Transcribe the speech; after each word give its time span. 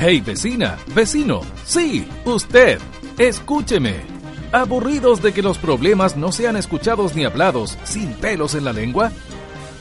Hey 0.00 0.20
vecina, 0.20 0.78
vecino, 0.94 1.40
sí, 1.64 2.06
usted, 2.24 2.78
escúcheme. 3.18 3.96
¿Aburridos 4.52 5.20
de 5.22 5.32
que 5.32 5.42
los 5.42 5.58
problemas 5.58 6.16
no 6.16 6.30
sean 6.30 6.54
escuchados 6.56 7.16
ni 7.16 7.24
hablados 7.24 7.76
sin 7.82 8.12
pelos 8.12 8.54
en 8.54 8.64
la 8.64 8.72
lengua? 8.72 9.10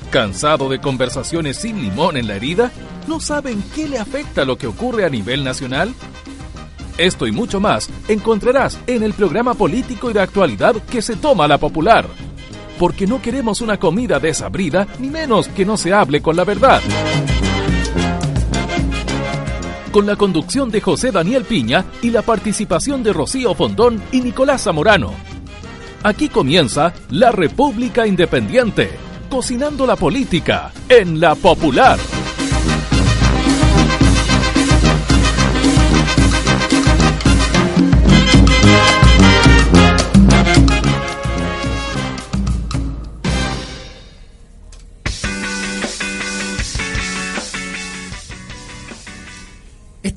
¿Cansado 0.10 0.70
de 0.70 0.80
conversaciones 0.82 1.58
sin 1.58 1.84
limón 1.84 2.18
en 2.18 2.26
la 2.26 2.36
herida? 2.36 2.72
¿No 3.08 3.20
saben 3.20 3.64
qué 3.76 3.88
le 3.88 4.00
afecta 4.00 4.44
lo 4.44 4.58
que 4.58 4.66
ocurre 4.66 5.06
a 5.06 5.10
nivel 5.10 5.44
nacional? 5.44 5.94
Esto 6.98 7.28
y 7.28 7.32
mucho 7.32 7.60
más 7.60 7.88
encontrarás 8.08 8.80
en 8.88 9.04
el 9.04 9.14
programa 9.14 9.54
político 9.54 10.10
y 10.10 10.14
de 10.14 10.22
actualidad 10.22 10.78
que 10.90 11.04
se 11.04 11.16
toma 11.16 11.48
la 11.48 11.60
popular. 11.60 12.08
Porque 12.80 13.06
no 13.06 13.22
queremos 13.22 13.62
una 13.62 13.78
comida 13.78 14.20
desabrida, 14.20 14.88
ni 14.98 15.12
menos 15.12 15.48
que 15.48 15.64
no 15.64 15.78
se 15.78 15.94
hable 15.94 16.24
con 16.24 16.36
la 16.36 16.44
verdad. 16.44 16.82
Con 19.92 20.06
la 20.06 20.16
conducción 20.16 20.70
de 20.70 20.82
José 20.82 21.12
Daniel 21.12 21.44
Piña 21.46 21.86
y 22.02 22.12
la 22.12 22.22
participación 22.22 23.04
de 23.04 23.14
Rocío 23.14 23.54
Fondón 23.56 24.02
y 24.12 24.22
Nicolás 24.22 24.64
Zamorano. 24.64 25.14
Aquí 26.04 26.30
comienza 26.30 26.94
La 27.10 27.32
República 27.32 28.06
Independiente, 28.06 28.92
cocinando 29.30 29.86
la 29.86 29.96
política 29.96 30.72
en 30.90 31.20
la 31.20 31.36
popular. 31.36 31.98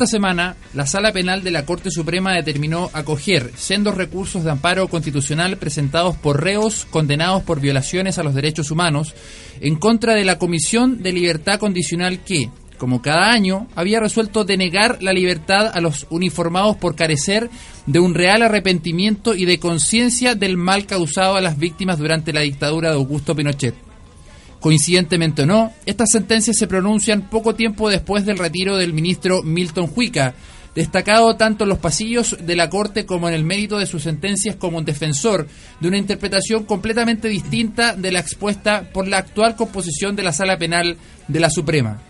Esta 0.01 0.17
semana, 0.17 0.57
la 0.73 0.87
Sala 0.87 1.13
Penal 1.13 1.45
de 1.45 1.51
la 1.51 1.67
Corte 1.67 1.91
Suprema 1.91 2.33
determinó 2.33 2.89
acoger 2.95 3.53
sendos 3.55 3.99
recursos 3.99 4.43
de 4.43 4.51
amparo 4.51 4.89
constitucional 4.89 5.59
presentados 5.59 6.17
por 6.17 6.43
reos 6.43 6.87
condenados 6.89 7.43
por 7.43 7.61
violaciones 7.61 8.17
a 8.17 8.23
los 8.23 8.35
derechos 8.35 8.71
humanos 8.71 9.15
en 9.61 9.77
contra 9.77 10.15
de 10.15 10.25
la 10.25 10.39
Comisión 10.39 11.03
de 11.03 11.13
Libertad 11.13 11.61
Condicional 11.61 12.21
que, 12.21 12.49
como 12.79 13.03
cada 13.03 13.31
año, 13.31 13.69
había 13.77 14.01
resuelto 14.01 14.45
denegar 14.45 15.03
la 15.03 15.13
libertad 15.13 15.71
a 15.71 15.83
los 15.83 16.07
uniformados 16.09 16.79
por 16.79 16.97
carecer 16.97 17.51
de 17.85 18.01
un 18.01 18.15
real 18.15 18.41
arrepentimiento 18.41 19.35
y 19.35 19.45
de 19.45 19.59
conciencia 19.59 20.35
del 20.35 20.57
mal 20.57 20.87
causado 20.87 21.37
a 21.37 21.43
las 21.43 21.59
víctimas 21.59 21.99
durante 21.99 22.33
la 22.33 22.41
dictadura 22.41 22.89
de 22.89 22.97
Augusto 22.97 23.37
Pinochet. 23.37 23.90
Coincidentemente 24.61 25.43
o 25.43 25.47
no, 25.47 25.73
estas 25.87 26.11
sentencias 26.13 26.57
se 26.59 26.67
pronuncian 26.67 27.29
poco 27.31 27.55
tiempo 27.55 27.89
después 27.89 28.27
del 28.27 28.39
retiro 28.39 28.77
del 28.77 28.93
ministro 28.93 29.43
Milton 29.43 29.91
Huica, 29.95 30.35
destacado 30.75 31.35
tanto 31.37 31.65
en 31.65 31.71
los 31.71 31.79
pasillos 31.79 32.37
de 32.41 32.57
la 32.57 32.69
Corte 32.69 33.07
como 33.07 33.29
en 33.29 33.35
el 33.35 33.45
mérito 33.45 33.79
de 33.79 33.87
sus 33.87 34.03
sentencias 34.03 34.57
como 34.57 34.79
un 34.79 34.85
defensor 34.85 35.49
de 35.81 35.89
una 35.89 35.99
interpretación 35.99 36.65
completamente 36.65 37.29
distinta 37.29 37.95
de 37.95 38.13
la 38.13 38.21
expuesta 38.21 38.91
por 38.93 39.09
la 39.09 39.19
actual 39.19 39.57
composición 39.57 40.15
de 40.15 40.23
la 40.23 40.33
Sala 40.33 40.59
Penal 40.59 40.97
de 41.27 41.41
la 41.41 41.51
Suprema. 41.51 42.01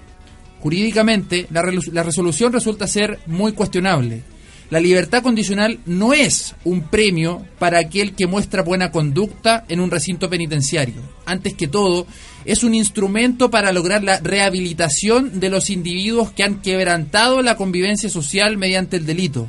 Jurídicamente, 0.61 1.47
la, 1.51 1.63
resolución 2.03 2.53
resulta 2.53 2.87
ser 2.87 3.19
muy 3.27 3.53
cuestionable. 3.53 4.23
La 4.71 4.79
libertad 4.79 5.25
condicional 5.25 5.81
no 5.85 6.13
es 6.13 6.55
un 6.63 6.83
premio 6.83 7.45
para 7.59 7.81
aquel 7.81 8.15
que 8.15 8.29
muestra 8.29 8.63
buena 8.63 8.93
conducta 8.93 9.65
en 9.69 9.81
un 9.81 9.91
recinto 9.91 10.31
penitenciario. 10.31 11.03
Antes 11.27 11.55
que 11.55 11.67
todo, 11.67 12.07
es 12.45 12.63
un 12.63 12.75
instrumento 12.75 13.51
para 13.51 13.73
lograr 13.73 14.05
la 14.05 14.21
rehabilitación 14.21 15.41
de 15.41 15.51
los 15.51 15.71
individuos 15.71 16.31
que 16.31 16.45
han 16.45 16.63
quebrantado 16.63 17.43
la 17.43 17.57
convivencia 17.57 18.09
social 18.09 18.59
mediante 18.59 18.97
el 18.97 19.07
delito. 19.07 19.49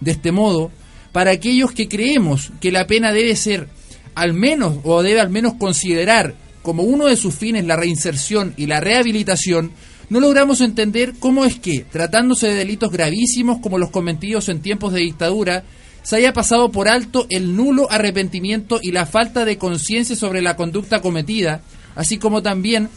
De 0.00 0.12
este 0.12 0.32
modo, 0.32 0.72
para 1.12 1.32
aquellos 1.32 1.72
que 1.72 1.86
creemos 1.86 2.50
que 2.58 2.72
la 2.72 2.86
pena 2.86 3.12
debe 3.12 3.36
ser 3.36 3.68
al 4.14 4.32
menos 4.32 4.78
o 4.82 5.02
debe 5.02 5.20
al 5.20 5.28
menos 5.28 5.54
considerar 5.54 6.36
como 6.62 6.84
uno 6.84 7.04
de 7.04 7.16
sus 7.16 7.34
fines 7.34 7.66
la 7.66 7.76
reinserción 7.76 8.54
y 8.56 8.64
la 8.64 8.80
rehabilitación, 8.80 9.72
no 10.10 10.20
logramos 10.20 10.60
entender 10.60 11.14
cómo 11.18 11.44
es 11.44 11.58
que, 11.58 11.84
tratándose 11.90 12.48
de 12.48 12.54
delitos 12.54 12.90
gravísimos 12.90 13.58
como 13.58 13.78
los 13.78 13.90
cometidos 13.90 14.48
en 14.48 14.60
tiempos 14.60 14.92
de 14.92 15.00
dictadura, 15.00 15.64
se 16.02 16.16
haya 16.16 16.32
pasado 16.32 16.70
por 16.70 16.88
alto 16.88 17.26
el 17.30 17.56
nulo 17.56 17.90
arrepentimiento 17.90 18.78
y 18.82 18.92
la 18.92 19.06
falta 19.06 19.44
de 19.44 19.56
conciencia 19.56 20.14
sobre 20.14 20.42
la 20.42 20.54
conducta 20.54 21.00
cometida, 21.00 21.62
así 21.94 22.18
como 22.18 22.42
también 22.42 22.90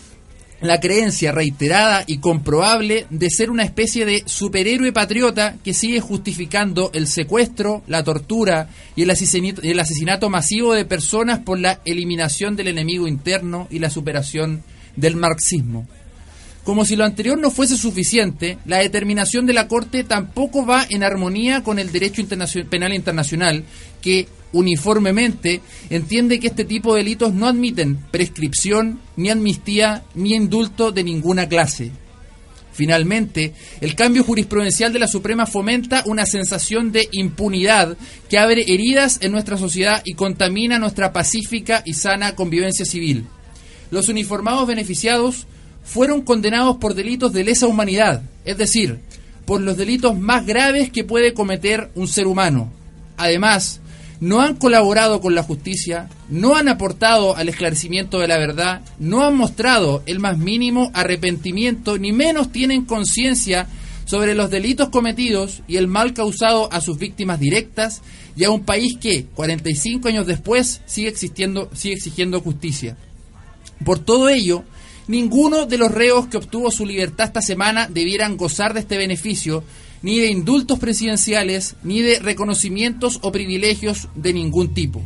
la 0.59 0.79
creencia 0.79 1.31
reiterada 1.31 2.03
y 2.07 2.17
comprobable 2.17 3.05
de 3.09 3.29
ser 3.29 3.51
una 3.51 3.63
especie 3.63 4.05
de 4.05 4.23
superhéroe 4.25 4.91
patriota 4.91 5.55
que 5.63 5.73
sigue 5.73 5.99
justificando 5.99 6.89
el 6.93 7.07
secuestro, 7.07 7.83
la 7.87 8.03
tortura 8.03 8.69
y 8.95 9.03
el 9.03 9.09
asesinato, 9.11 9.61
el 9.61 9.79
asesinato 9.79 10.29
masivo 10.29 10.73
de 10.73 10.85
personas 10.85 11.39
por 11.39 11.59
la 11.59 11.79
eliminación 11.85 12.55
del 12.55 12.69
enemigo 12.69 13.07
interno 13.07 13.67
y 13.69 13.79
la 13.79 13.89
superación 13.89 14.63
del 14.95 15.15
marxismo. 15.15 15.87
Como 16.67 16.83
si 16.83 16.97
lo 16.97 17.05
anterior 17.05 17.39
no 17.39 17.49
fuese 17.49 17.77
suficiente, 17.77 18.57
la 18.65 18.79
determinación 18.79 19.45
de 19.45 19.53
la 19.53 19.69
Corte 19.69 20.03
tampoco 20.03 20.65
va 20.65 20.85
en 20.89 21.01
armonía 21.01 21.63
con 21.63 21.79
el 21.79 21.93
derecho 21.93 22.21
penal 22.69 22.93
internacional, 22.93 23.63
que 24.01 24.27
uniformemente 24.51 25.61
entiende 25.89 26.41
que 26.41 26.47
este 26.47 26.65
tipo 26.65 26.93
de 26.93 27.03
delitos 27.03 27.33
no 27.33 27.47
admiten 27.47 27.95
prescripción, 28.11 28.99
ni 29.15 29.29
amnistía, 29.29 30.03
ni 30.13 30.33
indulto 30.33 30.91
de 30.91 31.05
ninguna 31.05 31.47
clase. 31.47 31.91
Finalmente, 32.73 33.53
el 33.79 33.95
cambio 33.95 34.25
jurisprudencial 34.25 34.91
de 34.91 34.99
la 34.99 35.07
Suprema 35.07 35.45
fomenta 35.45 36.03
una 36.05 36.25
sensación 36.25 36.91
de 36.91 37.07
impunidad 37.13 37.97
que 38.27 38.39
abre 38.39 38.65
heridas 38.67 39.19
en 39.21 39.31
nuestra 39.31 39.55
sociedad 39.55 40.01
y 40.03 40.15
contamina 40.15 40.79
nuestra 40.79 41.13
pacífica 41.13 41.81
y 41.85 41.93
sana 41.93 42.35
convivencia 42.35 42.83
civil. 42.83 43.25
Los 43.89 44.09
uniformados 44.09 44.67
beneficiados 44.67 45.47
fueron 45.87 46.21
condenados 46.21 46.77
por 46.77 46.93
delitos 46.93 47.31
de 47.31 47.45
lesa 47.45 47.65
humanidad, 47.65 48.21
es 48.43 48.57
decir, 48.57 48.99
por 49.45 49.61
los 49.61 49.77
delitos 49.77 50.19
más 50.19 50.45
graves 50.45 50.91
que 50.91 51.05
puede 51.05 51.33
cometer 51.33 51.89
un 51.95 52.09
ser 52.09 52.27
humano. 52.27 52.69
Además, 53.15 53.79
no 54.19 54.41
han 54.41 54.55
colaborado 54.55 55.21
con 55.21 55.33
la 55.33 55.43
justicia, 55.43 56.09
no 56.29 56.55
han 56.55 56.67
aportado 56.67 57.37
al 57.37 57.47
esclarecimiento 57.47 58.19
de 58.19 58.27
la 58.27 58.37
verdad, 58.37 58.81
no 58.99 59.23
han 59.23 59.37
mostrado 59.37 60.03
el 60.05 60.19
más 60.19 60.37
mínimo 60.37 60.91
arrepentimiento, 60.93 61.97
ni 61.97 62.11
menos 62.11 62.51
tienen 62.51 62.83
conciencia 62.83 63.67
sobre 64.03 64.35
los 64.35 64.49
delitos 64.49 64.89
cometidos 64.89 65.61
y 65.67 65.77
el 65.77 65.87
mal 65.87 66.13
causado 66.13 66.71
a 66.73 66.81
sus 66.81 66.97
víctimas 66.97 67.39
directas 67.39 68.01
y 68.35 68.43
a 68.43 68.51
un 68.51 68.63
país 68.63 68.97
que, 68.99 69.25
45 69.35 70.09
años 70.09 70.27
después, 70.27 70.81
sigue, 70.85 71.07
existiendo, 71.07 71.69
sigue 71.73 71.95
exigiendo 71.95 72.41
justicia. 72.41 72.97
Por 73.85 73.99
todo 73.99 74.27
ello, 74.29 74.63
ninguno 75.07 75.65
de 75.65 75.77
los 75.77 75.91
reos 75.91 76.27
que 76.27 76.37
obtuvo 76.37 76.71
su 76.71 76.85
libertad 76.85 77.27
esta 77.27 77.41
semana 77.41 77.87
debieran 77.87 78.37
gozar 78.37 78.73
de 78.73 78.81
este 78.81 78.97
beneficio, 78.97 79.63
ni 80.01 80.19
de 80.19 80.27
indultos 80.27 80.79
presidenciales, 80.79 81.75
ni 81.83 82.01
de 82.01 82.19
reconocimientos 82.19 83.19
o 83.21 83.31
privilegios 83.31 84.09
de 84.15 84.33
ningún 84.33 84.73
tipo. 84.73 85.01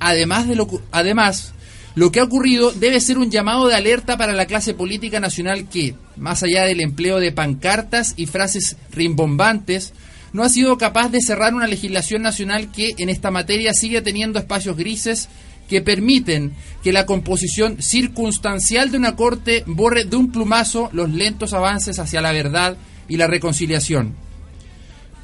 Además, 0.00 0.48
de 0.48 0.56
lo, 0.56 0.68
además, 0.90 1.52
lo 1.94 2.12
que 2.12 2.20
ha 2.20 2.24
ocurrido 2.24 2.72
debe 2.72 3.00
ser 3.00 3.18
un 3.18 3.30
llamado 3.30 3.66
de 3.66 3.74
alerta 3.74 4.16
para 4.16 4.32
la 4.32 4.46
clase 4.46 4.74
política 4.74 5.20
nacional 5.20 5.68
que, 5.68 5.94
más 6.16 6.42
allá 6.42 6.64
del 6.64 6.80
empleo 6.80 7.18
de 7.18 7.32
pancartas 7.32 8.14
y 8.16 8.26
frases 8.26 8.76
rimbombantes, 8.90 9.92
no 10.32 10.42
ha 10.42 10.48
sido 10.48 10.76
capaz 10.76 11.08
de 11.08 11.20
cerrar 11.20 11.54
una 11.54 11.66
legislación 11.66 12.22
nacional 12.22 12.70
que 12.70 12.94
en 12.98 13.08
esta 13.08 13.30
materia 13.30 13.72
sigue 13.72 14.02
teniendo 14.02 14.38
espacios 14.38 14.76
grises 14.76 15.28
que 15.68 15.82
permiten 15.82 16.54
que 16.82 16.92
la 16.92 17.06
composición 17.06 17.80
circunstancial 17.82 18.90
de 18.90 18.98
una 18.98 19.16
corte 19.16 19.62
borre 19.66 20.04
de 20.04 20.16
un 20.16 20.32
plumazo 20.32 20.88
los 20.92 21.10
lentos 21.10 21.52
avances 21.52 21.98
hacia 21.98 22.20
la 22.20 22.32
verdad 22.32 22.76
y 23.08 23.16
la 23.16 23.26
reconciliación. 23.26 24.14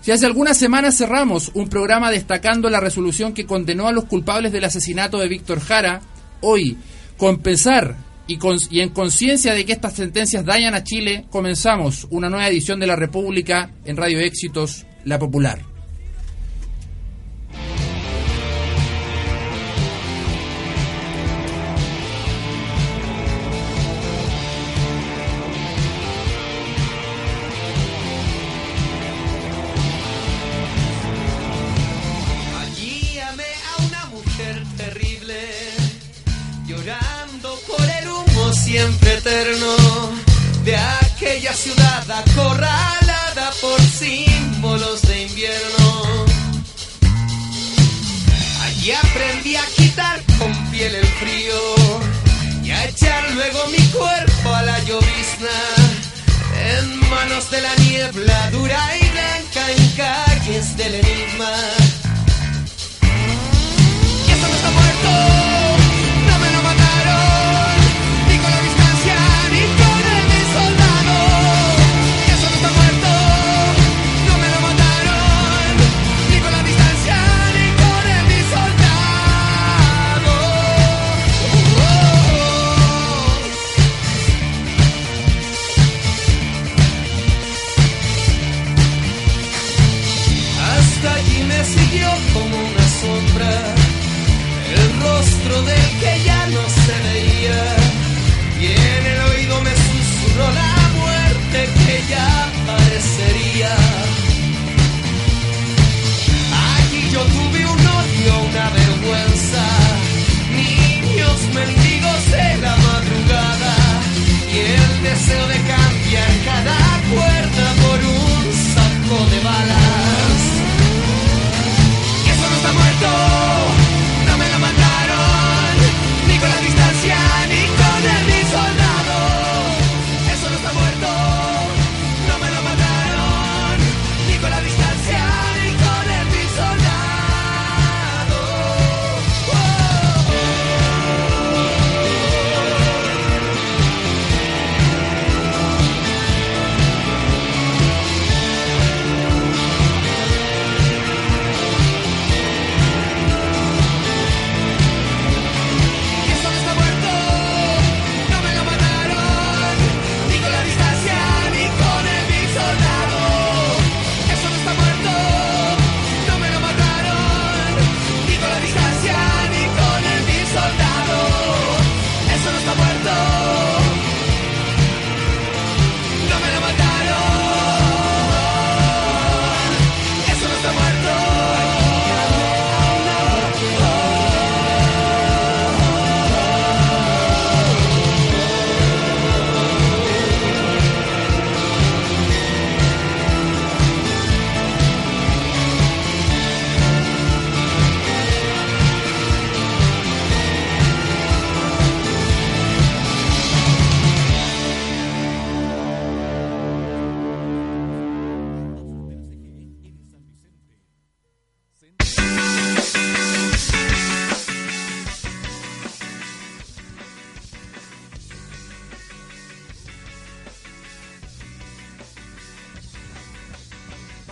Si 0.02 0.12
hace 0.12 0.26
algunas 0.26 0.58
semanas 0.58 0.98
cerramos 0.98 1.50
un 1.54 1.68
programa 1.68 2.10
destacando 2.10 2.68
la 2.68 2.80
resolución 2.80 3.32
que 3.32 3.46
condenó 3.46 3.88
a 3.88 3.92
los 3.92 4.04
culpables 4.04 4.52
del 4.52 4.64
asesinato 4.64 5.18
de 5.18 5.28
Víctor 5.28 5.60
Jara, 5.60 6.02
hoy, 6.42 6.76
con 7.16 7.38
pesar 7.38 7.96
y, 8.26 8.38
y 8.70 8.80
en 8.80 8.90
conciencia 8.90 9.54
de 9.54 9.64
que 9.64 9.72
estas 9.72 9.94
sentencias 9.94 10.44
dañan 10.44 10.74
a 10.74 10.84
Chile, 10.84 11.24
comenzamos 11.30 12.06
una 12.10 12.28
nueva 12.28 12.48
edición 12.48 12.80
de 12.80 12.86
La 12.86 12.96
República 12.96 13.70
en 13.86 13.96
Radio 13.96 14.20
Éxitos, 14.20 14.84
La 15.04 15.18
Popular. 15.18 15.73
Siempre 38.74 39.14
eterno 39.14 39.76
de 40.64 40.74
aquella 40.74 41.52
ciudad 41.52 42.10
acorralada 42.10 43.52
por 43.60 43.80
símbolos 43.80 45.00
de 45.02 45.22
invierno. 45.22 46.26
Allí 48.64 48.90
aprendí 48.90 49.54
a 49.54 49.64
quitar 49.76 50.20
con 50.40 50.52
piel 50.72 50.92
el 50.92 51.06
frío 51.06 51.60
y 52.64 52.72
a 52.72 52.84
echar 52.86 53.30
luego 53.34 53.60
mi 53.68 53.84
cuerpo 53.96 54.52
a 54.52 54.62
la 54.62 54.78
llovizna. 54.80 55.56
En 56.68 56.98
manos 57.10 57.48
de 57.52 57.60
la 57.62 57.74
niebla 57.76 58.50
dura 58.50 58.80
y 58.96 59.08
blanca 59.08 59.70
en 59.70 59.88
calles 59.90 60.76
del 60.76 60.94
enigma. 60.96 61.83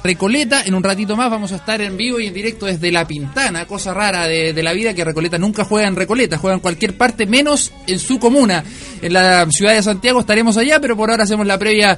Recoleta, 0.05 0.63
en 0.65 0.75
un 0.75 0.83
ratito 0.83 1.17
más 1.17 1.31
vamos 1.31 1.53
a 1.53 1.57
estar 1.57 1.81
en 1.81 1.97
vivo 1.97 2.19
y 2.19 2.27
en 2.27 2.35
directo 2.35 2.67
desde 2.67 2.91
La 2.91 3.07
Pintana, 3.07 3.67
cosa 3.67 3.95
rara 3.95 4.27
de, 4.27 4.61
la 4.63 4.73
vida 4.73 4.95
que 4.95 5.05
Recoleta 5.05 5.39
nunca 5.39 5.65
juega 5.65 5.87
en 5.87 5.95
Recoleta, 5.95 6.39
juega 6.39 6.55
en 6.55 6.61
cualquier 6.61 6.97
parte 6.97 7.27
menos 7.27 7.73
en 7.87 8.01
su 8.01 8.19
comuna. 8.19 8.65
En 9.01 9.13
la 9.13 9.47
ciudad 9.51 9.75
de 9.75 9.83
Santiago 9.83 10.21
estaremos 10.21 10.57
allá, 10.57 10.81
pero 10.81 10.97
por 10.97 11.11
ahora 11.11 11.23
hacemos 11.23 11.47
la 11.47 11.57
previa 11.59 11.97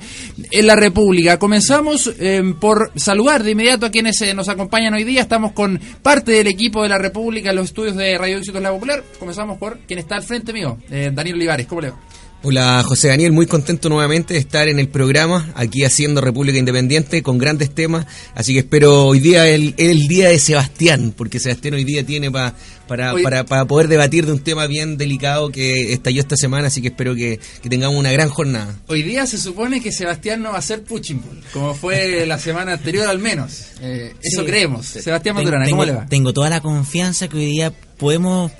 en 0.51 0.67
la 0.67 0.77
República. 0.77 1.39
Comenzamos 1.39 2.13
eh, 2.19 2.43
por 2.61 2.93
saludar 2.95 3.43
de 3.43 3.53
inmediato 3.53 3.87
a 3.87 3.91
quienes 3.91 4.21
eh, 4.21 4.35
nos 4.35 4.49
acompañan 4.51 4.93
hoy 4.93 5.05
día. 5.05 5.23
Estamos 5.23 5.53
con 5.53 5.81
parte 6.03 6.33
del 6.33 6.47
equipo 6.47 6.83
de 6.83 6.91
la 6.91 6.99
República 6.99 7.51
en 7.51 7.57
los 7.57 7.67
estudios 7.67 7.97
de 7.97 8.19
Radio 8.19 8.37
Éxitos 8.37 8.61
La 8.61 8.71
Popular. 8.71 9.03
Comenzamos 9.19 9.59
por 9.59 9.79
quien 9.81 9.99
está 9.99 10.17
al 10.17 10.23
frente 10.23 10.53
mío, 10.53 10.79
eh, 10.91 11.11
Daniel 11.13 11.37
Olivares. 11.37 11.67
¿Cómo 11.67 11.81
le 11.81 11.91
va? 11.91 11.99
Hola 12.47 12.83
José 12.87 13.09
Daniel, 13.09 13.33
muy 13.33 13.47
contento 13.47 13.89
nuevamente 13.89 14.35
de 14.35 14.41
estar 14.41 14.69
en 14.69 14.79
el 14.79 14.89
programa, 14.89 15.51
aquí 15.55 15.83
haciendo 15.83 16.21
República 16.21 16.59
Independiente 16.59 17.23
con 17.23 17.39
grandes 17.39 17.71
temas, 17.75 18.05
así 18.35 18.53
que 18.53 18.59
espero 18.59 19.07
hoy 19.07 19.19
día 19.19 19.49
el, 19.49 19.75
el 19.79 20.07
día 20.09 20.29
de 20.29 20.39
Sebastián, 20.39 21.15
porque 21.17 21.41
Sebastián 21.41 21.73
hoy 21.73 21.85
día 21.85 22.05
tiene 22.05 22.31
pa- 22.31 22.55
para, 22.87 23.15
para, 23.23 23.45
para 23.47 23.65
poder 23.65 23.89
debatir 23.89 24.27
de 24.27 24.33
un 24.33 24.41
tema 24.41 24.67
bien 24.67 24.99
delicado 24.99 25.49
que 25.51 25.95
estalló 25.95 26.21
esta 26.21 26.37
semana, 26.37 26.67
así 26.67 26.83
que 26.83 26.89
espero 26.89 27.15
que, 27.15 27.41
que 27.63 27.71
tengamos 27.71 27.99
una 27.99 28.13
gran 28.13 28.29
jornada. 28.29 28.77
Hoy 28.89 29.03
día 29.03 29.27
se 29.27 29.39
supone 29.39 29.81
que 29.81 29.91
Sebastián 29.91 30.43
no 30.43 30.53
va 30.53 30.59
a 30.59 30.63
ser 30.63 30.83
punching 30.83 31.23
ball, 31.23 31.41
como 31.51 31.75
fue 31.75 32.27
la 32.27 32.39
semana 32.39 32.75
anterior 32.75 33.09
al 33.09 33.21
menos. 33.21 33.69
Eh, 33.81 34.13
eso 34.23 34.45
creemos. 34.45 34.85
Sebastián 34.85 35.37
Maturana, 35.37 35.67
¿cómo 35.71 35.87
le 35.87 35.93
va? 35.93 36.07
Tengo 36.09 36.35
toda 36.35 36.51
la 36.51 36.61
confianza 36.61 37.27
que 37.27 37.39
hoy 37.39 37.47
día 37.47 37.73
podemos 37.97 38.53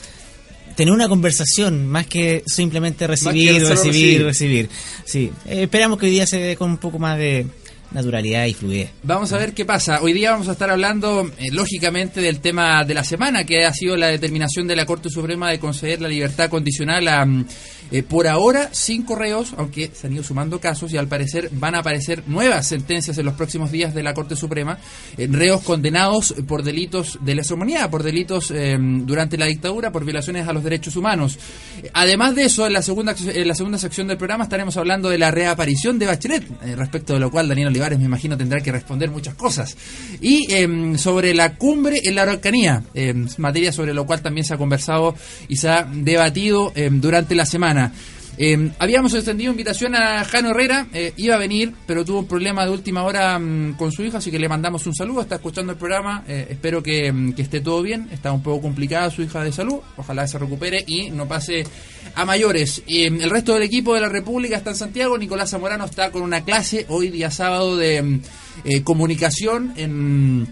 tener 0.75 0.93
una 0.93 1.09
conversación 1.09 1.87
más 1.87 2.07
que 2.07 2.43
simplemente 2.47 3.07
recibir, 3.07 3.63
recibir. 3.67 4.25
recibir. 4.25 4.69
Sí, 5.05 5.31
eh, 5.47 5.63
esperamos 5.63 5.99
que 5.99 6.07
hoy 6.07 6.13
día 6.13 6.27
se 6.27 6.39
dé 6.39 6.57
con 6.57 6.71
un 6.71 6.79
poco 6.79 6.99
más 6.99 7.19
de 7.19 7.47
naturalidad 7.95 8.45
y 8.47 8.55
fluidez. 8.55 8.91
Vamos 9.03 9.33
a 9.33 9.39
ver 9.39 9.55
qué 9.55 9.65
pasa. 9.65 10.03
Hoy 10.03 10.13
día 10.13 10.33
vamos 10.33 10.49
a 10.49 10.53
estar 10.53 10.69
hablando, 10.69 11.31
eh, 11.39 11.51
lógicamente, 11.53 12.21
del 12.21 12.41
tema 12.41 12.85
de 12.85 12.93
la 12.93 13.05
semana, 13.05 13.45
que 13.45 13.65
ha 13.65 13.73
sido 13.73 13.97
la 13.97 14.09
determinación 14.09 14.67
de 14.67 14.77
la 14.77 14.85
Corte 14.85 15.09
Suprema 15.09 15.51
de 15.51 15.59
conceder 15.59 16.03
la 16.03 16.09
libertad 16.09 16.51
condicional 16.51 17.07
a, 17.09 17.25
mm, 17.25 17.45
eh, 17.91 18.03
por 18.03 18.27
ahora, 18.27 18.71
cinco 18.73 19.15
reos, 19.15 19.55
aunque 19.57 19.91
se 19.95 20.07
han 20.07 20.15
ido 20.15 20.25
sumando 20.25 20.59
casos 20.59 20.93
y 20.93 20.97
al 20.97 21.07
parecer 21.07 21.51
van 21.53 21.75
a 21.75 21.79
aparecer 21.79 22.25
nuevas 22.27 22.67
sentencias 22.67 23.19
en 23.19 23.27
los 23.27 23.35
próximos 23.35 23.71
días 23.71 23.95
de 23.95 24.03
la 24.03 24.15
Corte 24.15 24.37
Suprema, 24.37 24.79
eh, 25.17 25.29
reos 25.31 25.63
condenados 25.63 26.35
por 26.49 26.63
delitos 26.63 27.19
de 27.21 27.35
lesa 27.35 27.55
humanidad, 27.55 27.91
por 27.91 28.03
delitos 28.03 28.51
eh, 28.51 28.77
durante 28.79 29.37
la 29.37 29.47
dictadura, 29.47 29.93
por 29.93 30.05
violaciones 30.05 30.49
a 30.49 30.53
los 30.53 30.65
derechos 30.65 30.97
humanos. 30.97 31.39
Además 31.93 32.35
de 32.35 32.45
eso, 32.45 32.67
en 32.67 32.73
la 32.73 32.83
segunda, 32.83 33.15
en 33.27 33.49
la 33.49 33.55
segunda 33.55 33.79
sección 33.79 34.09
del 34.09 34.17
programa 34.17 34.45
estaremos 34.45 34.77
hablando 34.77 35.11
de 35.11 35.19
la 35.19 35.31
reaparición 35.31 35.99
de 35.99 36.07
Bachelet, 36.07 36.45
respecto 36.77 37.13
de 37.13 37.21
lo 37.21 37.31
cual 37.31 37.49
Daniel 37.49 37.69
Olivares 37.69 37.84
me 37.99 38.05
imagino 38.05 38.37
tendrá 38.37 38.61
que 38.61 38.73
responder 38.73 39.11
muchas 39.11 39.35
cosas. 39.35 39.77
Y 40.21 40.53
em, 40.53 40.97
sobre 40.97 41.35
la 41.35 41.57
cumbre 41.57 42.01
en 42.05 42.15
la 42.15 42.23
Araucanía, 42.23 42.83
em, 42.95 43.27
materia 43.39 43.73
sobre 43.73 43.95
lo 43.95 44.07
cual 44.07 44.23
también 44.23 44.45
se 44.45 44.55
ha 44.55 44.59
conversado 44.59 45.15
y 45.49 45.57
se 45.57 45.69
ha 45.69 45.85
debatido 45.85 46.73
em, 46.75 47.01
durante 47.01 47.35
la 47.35 47.47
semana. 47.47 47.93
Eh, 48.37 48.71
habíamos 48.81 49.15
extendido 49.15 49.53
invitación 49.53 49.95
a 49.95 50.25
Jano 50.25 50.51
Herrera, 50.51 50.89
eh, 50.93 51.13
iba 51.17 51.37
a 51.37 51.39
venir, 51.39 51.73
pero 51.87 52.05
tuvo 52.05 52.21
un 52.21 52.27
problema 52.27 52.65
de 52.65 52.73
última 52.73 53.05
hora 53.05 53.41
con 53.79 53.93
su 53.93 54.03
hija, 54.03 54.19
así 54.19 54.31
que 54.31 54.41
le 54.41 54.49
mandamos 54.49 54.87
un 54.87 54.95
saludo, 54.95 55.21
está 55.21 55.37
escuchando 55.37 55.73
el 55.73 55.79
programa, 55.79 56.25
eh, 56.27 56.49
espero 56.51 56.83
que 56.83 57.13
esté 57.37 57.61
todo 57.61 57.81
bien, 57.83 58.09
está 58.11 58.33
un 58.33 58.43
poco 58.43 58.63
complicada 58.63 59.11
su 59.11 59.23
hija 59.23 59.45
de 59.45 59.53
salud, 59.53 59.79
ojalá 59.97 60.27
se 60.27 60.39
recupere 60.39 60.83
y 60.87 61.11
no 61.11 61.29
pase 61.29 61.65
a 62.15 62.25
mayores. 62.25 62.83
Eh, 62.87 63.07
el 63.07 63.31
resto 63.31 63.55
del 63.55 63.63
equipo 63.63 63.95
de 63.95 64.01
la 64.01 64.09
República 64.09 64.57
está 64.57 64.71
en 64.71 64.77
Santiago, 64.77 65.19
Nicolás 65.19 65.51
Zamorano 65.51 65.85
está 65.85 66.11
con 66.11 66.23
una 66.23 66.45
clase 66.45 66.87
hoy 66.89 67.11
día 67.11 67.31
sábado 67.31 67.77
de 67.77 68.03
mm, 68.03 68.21
eh, 68.65 68.83
comunicación 68.83 69.73
en 69.77 70.49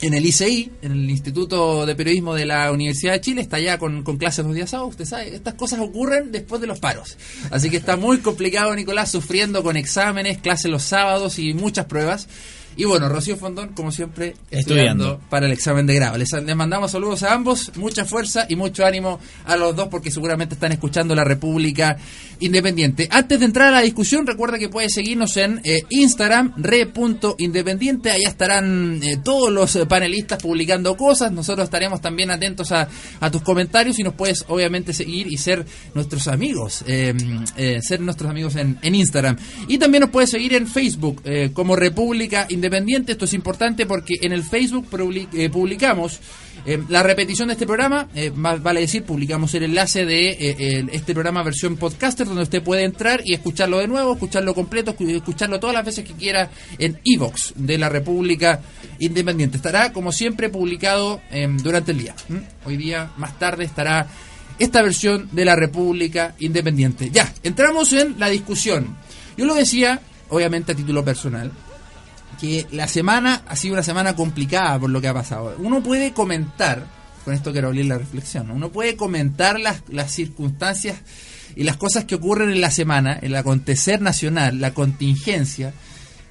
en 0.00 0.14
el 0.14 0.26
ICI, 0.26 0.72
en 0.82 0.92
el 0.92 1.10
Instituto 1.10 1.86
de 1.86 1.94
Periodismo 1.94 2.34
de 2.34 2.44
la 2.44 2.70
Universidad 2.70 3.14
de 3.14 3.20
Chile, 3.20 3.40
está 3.40 3.58
ya 3.58 3.78
con, 3.78 4.02
con 4.02 4.18
clases 4.18 4.44
los 4.44 4.54
días 4.54 4.70
sábados. 4.70 4.90
Usted 4.90 5.06
sabe, 5.06 5.34
estas 5.34 5.54
cosas 5.54 5.80
ocurren 5.80 6.32
después 6.32 6.60
de 6.60 6.66
los 6.66 6.78
paros. 6.80 7.16
Así 7.50 7.70
que 7.70 7.78
está 7.78 7.96
muy 7.96 8.18
complicado, 8.18 8.74
Nicolás, 8.74 9.10
sufriendo 9.10 9.62
con 9.62 9.76
exámenes, 9.76 10.38
clases 10.38 10.70
los 10.70 10.82
sábados 10.82 11.38
y 11.38 11.54
muchas 11.54 11.86
pruebas. 11.86 12.28
Y 12.76 12.84
bueno, 12.84 13.08
Rocío 13.08 13.36
Fondón, 13.36 13.70
como 13.70 13.90
siempre, 13.90 14.34
estudiando, 14.50 15.04
Estudiando. 15.04 15.20
para 15.30 15.46
el 15.46 15.52
examen 15.52 15.86
de 15.86 15.94
grado. 15.94 16.18
Les, 16.18 16.30
les 16.32 16.56
mandamos 16.56 16.90
saludos 16.92 17.22
a 17.22 17.32
ambos, 17.32 17.72
mucha 17.76 18.04
fuerza 18.04 18.46
y 18.48 18.56
mucho 18.56 18.84
ánimo 18.84 19.18
a 19.46 19.56
los 19.56 19.74
dos 19.74 19.88
porque 19.88 20.10
seguramente 20.10 20.54
están 20.54 20.72
escuchando 20.72 21.14
la 21.14 21.24
República 21.24 21.96
Independiente. 22.38 23.08
Antes 23.10 23.38
de 23.40 23.46
entrar 23.46 23.68
a 23.68 23.76
la 23.78 23.80
discusión, 23.80 24.26
recuerda 24.26 24.58
que 24.58 24.68
puedes 24.68 24.92
seguirnos 24.92 25.36
en 25.38 25.60
eh, 25.64 25.78
Instagram, 25.88 26.52
re.independiente. 26.58 28.10
Allá 28.10 28.28
estarán 28.28 29.00
eh, 29.02 29.16
todos 29.24 29.50
los 29.50 29.74
eh, 29.76 29.86
panelistas 29.86 30.42
publicando 30.42 30.96
cosas. 30.98 31.32
Nosotros 31.32 31.64
estaremos 31.64 32.00
también 32.02 32.30
atentos 32.30 32.72
a, 32.72 32.88
a 33.20 33.30
tus 33.30 33.40
comentarios 33.42 33.98
y 33.98 34.02
nos 34.02 34.12
puedes 34.14 34.44
obviamente 34.48 34.92
seguir 34.92 35.26
y 35.28 35.38
ser 35.38 35.64
nuestros 35.94 36.28
amigos. 36.28 36.84
eh, 36.86 37.14
eh, 37.56 37.80
ser 37.80 38.00
nuestros 38.00 38.30
amigos 38.30 38.56
en, 38.56 38.78
en 38.82 38.94
Instagram. 38.94 39.36
Y 39.68 39.78
también 39.78 40.02
nos 40.02 40.10
puedes 40.10 40.30
seguir 40.30 40.52
en 40.54 40.66
Facebook 40.66 41.22
eh, 41.24 41.50
como 41.54 41.74
República 41.74 42.42
Independiente. 42.50 42.65
Esto 43.12 43.24
es 43.24 43.34
importante 43.34 43.86
porque 43.86 44.14
en 44.22 44.32
el 44.32 44.42
Facebook 44.42 44.86
eh, 45.32 45.48
publicamos 45.50 46.20
eh, 46.64 46.82
la 46.88 47.02
repetición 47.02 47.48
de 47.48 47.54
este 47.54 47.66
programa, 47.66 48.08
eh, 48.14 48.30
más 48.34 48.62
vale 48.62 48.80
decir, 48.80 49.04
publicamos 49.04 49.54
el 49.54 49.62
enlace 49.64 50.04
de 50.04 50.30
eh, 50.30 50.86
este 50.92 51.12
programa 51.12 51.42
versión 51.42 51.76
podcaster, 51.76 52.26
donde 52.26 52.42
usted 52.42 52.62
puede 52.62 52.84
entrar 52.84 53.20
y 53.24 53.34
escucharlo 53.34 53.78
de 53.78 53.86
nuevo, 53.88 54.14
escucharlo 54.14 54.54
completo, 54.54 54.96
escu- 54.96 55.14
escucharlo 55.16 55.60
todas 55.60 55.74
las 55.74 55.84
veces 55.84 56.04
que 56.04 56.14
quiera 56.14 56.50
en 56.78 56.98
Evox 57.04 57.52
de 57.56 57.78
la 57.78 57.88
República 57.88 58.60
Independiente. 58.98 59.58
Estará, 59.58 59.92
como 59.92 60.10
siempre, 60.12 60.48
publicado 60.48 61.20
eh, 61.30 61.48
durante 61.62 61.92
el 61.92 61.98
día. 61.98 62.14
Hoy 62.64 62.76
día, 62.76 63.10
más 63.16 63.38
tarde, 63.38 63.64
estará 63.64 64.06
esta 64.58 64.80
versión 64.82 65.28
de 65.32 65.44
la 65.44 65.54
República 65.54 66.34
Independiente. 66.38 67.10
Ya, 67.10 67.32
entramos 67.42 67.92
en 67.92 68.18
la 68.18 68.28
discusión. 68.30 68.96
Yo 69.36 69.44
lo 69.44 69.54
decía, 69.54 70.00
obviamente 70.30 70.72
a 70.72 70.74
título 70.74 71.04
personal, 71.04 71.52
que 72.40 72.66
la 72.72 72.88
semana 72.88 73.42
ha 73.48 73.56
sido 73.56 73.74
una 73.74 73.82
semana 73.82 74.14
complicada 74.16 74.78
por 74.78 74.90
lo 74.90 75.00
que 75.00 75.08
ha 75.08 75.14
pasado. 75.14 75.54
Uno 75.58 75.82
puede 75.82 76.12
comentar, 76.12 76.86
con 77.24 77.34
esto 77.34 77.52
quiero 77.52 77.68
abrir 77.68 77.86
la 77.86 77.98
reflexión, 77.98 78.48
¿no? 78.48 78.54
uno 78.54 78.70
puede 78.70 78.96
comentar 78.96 79.58
las, 79.60 79.82
las 79.88 80.12
circunstancias 80.12 80.98
y 81.54 81.64
las 81.64 81.76
cosas 81.76 82.04
que 82.04 82.14
ocurren 82.16 82.50
en 82.50 82.60
la 82.60 82.70
semana, 82.70 83.14
el 83.22 83.34
acontecer 83.36 84.02
nacional, 84.02 84.60
la 84.60 84.74
contingencia, 84.74 85.72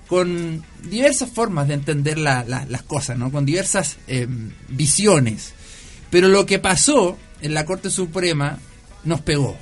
con 0.08 0.64
diversas 0.84 1.30
formas 1.32 1.68
de 1.68 1.74
entender 1.74 2.20
la- 2.20 2.44
la- 2.44 2.66
las 2.70 2.84
cosas, 2.84 3.18
¿no? 3.18 3.32
con 3.32 3.46
diversas 3.46 3.98
eh, 4.08 4.28
visiones. 4.70 5.54
Pero 6.12 6.28
lo 6.28 6.46
que 6.46 6.60
pasó 6.60 7.18
en 7.42 7.54
la 7.56 7.66
Corte 7.66 7.90
Suprema 7.90 8.60
nos 9.04 9.22
pegó 9.22 9.58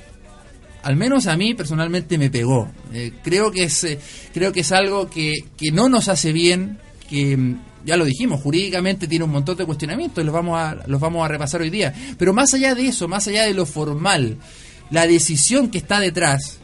al 0.84 0.96
menos 0.96 1.26
a 1.26 1.36
mí 1.36 1.54
personalmente 1.54 2.18
me 2.18 2.30
pegó. 2.30 2.70
Eh, 2.92 3.12
creo 3.22 3.50
que 3.50 3.64
es 3.64 3.84
eh, 3.84 3.98
creo 4.32 4.52
que 4.52 4.60
es 4.60 4.72
algo 4.72 5.10
que, 5.10 5.32
que 5.56 5.72
no 5.72 5.88
nos 5.88 6.08
hace 6.08 6.32
bien, 6.32 6.78
que 7.08 7.36
mm, 7.36 7.60
ya 7.84 7.96
lo 7.96 8.04
dijimos, 8.04 8.40
jurídicamente 8.40 9.08
tiene 9.08 9.24
un 9.24 9.32
montón 9.32 9.56
de 9.56 9.66
cuestionamientos 9.66 10.22
y 10.22 10.26
los 10.26 10.34
vamos 10.34 10.58
a 10.58 10.76
los 10.86 11.00
vamos 11.00 11.24
a 11.24 11.28
repasar 11.28 11.62
hoy 11.62 11.70
día. 11.70 11.92
Pero 12.18 12.32
más 12.32 12.54
allá 12.54 12.74
de 12.74 12.86
eso, 12.86 13.08
más 13.08 13.26
allá 13.26 13.44
de 13.44 13.54
lo 13.54 13.66
formal, 13.66 14.38
la 14.90 15.06
decisión 15.06 15.70
que 15.70 15.78
está 15.78 16.00
detrás 16.00 16.58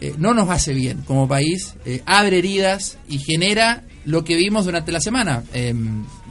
eh, 0.00 0.14
no 0.18 0.34
nos 0.34 0.48
hace 0.50 0.72
bien 0.72 1.02
como 1.06 1.28
país, 1.28 1.74
abre 2.06 2.38
heridas 2.38 2.98
y 3.08 3.18
genera 3.18 3.84
lo 4.04 4.24
que 4.24 4.36
vimos 4.36 4.64
durante 4.64 4.92
la 4.92 5.00
semana, 5.00 5.42
eh, 5.52 5.74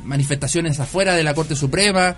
manifestaciones 0.04 0.80
afuera 0.80 1.16
de 1.16 1.24
la 1.24 1.34
Corte 1.34 1.56
Suprema, 1.56 2.16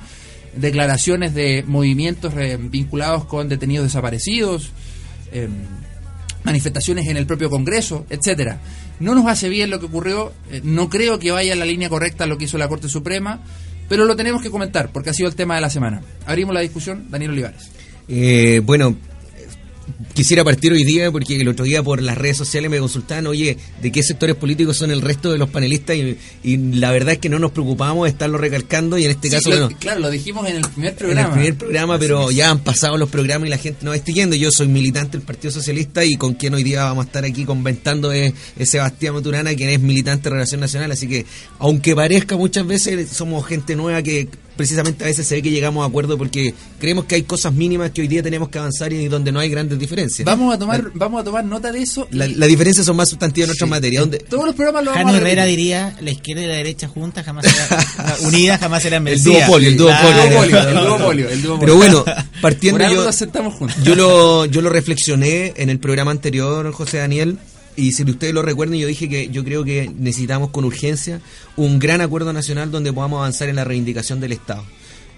declaraciones 0.56 1.34
de 1.34 1.64
movimientos 1.68 2.34
vinculados 2.70 3.26
con 3.26 3.50
detenidos 3.50 3.86
desaparecidos, 3.86 4.72
eh, 5.36 5.50
manifestaciones 6.44 7.08
en 7.08 7.18
el 7.18 7.26
propio 7.26 7.50
Congreso, 7.50 8.06
etcétera. 8.10 8.60
No 9.00 9.14
nos 9.16 9.28
hace 9.28 9.50
bien 9.50 9.70
lo 9.70 9.80
que 9.80 9.88
ocurrió, 9.88 10.32
eh, 10.50 10.62
no 10.64 10.90
creo 10.90 11.20
que 11.20 11.32
vaya 11.32 11.54
en 11.54 11.60
la 11.60 11.66
línea 11.66 11.90
correcta 11.90 12.26
lo 12.26 12.38
que 12.38 12.46
hizo 12.46 12.58
la 12.58 12.70
Corte 12.70 12.88
Suprema, 12.88 13.42
pero 13.90 14.06
lo 14.06 14.16
tenemos 14.16 14.42
que 14.42 14.50
comentar 14.50 14.90
porque 14.94 15.10
ha 15.10 15.14
sido 15.14 15.28
el 15.28 15.36
tema 15.36 15.56
de 15.56 15.62
la 15.62 15.70
semana. 15.70 16.02
Abrimos 16.26 16.54
la 16.54 16.62
discusión, 16.62 17.08
Daniel 17.10 17.32
Olivares. 17.32 17.70
Eh, 18.08 18.62
bueno, 18.64 18.96
quisiera 20.14 20.44
partir 20.44 20.72
hoy 20.74 20.84
día 20.84 21.12
porque 21.12 21.40
el 21.40 21.48
otro 21.48 21.66
día 21.66 21.84
por 21.84 22.02
las 22.02 22.18
redes 22.18 22.38
sociales 22.38 22.70
me 22.72 22.80
consultaban, 22.80 23.28
oye, 23.28 23.58
¿de 23.82 23.92
qué 23.92 24.02
sectores 24.04 24.36
políticos 24.36 24.78
son 24.78 24.92
el 24.92 25.02
resto 25.02 25.32
de 25.32 25.38
los 25.38 25.50
panelistas? 25.50 25.96
Y, 25.96 26.18
y 26.44 26.58
la 26.58 26.92
verdad 26.92 27.14
es 27.14 27.20
que 27.20 27.30
no 27.30 27.40
nos 27.40 27.52
preocupamos 27.52 28.06
de 28.06 28.10
estarlo 28.12 28.38
recalcando 28.38 28.98
y 28.98 29.06
en 29.06 29.12
este 29.12 29.30
Sí, 29.30 29.36
caso, 29.36 29.50
lo- 29.50 29.60
bueno, 29.66 29.78
claro, 29.80 30.00
lo 30.02 30.10
dijimos 30.10 30.48
en 30.50 30.58
el 30.58 30.62
primer 30.70 30.92
en 30.92 30.98
programa. 30.98 31.28
el 31.28 31.34
primer 31.34 31.56
programa, 31.58 32.00
pero 32.00 32.32
ya 32.32 32.50
han 32.52 32.60
pasado 32.60 32.98
los 32.98 33.10
programas 33.10 33.48
y 33.48 33.50
la 33.50 33.58
gente 33.58 33.86
no 33.86 33.94
está 33.94 34.12
yendo. 34.12 34.36
Yo 34.36 34.52
soy 34.52 34.68
militante 34.68 35.18
del 35.18 35.26
Partido 35.26 35.52
Socialista 35.52 36.04
y 36.06 36.16
con 36.16 36.34
quien 36.34 36.54
hoy 36.54 36.64
día 36.64 36.84
vamos 36.86 37.06
a 37.06 37.08
estar 37.08 37.26
aquí 37.26 37.46
comentando 37.46 38.12
es, 38.12 38.34
es 38.58 38.70
Sebastián 38.70 39.14
Maturana, 39.16 39.54
quien 39.56 39.70
es 39.70 39.80
militante 39.80 40.24
de 40.26 40.30
Relación 40.36 40.62
Nacional. 40.62 40.92
Así 40.92 41.08
que, 41.08 41.26
aunque 41.60 41.96
parezca 41.96 42.38
muchas 42.38 42.66
veces, 42.66 43.10
somos 43.10 43.46
gente 43.46 43.76
nueva 43.76 44.02
que 44.02 44.28
precisamente 44.56 45.04
a 45.04 45.08
veces 45.08 45.28
se 45.28 45.36
ve 45.36 45.42
que 45.42 45.52
llegamos 45.52 45.84
a 45.84 45.88
acuerdo 45.88 46.18
porque 46.18 46.54
creemos 46.80 47.06
que 47.06 47.16
hay 47.16 47.24
cosas 47.24 47.54
mínimas 47.54 47.92
que 47.92 48.02
hoy 48.02 48.08
día 48.08 48.24
tenemos 48.24 48.50
que 48.50 48.58
avanzar 48.60 48.92
y 48.94 49.08
donde 49.08 49.32
no 49.32 49.40
hay 49.40 49.50
grandes 49.50 49.78
diferencias. 49.80 50.26
Vamos 50.26 50.54
a 50.54 50.58
tomar, 50.60 50.92
vamos 50.94 51.22
a 51.22 51.24
tomar 51.24 51.44
nota 51.46 51.72
de 51.72 51.82
eso. 51.82 52.08
La, 52.12 52.26
y- 52.28 52.36
la 52.36 52.46
diferencia 52.48 52.84
son 52.84 52.96
más 52.96 53.10
sustantivas 53.10 53.50
en 53.50 53.54
otras 53.56 53.70
materias. 53.70 54.02
Donde, 54.02 54.20
Todos 54.20 54.46
los 54.46 54.56
programas 54.56 54.84
lo 54.86 54.92
vamos 54.92 55.06
Jano 55.06 55.18
a 55.18 55.22
Herrera 55.22 55.46
diría, 55.46 55.96
la 56.02 56.12
izquierda 56.12 56.44
y 56.44 56.48
la 56.48 56.56
derecha 56.56 56.88
juntas 56.88 57.26
jamás 57.26 57.46
serán, 57.46 58.14
unidas 58.24 58.60
jamás 58.60 58.84
serán 58.84 59.08
El 59.08 59.14
vencidas. 59.16 59.36
el 59.42 59.46
duopolio. 59.48 59.70
El 59.70 59.78
duopolio, 59.78 60.60
el 60.70 60.76
duopolio, 60.86 61.30
el 61.30 61.42
duopolio. 61.42 61.60
Pero 61.60 61.76
bueno, 61.76 62.06
partiendo 62.42 62.86
yo 63.84 63.96
lo, 63.96 64.46
yo 64.46 64.62
lo 64.62 64.70
reflexioné 64.70 65.54
en 65.58 65.70
el 65.70 65.80
programa 65.80 66.12
anterior, 66.12 66.72
José 66.72 66.98
Daniel, 66.98 67.38
y 67.76 67.92
si 67.92 68.04
ustedes 68.04 68.34
lo 68.34 68.42
recuerdan, 68.42 68.78
yo 68.78 68.88
dije 68.88 69.10
que 69.10 69.30
yo 69.30 69.44
creo 69.44 69.64
que 69.64 69.92
necesitamos 69.98 70.50
con 70.50 70.66
urgencia 70.66 71.22
un 71.56 71.80
gran 71.80 72.02
acuerdo 72.02 72.34
nacional 72.34 72.72
donde 72.72 72.94
podamos 72.94 73.18
avanzar 73.18 73.50
en 73.50 73.58
la 73.58 73.64
reivindicación 73.64 74.20
del 74.20 74.32
Estado. 74.34 74.64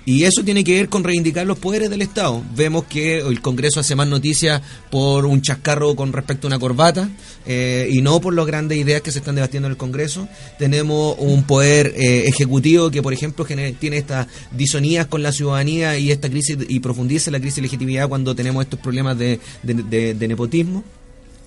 Y 0.07 0.23
eso 0.23 0.41
tiene 0.41 0.63
que 0.63 0.75
ver 0.75 0.87
con 0.87 1.03
reivindicar 1.03 1.45
los 1.45 1.59
poderes 1.59 1.89
del 1.89 2.01
Estado. 2.01 2.41
Vemos 2.55 2.85
que 2.85 3.17
el 3.17 3.41
Congreso 3.41 3.81
hace 3.81 3.93
más 3.93 4.07
noticias 4.07 4.61
por 4.89 5.25
un 5.25 5.41
chascarro 5.41 5.97
con 5.97 6.13
respecto 6.13 6.47
a 6.47 6.49
una 6.49 6.59
corbata 6.59 7.09
eh, 7.45 7.89
y 7.91 8.01
no 8.01 8.21
por 8.21 8.33
las 8.33 8.45
grandes 8.45 8.77
ideas 8.77 9.01
que 9.01 9.11
se 9.11 9.19
están 9.19 9.35
debatiendo 9.35 9.67
en 9.67 9.71
el 9.71 9.77
Congreso. 9.77 10.29
Tenemos 10.57 11.17
un 11.19 11.43
poder 11.43 11.93
eh, 11.97 12.23
ejecutivo 12.25 12.89
que, 12.89 13.03
por 13.03 13.11
ejemplo, 13.11 13.45
tiene 13.45 13.97
estas 13.97 14.27
disonías 14.51 15.07
con 15.07 15.23
la 15.23 15.33
ciudadanía 15.33 15.97
y 15.97 16.09
esta 16.09 16.29
crisis 16.29 16.57
y 16.69 16.79
profundiza 16.79 17.29
la 17.29 17.41
crisis 17.41 17.57
de 17.57 17.63
legitimidad 17.63 18.07
cuando 18.07 18.33
tenemos 18.33 18.63
estos 18.63 18.79
problemas 18.79 19.17
de 19.17 19.39
nepotismo. 20.21 20.85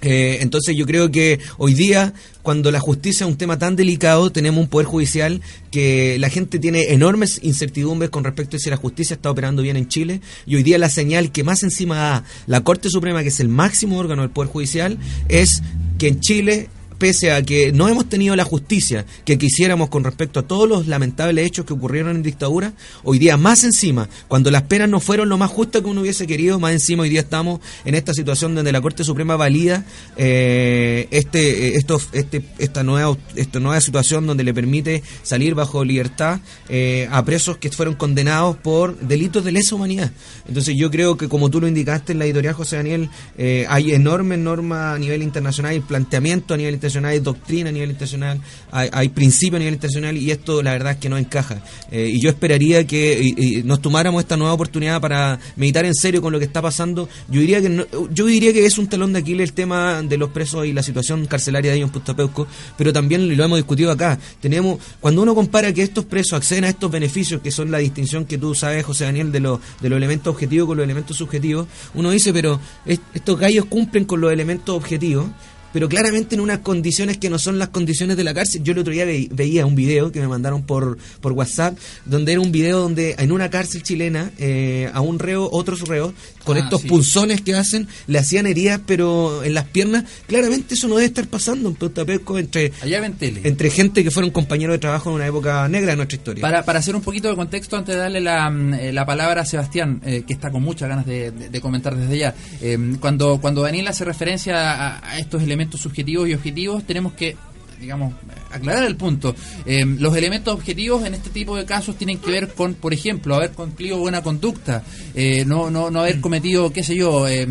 Eh, 0.02 0.38
entonces 0.40 0.76
yo 0.76 0.86
creo 0.86 1.10
que 1.10 1.40
hoy 1.58 1.74
día, 1.74 2.14
cuando 2.42 2.70
la 2.70 2.80
justicia 2.80 3.24
es 3.24 3.30
un 3.30 3.36
tema 3.36 3.58
tan 3.58 3.76
delicado, 3.76 4.30
tenemos 4.30 4.62
un 4.62 4.68
poder 4.68 4.86
judicial 4.86 5.40
que 5.70 6.18
la 6.18 6.30
gente 6.30 6.58
tiene 6.58 6.92
enormes 6.92 7.40
incertidumbres 7.42 8.10
con 8.10 8.24
respecto 8.24 8.56
a 8.56 8.60
si 8.60 8.70
la 8.70 8.76
justicia 8.76 9.14
está 9.14 9.30
operando 9.30 9.62
bien 9.62 9.76
en 9.76 9.88
Chile. 9.88 10.20
Y 10.46 10.56
hoy 10.56 10.62
día 10.62 10.78
la 10.78 10.88
señal 10.88 11.32
que 11.32 11.44
más 11.44 11.62
encima 11.62 11.96
da 11.96 12.24
la 12.46 12.62
Corte 12.62 12.88
Suprema, 12.88 13.22
que 13.22 13.28
es 13.28 13.40
el 13.40 13.48
máximo 13.48 13.98
órgano 13.98 14.22
del 14.22 14.30
poder 14.30 14.50
judicial, 14.50 14.98
es 15.28 15.62
que 15.98 16.08
en 16.08 16.20
Chile 16.20 16.68
pese 17.00 17.32
a 17.32 17.42
que 17.42 17.72
no 17.72 17.88
hemos 17.88 18.08
tenido 18.08 18.36
la 18.36 18.44
justicia 18.44 19.06
que 19.24 19.38
quisiéramos 19.38 19.88
con 19.88 20.04
respecto 20.04 20.38
a 20.38 20.42
todos 20.42 20.68
los 20.68 20.86
lamentables 20.86 21.46
hechos 21.46 21.64
que 21.64 21.72
ocurrieron 21.72 22.14
en 22.14 22.22
dictadura, 22.22 22.74
hoy 23.02 23.18
día 23.18 23.38
más 23.38 23.64
encima, 23.64 24.08
cuando 24.28 24.50
las 24.50 24.62
penas 24.64 24.88
no 24.88 25.00
fueron 25.00 25.30
lo 25.30 25.38
más 25.38 25.50
justo 25.50 25.82
que 25.82 25.88
uno 25.88 26.02
hubiese 26.02 26.26
querido, 26.26 26.60
más 26.60 26.72
encima 26.72 27.02
hoy 27.02 27.08
día 27.08 27.20
estamos 27.20 27.60
en 27.86 27.94
esta 27.94 28.12
situación 28.12 28.54
donde 28.54 28.70
la 28.70 28.82
Corte 28.82 29.02
Suprema 29.02 29.34
valida 29.36 29.84
eh, 30.18 31.08
este, 31.10 31.76
eh, 31.76 31.84
este, 32.12 32.44
esta 32.58 32.82
nueva, 32.84 33.16
esta 33.34 33.60
nueva 33.60 33.80
situación 33.80 34.26
donde 34.26 34.44
le 34.44 34.52
permite 34.52 35.02
salir 35.22 35.54
bajo 35.54 35.84
libertad 35.84 36.40
eh, 36.68 37.08
a 37.10 37.24
presos 37.24 37.56
que 37.56 37.70
fueron 37.70 37.94
condenados 37.94 38.56
por 38.56 38.98
delitos 38.98 39.42
de 39.42 39.52
lesa 39.52 39.74
humanidad. 39.74 40.12
Entonces 40.46 40.76
yo 40.76 40.90
creo 40.90 41.16
que 41.16 41.28
como 41.28 41.48
tú 41.48 41.62
lo 41.62 41.68
indicaste 41.68 42.12
en 42.12 42.18
la 42.18 42.26
editorial 42.26 42.54
José 42.54 42.76
Daniel, 42.76 43.08
eh, 43.38 43.64
hay 43.70 43.92
enormes 43.92 44.38
normas 44.38 44.96
a 44.96 44.98
nivel 44.98 45.22
internacional 45.22 45.74
y 45.74 45.80
planteamiento 45.80 46.54
a 46.54 46.56
nivel 46.58 46.74
internacional 46.74 46.89
internacional, 46.90 47.12
hay 47.12 47.20
doctrina 47.20 47.68
a 47.70 47.72
nivel 47.72 47.90
internacional, 47.90 48.40
hay, 48.70 48.88
hay 48.92 49.08
principio 49.10 49.56
a 49.56 49.58
nivel 49.60 49.74
internacional 49.74 50.16
y 50.16 50.30
esto 50.30 50.62
la 50.62 50.72
verdad 50.72 50.92
es 50.92 50.98
que 50.98 51.08
no 51.08 51.16
encaja. 51.18 51.62
Eh, 51.90 52.10
y 52.12 52.20
yo 52.20 52.30
esperaría 52.30 52.86
que 52.86 53.62
nos 53.64 53.80
tomáramos 53.80 54.22
esta 54.22 54.36
nueva 54.36 54.52
oportunidad 54.54 55.00
para 55.00 55.38
meditar 55.56 55.84
en 55.84 55.94
serio 55.94 56.20
con 56.22 56.32
lo 56.32 56.38
que 56.38 56.44
está 56.44 56.60
pasando. 56.62 57.08
Yo 57.28 57.40
diría 57.40 57.60
que 57.60 57.68
no- 57.68 57.86
yo 58.12 58.26
diría 58.26 58.52
que 58.52 58.64
es 58.66 58.78
un 58.78 58.88
talón 58.88 59.12
de 59.12 59.20
Aquiles 59.20 59.48
el 59.50 59.54
tema 59.54 60.02
de 60.02 60.16
los 60.18 60.30
presos 60.30 60.66
y 60.66 60.72
la 60.72 60.82
situación 60.82 61.26
carcelaria 61.26 61.70
de 61.70 61.76
ellos 61.78 61.88
en 61.88 61.92
Punta 61.92 62.14
Peuco, 62.14 62.46
pero 62.76 62.92
también 62.92 63.36
lo 63.36 63.44
hemos 63.44 63.58
discutido 63.58 63.90
acá. 63.90 64.18
Tenemos 64.40 64.78
cuando 65.00 65.22
uno 65.22 65.34
compara 65.34 65.72
que 65.72 65.82
estos 65.82 66.04
presos 66.04 66.34
acceden 66.34 66.64
a 66.64 66.68
estos 66.68 66.90
beneficios 66.90 67.40
que 67.40 67.50
son 67.50 67.70
la 67.70 67.78
distinción 67.78 68.24
que 68.24 68.38
tú 68.38 68.54
sabes, 68.54 68.84
José 68.84 69.04
Daniel, 69.04 69.32
de 69.32 69.40
los 69.40 69.60
de 69.80 69.88
los 69.88 69.96
elementos 69.96 70.32
objetivos 70.32 70.66
con 70.66 70.76
los 70.76 70.84
elementos 70.84 71.16
subjetivos, 71.16 71.66
uno 71.94 72.10
dice, 72.10 72.32
pero 72.32 72.60
es- 72.86 73.00
estos 73.14 73.38
gallos 73.38 73.64
cumplen 73.66 74.04
con 74.04 74.20
los 74.20 74.32
elementos 74.32 74.74
objetivos 74.76 75.26
pero 75.72 75.88
claramente 75.88 76.34
en 76.34 76.40
unas 76.40 76.58
condiciones 76.58 77.18
que 77.18 77.30
no 77.30 77.38
son 77.38 77.58
las 77.58 77.68
condiciones 77.68 78.16
de 78.16 78.24
la 78.24 78.34
cárcel. 78.34 78.62
Yo 78.62 78.72
el 78.72 78.78
otro 78.80 78.92
día 78.92 79.04
ve- 79.04 79.28
veía 79.30 79.66
un 79.66 79.74
video 79.74 80.10
que 80.12 80.20
me 80.20 80.28
mandaron 80.28 80.62
por, 80.62 80.98
por 81.20 81.32
WhatsApp, 81.32 81.76
donde 82.04 82.32
era 82.32 82.40
un 82.40 82.52
video 82.52 82.80
donde 82.80 83.14
en 83.18 83.32
una 83.32 83.50
cárcel 83.50 83.82
chilena 83.82 84.30
eh, 84.38 84.90
a 84.92 85.00
un 85.00 85.18
reo, 85.18 85.48
otros 85.52 85.82
reos, 85.88 86.12
con 86.44 86.56
Ah, 86.56 86.60
estos 86.60 86.80
sí. 86.82 86.88
punzones 86.88 87.42
que 87.42 87.54
hacen, 87.54 87.86
le 88.06 88.18
hacían 88.18 88.46
heridas, 88.46 88.80
pero 88.86 89.44
en 89.44 89.54
las 89.54 89.64
piernas. 89.64 90.04
Claramente 90.26 90.74
eso 90.74 90.88
no 90.88 90.94
debe 90.96 91.06
estar 91.06 91.26
pasando 91.28 91.68
en 91.68 91.74
Punta 91.74 92.04
Peuco 92.04 92.38
entre, 92.38 92.72
Allá 92.82 93.00
entre 93.44 93.70
gente 93.70 94.02
que 94.02 94.10
fueron 94.10 94.30
compañeros 94.30 94.74
de 94.74 94.78
trabajo 94.78 95.10
en 95.10 95.16
una 95.16 95.26
época 95.26 95.68
negra 95.68 95.90
de 95.92 95.96
nuestra 95.96 96.16
historia. 96.16 96.40
Para, 96.40 96.64
para 96.64 96.78
hacer 96.78 96.96
un 96.96 97.02
poquito 97.02 97.28
de 97.28 97.36
contexto, 97.36 97.76
antes 97.76 97.94
de 97.94 98.00
darle 98.00 98.20
la, 98.20 98.50
mm, 98.50 98.74
eh, 98.74 98.92
la 98.92 99.04
palabra 99.06 99.42
a 99.42 99.44
Sebastián, 99.44 100.00
eh, 100.04 100.24
que 100.26 100.32
está 100.32 100.50
con 100.50 100.62
muchas 100.62 100.88
ganas 100.88 101.06
de, 101.06 101.30
de- 101.30 101.48
de 101.50 101.60
comentar 101.60 101.94
desde 101.96 102.18
ya, 102.18 102.34
eh, 102.60 102.78
cuando, 103.00 103.38
cuando 103.40 103.62
Daniel 103.62 103.86
hace 103.88 104.04
referencia 104.04 104.72
a, 104.96 105.10
a 105.12 105.18
estos 105.18 105.42
elementos 105.42 105.59
subjetivos 105.68 106.28
y 106.28 106.34
objetivos, 106.34 106.84
tenemos 106.84 107.12
que, 107.14 107.36
digamos, 107.80 108.14
aclarar 108.50 108.84
el 108.84 108.96
punto. 108.96 109.34
Eh, 109.66 109.84
los 109.84 110.16
elementos 110.16 110.54
objetivos 110.54 111.04
en 111.04 111.14
este 111.14 111.30
tipo 111.30 111.56
de 111.56 111.64
casos 111.64 111.96
tienen 111.96 112.18
que 112.18 112.30
ver 112.30 112.48
con, 112.54 112.74
por 112.74 112.92
ejemplo, 112.92 113.34
haber 113.34 113.52
cumplido 113.52 113.98
buena 113.98 114.22
conducta, 114.22 114.82
eh, 115.14 115.44
no, 115.44 115.70
no, 115.70 115.90
no 115.90 116.00
haber 116.00 116.20
cometido, 116.20 116.72
qué 116.72 116.82
sé 116.82 116.96
yo, 116.96 117.28
eh, 117.28 117.46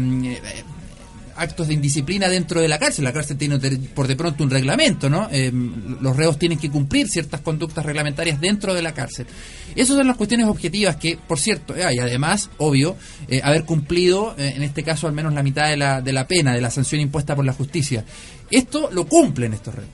actos 1.40 1.68
de 1.68 1.74
indisciplina 1.74 2.28
dentro 2.28 2.62
de 2.62 2.68
la 2.68 2.78
cárcel. 2.78 3.06
La 3.06 3.14
cárcel 3.14 3.38
tiene 3.38 3.60
por 3.94 4.08
de 4.08 4.16
pronto 4.16 4.44
un 4.44 4.50
reglamento, 4.50 5.10
¿no? 5.10 5.28
Eh, 5.32 5.52
los 6.02 6.16
reos 6.16 6.38
tienen 6.38 6.58
que 6.58 6.70
cumplir 6.70 7.08
ciertas 7.10 7.42
conductas 7.42 7.86
reglamentarias 7.86 8.40
dentro 8.40 8.74
de 8.74 8.82
la 8.82 8.94
cárcel. 8.94 9.28
Esas 9.76 9.96
son 9.96 10.08
las 10.08 10.18
cuestiones 10.18 10.48
objetivas 10.48 10.96
que, 10.96 11.18
por 11.18 11.40
cierto, 11.40 11.76
eh, 11.76 11.86
y 11.94 12.00
además, 12.00 12.50
obvio, 12.58 12.96
eh, 13.28 13.42
haber 13.44 13.64
cumplido, 13.66 14.36
eh, 14.38 14.54
en 14.56 14.64
este 14.64 14.84
caso, 14.84 15.08
al 15.08 15.14
menos 15.14 15.34
la 15.34 15.44
mitad 15.44 15.68
de 15.70 15.78
la, 15.78 16.02
de 16.02 16.14
la 16.14 16.28
pena, 16.28 16.54
de 16.54 16.62
la 16.62 16.72
sanción 16.72 17.02
impuesta 17.02 17.36
por 17.36 17.46
la 17.46 17.54
justicia. 17.54 18.04
Esto 18.50 18.90
lo 18.92 19.06
cumplen 19.06 19.54
estos 19.54 19.76
reos. 19.76 19.90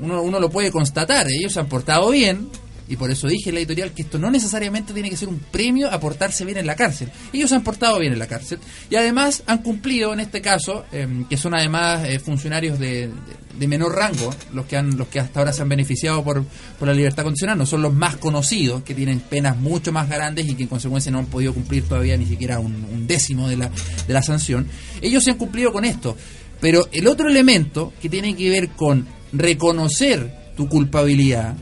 Uno, 0.00 0.22
uno 0.22 0.40
lo 0.40 0.50
puede 0.50 0.72
constatar, 0.72 1.28
ellos 1.28 1.52
se 1.52 1.60
han 1.60 1.68
portado 1.68 2.10
bien, 2.10 2.48
y 2.92 2.96
por 2.96 3.10
eso 3.10 3.26
dije 3.26 3.48
en 3.48 3.54
la 3.54 3.60
editorial 3.60 3.92
que 3.92 4.02
esto 4.02 4.18
no 4.18 4.30
necesariamente 4.30 4.92
tiene 4.92 5.08
que 5.08 5.16
ser 5.16 5.28
un 5.28 5.38
premio 5.38 5.90
a 5.90 5.98
portarse 5.98 6.44
bien 6.44 6.58
en 6.58 6.66
la 6.66 6.76
cárcel. 6.76 7.08
Ellos 7.32 7.50
han 7.52 7.64
portado 7.64 7.98
bien 7.98 8.12
en 8.12 8.18
la 8.18 8.26
cárcel 8.26 8.58
y 8.90 8.96
además 8.96 9.42
han 9.46 9.58
cumplido 9.62 10.12
en 10.12 10.20
este 10.20 10.42
caso, 10.42 10.84
eh, 10.92 11.08
que 11.30 11.36
son 11.38 11.54
además 11.54 12.04
eh, 12.06 12.18
funcionarios 12.18 12.78
de, 12.78 13.08
de- 13.08 13.12
de 13.58 13.68
menor 13.68 13.94
rango, 13.94 14.34
los 14.54 14.64
que 14.66 14.76
han 14.78 14.96
los 14.96 15.08
que 15.08 15.20
hasta 15.20 15.38
ahora 15.40 15.52
se 15.52 15.60
han 15.62 15.68
beneficiado 15.68 16.24
por, 16.24 16.42
por 16.78 16.88
la 16.88 16.94
libertad 16.94 17.22
condicional, 17.22 17.58
no 17.58 17.66
son 17.66 17.82
los 17.82 17.92
más 17.92 18.16
conocidos, 18.16 18.82
que 18.82 18.94
tienen 18.94 19.20
penas 19.20 19.56
mucho 19.58 19.92
más 19.92 20.08
grandes 20.08 20.48
y 20.48 20.54
que 20.54 20.62
en 20.62 20.68
consecuencia 20.70 21.12
no 21.12 21.18
han 21.18 21.26
podido 21.26 21.52
cumplir 21.52 21.84
todavía 21.84 22.16
ni 22.16 22.24
siquiera 22.26 22.58
un, 22.58 22.74
un 22.92 23.06
décimo 23.06 23.48
de 23.48 23.56
la, 23.58 23.70
de 24.06 24.12
la 24.14 24.22
sanción. 24.22 24.66
Ellos 25.02 25.22
se 25.24 25.30
han 25.32 25.36
cumplido 25.38 25.70
con 25.72 25.84
esto. 25.84 26.16
Pero 26.60 26.88
el 26.92 27.06
otro 27.08 27.28
elemento 27.28 27.92
que 28.00 28.08
tiene 28.08 28.34
que 28.36 28.48
ver 28.48 28.68
con 28.70 29.06
reconocer 29.32 30.32
tu 30.56 30.68
culpabilidad, 30.68 31.54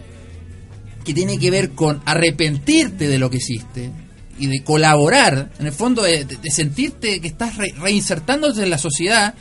que 1.05 1.15
tiene 1.15 1.39
que 1.39 1.51
ver 1.51 1.71
con 1.71 2.01
arrepentirte 2.05 3.09
de 3.09 3.19
lo 3.19 3.31
que 3.31 3.39
hiciste 3.39 3.91
y 4.39 4.47
de 4.47 4.63
colaborar, 4.65 5.51
en 5.59 5.67
el 5.67 5.73
fondo 5.73 6.03
de, 6.03 6.27
sentirte 6.51 7.21
que 7.21 7.29
estás 7.29 7.57
re- 7.57 7.75
reinsertándote 7.79 8.63
en 8.63 8.71
la 8.71 8.79
sociedad, 8.79 9.35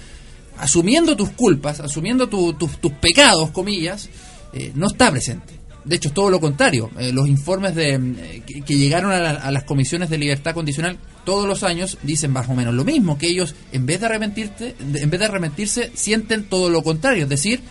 asumiendo 0.58 1.16
tus 1.16 1.30
culpas, 1.30 1.80
asumiendo 1.80 2.28
tu- 2.28 2.54
tus- 2.54 2.72
pecados, 3.00 3.52
comillas, 3.52 4.10
eh, 4.54 4.72
no 4.76 4.88
está 4.88 5.10
presente. 5.12 5.54
De 5.86 5.96
hecho, 5.96 6.10
es 6.10 6.14
todo 6.14 6.30
lo 6.30 6.42
contrario. 6.42 6.90
Eh, 7.00 7.14
los 7.14 7.28
informes 7.30 7.74
de, 7.76 7.94
eh, 7.96 8.44
que, 8.66 8.78
llegaron 8.78 9.12
a, 9.12 9.20
la- 9.20 9.30
a 9.32 9.52
las 9.52 9.64
comisiones 9.64 10.10
de 10.10 10.18
libertad 10.18 10.54
condicional 10.54 10.98
todos 11.24 11.48
los 11.48 11.64
años 11.64 11.98
dicen 12.04 12.32
más 12.32 12.50
o 12.50 12.54
menos 12.54 12.74
lo 12.74 12.84
mismo, 12.84 13.18
que 13.18 13.28
ellos 13.28 13.56
en 13.72 13.86
vez 13.86 14.00
de 14.02 14.08
arrepentirte, 14.08 14.76
en 14.80 15.10
vez 15.10 15.20
de 15.20 15.26
arrepentirse, 15.26 15.92
sienten 15.94 16.44
todo 16.44 16.70
lo 16.70 16.84
contrario, 16.84 17.24
es 17.24 17.30
decir, 17.30 17.62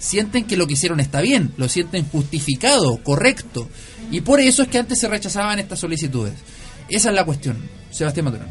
sienten 0.00 0.46
que 0.46 0.56
lo 0.56 0.66
que 0.66 0.72
hicieron 0.72 0.98
está 0.98 1.20
bien, 1.20 1.52
lo 1.58 1.68
sienten 1.68 2.08
justificado, 2.08 2.96
correcto. 3.04 3.68
Y 4.10 4.22
por 4.22 4.40
eso 4.40 4.62
es 4.62 4.68
que 4.68 4.78
antes 4.78 4.98
se 4.98 5.08
rechazaban 5.08 5.60
estas 5.60 5.78
solicitudes. 5.78 6.32
Esa 6.88 7.10
es 7.10 7.14
la 7.14 7.24
cuestión, 7.24 7.58
Sebastián 7.90 8.24
Maturano. 8.24 8.50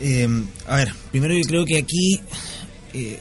Eh, 0.00 0.26
a 0.66 0.76
ver, 0.76 0.92
primero 1.12 1.34
yo 1.34 1.42
creo 1.42 1.64
que 1.64 1.78
aquí, 1.78 2.20
eh, 2.94 3.20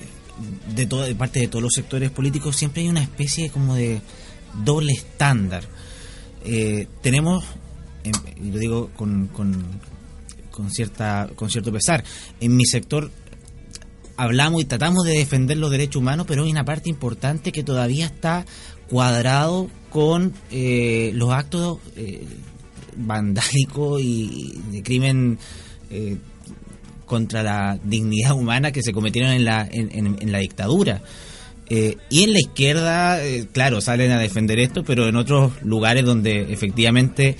de, 0.73 0.85
toda, 0.87 1.05
de 1.05 1.13
parte 1.13 1.41
de 1.41 1.47
todos 1.47 1.61
los 1.61 1.73
sectores 1.73 2.09
políticos, 2.09 2.55
siempre 2.55 2.81
hay 2.81 2.87
una 2.87 3.03
especie 3.03 3.51
como 3.51 3.75
de 3.75 4.01
doble 4.63 4.93
estándar. 4.93 5.63
Eh, 6.43 6.87
tenemos, 7.01 7.43
em, 8.03 8.13
y 8.43 8.51
lo 8.51 8.57
digo 8.57 8.89
con, 8.95 9.27
con, 9.27 9.63
con, 10.49 10.71
cierta, 10.71 11.29
con 11.35 11.51
cierto 11.51 11.71
pesar, 11.71 12.03
en 12.39 12.55
mi 12.55 12.65
sector 12.65 13.11
hablamos 14.21 14.61
y 14.61 14.65
tratamos 14.65 15.03
de 15.03 15.13
defender 15.13 15.57
los 15.57 15.71
derechos 15.71 15.95
humanos, 15.95 16.27
pero 16.27 16.43
hay 16.43 16.51
una 16.51 16.63
parte 16.63 16.91
importante 16.91 17.51
que 17.51 17.63
todavía 17.63 18.05
está 18.05 18.45
cuadrado 18.87 19.67
con 19.89 20.33
eh, 20.51 21.11
los 21.15 21.31
actos 21.31 21.79
eh, 21.95 22.23
vandálicos 22.95 23.99
y 23.99 24.59
de 24.71 24.83
crimen 24.83 25.39
eh, 25.89 26.17
contra 27.07 27.41
la 27.41 27.79
dignidad 27.83 28.33
humana 28.33 28.71
que 28.71 28.83
se 28.83 28.93
cometieron 28.93 29.31
en 29.31 29.43
la, 29.43 29.67
en, 29.69 30.31
la 30.31 30.37
dictadura. 30.37 31.01
Eh, 31.67 31.97
y 32.11 32.23
en 32.23 32.33
la 32.33 32.39
izquierda, 32.39 33.25
eh, 33.25 33.47
claro, 33.51 33.81
salen 33.81 34.11
a 34.11 34.19
defender 34.19 34.59
esto, 34.59 34.83
pero 34.83 35.07
en 35.07 35.15
otros 35.15 35.51
lugares 35.63 36.05
donde 36.05 36.53
efectivamente 36.53 37.37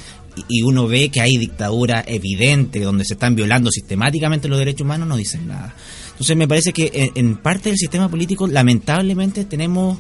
y 0.48 0.64
uno 0.64 0.88
ve 0.88 1.10
que 1.10 1.22
hay 1.22 1.38
dictadura 1.38 2.04
evidente, 2.08 2.80
donde 2.80 3.06
se 3.06 3.14
están 3.14 3.36
violando 3.36 3.70
sistemáticamente 3.70 4.48
los 4.48 4.58
derechos 4.58 4.82
humanos, 4.82 5.08
no 5.08 5.16
dicen 5.16 5.48
nada. 5.48 5.76
Entonces 6.22 6.38
me 6.38 6.48
parece 6.48 6.72
que 6.72 7.12
en, 7.16 7.38
parte 7.38 7.70
del 7.70 7.80
sistema 7.80 8.08
político 8.08 8.46
lamentablemente 8.46 9.44
tenemos 9.46 9.98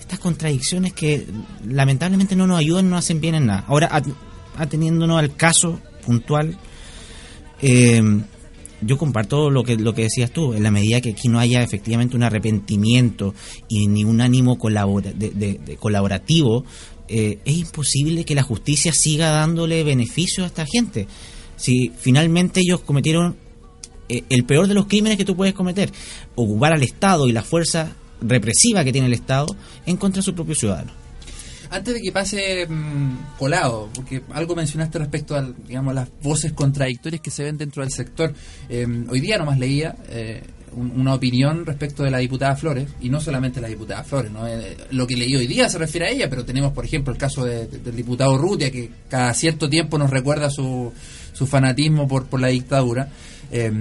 estas 0.00 0.18
contradicciones 0.18 0.94
que 0.94 1.26
lamentablemente 1.62 2.34
no 2.34 2.46
nos 2.46 2.58
ayudan, 2.58 2.88
no 2.88 2.96
hacen 2.96 3.20
bien 3.20 3.34
en 3.34 3.44
nada. 3.44 3.66
Ahora, 3.68 3.86
at- 3.92 4.06
ateniéndonos 4.56 5.18
al 5.18 5.36
caso 5.36 5.78
puntual, 6.06 6.56
eh, 7.60 8.00
yo 8.80 8.96
comparto 8.96 9.50
lo 9.50 9.62
que 9.62 9.76
lo 9.76 9.92
que 9.92 10.04
decías 10.04 10.30
tú, 10.30 10.54
en 10.54 10.62
la 10.62 10.70
medida 10.70 11.02
que 11.02 11.10
aquí 11.10 11.28
no 11.28 11.38
haya 11.38 11.62
efectivamente 11.62 12.16
un 12.16 12.22
arrepentimiento 12.22 13.34
y 13.68 13.88
ni 13.88 14.04
un 14.04 14.22
ánimo 14.22 14.56
colaborativo, 14.56 16.64
eh, 17.08 17.40
es 17.44 17.56
imposible 17.58 18.24
que 18.24 18.34
la 18.34 18.42
justicia 18.42 18.90
siga 18.94 19.32
dándole 19.32 19.84
beneficio 19.84 20.44
a 20.44 20.46
esta 20.46 20.64
gente. 20.64 21.06
Si 21.56 21.92
finalmente 21.94 22.60
ellos 22.60 22.80
cometieron 22.80 23.36
el 24.08 24.44
peor 24.44 24.66
de 24.66 24.74
los 24.74 24.86
crímenes 24.86 25.18
que 25.18 25.24
tú 25.24 25.36
puedes 25.36 25.54
cometer, 25.54 25.90
ocupar 26.34 26.72
al 26.72 26.82
Estado 26.82 27.28
y 27.28 27.32
la 27.32 27.42
fuerza 27.42 27.92
represiva 28.20 28.84
que 28.84 28.92
tiene 28.92 29.06
el 29.06 29.12
Estado 29.14 29.46
en 29.86 29.96
contra 29.96 30.20
de 30.20 30.24
su 30.24 30.34
propio 30.34 30.54
ciudadano. 30.54 30.92
Antes 31.70 31.94
de 31.94 32.00
que 32.00 32.10
pase 32.12 32.66
mm, 32.66 33.36
colado, 33.38 33.90
porque 33.94 34.22
algo 34.32 34.56
mencionaste 34.56 34.98
respecto 34.98 35.36
a 35.36 35.42
digamos, 35.66 35.94
las 35.94 36.08
voces 36.22 36.52
contradictorias 36.52 37.20
que 37.20 37.30
se 37.30 37.44
ven 37.44 37.58
dentro 37.58 37.82
del 37.82 37.92
sector. 37.92 38.32
Eh, 38.70 38.86
hoy 39.10 39.20
día 39.20 39.36
nomás 39.36 39.58
leía 39.58 39.94
eh, 40.08 40.42
un- 40.72 40.98
una 40.98 41.12
opinión 41.14 41.66
respecto 41.66 42.02
de 42.04 42.10
la 42.10 42.18
diputada 42.18 42.56
Flores, 42.56 42.88
y 43.02 43.10
no 43.10 43.20
solamente 43.20 43.60
la 43.60 43.68
diputada 43.68 44.02
Flores, 44.02 44.32
¿no? 44.32 44.46
Eh, 44.48 44.78
lo 44.92 45.06
que 45.06 45.16
leí 45.18 45.36
hoy 45.36 45.46
día 45.46 45.68
se 45.68 45.76
refiere 45.76 46.06
a 46.06 46.10
ella, 46.10 46.30
pero 46.30 46.42
tenemos, 46.46 46.72
por 46.72 46.86
ejemplo, 46.86 47.12
el 47.12 47.18
caso 47.18 47.44
de- 47.44 47.66
del 47.66 47.94
diputado 47.94 48.38
Rutia, 48.38 48.70
que 48.70 48.88
cada 49.10 49.34
cierto 49.34 49.68
tiempo 49.68 49.98
nos 49.98 50.08
recuerda 50.08 50.48
su, 50.48 50.90
su 51.34 51.46
fanatismo 51.46 52.08
por, 52.08 52.26
por 52.28 52.40
la 52.40 52.48
dictadura. 52.48 53.10
Eh, 53.50 53.72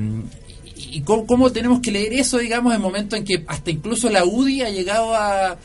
y 0.76 1.02
cómo, 1.02 1.52
tenemos 1.52 1.80
que 1.82 1.92
leer 1.92 2.14
eso, 2.14 2.38
digamos, 2.38 2.74
en 2.74 2.82
momentos 2.82 3.18
en 3.20 3.26
que 3.26 3.44
hasta 3.48 3.72
incluso 3.72 4.10
la 4.10 4.24
UDI 4.26 4.62
ha 4.62 4.70
llegado 4.70 5.14
a, 5.16 5.58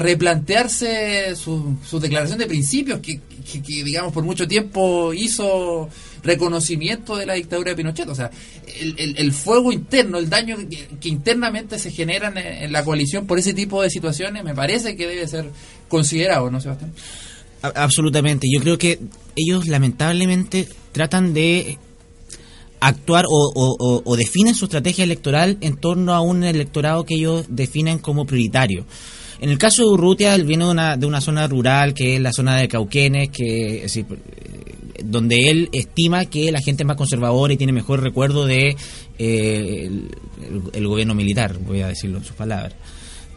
replantearse 0.00 1.34
su, 1.36 1.76
su 1.88 2.00
declaración 2.00 2.38
de 2.38 2.46
principios, 2.46 3.00
que, 3.00 3.20
digamos, 3.62 4.12
por 4.12 4.24
mucho 4.24 4.48
tiempo 4.48 5.12
hizo 5.14 5.88
reconocimiento 6.24 7.16
de 7.16 7.26
la 7.26 7.34
dictadura 7.34 7.70
de 7.70 7.76
Pinochet. 7.76 8.08
O 8.08 8.14
sea, 8.14 8.30
el, 8.80 8.94
el- 8.98 9.16
el 9.18 9.32
fuego 9.32 9.70
interno, 9.72 10.18
el 10.18 10.28
daño 10.28 10.56
que, 11.00 11.08
internamente 11.08 11.78
se 11.78 11.92
genera 11.92 12.28
en, 12.28 12.38
en 12.38 12.72
la 12.72 12.84
coalición 12.84 13.26
por 13.28 13.38
ese 13.38 13.54
tipo 13.54 13.80
de 13.82 13.90
situaciones, 13.90 14.42
me 14.42 14.54
parece 14.54 14.96
que 14.96 15.06
debe 15.06 15.28
ser 15.28 15.50
considerado, 15.88 16.50
¿no, 16.50 16.60
Sebastián? 16.60 16.92
Absolutamente. 17.62 18.48
Yo 18.52 18.60
creo 18.60 18.76
que 18.78 18.98
ellos 19.36 19.66
lamentablemente 19.68 20.68
tratan 20.92 21.32
de 21.32 21.78
actuar 22.80 23.24
o, 23.28 24.02
o- 24.04 24.16
definen 24.16 24.54
su 24.54 24.66
estrategia 24.66 25.04
electoral 25.04 25.58
en 25.60 25.76
torno 25.76 26.14
a 26.14 26.20
un 26.20 26.44
electorado 26.44 27.04
que 27.04 27.14
ellos 27.14 27.46
definen 27.48 27.98
como 27.98 28.26
prioritario. 28.26 28.84
En 29.40 29.50
el 29.50 29.58
caso 29.58 29.82
de 29.82 29.88
Urrutia, 29.90 30.34
él 30.34 30.44
viene 30.44 30.64
de 30.64 30.70
una, 30.70 30.96
de 30.96 31.06
una 31.06 31.20
zona 31.20 31.46
rural, 31.46 31.92
que 31.92 32.16
es 32.16 32.20
la 32.22 32.32
zona 32.32 32.56
de 32.56 32.68
Cauquenes, 32.68 33.28
que, 33.28 33.84
eh, 33.84 34.04
donde 35.04 35.50
él 35.50 35.68
estima 35.72 36.24
que 36.24 36.50
la 36.50 36.60
gente 36.60 36.82
es 36.82 36.86
más 36.86 36.96
conservadora 36.96 37.52
y 37.52 37.56
tiene 37.58 37.72
mejor 37.72 38.02
recuerdo 38.02 38.46
de 38.46 38.76
eh, 39.18 39.90
el, 40.72 40.88
gobierno 40.88 41.14
militar, 41.14 41.58
voy 41.58 41.82
a 41.82 41.88
decirlo 41.88 42.18
en 42.18 42.24
sus 42.24 42.34
palabras. 42.36 42.74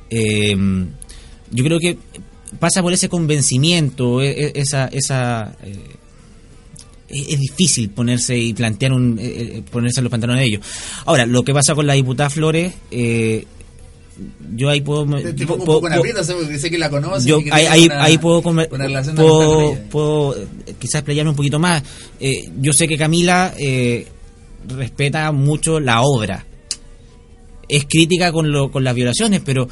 Eh, 0.09 0.55
yo 1.51 1.63
creo 1.63 1.79
que 1.79 1.97
pasa 2.59 2.81
por 2.81 2.93
ese 2.93 3.09
convencimiento, 3.09 4.21
e- 4.21 4.31
e- 4.31 4.51
esa, 4.55 4.87
esa 4.87 5.55
eh, 5.63 5.77
es 7.09 7.39
difícil 7.39 7.89
ponerse 7.89 8.37
y 8.37 8.53
plantear 8.53 8.93
un, 8.93 9.17
eh, 9.19 9.23
eh, 9.57 9.63
ponerse 9.71 9.99
en 9.99 10.03
los 10.05 10.11
pantalones 10.11 10.41
de 10.43 10.47
ellos. 10.47 10.65
Ahora, 11.05 11.25
lo 11.25 11.43
que 11.43 11.53
pasa 11.53 11.73
con 11.75 11.87
la 11.87 11.93
diputada 11.93 12.29
Flores, 12.29 12.73
eh, 12.91 13.45
yo 14.55 14.69
ahí 14.69 14.81
puedo... 14.81 15.05
Te, 15.17 15.33
te 15.33 15.45
pongo 15.47 15.59
un 15.61 15.65
puedo- 15.65 15.77
poco 15.79 15.87
en 15.87 15.93
aprieto, 15.93 16.23
sé, 16.23 16.33
porque 16.33 16.59
sé 16.59 16.69
que 16.69 16.77
la 16.77 16.89
conoces. 16.89 17.25
yo 17.25 17.39
que 17.41 17.51
ahí, 17.51 17.61
tiene 17.61 17.67
ahí, 17.69 17.85
una- 17.85 18.03
ahí 18.03 18.17
puedo, 18.17 18.41
comer- 18.41 18.69
puedo, 18.69 19.75
puedo, 19.89 20.35
eh, 20.37 20.47
quizás 20.77 21.01
playarme 21.03 21.29
un 21.31 21.35
poquito 21.37 21.57
más. 21.59 21.81
Eh, 22.19 22.49
yo 22.59 22.73
sé 22.73 22.87
que 22.87 22.97
Camila 22.97 23.53
eh, 23.57 24.05
respeta 24.67 25.31
mucho 25.31 25.79
la 25.79 26.01
obra. 26.01 26.45
Es 27.67 27.85
crítica 27.85 28.31
con, 28.31 28.51
lo, 28.51 28.71
con 28.71 28.83
las 28.83 28.93
violaciones, 28.95 29.41
pero 29.45 29.67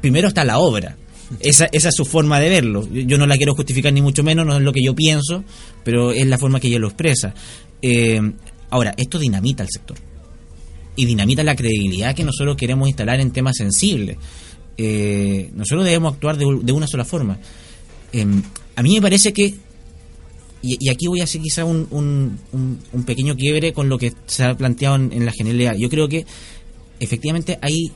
primero 0.00 0.28
está 0.28 0.44
la 0.44 0.58
obra. 0.58 0.96
Esa, 1.40 1.66
esa 1.72 1.88
es 1.90 1.94
su 1.94 2.04
forma 2.04 2.40
de 2.40 2.48
verlo. 2.48 2.88
Yo, 2.90 3.18
no 3.18 3.26
la 3.26 3.36
quiero 3.36 3.54
justificar 3.54 3.92
ni 3.92 4.00
mucho 4.00 4.22
menos, 4.22 4.46
no 4.46 4.56
es 4.56 4.62
lo 4.62 4.72
que 4.72 4.82
yo 4.82 4.94
pienso, 4.94 5.44
pero 5.84 6.10
es 6.10 6.26
la 6.26 6.38
forma 6.38 6.60
que 6.60 6.68
ella 6.68 6.78
lo 6.78 6.88
expresa. 6.88 7.34
Eh, 7.82 8.20
ahora, 8.70 8.94
esto 8.96 9.18
dinamita 9.18 9.62
el 9.62 9.68
sector 9.70 9.96
y 10.96 11.04
dinamita 11.04 11.44
la 11.44 11.54
credibilidad 11.54 12.14
que 12.14 12.24
nosotros 12.24 12.56
queremos 12.56 12.88
instalar 12.88 13.20
en 13.20 13.30
temas 13.30 13.56
sensibles. 13.56 14.16
Eh, 14.76 15.50
nosotros 15.54 15.84
debemos 15.84 16.14
actuar 16.14 16.36
de, 16.36 16.72
una 16.72 16.86
sola 16.86 17.04
forma. 17.04 17.38
Eh, 18.12 18.26
a 18.74 18.82
mí 18.82 18.94
me 18.94 19.02
parece 19.02 19.32
que, 19.32 19.54
y, 20.62 20.88
aquí 20.88 21.06
voy 21.06 21.20
a 21.20 21.24
hacer 21.24 21.40
quizá 21.40 21.64
un 21.64 22.38
pequeño 23.06 23.36
quiebre 23.36 23.72
con 23.72 23.88
lo 23.88 23.98
que 23.98 24.12
se 24.26 24.44
ha 24.44 24.56
planteado 24.56 24.96
en, 24.96 25.12
en 25.12 25.26
la 25.26 25.32
generalidad. 25.32 25.74
Yo 25.76 25.88
creo 25.88 26.08
que 26.08 26.24
efectivamente 27.00 27.58
hay, 27.60 27.92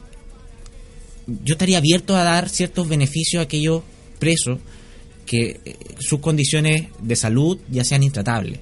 yo 1.26 1.54
estaría 1.54 1.78
abierto 1.78 2.16
a 2.16 2.24
dar 2.24 2.48
ciertos 2.48 2.88
beneficios 2.88 3.40
a 3.40 3.44
aquellos 3.44 3.82
presos 4.18 4.58
que 5.26 5.60
eh, 5.64 5.76
sus 5.98 6.20
condiciones 6.20 6.88
de 7.00 7.16
salud 7.16 7.58
ya 7.70 7.84
sean 7.84 8.02
intratables 8.02 8.58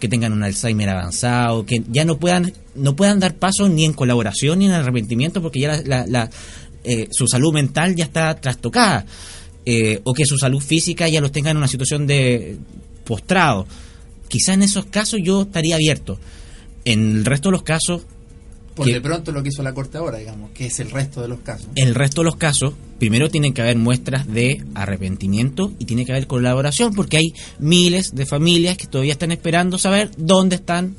que 0.00 0.08
tengan 0.08 0.32
un 0.32 0.42
Alzheimer 0.42 0.88
avanzado, 0.88 1.64
que 1.64 1.80
ya 1.88 2.04
no 2.04 2.18
puedan 2.18 2.52
no 2.74 2.96
puedan 2.96 3.20
dar 3.20 3.36
paso 3.36 3.68
ni 3.68 3.84
en 3.84 3.92
colaboración 3.92 4.58
ni 4.58 4.66
en 4.66 4.72
arrepentimiento 4.72 5.40
porque 5.40 5.60
ya 5.60 5.68
la, 5.76 5.82
la- 5.84 6.06
la, 6.06 6.30
eh, 6.82 7.06
su 7.12 7.28
salud 7.28 7.52
mental 7.54 7.94
ya 7.94 8.04
está 8.04 8.34
trastocada 8.34 9.06
eh, 9.64 10.00
o 10.02 10.12
que 10.12 10.24
su 10.26 10.36
salud 10.38 10.60
física 10.60 11.08
ya 11.08 11.20
los 11.20 11.30
tenga 11.30 11.50
en 11.52 11.56
una 11.56 11.68
situación 11.68 12.08
de 12.08 12.56
postrado. 13.04 13.66
Quizá 14.26 14.54
en 14.54 14.62
esos 14.62 14.86
casos 14.86 15.20
yo 15.22 15.42
estaría 15.42 15.76
abierto. 15.76 16.18
En 16.84 17.18
el 17.18 17.24
resto 17.24 17.50
de 17.50 17.52
los 17.52 17.62
casos 17.62 18.02
Por 18.74 18.86
que- 18.86 18.94
de 18.94 19.00
pronto 19.00 19.32
lo 19.32 19.42
que 19.42 19.50
hizo 19.50 19.62
la 19.62 19.74
Corte 19.74 19.98
ahora, 19.98 20.18
digamos, 20.18 20.50
que 20.52 20.66
es 20.66 20.80
el 20.80 20.90
resto 20.90 21.20
de 21.20 21.28
los 21.28 21.40
casos. 21.40 21.68
El 21.74 21.94
resto 21.94 22.22
de 22.22 22.26
los 22.26 22.36
casos, 22.36 22.74
primero 22.98 23.28
tienen 23.28 23.52
que 23.52 23.62
haber 23.62 23.76
muestras 23.76 24.26
de 24.26 24.64
arrepentimiento 24.74 25.72
y 25.78 25.84
tiene 25.84 26.06
que 26.06 26.12
haber 26.12 26.26
colaboración 26.26 26.94
porque 26.94 27.18
hay 27.18 27.32
miles 27.58 28.14
de 28.14 28.26
familias 28.26 28.76
que 28.76 28.86
todavía 28.86 29.12
están 29.12 29.32
esperando 29.32 29.78
saber 29.78 30.10
dónde 30.16 30.56
están 30.56 30.96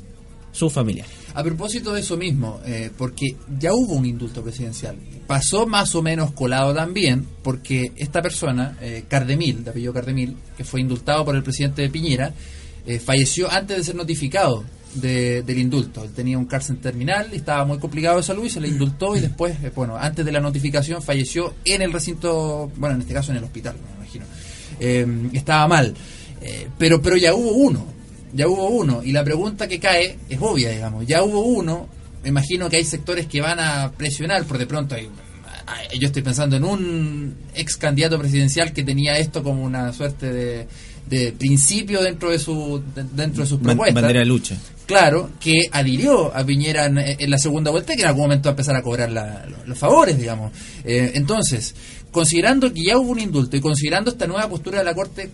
sus 0.52 0.72
familiares. 0.72 1.12
A 1.34 1.42
propósito 1.42 1.92
de 1.92 2.00
eso 2.00 2.16
mismo, 2.16 2.60
eh, 2.64 2.90
porque 2.96 3.34
ya 3.58 3.72
hubo 3.72 3.94
un 3.94 4.06
indulto 4.06 4.40
presidencial. 4.42 4.96
Pasó 5.26 5.66
más 5.66 5.92
o 5.96 6.02
menos 6.02 6.30
colado 6.30 6.72
también, 6.72 7.26
porque 7.42 7.90
esta 7.96 8.22
persona, 8.22 8.78
eh, 8.80 9.04
Cardemil, 9.08 9.64
de 9.64 9.70
apellido 9.70 9.92
Cardemil, 9.92 10.36
que 10.56 10.62
fue 10.62 10.80
indultado 10.80 11.24
por 11.24 11.34
el 11.34 11.42
presidente 11.42 11.82
de 11.82 11.90
Piñera, 11.90 12.32
eh, 12.86 13.00
falleció 13.00 13.50
antes 13.50 13.78
de 13.78 13.82
ser 13.82 13.96
notificado 13.96 14.62
de- 14.94 15.42
del 15.42 15.58
indulto. 15.58 16.04
Él 16.04 16.10
tenía 16.12 16.38
un 16.38 16.46
cárcel 16.46 16.78
terminal, 16.78 17.28
y 17.32 17.36
estaba 17.36 17.64
muy 17.64 17.78
complicado 17.78 18.16
de 18.16 18.22
salud 18.22 18.44
y 18.44 18.50
se 18.50 18.60
le 18.60 18.68
indultó 18.68 19.16
y 19.16 19.20
después, 19.20 19.56
eh, 19.62 19.70
bueno, 19.74 19.96
antes 19.96 20.24
de 20.24 20.32
la 20.32 20.40
notificación 20.40 21.02
falleció 21.02 21.54
en 21.64 21.82
el 21.82 21.92
recinto, 21.92 22.70
bueno, 22.76 22.94
en 22.96 23.02
este 23.02 23.14
caso 23.14 23.32
en 23.32 23.38
el 23.38 23.44
hospital, 23.44 23.74
me 23.74 23.96
imagino. 24.04 24.24
Eh, 24.80 25.06
estaba 25.32 25.66
mal. 25.68 25.94
Eh, 26.40 26.68
pero, 26.78 27.00
pero 27.00 27.16
ya 27.16 27.34
hubo 27.34 27.52
uno, 27.52 27.86
ya 28.32 28.48
hubo 28.48 28.68
uno. 28.68 29.02
Y 29.02 29.12
la 29.12 29.24
pregunta 29.24 29.66
que 29.68 29.78
cae 29.80 30.18
es 30.28 30.38
obvia, 30.40 30.70
digamos. 30.70 31.06
Ya 31.06 31.22
hubo 31.22 31.40
uno, 31.40 31.88
me 32.22 32.28
imagino 32.30 32.68
que 32.68 32.76
hay 32.76 32.84
sectores 32.84 33.26
que 33.26 33.40
van 33.40 33.60
a 33.60 33.92
presionar, 33.92 34.44
por 34.44 34.58
de 34.58 34.66
pronto 34.66 34.94
hay... 34.94 35.08
Yo 35.98 36.08
estoy 36.08 36.22
pensando 36.22 36.56
en 36.56 36.64
un 36.64 37.34
ex 37.54 37.76
candidato 37.78 38.18
presidencial 38.18 38.72
que 38.74 38.82
tenía 38.82 39.16
esto 39.18 39.42
como 39.42 39.62
una 39.64 39.92
suerte 39.94 40.30
de, 40.30 40.66
de 41.08 41.32
principio 41.32 42.02
dentro 42.02 42.30
de 42.30 42.38
su 42.38 42.82
de- 42.94 43.04
dentro 43.12 43.42
de 43.44 43.48
sus 43.48 43.60
propuestas 43.60 43.94
bandera 44.02 44.20
de 44.20 44.26
lucha. 44.26 44.56
claro, 44.86 45.30
que 45.38 45.54
adhirió 45.70 46.34
a 46.34 46.44
Piñera 46.44 46.86
en, 46.86 46.98
en 46.98 47.30
la 47.30 47.38
segunda 47.38 47.70
vuelta 47.70 47.92
y 47.92 47.96
que 47.96 48.02
en 48.02 48.08
algún 48.08 48.22
momento 48.22 48.46
va 48.48 48.50
a 48.50 48.54
empezar 48.54 48.76
a 48.76 48.82
cobrar 48.82 49.10
la- 49.12 49.44
los, 49.46 49.68
los 49.68 49.78
favores, 49.78 50.18
digamos. 50.18 50.52
Eh, 50.84 51.12
entonces, 51.14 51.74
considerando 52.10 52.72
que 52.72 52.82
ya 52.86 52.98
hubo 52.98 53.10
un 53.12 53.18
indulto 53.20 53.56
y 53.56 53.60
considerando 53.60 54.10
esta 54.10 54.26
nueva 54.26 54.48
postura 54.48 54.78
de 54.78 54.84
la 54.84 54.94
Corte, 54.94 55.30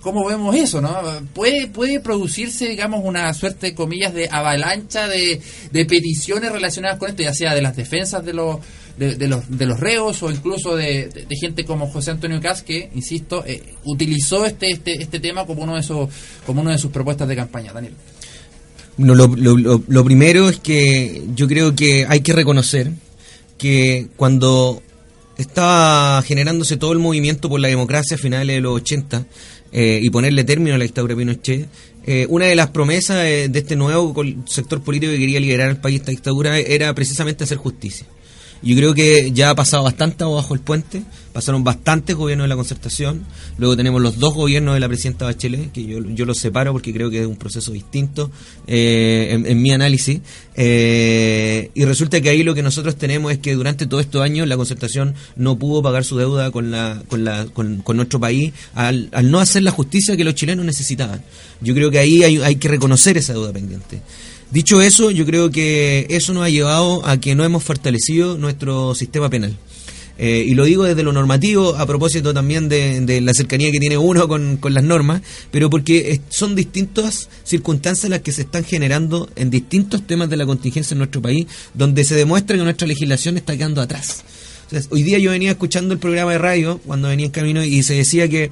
¿cómo 0.00 0.24
vemos 0.26 0.56
eso, 0.56 0.80
no? 0.80 0.96
¿Puede, 1.32 1.68
puede 1.68 2.00
producirse, 2.00 2.68
digamos, 2.68 3.02
una 3.04 3.32
suerte, 3.34 3.74
comillas, 3.74 4.12
de 4.14 4.28
avalancha 4.30 5.06
de, 5.06 5.40
de 5.70 5.84
peticiones 5.84 6.50
relacionadas 6.50 6.98
con 6.98 7.10
esto, 7.10 7.22
ya 7.22 7.32
sea 7.34 7.54
de 7.54 7.62
las 7.62 7.76
defensas 7.76 8.24
de 8.24 8.32
los 8.32 8.56
de, 9.02 9.16
de 9.16 9.28
los, 9.28 9.48
de 9.58 9.66
los 9.66 9.78
reos 9.80 10.22
o 10.22 10.30
incluso 10.30 10.76
de, 10.76 11.08
de- 11.08 11.26
de 11.26 11.36
gente 11.40 11.64
como 11.64 11.86
José 11.88 12.10
Antonio 12.12 12.40
Cas 12.40 12.62
que, 12.62 12.90
insisto, 12.94 13.44
eh, 13.46 13.62
utilizó 13.84 14.44
este, 14.46 14.70
este, 14.70 15.02
este 15.02 15.20
tema 15.20 15.44
como 15.46 15.62
uno 15.62 15.76
de 15.76 15.82
sus 15.82 16.08
como 16.46 16.60
una 16.62 16.72
de 16.72 16.78
sus 16.78 16.90
propuestas 16.90 17.28
de 17.28 17.36
campaña, 17.36 17.72
Daniel. 17.72 17.94
No, 18.98 19.14
lo, 19.14 19.26
lo- 19.28 19.82
lo- 19.86 20.04
primero 20.04 20.48
es 20.48 20.58
que 20.58 21.24
yo 21.34 21.48
creo 21.48 21.74
que 21.74 22.06
hay 22.08 22.20
que 22.20 22.32
reconocer 22.32 22.90
que 23.58 24.08
cuando 24.16 24.82
estaba 25.38 26.20
generándose 26.22 26.76
todo 26.76 26.92
el 26.92 26.98
movimiento 26.98 27.48
por 27.48 27.58
la 27.60 27.68
democracia 27.68 28.16
a 28.16 28.18
finales 28.18 28.56
de 28.56 28.60
los 28.60 28.76
80 28.76 29.24
eh, 29.72 29.98
y 30.02 30.10
ponerle 30.10 30.44
término 30.44 30.74
a 30.74 30.78
la 30.78 30.84
dictadura 30.84 31.14
de 31.14 31.18
Pinochet, 31.20 31.68
eh, 32.04 32.26
una 32.28 32.46
de 32.46 32.54
las 32.54 32.68
promesas 32.68 33.24
eh, 33.24 33.48
de 33.48 33.58
este 33.60 33.76
nuevo 33.76 34.14
sector 34.46 34.82
político 34.82 35.12
que 35.12 35.18
quería 35.18 35.40
liderar 35.40 35.70
el 35.70 35.76
país 35.78 36.00
esta 36.00 36.10
dictadura 36.10 36.58
era 36.58 36.92
precisamente 36.94 37.44
hacer 37.44 37.56
justicia. 37.58 38.06
Yo 38.62 38.76
creo 38.76 38.94
que 38.94 39.32
ya 39.32 39.50
ha 39.50 39.54
pasado 39.54 39.82
bastante 39.82 40.22
bajo 40.22 40.54
el 40.54 40.60
puente, 40.60 41.02
pasaron 41.32 41.64
bastantes 41.64 42.14
gobiernos 42.14 42.44
de 42.44 42.48
la 42.48 42.56
concertación, 42.56 43.24
luego 43.58 43.76
tenemos 43.76 44.00
los 44.00 44.18
dos 44.18 44.34
gobiernos 44.34 44.74
de 44.74 44.80
la 44.80 44.88
presidenta 44.88 45.24
Bachelet, 45.24 45.72
que 45.72 45.84
yo, 45.84 45.98
yo 46.00 46.24
los 46.26 46.38
separo 46.38 46.72
porque 46.72 46.92
creo 46.92 47.10
que 47.10 47.22
es 47.22 47.26
un 47.26 47.36
proceso 47.36 47.72
distinto 47.72 48.30
eh, 48.68 49.28
en, 49.30 49.46
en 49.46 49.60
mi 49.60 49.72
análisis, 49.72 50.20
eh, 50.54 51.70
y 51.74 51.84
resulta 51.84 52.20
que 52.20 52.28
ahí 52.28 52.44
lo 52.44 52.54
que 52.54 52.62
nosotros 52.62 52.96
tenemos 52.96 53.32
es 53.32 53.38
que 53.38 53.54
durante 53.54 53.86
todos 53.86 54.04
estos 54.04 54.22
años 54.22 54.46
la 54.46 54.56
concertación 54.56 55.14
no 55.34 55.58
pudo 55.58 55.82
pagar 55.82 56.04
su 56.04 56.16
deuda 56.16 56.52
con, 56.52 56.70
la, 56.70 57.02
con, 57.08 57.24
la, 57.24 57.46
con, 57.46 57.78
con 57.78 57.96
nuestro 57.96 58.20
país 58.20 58.52
al, 58.74 59.08
al 59.12 59.30
no 59.30 59.40
hacer 59.40 59.64
la 59.64 59.72
justicia 59.72 60.16
que 60.16 60.24
los 60.24 60.34
chilenos 60.34 60.64
necesitaban. 60.64 61.22
Yo 61.60 61.74
creo 61.74 61.90
que 61.90 61.98
ahí 61.98 62.22
hay, 62.22 62.36
hay 62.38 62.56
que 62.56 62.68
reconocer 62.68 63.16
esa 63.16 63.32
deuda 63.32 63.52
pendiente. 63.52 64.02
Dicho 64.52 64.82
eso, 64.82 65.10
yo 65.10 65.24
creo 65.24 65.50
que 65.50 66.06
eso 66.10 66.34
nos 66.34 66.44
ha 66.44 66.50
llevado 66.50 67.06
a 67.06 67.18
que 67.18 67.34
no 67.34 67.42
hemos 67.42 67.64
fortalecido 67.64 68.36
nuestro 68.36 68.94
sistema 68.94 69.30
penal. 69.30 69.56
Eh, 70.18 70.44
y 70.46 70.54
lo 70.54 70.64
digo 70.64 70.84
desde 70.84 71.02
lo 71.02 71.10
normativo, 71.10 71.74
a 71.74 71.86
propósito 71.86 72.34
también 72.34 72.68
de, 72.68 73.20
la 73.22 73.32
cercanía 73.32 73.70
que 73.72 73.80
tiene 73.80 73.96
uno 73.96 74.28
con, 74.28 74.60
las 74.62 74.84
normas, 74.84 75.22
pero 75.50 75.70
porque 75.70 76.20
son 76.28 76.54
distintas 76.54 77.30
circunstancias 77.44 78.10
las 78.10 78.20
que 78.20 78.30
se 78.30 78.42
están 78.42 78.62
generando 78.62 79.26
en 79.36 79.48
distintos 79.48 80.06
temas 80.06 80.28
de 80.28 80.36
la 80.36 80.44
contingencia 80.44 80.92
en 80.92 80.98
nuestro 80.98 81.22
país, 81.22 81.46
donde 81.72 82.04
se 82.04 82.14
demuestra 82.14 82.54
que 82.54 82.62
nuestra 82.62 82.86
legislación 82.86 83.38
está 83.38 83.56
quedando 83.56 83.80
atrás. 83.80 84.22
Hoy 84.90 85.02
día 85.02 85.18
yo 85.18 85.30
venía 85.30 85.52
escuchando 85.52 85.94
el 85.94 85.98
programa 85.98 86.32
de 86.32 86.38
radio 86.38 86.78
cuando 86.84 87.08
venía 87.08 87.26
en 87.26 87.32
camino 87.32 87.64
y 87.64 87.82
se 87.82 87.94
decía 87.94 88.28
que 88.28 88.50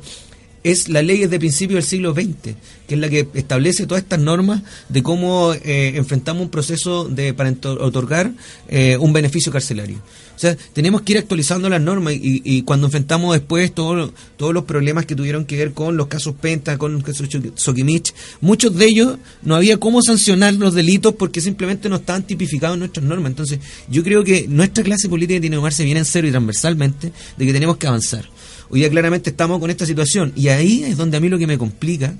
es 0.62 0.88
la 0.88 1.02
ley 1.02 1.26
de 1.26 1.38
principio 1.38 1.76
del 1.76 1.84
siglo 1.84 2.12
XX, 2.12 2.54
que 2.86 2.94
es 2.94 2.98
la 2.98 3.08
que 3.08 3.26
establece 3.34 3.86
todas 3.86 4.02
estas 4.02 4.18
normas 4.20 4.62
de 4.88 5.02
cómo 5.02 5.54
eh, 5.54 5.92
enfrentamos 5.96 6.42
un 6.42 6.50
proceso 6.50 7.04
de 7.08 7.32
para 7.34 7.50
otorgar 7.50 8.32
eh, 8.68 8.96
un 8.98 9.12
beneficio 9.12 9.50
carcelario. 9.50 9.98
O 10.36 10.38
sea, 10.40 10.56
tenemos 10.72 11.02
que 11.02 11.12
ir 11.12 11.18
actualizando 11.18 11.68
las 11.68 11.80
normas 11.82 12.14
y, 12.14 12.40
y 12.44 12.62
cuando 12.62 12.86
enfrentamos 12.86 13.34
después 13.34 13.72
todo- 13.74 14.12
todos 14.38 14.54
los 14.54 14.64
problemas 14.64 15.04
que 15.04 15.14
tuvieron 15.14 15.44
que 15.44 15.56
ver 15.56 15.72
con 15.72 15.96
los 15.98 16.06
casos 16.06 16.34
Penta, 16.40 16.78
con 16.78 16.96
el 16.96 17.02
caso 17.02 17.26
Cho- 17.26 17.40
Sokimich, 17.54 18.14
muchos 18.40 18.74
de 18.76 18.86
ellos 18.86 19.18
no 19.42 19.54
había 19.54 19.76
cómo 19.78 20.00
sancionar 20.02 20.54
los 20.54 20.72
delitos 20.74 21.14
porque 21.14 21.40
simplemente 21.42 21.88
no 21.90 21.96
estaban 21.96 22.26
tipificados 22.26 22.78
nuestras 22.78 23.04
normas. 23.04 23.30
Entonces, 23.30 23.58
yo 23.90 24.02
creo 24.02 24.24
que 24.24 24.46
nuestra 24.48 24.82
clase 24.82 25.08
política 25.10 25.40
tiene 25.40 25.54
que 25.56 25.58
tomarse 25.58 25.84
bien 25.84 25.98
en 25.98 26.04
serio 26.06 26.28
y 26.28 26.32
transversalmente 26.32 27.12
de 27.36 27.46
que 27.46 27.52
tenemos 27.52 27.76
que 27.76 27.86
avanzar. 27.86 28.26
Hoy 28.70 28.80
día 28.80 28.90
claramente 28.90 29.30
estamos 29.30 29.58
con 29.58 29.68
esta 29.68 29.84
situación 29.84 30.32
y 30.36 30.48
ahí 30.48 30.84
es 30.84 30.96
donde 30.96 31.16
a 31.16 31.20
mí 31.20 31.28
lo 31.28 31.38
que 31.38 31.48
me 31.48 31.58
complica 31.58 32.14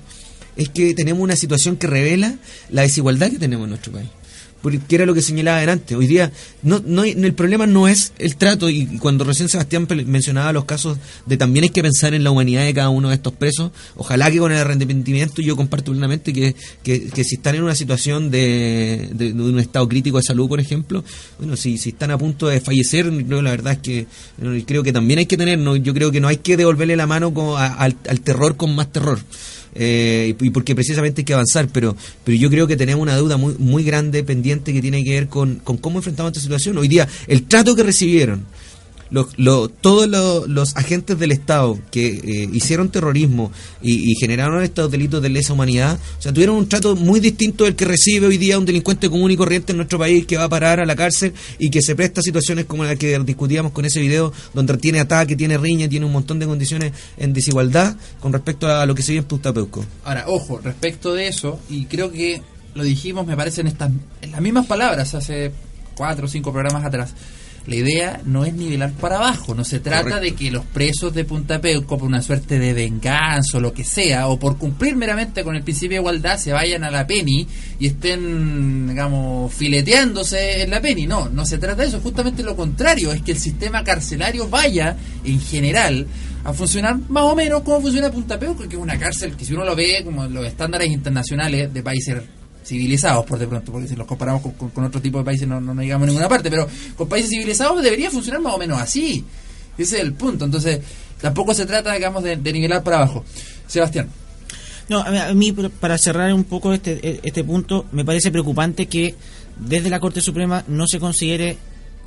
es 0.57 0.67
que 0.67 0.93
tenemos 0.93 1.23
una 1.23 1.37
situación 1.37 1.77
que 1.77 1.87
revela 1.87 2.35
la 2.69 2.81
desigualdad 2.81 3.31
que 3.31 3.39
tenemos 3.39 3.63
en 3.65 3.69
nuestro 3.69 3.93
país. 3.93 4.09
Porque 4.61 4.95
era 4.95 5.05
lo 5.05 5.13
que 5.13 5.21
señalaba 5.21 5.57
adelante. 5.57 5.95
Hoy 5.95 6.07
día 6.07 6.31
no, 6.63 6.81
no 6.85 7.03
el 7.03 7.33
problema 7.33 7.65
no 7.65 7.87
es 7.87 8.13
el 8.19 8.35
trato 8.35 8.69
y, 8.69 8.85
cuando 8.99 9.23
recién 9.23 9.49
Sebastián 9.49 9.87
mencionaba 10.05 10.53
los 10.53 10.65
casos 10.65 10.97
de 11.25 11.37
también 11.37 11.63
hay 11.63 11.69
que 11.69 11.81
pensar 11.81 12.13
en 12.13 12.23
la 12.23 12.31
humanidad 12.31 12.63
de 12.65 12.73
cada 12.73 12.89
uno 12.89 13.09
de 13.09 13.15
estos 13.15 13.33
presos, 13.33 13.71
ojalá 13.95 14.29
que 14.31 14.37
con 14.39 14.51
el 14.51 14.57
arrepentimiento 14.59 15.41
yo 15.41 15.55
comparto 15.55 15.91
plenamente 15.91 16.33
que, 16.33 16.55
que, 16.83 17.07
que 17.09 17.23
si 17.23 17.35
están 17.35 17.55
en 17.55 17.63
una 17.63 17.75
situación 17.75 18.29
de, 18.31 19.09
de- 19.13 19.33
un 19.33 19.59
estado 19.59 19.87
crítico 19.87 20.17
de 20.17 20.23
salud, 20.23 20.47
por 20.47 20.59
ejemplo, 20.59 21.03
bueno, 21.39 21.55
si, 21.55 21.77
si 21.77 21.89
están 21.89 22.11
a 22.11 22.17
punto 22.17 22.47
de 22.47 22.61
fallecer, 22.61 23.11
yo 23.27 23.41
la 23.41 23.51
verdad 23.51 23.73
es 23.73 23.79
que 23.79 24.05
creo 24.65 24.83
que 24.83 24.93
también 24.93 25.19
hay 25.19 25.25
que 25.25 25.37
tener, 25.37 25.57
no, 25.57 25.75
yo 25.75 25.93
creo 25.93 26.11
que 26.11 26.21
no 26.21 26.27
hay 26.27 26.37
que 26.37 26.57
devolverle 26.57 26.95
la 26.95 27.07
mano 27.07 27.33
como 27.33 27.57
a- 27.57 27.73
al 27.73 27.95
terror 28.21 28.55
con 28.57 28.75
más 28.75 28.91
terror. 28.91 29.19
Eh, 29.73 30.35
y 30.39 30.49
porque 30.49 30.75
precisamente 30.75 31.21
hay 31.21 31.25
que 31.25 31.33
avanzar, 31.33 31.67
pero 31.69 31.95
pero 32.23 32.37
yo 32.37 32.49
creo 32.49 32.67
que 32.67 32.75
tenemos 32.75 33.01
una 33.01 33.15
deuda 33.15 33.37
muy 33.37 33.55
muy 33.57 33.83
grande 33.83 34.23
pendiente 34.23 34.73
que 34.73 34.81
tiene 34.81 35.03
que 35.03 35.11
ver 35.11 35.27
con, 35.27 35.55
con 35.63 35.77
cómo 35.77 35.99
enfrentamos 35.99 36.31
esta 36.31 36.41
situación. 36.41 36.77
Hoy 36.77 36.87
día, 36.87 37.07
el 37.27 37.43
trato 37.43 37.75
que 37.75 37.83
recibieron 37.83 38.45
los, 39.11 39.27
lo- 39.37 39.69
todos 39.69 40.07
lo- 40.07 40.47
los 40.47 40.75
agentes 40.75 41.19
del 41.19 41.31
Estado 41.31 41.77
que 41.91 42.07
eh, 42.07 42.49
hicieron 42.53 42.89
terrorismo 42.89 43.51
y, 43.81 44.11
y 44.11 44.15
generaron 44.19 44.63
estos 44.63 44.89
delitos 44.89 45.21
de 45.21 45.29
lesa 45.29 45.53
humanidad, 45.53 45.99
o 46.17 46.21
sea, 46.21 46.33
tuvieron 46.33 46.55
un 46.55 46.67
trato 46.67 46.95
muy 46.95 47.19
distinto 47.19 47.65
del 47.65 47.75
que 47.75 47.85
recibe 47.85 48.27
hoy 48.27 48.37
día 48.37 48.57
un 48.57 48.65
delincuente 48.65 49.09
común 49.09 49.29
y 49.31 49.37
corriente 49.37 49.73
en 49.73 49.77
nuestro 49.77 49.99
país 49.99 50.25
que 50.25 50.37
va 50.37 50.45
a 50.45 50.49
parar 50.49 50.79
a 50.79 50.85
la 50.85 50.95
cárcel 50.95 51.33
y 51.59 51.69
que 51.69 51.81
se 51.81 51.95
presta 51.95 52.21
a 52.21 52.23
situaciones 52.23 52.65
como 52.65 52.83
la 52.83 52.95
que 52.95 53.19
discutíamos 53.19 53.71
con 53.73 53.85
ese 53.85 53.99
video, 53.99 54.31
donde 54.53 54.77
tiene 54.77 54.99
ataque, 54.99 55.35
tiene 55.35 55.57
riña, 55.57 55.87
tiene 55.89 56.05
un 56.05 56.11
montón 56.13 56.39
de 56.39 56.45
condiciones 56.47 56.93
en 57.17 57.33
desigualdad 57.33 57.95
con 58.19 58.31
respecto 58.33 58.67
a 58.67 58.85
lo 58.85 58.95
que 58.95 59.01
se 59.03 59.11
vive 59.11 59.23
en 59.23 59.27
Puntapeuco. 59.27 59.85
Ahora, 60.05 60.23
ojo, 60.27 60.59
respecto 60.63 61.13
de 61.13 61.27
eso, 61.27 61.59
y 61.69 61.85
creo 61.85 62.11
que 62.11 62.41
lo 62.73 62.83
dijimos, 62.83 63.27
me 63.27 63.35
parece, 63.35 63.59
en, 63.61 63.67
estas, 63.67 63.91
en 64.21 64.31
las 64.31 64.39
mismas 64.39 64.65
palabras 64.65 65.13
hace 65.13 65.51
cuatro 65.95 66.25
o 66.25 66.29
cinco 66.29 66.53
programas 66.53 66.85
atrás. 66.85 67.13
La 67.67 67.75
idea 67.75 68.21
no 68.25 68.43
es 68.43 68.53
nivelar 68.53 68.91
para 68.93 69.17
abajo, 69.17 69.53
no 69.53 69.63
se 69.63 69.79
trata 69.79 70.03
Correcto. 70.03 70.21
de 70.21 70.33
que 70.33 70.49
los 70.49 70.65
presos 70.65 71.13
de 71.13 71.25
Punta 71.25 71.61
Peuco, 71.61 71.97
por 71.97 72.07
una 72.07 72.23
suerte 72.23 72.57
de 72.57 72.73
venganza 72.73 73.57
o 73.57 73.61
lo 73.61 73.71
que 73.71 73.83
sea, 73.83 74.29
o 74.29 74.39
por 74.39 74.57
cumplir 74.57 74.95
meramente 74.95 75.43
con 75.43 75.55
el 75.55 75.61
principio 75.61 75.97
de 75.97 76.01
igualdad, 76.01 76.39
se 76.39 76.53
vayan 76.53 76.83
a 76.83 76.89
la 76.89 77.05
penny 77.05 77.47
y 77.79 77.87
estén, 77.87 78.87
digamos, 78.87 79.53
fileteándose 79.53 80.63
en 80.63 80.71
la 80.71 80.81
penny. 80.81 81.05
No, 81.05 81.29
no 81.29 81.45
se 81.45 81.59
trata 81.59 81.83
de 81.83 81.89
eso, 81.89 81.99
justamente 81.99 82.41
lo 82.41 82.55
contrario, 82.55 83.11
es 83.11 83.21
que 83.21 83.33
el 83.33 83.37
sistema 83.37 83.83
carcelario 83.83 84.49
vaya, 84.49 84.97
en 85.23 85.39
general, 85.39 86.07
a 86.43 86.53
funcionar 86.53 86.97
más 87.09 87.23
o 87.23 87.35
menos 87.35 87.61
como 87.61 87.81
funciona 87.81 88.11
Punta 88.11 88.39
Peuco, 88.39 88.67
que 88.67 88.75
es 88.75 88.81
una 88.81 88.97
cárcel 88.97 89.35
que 89.35 89.45
si 89.45 89.53
uno 89.53 89.63
lo 89.63 89.75
ve 89.75 90.01
como 90.03 90.25
los 90.25 90.47
estándares 90.47 90.89
internacionales 90.89 91.71
de 91.71 91.83
países 91.83 92.23
civilizados 92.63 93.25
por 93.25 93.39
de 93.39 93.47
pronto, 93.47 93.71
porque 93.71 93.87
si 93.87 93.95
los 93.95 94.05
comparamos 94.07 94.41
con, 94.41 94.51
con- 94.53 94.69
con 94.69 94.83
otro 94.85 95.01
tipo 95.01 95.17
de 95.17 95.23
países 95.25 95.47
no, 95.47 95.59
no, 95.59 95.73
no 95.73 95.81
llegamos 95.81 96.03
a 96.05 96.07
ninguna 96.07 96.29
parte, 96.29 96.49
pero 96.49 96.67
con 96.95 97.07
países 97.09 97.29
civilizados 97.31 97.81
debería 97.83 98.09
funcionar 98.11 98.41
más 98.41 98.53
o 98.53 98.57
menos 98.57 98.79
así. 98.79 99.23
Ese 99.77 99.97
es 99.97 100.03
el 100.03 100.13
punto. 100.13 100.45
Entonces, 100.45 100.79
tampoco 101.19 101.53
se 101.53 101.65
trata, 101.65 101.93
digamos, 101.93 102.23
de, 102.23 102.35
de 102.37 102.53
nivelar 102.53 102.83
para 102.83 102.97
abajo. 102.97 103.23
Sebastián. 103.67 104.09
No, 104.89 104.99
a 104.99 105.33
mí- 105.33 105.53
para 105.79 105.97
cerrar 105.97 106.33
un 106.33 106.43
poco 106.43 106.73
este, 106.73 107.19
este 107.27 107.43
punto, 107.43 107.85
me 107.91 108.03
parece 108.05 108.29
preocupante 108.31 108.87
que 108.87 109.15
desde 109.57 109.89
la 109.89 109.99
Corte 109.99 110.21
Suprema 110.21 110.63
no 110.67 110.85
se 110.87 110.99
considere 110.99 111.57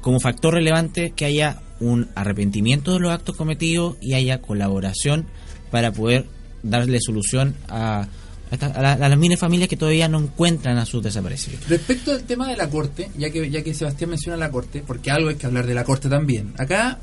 como 0.02 0.20
factor 0.20 0.54
relevante 0.54 1.12
que 1.16 1.24
haya 1.24 1.60
un 1.80 2.08
arrepentimiento 2.14 2.92
de 2.92 3.00
los 3.00 3.10
actos 3.12 3.36
cometidos 3.36 3.96
y 4.00 4.12
haya 4.14 4.40
colaboración 4.42 5.26
para 5.70 5.92
poder 5.92 6.26
darle 6.62 6.98
solución 7.00 7.54
a, 7.68 8.06
a, 8.50 8.96
las 8.96 9.18
miles 9.18 9.38
de 9.38 9.40
familias 9.40 9.68
que 9.68 9.76
todavía 9.76 10.08
no 10.08 10.20
encuentran 10.20 10.78
a 10.78 10.86
sus 10.86 11.02
desaparecidos. 11.02 11.68
Respecto 11.68 12.12
al 12.12 12.22
tema 12.24 12.48
de 12.48 12.56
la 12.56 12.68
corte, 12.68 13.10
ya 13.16 13.30
que 13.30 13.50
ya 13.50 13.62
que 13.62 13.74
Sebastián 13.74 14.10
menciona 14.10 14.36
la 14.36 14.50
corte, 14.50 14.82
porque 14.86 15.10
algo 15.10 15.28
hay 15.28 15.36
que 15.36 15.46
hablar 15.46 15.66
de 15.66 15.74
la 15.74 15.84
corte 15.84 16.08
también. 16.08 16.52
Acá 16.58 16.98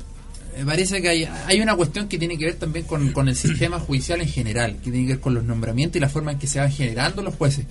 me 0.56 0.64
parece 0.64 1.00
que 1.00 1.08
hay, 1.08 1.28
hay 1.46 1.60
una 1.60 1.74
cuestión 1.76 2.08
que 2.08 2.18
tiene 2.18 2.36
que 2.36 2.46
ver 2.46 2.54
también 2.54 2.84
con, 2.84 3.12
con 3.12 3.28
el 3.28 3.36
sistema 3.36 3.80
judicial 3.80 4.20
en 4.20 4.28
general, 4.28 4.76
que 4.76 4.90
tiene 4.90 5.06
que 5.06 5.12
ver 5.14 5.20
con 5.20 5.34
los 5.34 5.44
nombramientos 5.44 5.96
y 5.96 6.00
la 6.00 6.08
forma 6.08 6.32
en 6.32 6.38
que 6.38 6.46
se 6.46 6.58
van 6.58 6.70
generando 6.70 7.22
los 7.22 7.34
jueces. 7.34 7.66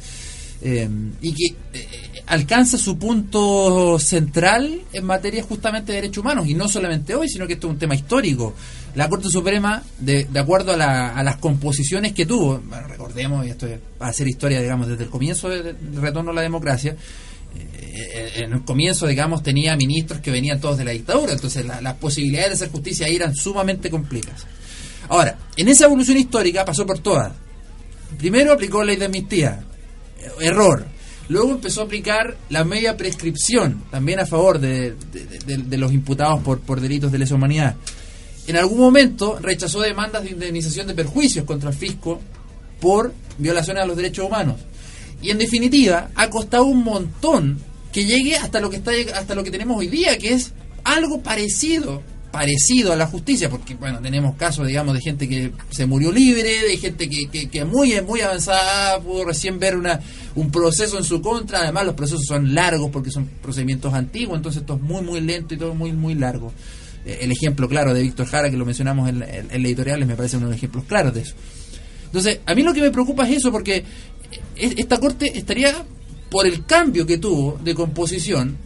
Eh, 0.63 0.87
y 1.21 1.33
que 1.33 1.55
eh, 1.73 1.87
alcanza 2.27 2.77
su 2.77 2.97
punto 2.99 3.97
central 3.97 4.81
en 4.93 5.05
materia 5.05 5.41
justamente 5.43 5.91
de 5.91 6.01
derechos 6.01 6.23
humanos, 6.23 6.47
y 6.47 6.53
no 6.53 6.67
solamente 6.67 7.15
hoy, 7.15 7.27
sino 7.27 7.47
que 7.47 7.53
esto 7.53 7.67
es 7.67 7.73
un 7.73 7.79
tema 7.79 7.95
histórico. 7.95 8.53
La 8.93 9.09
Corte 9.09 9.27
Suprema, 9.29 9.81
de, 9.99 10.25
de 10.25 10.39
acuerdo 10.39 10.73
a, 10.73 10.77
la- 10.77 11.15
a 11.15 11.23
las 11.23 11.37
composiciones 11.37 12.13
que 12.13 12.25
tuvo, 12.27 12.59
bueno, 12.59 12.87
recordemos, 12.87 13.45
y 13.45 13.49
esto 13.49 13.65
es- 13.65 13.79
ser 14.15 14.27
historia, 14.27 14.61
digamos, 14.61 14.87
desde 14.87 15.05
el 15.05 15.09
comienzo 15.09 15.49
del 15.49 15.75
retorno 15.95 16.29
a 16.31 16.33
la 16.35 16.41
democracia, 16.41 16.95
eh, 17.55 18.31
en 18.35 18.53
el 18.53 18.61
comienzo, 18.63 19.07
digamos, 19.07 19.41
tenía 19.43 19.75
ministros 19.75 20.19
que 20.21 20.29
venían 20.31 20.59
todos 20.61 20.77
de 20.77 20.85
la 20.85 20.91
dictadura, 20.91 21.33
entonces 21.33 21.65
la- 21.65 21.81
las 21.81 21.95
posibilidades 21.95 22.49
de 22.49 22.53
hacer 22.55 22.69
justicia 22.71 23.07
ahí 23.07 23.15
eran 23.15 23.33
sumamente 23.35 23.89
complejas. 23.89 24.45
Ahora, 25.09 25.37
en 25.57 25.67
esa 25.67 25.85
evolución 25.85 26.17
histórica 26.17 26.63
pasó 26.65 26.85
por 26.85 26.99
todas. 26.99 27.33
Primero 28.17 28.53
aplicó 28.53 28.83
ley 28.83 28.97
de 28.97 29.05
amnistía, 29.05 29.63
error. 30.39 30.85
Luego 31.29 31.51
empezó 31.51 31.81
a 31.81 31.85
aplicar 31.85 32.35
la 32.49 32.63
media 32.63 32.97
prescripción, 32.97 33.83
también 33.89 34.19
a 34.19 34.25
favor 34.25 34.59
de, 34.59 34.95
los 35.77 35.93
imputados 35.93 36.41
por, 36.41 36.59
por 36.59 36.81
delitos 36.81 37.11
de 37.11 37.19
lesa 37.19 37.35
humanidad. 37.35 37.75
En 38.47 38.57
algún 38.57 38.79
momento 38.79 39.37
rechazó 39.39 39.81
demandas 39.81 40.23
de 40.23 40.31
indemnización 40.31 40.87
de 40.87 40.93
perjuicios 40.93 41.45
contra 41.45 41.69
el 41.69 41.75
fisco 41.75 42.19
por 42.79 43.13
violaciones 43.37 43.83
a 43.83 43.85
los 43.85 43.95
derechos 43.95 44.25
humanos. 44.25 44.57
Y 45.21 45.29
en 45.29 45.37
definitiva, 45.37 46.09
ha 46.15 46.29
costado 46.29 46.65
un 46.65 46.83
montón 46.83 47.59
que 47.93 48.05
llegue 48.05 48.35
hasta 48.35 48.59
lo 48.59 48.69
que 48.69 48.77
está 48.77 48.91
hasta 49.15 49.35
lo 49.35 49.43
que 49.43 49.51
tenemos 49.51 49.77
hoy 49.77 49.87
día, 49.87 50.17
que 50.17 50.33
es 50.33 50.53
algo 50.83 51.21
parecido, 51.21 52.01
parecido 52.31 52.93
a 52.93 52.95
la 52.95 53.07
justicia, 53.07 53.49
porque 53.49 53.75
bueno, 53.75 53.99
tenemos 53.99 54.35
casos, 54.35 54.65
digamos, 54.65 54.93
de 54.93 55.01
gente 55.01 55.27
que 55.27 55.51
se 55.69 55.85
murió 55.85 56.11
libre, 56.11 56.49
de 56.63 56.77
gente 56.77 57.09
que, 57.09 57.27
que, 57.27 57.49
que 57.49 57.65
muy 57.65 57.99
muy 58.01 58.21
avanzada 58.21 58.99
pudo 59.01 59.25
recién 59.25 59.59
ver 59.59 59.75
una 59.75 59.99
un 60.35 60.49
proceso 60.49 60.97
en 60.97 61.03
su 61.03 61.21
contra, 61.21 61.59
además 61.59 61.85
los 61.85 61.95
procesos 61.95 62.25
son 62.25 62.55
largos 62.55 62.89
porque 62.89 63.11
son 63.11 63.25
procedimientos 63.41 63.93
antiguos, 63.93 64.37
entonces 64.37 64.61
esto 64.61 64.75
es 64.75 64.81
muy 64.81 65.01
muy 65.01 65.19
lento 65.21 65.53
y 65.53 65.57
todo 65.57 65.75
muy 65.75 65.91
muy 65.91 66.15
largo. 66.15 66.53
Eh, 67.05 67.19
El 67.21 67.31
ejemplo 67.31 67.67
claro 67.67 67.93
de 67.93 68.01
Víctor 68.01 68.27
Jara, 68.27 68.49
que 68.49 68.57
lo 68.57 68.65
mencionamos 68.65 69.09
en, 69.09 69.23
en, 69.23 69.47
en 69.51 69.61
la 69.61 69.67
editoriales, 69.67 70.07
me 70.07 70.15
parece 70.15 70.37
uno 70.37 70.45
de 70.47 70.51
los 70.51 70.57
ejemplos 70.57 70.85
claros 70.85 71.13
de 71.13 71.21
eso. 71.21 71.35
Entonces, 72.05 72.39
a 72.45 72.55
mí 72.55 72.63
lo 72.63 72.73
que 72.73 72.81
me 72.81 72.91
preocupa 72.91 73.27
es 73.27 73.37
eso, 73.37 73.51
porque 73.51 73.83
esta 74.55 74.99
corte 74.99 75.37
estaría, 75.37 75.85
por 76.29 76.45
el 76.45 76.65
cambio 76.65 77.05
que 77.05 77.17
tuvo 77.17 77.57
de 77.63 77.73
composición, 77.73 78.57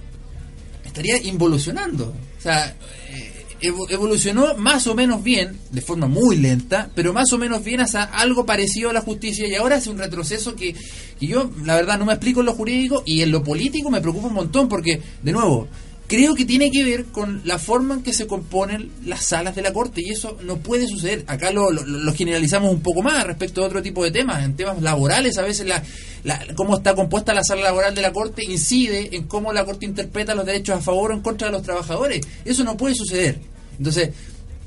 estaría 0.83 1.21
involucionando. 1.23 2.13
O 2.37 2.41
sea, 2.41 2.75
eh, 3.09 3.34
evolucionó 3.61 4.55
más 4.55 4.87
o 4.87 4.95
menos 4.95 5.23
bien, 5.23 5.57
de 5.71 5.81
forma 5.81 6.07
muy 6.07 6.37
lenta, 6.37 6.89
pero 6.95 7.13
más 7.13 7.31
o 7.33 7.37
menos 7.37 7.63
bien 7.63 7.81
hacia 7.81 8.03
algo 8.03 8.45
parecido 8.45 8.89
a 8.89 8.93
la 8.93 9.01
justicia 9.01 9.47
y 9.47 9.55
ahora 9.55 9.77
hace 9.77 9.89
un 9.89 9.97
retroceso 9.97 10.55
que, 10.55 10.75
que 11.19 11.27
yo, 11.27 11.49
la 11.63 11.75
verdad, 11.75 11.97
no 11.97 12.05
me 12.05 12.13
explico 12.13 12.41
en 12.41 12.47
lo 12.47 12.53
jurídico 12.53 13.03
y 13.05 13.21
en 13.21 13.31
lo 13.31 13.43
político 13.43 13.89
me 13.89 14.01
preocupa 14.01 14.27
un 14.27 14.33
montón 14.33 14.67
porque, 14.67 15.01
de 15.21 15.31
nuevo, 15.31 15.67
creo 16.07 16.35
que 16.35 16.45
tiene 16.45 16.69
que 16.71 16.83
ver 16.83 17.05
con 17.05 17.41
la 17.45 17.57
forma 17.57 17.95
en 17.95 18.03
que 18.03 18.13
se 18.13 18.27
componen 18.27 18.91
las 19.05 19.25
salas 19.25 19.55
de 19.55 19.61
la 19.61 19.73
corte 19.73 20.01
y 20.01 20.11
eso 20.11 20.37
no 20.43 20.57
puede 20.57 20.87
suceder. 20.87 21.23
Acá 21.27 21.51
lo, 21.51 21.71
lo- 21.71 22.13
generalizamos 22.13 22.71
un 22.71 22.81
poco 22.81 23.01
más 23.01 23.25
respecto 23.25 23.63
a 23.63 23.67
otro 23.67 23.81
tipo 23.81 24.03
de 24.03 24.11
temas. 24.11 24.43
En 24.43 24.55
temas 24.55 24.81
laborales, 24.81 25.37
a 25.37 25.41
veces 25.41 25.65
la, 25.67 25.83
la- 26.23 26.45
cómo 26.55 26.77
está 26.77 26.93
compuesta 26.95 27.33
la 27.33 27.43
sala 27.43 27.63
laboral 27.63 27.95
de 27.95 28.01
la 28.01 28.13
corte 28.13 28.43
incide 28.45 29.15
en 29.15 29.23
cómo 29.27 29.51
la 29.53 29.65
corte 29.65 29.85
interpreta 29.85 30.35
los 30.35 30.45
derechos 30.45 30.77
a 30.77 30.81
favor 30.81 31.11
o 31.11 31.15
en 31.15 31.21
contra 31.21 31.47
de 31.47 31.53
los 31.53 31.63
trabajadores. 31.63 32.21
Eso 32.45 32.63
no 32.63 32.77
puede 32.77 32.93
suceder. 32.95 33.39
Entonces, 33.77 34.09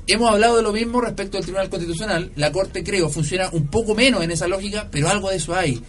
hemos 0.07 0.29
hablado 0.29 0.57
de 0.57 0.63
lo 0.63 0.73
mismo 0.73 0.99
respecto 1.01 1.37
al 1.37 1.43
Tribunal 1.43 1.69
Constitucional. 1.69 2.31
La 2.35 2.51
corte, 2.51 2.83
creo, 2.83 3.09
funciona 3.09 3.49
un 3.53 3.67
poco 3.67 3.95
menos 3.95 4.23
en 4.23 4.31
esa 4.31 4.47
lógica, 4.47 4.87
pero 4.91 5.07
algo 5.09 5.29
de 5.29 5.37
eso 5.37 5.55
hay. 5.55 5.81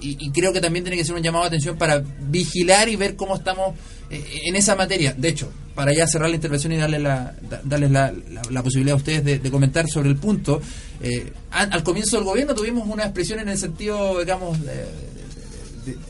Y, 0.00 0.16
y 0.26 0.30
creo 0.30 0.52
que 0.52 0.60
también 0.60 0.84
tiene 0.84 0.96
que 0.96 1.04
ser 1.04 1.14
un 1.16 1.22
llamado 1.22 1.44
de 1.44 1.48
atención 1.48 1.76
para 1.76 2.04
vigilar 2.20 2.88
y 2.88 2.94
ver 2.96 3.16
cómo 3.16 3.34
estamos 3.34 3.74
eh, 4.10 4.24
en 4.44 4.56
esa 4.56 4.74
materia. 4.76 5.14
De 5.16 5.28
hecho, 5.28 5.50
para 5.74 5.92
ya 5.94 6.06
cerrar 6.06 6.28
la 6.30 6.36
intervención 6.36 6.72
y 6.72 6.76
darle 6.76 6.98
la, 6.98 7.34
da- 7.48 7.60
darles 7.64 7.90
la, 7.90 8.12
la- 8.30 8.42
la 8.50 8.62
posibilidad 8.62 8.94
a 8.94 8.96
ustedes 8.96 9.42
de, 9.42 9.50
comentar 9.50 9.86
sobre 9.88 10.08
el 10.08 10.16
punto, 10.16 10.60
eh, 11.00 11.32
al, 11.50 11.82
comienzo 11.82 12.16
del 12.16 12.24
gobierno 12.24 12.54
tuvimos 12.54 12.86
una 12.88 13.04
expresión 13.04 13.38
en 13.40 13.48
el 13.48 13.58
sentido, 13.58 14.18
digamos, 14.20 14.58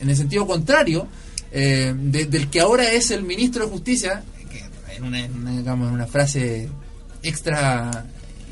en 0.01 0.09
el 0.09 0.15
sentido 0.15 0.45
contrario, 0.47 1.07
eh, 1.51 1.93
de- 1.97 2.25
del 2.25 2.49
que 2.49 2.59
ahora 2.61 2.91
es 2.91 3.11
el 3.11 3.23
ministro 3.23 3.65
de 3.65 3.71
Justicia, 3.71 4.23
que 4.51 4.63
en 4.95 5.03
una, 5.03 5.19
en 5.23 5.35
una, 5.35 5.57
digamos, 5.57 5.87
en 5.87 5.93
una 5.93 6.07
frase 6.07 6.69
extra 7.23 8.05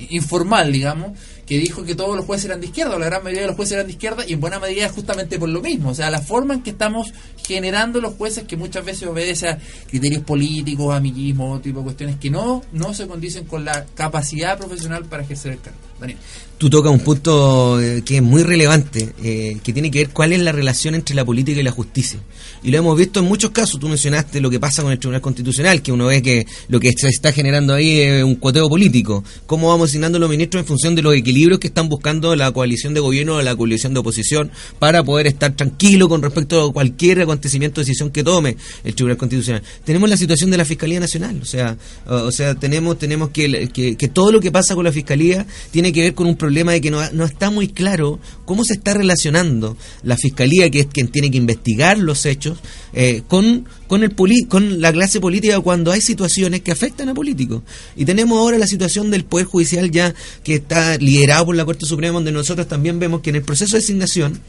informal, 0.09 0.71
digamos, 0.71 1.17
que 1.47 1.57
dijo 1.57 1.83
que 1.85 1.95
todos 1.95 2.15
los 2.15 2.25
jueces 2.25 2.45
eran 2.45 2.59
de 2.59 2.67
izquierda, 2.67 2.95
o 2.95 2.99
la 2.99 3.05
gran 3.05 3.23
mayoría 3.23 3.43
de 3.43 3.47
los 3.47 3.55
jueces 3.55 3.73
eran 3.73 3.87
de 3.87 3.93
izquierda, 3.93 4.25
y 4.27 4.33
en 4.33 4.41
buena 4.41 4.59
medida 4.59 4.89
justamente 4.89 5.39
por 5.39 5.47
lo 5.47 5.61
mismo. 5.61 5.89
O 5.89 5.95
sea, 5.95 6.11
la 6.11 6.21
forma 6.21 6.53
en 6.53 6.61
que 6.61 6.71
estamos 6.71 7.13
generando 7.45 8.01
los 8.01 8.15
jueces, 8.15 8.43
que 8.43 8.57
muchas 8.57 8.83
veces 8.83 9.07
obedece 9.07 9.47
a 9.47 9.59
criterios 9.87 10.23
políticos, 10.23 10.93
amiguismo, 10.93 11.59
tipo 11.61 11.79
de 11.79 11.85
cuestiones 11.85 12.17
que 12.17 12.29
no, 12.29 12.63
no 12.73 12.93
se 12.93 13.07
condicen 13.07 13.45
con 13.45 13.63
la 13.63 13.85
capacidad 13.95 14.57
profesional 14.57 15.05
para 15.05 15.23
ejercer 15.23 15.53
el 15.53 15.61
cargo. 15.61 15.79
Daniel. 15.99 16.19
Tú 16.57 16.71
tocas 16.71 16.91
un 16.91 17.01
punto 17.01 17.79
eh, 17.79 18.01
que 18.03 18.15
es 18.17 18.23
muy 18.23 18.41
relevante, 18.41 19.13
eh, 19.23 19.57
que 19.63 19.73
tiene 19.73 19.91
que 19.91 19.99
ver 19.99 20.09
cuál 20.09 20.33
es 20.33 20.39
la 20.39 20.51
relación 20.51 20.95
entre 20.95 21.15
la 21.15 21.23
política 21.23 21.59
y 21.59 21.63
la 21.63 21.69
justicia. 21.69 22.19
Y 22.63 22.71
lo 22.71 22.79
hemos 22.79 22.97
visto 22.97 23.19
en 23.19 23.27
muchos 23.27 23.51
casos. 23.51 23.79
Tú 23.79 23.87
mencionaste 23.87 24.41
lo 24.41 24.49
que 24.49 24.59
pasa 24.59 24.81
con 24.81 24.91
el 24.91 24.97
Tribunal 24.97 25.21
Constitucional, 25.21 25.83
que 25.83 25.91
uno 25.91 26.07
ve 26.07 26.23
que 26.23 26.47
lo 26.69 26.79
que 26.79 26.93
se 26.97 27.09
está 27.09 27.31
generando 27.31 27.75
ahí 27.75 27.99
es 27.99 28.23
un 28.23 28.35
cuoteo 28.35 28.67
político. 28.69 29.23
¿Cómo 29.45 29.69
vamos 29.69 29.91
asignando 29.91 30.17
los 30.17 30.29
ministros 30.31 30.61
en 30.61 30.65
función 30.65 30.95
de 30.95 31.03
los 31.03 31.13
equilibrios 31.13 31.59
que 31.59 31.67
están 31.67 31.89
buscando 31.89 32.35
la 32.35 32.51
coalición 32.51 32.95
de 32.95 33.01
gobierno 33.01 33.35
o 33.35 33.41
la 33.43 33.55
coalición 33.55 33.93
de 33.93 33.99
oposición 33.99 34.49
para 34.79 35.03
poder 35.03 35.27
estar 35.27 35.55
tranquilo 35.55 36.09
con 36.09 36.23
respecto 36.23 36.69
a 36.69 36.73
cualquier 36.73 37.21
acontecimiento 37.21 37.81
o 37.81 37.83
decisión 37.83 38.09
que 38.09 38.23
tome 38.23 38.57
el 38.83 38.95
Tribunal 38.95 39.17
Constitucional? 39.17 39.61
Tenemos 39.83 40.09
la 40.09 40.17
situación 40.17 40.49
de 40.49 40.57
la 40.57 40.65
Fiscalía 40.65 40.99
Nacional. 40.99 41.39
O 41.39 41.45
sea, 41.45 41.77
o, 42.07 42.31
sea 42.31 42.55
tenemos, 42.55 42.97
tenemos 42.97 43.29
que, 43.29 43.69
que, 43.69 43.95
que 43.95 44.07
todo 44.07 44.31
lo 44.31 44.41
que 44.41 44.51
pasa 44.51 44.73
con 44.73 44.85
la 44.85 44.91
Fiscalía 44.91 45.45
tiene 45.69 45.93
que 45.93 46.01
ver 46.01 46.15
con 46.15 46.25
un 46.25 46.35
problema 46.47 46.71
de 46.71 46.81
que 46.81 46.91
no, 46.91 46.99
no 47.11 47.25
está 47.25 47.51
muy 47.51 47.67
claro 47.67 48.19
cómo 48.45 48.63
se 48.63 48.73
está 48.73 48.93
relacionando 48.93 49.75
la 50.03 50.15
fiscalía, 50.15 50.69
que 50.69 50.79
es 50.79 50.87
quien 50.87 51.09
tiene 51.09 51.29
que 51.29 51.37
investigar 51.37 51.97
los 51.99 52.25
hechos, 52.25 52.57
eh, 52.93 53.21
con, 53.27 53.67
con, 53.87 54.03
el 54.03 54.11
poli- 54.11 54.45
con 54.47 54.79
la 54.79 54.91
clase 54.93 55.19
política 55.19 55.59
cuando 55.59 55.91
hay 55.91 56.01
situaciones 56.01 56.61
que 56.61 56.71
afectan 56.71 57.09
a 57.09 57.13
políticos. 57.13 57.63
Y 57.95 58.05
tenemos 58.05 58.37
ahora 58.39 58.57
la 58.57 58.67
situación 58.67 59.11
del 59.11 59.25
Poder 59.25 59.45
Judicial 59.45 59.91
ya 59.91 60.13
que 60.43 60.55
está 60.55 60.97
liderado 60.97 61.47
por 61.47 61.55
la 61.55 61.65
Corte 61.65 61.85
Suprema, 61.85 62.13
donde 62.13 62.31
nosotros 62.31 62.67
también 62.67 62.97
vemos 62.99 63.21
que 63.21 63.29
en 63.31 63.35
el 63.37 63.43
proceso 63.43 63.75
de 63.75 63.81
designación 63.81 64.39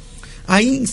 hay 0.47 0.85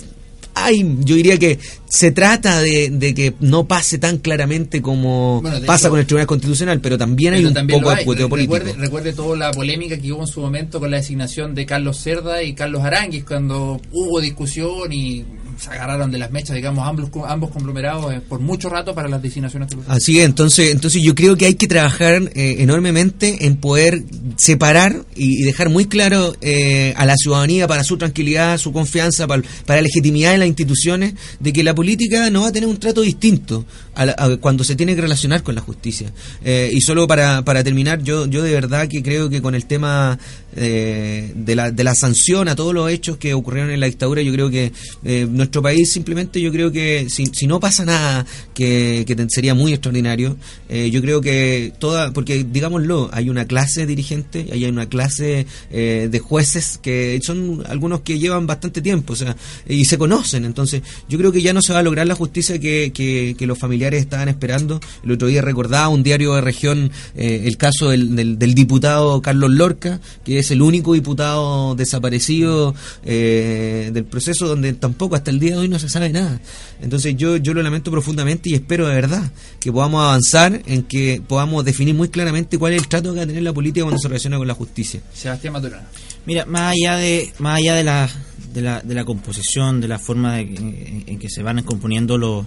hay, 0.55 0.95
yo 1.01 1.15
diría 1.15 1.37
que 1.37 1.59
se 1.87 2.11
trata 2.11 2.61
de, 2.61 2.89
de 2.89 3.13
que 3.13 3.33
no 3.41 3.65
pase 3.67 3.97
tan 3.97 4.17
claramente 4.17 4.81
como 4.81 5.41
Bueno, 5.41 5.57
pasa 5.65 5.87
hecho- 5.87 5.89
con 5.91 5.99
el 5.99 6.05
Tribunal 6.05 6.27
Constitucional, 6.27 6.79
pero 6.81 6.97
también 6.97 7.33
hay 7.33 7.45
un 7.45 7.53
también 7.53 7.79
poco 7.81 7.93
de 7.95 8.03
cueteo 8.05 8.29
político. 8.29 8.55
Recuerde, 8.55 8.79
recuerde 8.81 9.13
toda 9.13 9.37
la 9.37 9.51
polémica 9.51 9.97
que 9.97 10.11
hubo 10.11 10.21
en 10.21 10.27
su 10.27 10.41
momento 10.41 10.79
con 10.79 10.89
la 10.91 10.97
designación 10.97 11.53
de 11.53 11.65
Carlos 11.65 11.97
Cerda 11.97 12.41
y 12.41 12.53
Carlos 12.53 12.83
Aranguis, 12.83 13.23
cuando 13.25 13.79
hubo 13.91 14.19
discusión 14.21 14.91
y 14.91 15.23
se 15.57 15.69
agarraron 15.69 16.11
de 16.11 16.17
las 16.17 16.31
mechas, 16.31 16.55
digamos, 16.55 16.87
ambos, 16.87 17.09
ambos 17.27 17.51
conglomerados 17.51 18.13
eh, 18.13 18.21
por 18.21 18.39
mucho 18.39 18.69
rato 18.69 18.93
para 18.93 19.07
las 19.07 19.21
designaciones 19.21 19.69
Así 19.87 20.19
es, 20.19 20.25
entonces, 20.25 20.71
entonces 20.71 21.01
yo 21.01 21.15
creo 21.15 21.35
que 21.37 21.45
hay 21.45 21.55
que 21.55 21.67
trabajar 21.67 22.31
eh, 22.33 22.57
enormemente 22.59 23.45
en 23.45 23.57
poder 23.57 24.03
separar 24.37 25.05
y, 25.15 25.43
dejar 25.43 25.69
muy 25.69 25.85
claro 25.85 26.35
eh, 26.41 26.93
a 26.97 27.05
la 27.05 27.15
ciudadanía 27.15 27.67
para 27.67 27.83
su 27.83 27.97
tranquilidad, 27.97 28.57
su 28.57 28.71
confianza, 28.71 29.27
para, 29.27 29.43
la 29.67 29.81
legitimidad 29.81 30.31
de 30.31 30.39
las 30.39 30.47
instituciones, 30.47 31.13
de 31.39 31.53
que 31.53 31.63
la 31.63 31.75
política 31.75 32.29
no 32.29 32.41
va 32.41 32.47
a 32.49 32.51
tener 32.51 32.67
un 32.67 32.77
trato 32.77 33.01
distinto 33.01 33.65
a 33.93 34.05
la- 34.05 34.37
cuando 34.39 34.63
se 34.63 34.75
tiene 34.75 34.95
que 34.95 35.01
relacionar 35.01 35.43
con 35.43 35.55
la 35.55 35.61
justicia. 35.61 36.11
Eh, 36.43 36.69
y 36.73 36.81
solo 36.81 37.07
para, 37.07 37.43
para 37.43 37.63
terminar, 37.63 38.03
yo, 38.03 38.25
yo 38.25 38.43
de 38.43 38.51
verdad 38.51 38.87
que 38.87 39.01
creo 39.01 39.29
que 39.29 39.41
con 39.41 39.55
el 39.55 39.65
tema 39.65 40.17
eh, 40.55 41.31
de, 41.35 41.55
la, 41.55 41.71
de 41.71 41.83
la 41.83 41.95
sanción 41.95 42.47
a 42.47 42.55
todos 42.55 42.73
los 42.73 42.89
hechos 42.89 43.17
que 43.17 43.33
ocurrieron 43.33 43.71
en 43.71 43.79
la 43.79 43.87
dictadura, 43.87 44.21
yo 44.21 44.31
creo 44.31 44.49
que 44.49 44.71
eh, 45.03 45.27
nuestro 45.29 45.61
país 45.61 45.91
simplemente, 45.91 46.41
yo 46.41 46.51
creo 46.51 46.71
que 46.71 47.07
si, 47.09 47.27
si 47.27 47.47
no 47.47 47.59
pasa 47.59 47.85
nada, 47.85 48.25
que, 48.53 49.03
que 49.07 49.15
sería 49.29 49.53
muy 49.53 49.73
extraordinario, 49.73 50.37
eh, 50.69 50.89
yo 50.91 51.01
creo 51.01 51.21
que 51.21 51.73
toda, 51.79 52.13
porque 52.13 52.43
digámoslo, 52.43 53.09
hay 53.11 53.29
una 53.29 53.45
clase 53.45 53.85
dirigente, 53.85 54.47
hay 54.51 54.65
una 54.65 54.87
clase 54.87 55.45
eh, 55.71 56.07
de 56.09 56.19
jueces 56.19 56.79
que 56.81 57.19
son 57.23 57.63
algunos 57.67 58.01
que 58.01 58.19
llevan 58.19 58.47
bastante 58.47 58.81
tiempo, 58.81 59.13
o 59.13 59.15
sea, 59.15 59.35
y 59.67 59.85
se 59.85 59.97
conocen, 59.97 60.45
entonces 60.45 60.81
yo 61.09 61.17
creo 61.17 61.31
que 61.31 61.41
ya 61.41 61.53
no 61.53 61.61
se 61.61 61.73
va 61.73 61.79
a 61.79 61.83
lograr 61.83 62.07
la 62.07 62.15
justicia 62.15 62.59
que, 62.59 62.91
que, 62.93 63.35
que 63.37 63.47
los 63.47 63.57
familiares 63.57 64.01
estaban 64.01 64.29
esperando. 64.29 64.79
El 65.03 65.11
otro 65.11 65.27
día 65.27 65.41
recordaba 65.41 65.89
un 65.89 66.03
diario 66.03 66.35
de 66.35 66.41
región 66.41 66.91
eh, 67.15 67.43
el 67.45 67.57
caso 67.57 67.89
del, 67.89 68.15
del, 68.15 68.39
del 68.39 68.53
diputado 68.53 69.21
Carlos 69.21 69.51
Lorca, 69.51 69.99
que 70.23 70.39
es 70.39 70.44
el 70.51 70.61
único 70.61 70.93
diputado 70.93 71.75
desaparecido 71.75 72.75
eh, 73.03 73.91
del 73.93 74.05
proceso 74.05 74.47
donde 74.47 74.73
tampoco 74.73 75.15
hasta 75.15 75.31
el 75.31 75.39
día 75.39 75.51
de 75.51 75.57
hoy 75.57 75.67
no 75.69 75.79
se 75.79 75.89
sabe 75.89 76.09
nada. 76.09 76.39
Entonces 76.81 77.15
yo, 77.17 77.37
yo 77.37 77.53
lo 77.53 77.61
lamento 77.61 77.91
profundamente 77.91 78.49
y 78.49 78.53
espero 78.53 78.87
de 78.87 78.95
verdad 78.95 79.31
que 79.59 79.71
podamos 79.71 80.03
avanzar 80.03 80.61
en 80.65 80.83
que 80.83 81.21
podamos 81.25 81.65
definir 81.65 81.95
muy 81.95 82.09
claramente 82.09 82.57
cuál 82.57 82.73
es 82.73 82.81
el 82.81 82.87
trato 82.87 83.11
que 83.11 83.17
va 83.17 83.23
a 83.23 83.27
tener 83.27 83.43
la 83.43 83.53
política 83.53 83.83
cuando 83.83 83.99
se 83.99 84.07
relaciona 84.07 84.37
con 84.37 84.47
la 84.47 84.53
justicia. 84.53 85.01
Sebastián 85.13 85.53
Maturana. 85.53 85.87
Mira, 86.25 86.45
más 86.45 86.73
allá 86.73 86.97
de 86.97 87.33
más 87.39 87.59
allá 87.59 87.75
de 87.75 87.83
la 87.83 88.09
de 88.53 88.61
la, 88.61 88.81
de 88.81 88.95
la 88.95 89.05
composición, 89.05 89.81
de 89.81 89.87
la 89.87 89.99
forma 89.99 90.35
de, 90.35 90.41
en, 90.41 91.03
en 91.07 91.19
que 91.19 91.29
se 91.29 91.43
van 91.43 91.61
componiendo 91.63 92.17
los 92.17 92.45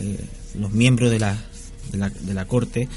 eh, 0.00 0.18
los 0.58 0.72
miembros 0.72 1.10
de 1.10 1.18
la 1.18 1.36
de 1.92 1.98
la, 1.98 2.08
de 2.08 2.34
la 2.34 2.46
corte, 2.46 2.88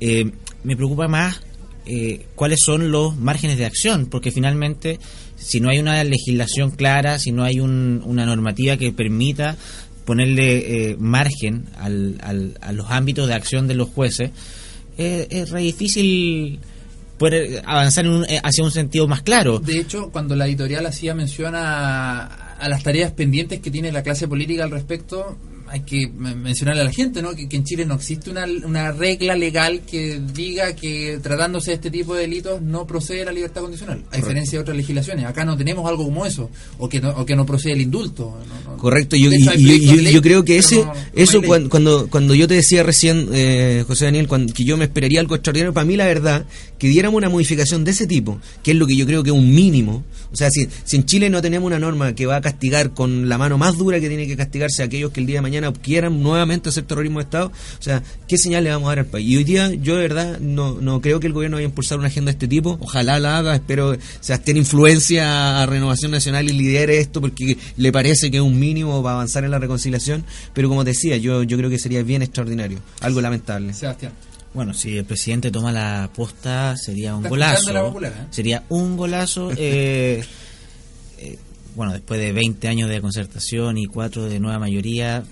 eh, 0.00 0.30
me 0.64 0.76
preocupa 0.76 1.06
más 1.08 1.40
eh, 1.86 2.26
cuáles 2.34 2.60
son 2.64 2.90
los 2.90 3.16
márgenes 3.16 3.58
de 3.58 3.66
acción, 3.66 4.06
porque 4.06 4.30
finalmente 4.30 4.98
si 5.36 5.60
no 5.60 5.68
hay 5.70 5.78
una 5.78 6.02
legislación 6.04 6.70
clara, 6.70 7.18
si 7.18 7.32
no 7.32 7.42
hay 7.44 7.58
un- 7.60 8.02
una 8.04 8.24
normativa 8.26 8.76
que 8.76 8.92
permita 8.92 9.56
ponerle 10.04 10.90
eh, 10.90 10.96
margen 10.98 11.66
al, 11.78 12.16
al- 12.22 12.58
a 12.60 12.72
los 12.72 12.90
ámbitos 12.90 13.26
de 13.28 13.34
acción 13.34 13.66
de 13.68 13.74
los 13.74 13.88
jueces, 13.88 14.30
eh, 14.98 15.26
es 15.30 15.50
re 15.50 15.62
difícil 15.62 16.60
poder 17.18 17.62
avanzar 17.66 18.06
un- 18.08 18.24
eh, 18.28 18.40
hacia 18.42 18.64
un 18.64 18.70
sentido 18.70 19.06
más 19.08 19.22
claro. 19.22 19.58
De 19.58 19.78
hecho, 19.78 20.10
cuando 20.10 20.34
la 20.36 20.46
editorial 20.46 20.86
hacía 20.86 21.14
mención 21.14 21.54
a, 21.54 22.26
a 22.56 22.68
las 22.68 22.82
tareas 22.82 23.12
pendientes 23.12 23.60
que 23.60 23.70
tiene 23.70 23.90
la 23.92 24.02
clase 24.02 24.26
política 24.28 24.64
al 24.64 24.70
respecto, 24.70 25.36
hay 25.72 25.80
que 25.80 26.06
me- 26.06 26.34
mencionarle 26.34 26.82
a 26.82 26.84
la 26.84 26.92
gente 26.92 27.22
¿no? 27.22 27.34
que, 27.34 27.48
que 27.48 27.56
en 27.56 27.64
Chile 27.64 27.86
no 27.86 27.94
existe 27.94 28.28
una, 28.30 28.44
una 28.66 28.92
regla 28.92 29.34
legal 29.34 29.80
que 29.90 30.20
diga 30.34 30.74
que 30.76 31.18
tratándose 31.22 31.70
de 31.70 31.76
este 31.76 31.90
tipo 31.90 32.14
de 32.14 32.20
delitos 32.22 32.60
no 32.60 32.86
procede 32.86 33.24
la 33.24 33.32
libertad 33.32 33.62
condicional, 33.62 34.04
a 34.10 34.16
diferencia 34.16 34.58
de 34.58 34.62
otras 34.62 34.76
legislaciones. 34.76 35.24
Acá 35.24 35.46
no 35.46 35.56
tenemos 35.56 35.88
algo 35.88 36.04
como 36.04 36.26
eso, 36.26 36.50
o 36.78 36.90
que 36.90 37.00
no, 37.00 37.08
o 37.10 37.24
que 37.24 37.34
no 37.34 37.46
procede 37.46 37.72
el 37.72 37.80
indulto. 37.80 38.38
No- 38.64 38.72
no- 38.72 38.76
Correcto, 38.76 39.16
yo, 39.16 39.30
hecho, 39.32 39.54
yo- 39.54 39.96
de 39.96 40.02
ley, 40.02 40.12
yo 40.12 40.20
creo 40.20 40.44
que 40.44 40.58
ese, 40.58 40.84
eso 41.14 41.38
ley. 41.40 41.48
cuan- 41.48 41.68
cuando, 41.70 42.08
cuando 42.10 42.34
yo 42.34 42.46
te 42.46 42.54
decía 42.54 42.82
recién, 42.82 43.28
eh, 43.32 43.84
José 43.86 44.04
Daniel, 44.04 44.28
cuan- 44.28 44.48
que 44.48 44.64
yo 44.64 44.76
me 44.76 44.84
esperaría 44.84 45.20
algo 45.20 45.34
extraordinario, 45.36 45.72
para 45.72 45.86
mí 45.86 45.96
la 45.96 46.04
verdad, 46.06 46.44
que 46.78 46.88
diéramos 46.88 47.16
una 47.16 47.30
modificación 47.30 47.84
de 47.84 47.92
ese 47.92 48.06
tipo, 48.06 48.38
que 48.62 48.72
es 48.72 48.76
lo 48.76 48.86
que 48.86 48.96
yo 48.96 49.06
creo 49.06 49.22
que 49.22 49.30
es 49.30 49.36
un 49.36 49.54
mínimo. 49.54 50.04
O 50.32 50.36
sea, 50.36 50.50
si, 50.50 50.66
si 50.84 50.96
en 50.96 51.04
Chile 51.06 51.30
no 51.30 51.40
tenemos 51.40 51.66
una 51.66 51.78
norma 51.78 52.14
que 52.14 52.26
va 52.26 52.36
a 52.36 52.40
castigar 52.40 52.92
con 52.92 53.28
la 53.28 53.38
mano 53.38 53.56
más 53.58 53.76
dura 53.78 54.00
que 54.00 54.08
tiene 54.08 54.26
que 54.26 54.36
castigarse 54.36 54.82
a 54.82 54.86
aquellos 54.86 55.12
que 55.12 55.20
el 55.20 55.26
día 55.26 55.36
de 55.36 55.42
mañana 55.42 55.61
quieran 55.72 56.22
nuevamente 56.22 56.68
hacer 56.68 56.84
terrorismo 56.84 57.18
de 57.18 57.24
Estado, 57.24 57.46
o 57.46 57.82
sea, 57.82 58.02
¿qué 58.26 58.38
señal 58.38 58.64
le 58.64 58.70
vamos 58.70 58.86
a 58.86 58.90
dar 58.90 58.98
al 59.00 59.06
país? 59.06 59.28
Y 59.28 59.36
hoy 59.36 59.44
día 59.44 59.72
yo 59.74 59.96
de 59.96 60.02
verdad 60.02 60.40
no, 60.40 60.80
no 60.80 61.00
creo 61.00 61.20
que 61.20 61.26
el 61.26 61.32
gobierno 61.32 61.56
vaya 61.56 61.66
a 61.66 61.68
impulsar 61.68 61.98
una 61.98 62.08
agenda 62.08 62.30
de 62.30 62.36
este 62.36 62.48
tipo, 62.48 62.78
ojalá 62.80 63.18
la 63.18 63.38
haga, 63.38 63.54
espero 63.54 63.96
Sebastián 64.20 64.56
influencia 64.56 65.62
a 65.62 65.66
Renovación 65.66 66.10
Nacional 66.10 66.48
y 66.48 66.52
lidere 66.52 66.98
esto 66.98 67.20
porque 67.20 67.56
le 67.76 67.92
parece 67.92 68.30
que 68.30 68.38
es 68.38 68.42
un 68.42 68.58
mínimo 68.58 69.02
para 69.02 69.16
avanzar 69.16 69.44
en 69.44 69.50
la 69.50 69.58
reconciliación, 69.58 70.24
pero 70.54 70.68
como 70.68 70.84
te 70.84 70.90
decía, 70.90 71.16
yo, 71.16 71.42
yo 71.42 71.56
creo 71.56 71.70
que 71.70 71.78
sería 71.78 72.02
bien 72.02 72.22
extraordinario, 72.22 72.78
algo 73.00 73.20
lamentable. 73.20 73.74
Sebastián. 73.74 74.12
Bueno, 74.54 74.74
si 74.74 74.98
el 74.98 75.04
presidente 75.04 75.50
toma 75.50 75.72
la 75.72 76.10
posta 76.14 76.76
sería 76.76 77.16
un 77.16 77.22
golazo. 77.22 77.72
popular, 77.72 78.12
¿eh? 78.12 78.26
Sería 78.30 78.64
un 78.68 78.96
golazo. 78.98 79.50
eh, 79.56 80.22
eh, 81.18 81.38
bueno, 81.74 81.92
después 81.92 82.20
de 82.20 82.32
20 82.32 82.68
años 82.68 82.90
de 82.90 83.00
concertación 83.00 83.78
y 83.78 83.86
4 83.86 84.24
de 84.24 84.40
nueva 84.40 84.58
mayoría, 84.58 85.24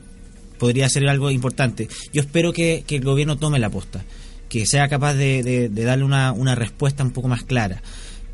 podría 0.60 0.88
ser 0.88 1.08
algo 1.08 1.30
importante. 1.32 1.88
Yo 2.12 2.20
espero 2.22 2.52
que, 2.52 2.84
que 2.86 2.96
el 2.96 3.04
gobierno 3.04 3.36
tome 3.38 3.58
la 3.58 3.70
posta, 3.70 4.04
que 4.48 4.66
sea 4.66 4.86
capaz 4.88 5.14
de, 5.14 5.42
de- 5.42 5.68
de 5.68 5.84
darle 5.84 6.04
una, 6.04 6.30
una 6.32 6.54
respuesta 6.54 7.02
un 7.02 7.10
poco 7.10 7.26
más 7.26 7.42
clara. 7.42 7.82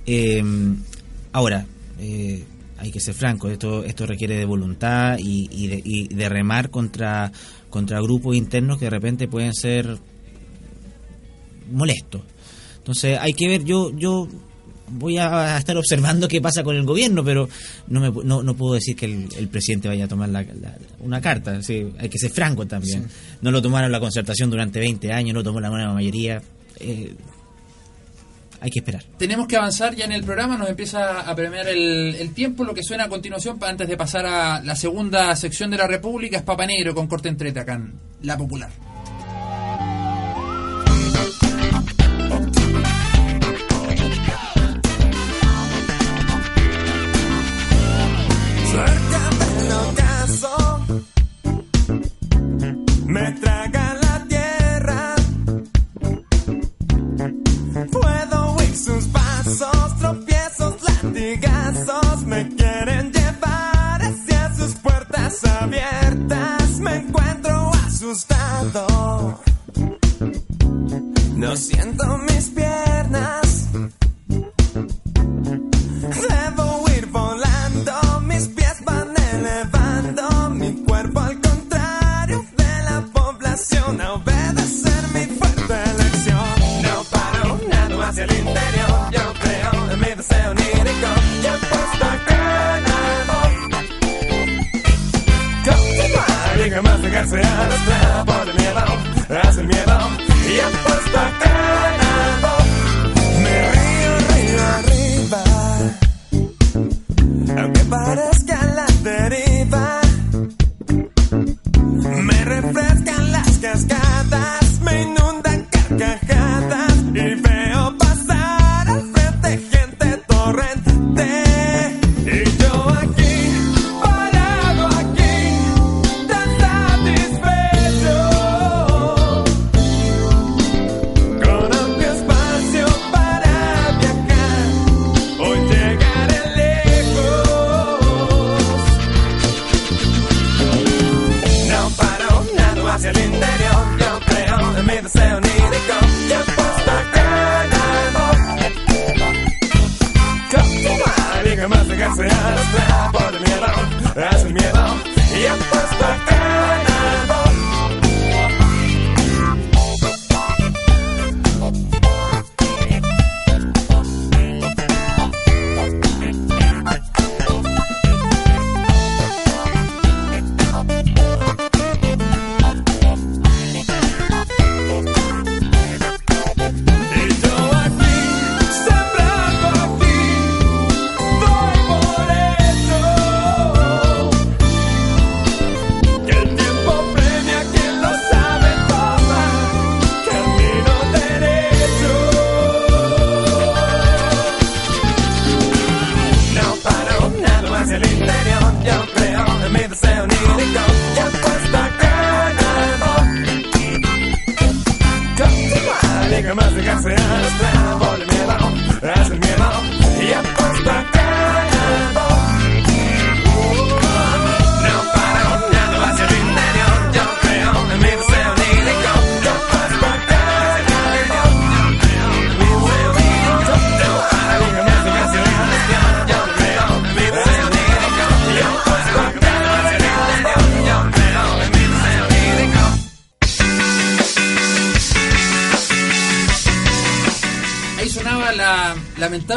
Eh, 0.07 0.43
ahora, 1.33 1.65
eh, 1.99 2.45
hay 2.79 2.91
que 2.91 3.01
ser 3.01 3.15
franco, 3.15 3.49
esto, 3.49 3.85
esto 3.85 4.05
requiere 4.05 4.37
de 4.37 4.45
voluntad 4.45 5.17
y, 5.19 5.49
y 5.51 5.69
de, 5.69 5.81
y 5.83 6.09
de 6.09 6.29
remar 6.29 6.69
contra, 6.71 7.33
contra 7.71 8.01
grupos 8.03 8.37
internos 8.37 8.79
que 8.79 8.85
de 8.87 8.91
repente 8.91 9.29
pueden 9.29 9.55
ser 9.55 9.97
molestos. 11.73 12.23
Entonces 12.79 13.19
hay 13.21 13.33
que 13.33 13.49
ver, 13.49 13.65
yo 13.65 13.91
yo 13.97 14.29
voy 14.88 15.18
a 15.18 15.59
estar 15.59 15.77
observando 15.77 16.29
qué 16.29 16.40
pasa 16.40 16.62
con 16.62 16.77
el 16.77 16.85
gobierno, 16.85 17.25
pero 17.25 17.49
no 17.88 18.01
me, 18.01 18.25
no, 18.25 18.42
no 18.42 18.55
puedo 18.55 18.75
decir 18.75 18.94
que 18.96 19.07
el, 19.07 19.29
el 19.37 19.49
presidente 19.49 19.88
vaya 19.88 20.05
a 20.05 20.09
tomar 20.09 20.29
la- 20.29 20.42
la- 20.42 20.77
una 21.01 21.20
carta. 21.20 21.62
sí, 21.62 21.87
hay 21.99 22.09
que 22.09 22.18
ser 22.18 22.31
franco 22.31 22.66
también. 22.66 23.07
No 23.42 23.51
lo 23.51 23.61
tomaron 23.62 23.90
la 23.92 24.01
concertación 24.01 24.51
durante 24.51 24.79
20 24.79 25.12
años, 25.12 25.35
no 25.35 25.42
tomó 25.42 25.61
la 25.61 25.68
nueva 25.70 25.92
mayoría. 25.92 26.40
eh, 26.81 27.14
hay 28.59 28.70
que 28.70 28.79
esperar. 28.79 29.05
Tenemos 29.18 29.46
que 29.46 29.57
avanzar 29.57 29.94
ya 29.94 30.07
en 30.07 30.12
el 30.12 30.25
programa, 30.25 30.57
nos 30.57 30.68
empieza 30.70 31.20
a 31.20 31.35
premiar 31.37 31.68
el, 31.68 32.14
el 32.18 32.33
tiempo, 32.33 32.64
lo 32.64 32.72
que 32.72 32.83
suena 32.83 33.05
a 33.05 33.09
continuación, 33.09 33.59
antes 33.62 33.87
de 33.87 33.96
pasar 33.99 34.25
a 34.25 34.62
la 34.62 34.75
segunda 34.75 35.37
sección 35.37 35.70
de 35.70 35.77
la 35.77 35.87
República, 35.87 36.38
es 36.38 36.42
Papa 36.42 36.66
Negro 36.66 36.94
con 36.94 37.07
corte 37.07 37.29
entrete 37.29 37.61
acá 37.61 37.75
en 37.75 37.92
La 38.22 38.37
Popular. 38.38 38.70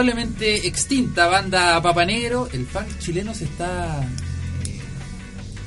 Lamentablemente 0.03 0.67
extinta 0.67 1.27
banda 1.27 1.81
Papa 1.81 2.05
Negro. 2.05 2.47
El 2.53 2.65
funk 2.65 2.99
chileno 2.99 3.33
se 3.33 3.45
está 3.45 4.01
eh, 4.65 4.79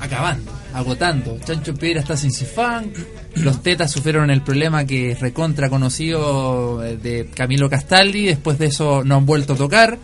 acabando, 0.00 0.52
agotando. 0.72 1.38
Chancho 1.44 1.74
Piedra 1.74 2.00
está 2.00 2.16
sin 2.16 2.32
su 2.32 2.46
funk. 2.46 2.96
Los 3.36 3.62
Tetas 3.62 3.90
sufrieron 3.90 4.30
el 4.30 4.42
problema 4.42 4.86
que 4.86 5.12
es 5.12 5.20
recontra 5.20 5.68
conocido 5.68 6.82
eh, 6.84 6.96
de 6.96 7.28
Camilo 7.34 7.68
Castaldi. 7.68 8.26
Después 8.26 8.58
de 8.58 8.66
eso 8.66 9.04
no 9.04 9.16
han 9.16 9.26
vuelto 9.26 9.52
a 9.52 9.56
tocar. 9.56 9.98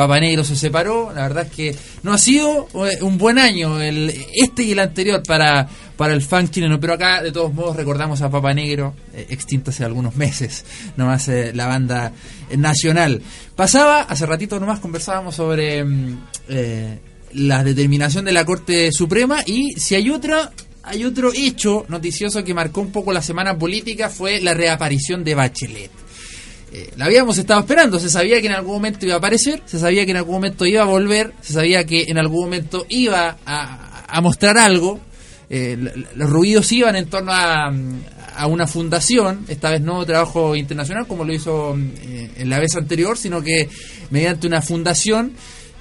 Papa 0.00 0.18
Negro 0.18 0.44
se 0.44 0.56
separó. 0.56 1.12
La 1.14 1.28
verdad 1.28 1.44
es 1.44 1.52
que 1.52 1.76
no 2.04 2.14
ha 2.14 2.18
sido 2.18 2.68
eh, 2.86 3.02
un 3.02 3.18
buen 3.18 3.38
año 3.38 3.82
el 3.82 4.10
este 4.34 4.62
y 4.62 4.72
el 4.72 4.78
anterior 4.78 5.22
para, 5.22 5.68
para 5.98 6.14
el 6.14 6.22
funk 6.22 6.48
chileno. 6.48 6.80
Pero 6.80 6.94
acá, 6.94 7.22
de 7.22 7.32
todos 7.32 7.52
modos, 7.52 7.76
recordamos 7.76 8.22
a 8.22 8.30
Papa 8.30 8.54
Negro, 8.54 8.94
eh, 9.12 9.26
extinto 9.28 9.68
hace 9.68 9.84
algunos 9.84 10.16
meses, 10.16 10.64
nomás 10.96 11.28
eh, 11.28 11.52
la 11.54 11.66
banda 11.66 12.12
eh, 12.48 12.56
nacional. 12.56 13.20
Pasaba, 13.54 14.00
hace 14.00 14.24
ratito 14.24 14.58
nomás 14.58 14.80
conversábamos 14.80 15.34
sobre 15.34 15.84
mm, 15.84 16.18
eh, 16.48 16.98
la 17.34 17.62
determinación 17.62 18.24
de 18.24 18.32
la 18.32 18.46
Corte 18.46 18.92
Suprema 18.92 19.42
y 19.44 19.72
si 19.72 19.96
hay 19.96 20.08
otra... 20.08 20.50
Hay 20.82 21.04
otro 21.04 21.30
hecho 21.34 21.84
noticioso 21.88 22.42
que 22.42 22.54
marcó 22.54 22.80
un 22.80 22.90
poco 22.90 23.12
la 23.12 23.20
semana 23.20 23.56
política 23.58 24.08
fue 24.08 24.40
la 24.40 24.54
reaparición 24.54 25.22
de 25.22 25.34
Bachelet. 25.34 25.99
Eh, 26.72 26.90
la 26.96 27.06
habíamos 27.06 27.36
estado 27.36 27.60
esperando, 27.60 27.98
se 27.98 28.08
sabía 28.08 28.40
que 28.40 28.46
en 28.46 28.52
algún 28.52 28.74
momento 28.74 29.04
iba 29.04 29.14
a 29.14 29.18
aparecer, 29.18 29.60
se 29.66 29.78
sabía 29.78 30.04
que 30.04 30.12
en 30.12 30.18
algún 30.18 30.34
momento 30.36 30.64
iba 30.66 30.82
a 30.82 30.86
volver, 30.86 31.32
se 31.40 31.52
sabía 31.54 31.84
que 31.84 32.04
en 32.04 32.16
algún 32.18 32.44
momento 32.44 32.86
iba 32.88 33.38
a, 33.44 34.04
a 34.08 34.20
mostrar 34.20 34.56
algo. 34.56 35.00
Eh, 35.52 35.76
los 36.14 36.30
ruidos 36.30 36.70
iban 36.70 36.94
en 36.94 37.06
torno 37.06 37.32
a, 37.32 37.72
a 38.36 38.46
una 38.46 38.68
fundación, 38.68 39.44
esta 39.48 39.68
vez 39.70 39.80
no 39.80 40.06
trabajo 40.06 40.54
internacional 40.54 41.08
como 41.08 41.24
lo 41.24 41.32
hizo 41.34 41.76
eh, 41.76 42.30
en 42.36 42.48
la 42.48 42.60
vez 42.60 42.76
anterior, 42.76 43.18
sino 43.18 43.42
que 43.42 43.68
mediante 44.10 44.46
una 44.46 44.62
fundación. 44.62 45.32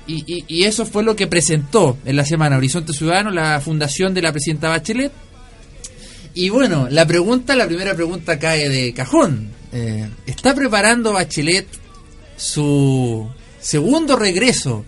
Y, 0.07 0.23
y- 0.25 0.43
y 0.47 0.63
eso 0.63 0.87
fue 0.87 1.03
lo 1.03 1.15
que 1.15 1.27
presentó 1.27 1.99
en 2.03 2.15
la 2.15 2.25
semana 2.25 2.57
Horizonte 2.57 2.93
Ciudadano, 2.93 3.29
la 3.29 3.61
fundación 3.61 4.15
de 4.15 4.23
la 4.23 4.31
presidenta 4.31 4.69
Bachelet, 4.69 5.11
y 6.33 6.49
bueno, 6.49 6.87
la 6.89 7.05
pregunta, 7.05 7.55
la 7.55 7.67
primera 7.67 7.93
pregunta 7.93 8.39
cae 8.39 8.69
de 8.69 8.91
cajón. 8.93 9.49
Eh, 9.71 10.09
¿Está 10.25 10.55
preparando 10.55 11.13
Bachelet 11.13 11.67
su 12.37 13.27
segundo 13.59 14.15
regreso 14.15 14.85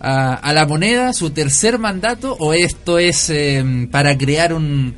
a, 0.00 0.34
a 0.34 0.52
la 0.52 0.66
moneda, 0.66 1.12
su 1.12 1.30
tercer 1.30 1.78
mandato, 1.78 2.36
o 2.38 2.52
esto 2.52 2.98
es 2.98 3.30
eh, 3.30 3.64
para 3.90 4.16
crear 4.16 4.52
un, 4.52 4.94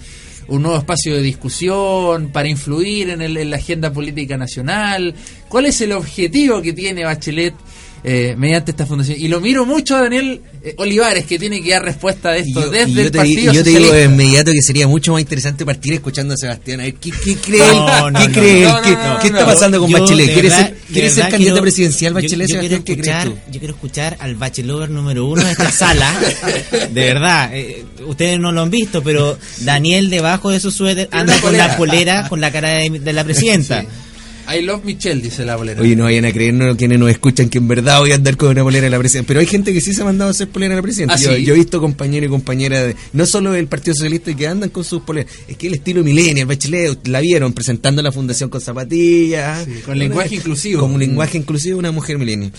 un 0.48 0.62
nuevo 0.62 0.78
espacio 0.78 1.14
de 1.14 1.22
discusión, 1.22 2.28
para 2.32 2.48
influir 2.48 3.10
en, 3.10 3.20
el- 3.22 3.36
en 3.36 3.50
la 3.50 3.56
agenda 3.56 3.92
política 3.92 4.36
nacional? 4.36 5.14
¿Cuál 5.48 5.66
es 5.66 5.80
el 5.80 5.92
objetivo 5.92 6.62
que 6.62 6.72
tiene 6.72 7.04
Bachelet 7.04 7.54
eh, 8.04 8.34
mediante 8.38 8.70
esta 8.70 8.86
fundación? 8.86 9.18
Y 9.20 9.28
lo 9.28 9.40
miro 9.40 9.64
mucho 9.66 9.96
a 9.96 10.02
Daniel 10.02 10.40
eh, 10.62 10.74
Olivares, 10.78 11.24
que 11.26 11.38
tiene 11.38 11.62
que 11.62 11.70
dar 11.70 11.84
respuesta 11.84 12.30
de 12.30 12.40
Y 12.40 12.42
esto 12.48 12.60
yo, 12.60 12.70
desde 12.70 12.92
yo 12.92 13.00
el 13.02 13.10
te, 13.10 13.18
Partido 13.18 13.52
y 13.52 13.54
yo 13.56 13.64
te 13.64 13.70
digo 13.70 13.92
de 13.92 14.04
inmediato 14.04 14.52
que 14.52 14.62
sería 14.62 14.86
mucho 14.88 15.12
más 15.12 15.20
interesante 15.20 15.64
partir 15.64 15.94
escuchando 15.94 16.34
a 16.34 16.36
Sebastián. 16.36 16.80
A 16.80 16.84
ver, 16.84 16.94
¿qué, 16.94 17.10
qué 17.10 17.36
cree 17.36 17.60
él? 17.60 17.74
No, 17.76 18.10
no, 18.10 18.18
¿Qué 18.20 18.26
no, 18.28 18.32
cree 18.34 18.58
él? 18.62 18.64
no, 18.68 18.74
no, 19.14 19.18
¿Qué, 19.20 19.26
está 19.28 19.46
pasando 19.46 19.80
con 19.80 19.90
Yo, 19.90 19.98
Bachelet? 20.00 20.32
¿Quieres 20.32 20.52
ser, 20.52 20.70
de 20.74 20.92
¿quieres 20.92 21.12
ser 21.14 21.22
candidato 21.28 21.54
quiero- 21.54 21.62
presidencial, 21.62 22.12
yo- 22.12 22.14
Bachelet? 22.22 22.48
Yo, 22.48 22.60
quiero 22.60 22.76
Sebastián? 22.76 22.82
¿Qué 22.84 23.02
crees 23.02 23.16
escuchar, 23.16 23.28
tú? 23.44 23.52
yo 23.52 23.58
quiero 23.58 23.74
escuchar 23.74 24.16
al 24.20 24.34
bachelover 24.36 24.90
número 24.90 25.26
uno 25.26 25.44
de 25.44 25.50
esta 25.52 25.70
sala. 25.72 26.12
De 26.92 27.00
verdad, 27.00 27.50
eh, 27.54 27.84
ustedes 28.06 28.38
no 28.38 28.52
lo 28.52 28.62
han 28.62 28.70
visto, 28.70 29.02
pero 29.02 29.38
Daniel 29.60 30.08
debajo 30.10 30.50
de 30.50 30.60
su 30.60 30.70
suéter 30.70 31.08
anda 31.12 31.38
con 31.40 31.56
la 31.56 31.76
polera 31.76 32.28
con 32.28 32.40
la 32.40 32.50
cara 32.52 32.68
de, 32.70 32.90
de 32.90 33.12
la 33.12 33.24
presidenta. 33.24 33.84
I 34.48 34.62
love 34.62 34.82
Michelle, 34.84 35.20
dice 35.20 35.44
la 35.44 35.56
bolera. 35.56 35.82
Oye, 35.82 35.94
no 35.94 36.04
vayan 36.04 36.24
a 36.24 36.32
creernos 36.32 36.76
quienes 36.76 36.98
nos 36.98 37.10
escuchan 37.10 37.50
que 37.50 37.58
en 37.58 37.68
verdad 37.68 38.00
voy 38.00 38.12
a 38.12 38.14
andar 38.14 38.36
con 38.38 38.48
una 38.48 38.62
polera 38.62 38.84
de 38.84 38.90
la 38.90 38.98
presidenta. 38.98 39.28
Pero 39.28 39.40
hay 39.40 39.46
gente 39.46 39.74
que 39.74 39.82
sí 39.82 39.92
se 39.92 40.00
ha 40.00 40.04
mandado 40.06 40.28
a 40.28 40.30
hacer 40.30 40.48
polera 40.48 40.70
de 40.70 40.76
la 40.76 40.82
presidenta. 40.82 41.14
¿Ah, 41.14 41.18
yo, 41.18 41.36
sí? 41.36 41.44
yo 41.44 41.52
he 41.52 41.56
visto 41.56 41.80
compañeros 41.80 42.28
y 42.28 42.30
compañeras, 42.30 42.86
de, 42.86 42.96
no 43.12 43.26
solo 43.26 43.52
del 43.52 43.66
Partido 43.66 43.94
Socialista, 43.94 44.34
que 44.34 44.46
andan 44.46 44.70
con 44.70 44.84
sus 44.84 45.02
poleras. 45.02 45.30
Es 45.46 45.56
que 45.58 45.66
el 45.66 45.74
estilo 45.74 46.02
millennial, 46.02 46.46
Bachelet, 46.46 47.06
la 47.08 47.20
vieron 47.20 47.52
presentando 47.52 48.00
la 48.02 48.10
fundación 48.10 48.48
con 48.48 48.62
zapatillas. 48.62 49.66
Sí, 49.66 49.80
con 49.84 49.98
lenguaje 49.98 50.36
inclusivo. 50.36 50.80
Como 50.80 50.94
un 50.94 51.00
lenguaje 51.00 51.36
inclusivo 51.36 51.74
de 51.74 51.80
una 51.80 51.92
mujer 51.92 52.16
millennial. 52.18 52.52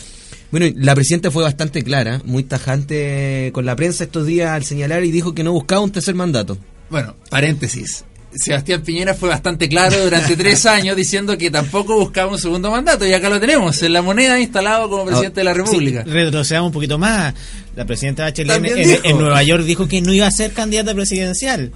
Bueno, 0.51 0.67
la 0.75 0.93
presidenta 0.93 1.31
fue 1.31 1.43
bastante 1.43 1.83
clara, 1.83 2.21
muy 2.23 2.43
tajante 2.43 3.51
con 3.53 3.65
la 3.65 3.75
prensa 3.75 4.03
estos 4.03 4.27
días 4.27 4.51
al 4.51 4.63
señalar 4.63 5.03
y 5.03 5.11
dijo 5.11 5.33
que 5.33 5.43
no 5.43 5.53
buscaba 5.53 5.81
un 5.81 5.91
tercer 5.91 6.15
mandato. 6.15 6.57
Bueno, 6.89 7.15
paréntesis. 7.29 8.03
Sebastián 8.33 8.81
Piñera 8.81 9.13
fue 9.13 9.29
bastante 9.29 9.67
claro 9.67 10.03
durante 10.03 10.35
tres 10.35 10.65
años 10.67 10.95
diciendo 10.95 11.37
que 11.37 11.49
tampoco 11.49 11.95
buscaba 11.95 12.31
un 12.31 12.39
segundo 12.39 12.69
mandato 12.71 13.05
y 13.05 13.13
acá 13.13 13.29
lo 13.29 13.39
tenemos, 13.39 13.81
en 13.81 13.93
la 13.93 14.01
moneda 14.01 14.39
instalado 14.39 14.89
como 14.89 15.05
presidente 15.05 15.39
de 15.39 15.43
la 15.43 15.53
República. 15.53 16.03
Sí, 16.03 16.09
retrocedamos 16.09 16.67
un 16.67 16.73
poquito 16.73 16.97
más. 16.97 17.33
La 17.75 17.85
presidenta 17.85 18.23
Bachelet 18.23 18.65
en, 18.65 18.99
en 19.03 19.17
Nueva 19.17 19.41
York 19.43 19.63
dijo 19.63 19.87
que 19.87 20.01
no 20.01 20.13
iba 20.13 20.27
a 20.27 20.31
ser 20.31 20.51
candidata 20.51 20.93
presidencial. 20.93 21.71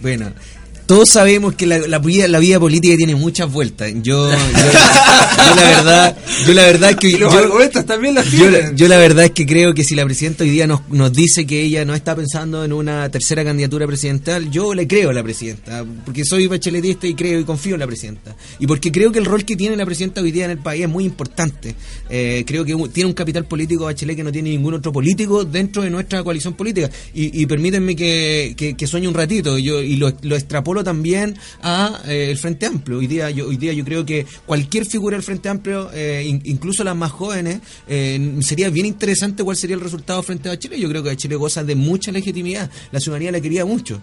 Bueno, 0.00 0.32
todos 0.86 1.08
sabemos 1.08 1.54
que 1.54 1.66
la, 1.66 1.78
la 1.78 1.98
vida, 1.98 2.28
la 2.28 2.38
vida 2.38 2.58
política 2.60 2.96
tiene 2.96 3.14
muchas 3.14 3.50
vueltas. 3.52 3.90
Yo, 4.02 4.30
yo, 4.30 4.36
yo 4.36 5.54
la 5.56 5.62
verdad, 5.68 6.16
yo 6.46 6.54
la 6.54 6.62
verdad 6.66 6.90
es 6.90 6.96
que 6.96 7.18
los 7.18 7.32
yo- 7.32 7.38
argumentos 7.38 7.86
también 7.86 8.14
yo, 8.16 8.22
tienen. 8.22 8.76
yo 8.76 8.88
la 8.88 8.96
verdad 8.98 9.24
es 9.26 9.30
que 9.32 9.46
creo 9.46 9.74
que 9.74 9.84
si 9.84 9.94
la 9.94 10.04
presidenta 10.04 10.44
hoy 10.44 10.50
día 10.50 10.66
nos, 10.66 10.88
nos 10.88 11.12
dice 11.12 11.46
que 11.46 11.62
ella 11.62 11.84
no 11.84 11.94
está 11.94 12.14
pensando 12.16 12.64
en 12.64 12.72
una 12.72 13.08
tercera 13.10 13.44
candidatura 13.44 13.86
presidencial, 13.86 14.50
yo 14.50 14.74
le 14.74 14.86
creo 14.86 15.10
a 15.10 15.12
la 15.12 15.22
presidenta, 15.22 15.84
porque 16.04 16.24
soy 16.24 16.46
bacheletista 16.46 17.06
y 17.06 17.14
creo 17.14 17.40
y 17.40 17.44
confío 17.44 17.74
en 17.74 17.80
la 17.80 17.86
presidenta. 17.86 18.34
Y 18.58 18.66
porque 18.66 18.90
creo 18.90 19.12
que 19.12 19.18
el 19.18 19.24
rol 19.24 19.44
que 19.44 19.56
tiene 19.56 19.76
la 19.76 19.84
presidenta 19.86 20.20
hoy 20.20 20.30
día 20.32 20.44
en 20.46 20.52
el 20.52 20.58
país 20.58 20.82
es 20.84 20.88
muy 20.88 21.04
importante. 21.04 21.74
Eh, 22.10 22.44
creo 22.46 22.64
que 22.64 22.74
tiene 22.92 23.08
un 23.08 23.14
capital 23.14 23.44
político 23.46 23.84
Bachelet 23.84 24.16
que 24.16 24.24
no 24.24 24.32
tiene 24.32 24.50
ningún 24.50 24.74
otro 24.74 24.92
político 24.92 25.44
dentro 25.44 25.82
de 25.82 25.90
nuestra 25.90 26.22
coalición 26.22 26.54
política. 26.54 26.90
Y, 27.14 27.42
y 27.42 27.46
permítanme 27.46 27.94
que, 27.96 28.54
que, 28.56 28.74
que 28.74 28.86
sueñe 28.86 29.08
un 29.08 29.14
ratito 29.14 29.58
yo, 29.58 29.80
y 29.80 29.96
lo, 29.96 30.12
lo 30.22 30.36
extrapolo 30.36 30.71
también 30.82 31.36
a 31.62 32.00
eh, 32.06 32.30
el 32.30 32.38
Frente 32.38 32.64
Amplio. 32.64 32.98
Hoy 32.98 33.06
día, 33.06 33.28
yo, 33.30 33.46
hoy 33.48 33.58
día 33.58 33.74
yo 33.74 33.84
creo 33.84 34.06
que 34.06 34.24
cualquier 34.46 34.86
figura 34.86 35.16
del 35.16 35.22
Frente 35.22 35.50
Amplio, 35.50 35.90
eh, 35.92 36.24
in- 36.26 36.40
incluso 36.44 36.82
las 36.84 36.96
más 36.96 37.12
jóvenes, 37.12 37.60
eh, 37.86 38.38
sería 38.40 38.70
bien 38.70 38.86
interesante 38.86 39.44
cuál 39.44 39.56
sería 39.58 39.76
el 39.76 39.82
resultado 39.82 40.22
frente 40.22 40.48
a 40.48 40.58
Chile. 40.58 40.80
Yo 40.80 40.88
creo 40.88 41.02
que 41.02 41.14
Chile 41.16 41.36
goza 41.36 41.62
de 41.62 41.74
mucha 41.74 42.10
legitimidad. 42.10 42.70
La 42.90 43.00
ciudadanía 43.00 43.30
la 43.32 43.40
quería 43.42 43.66
mucho. 43.66 44.00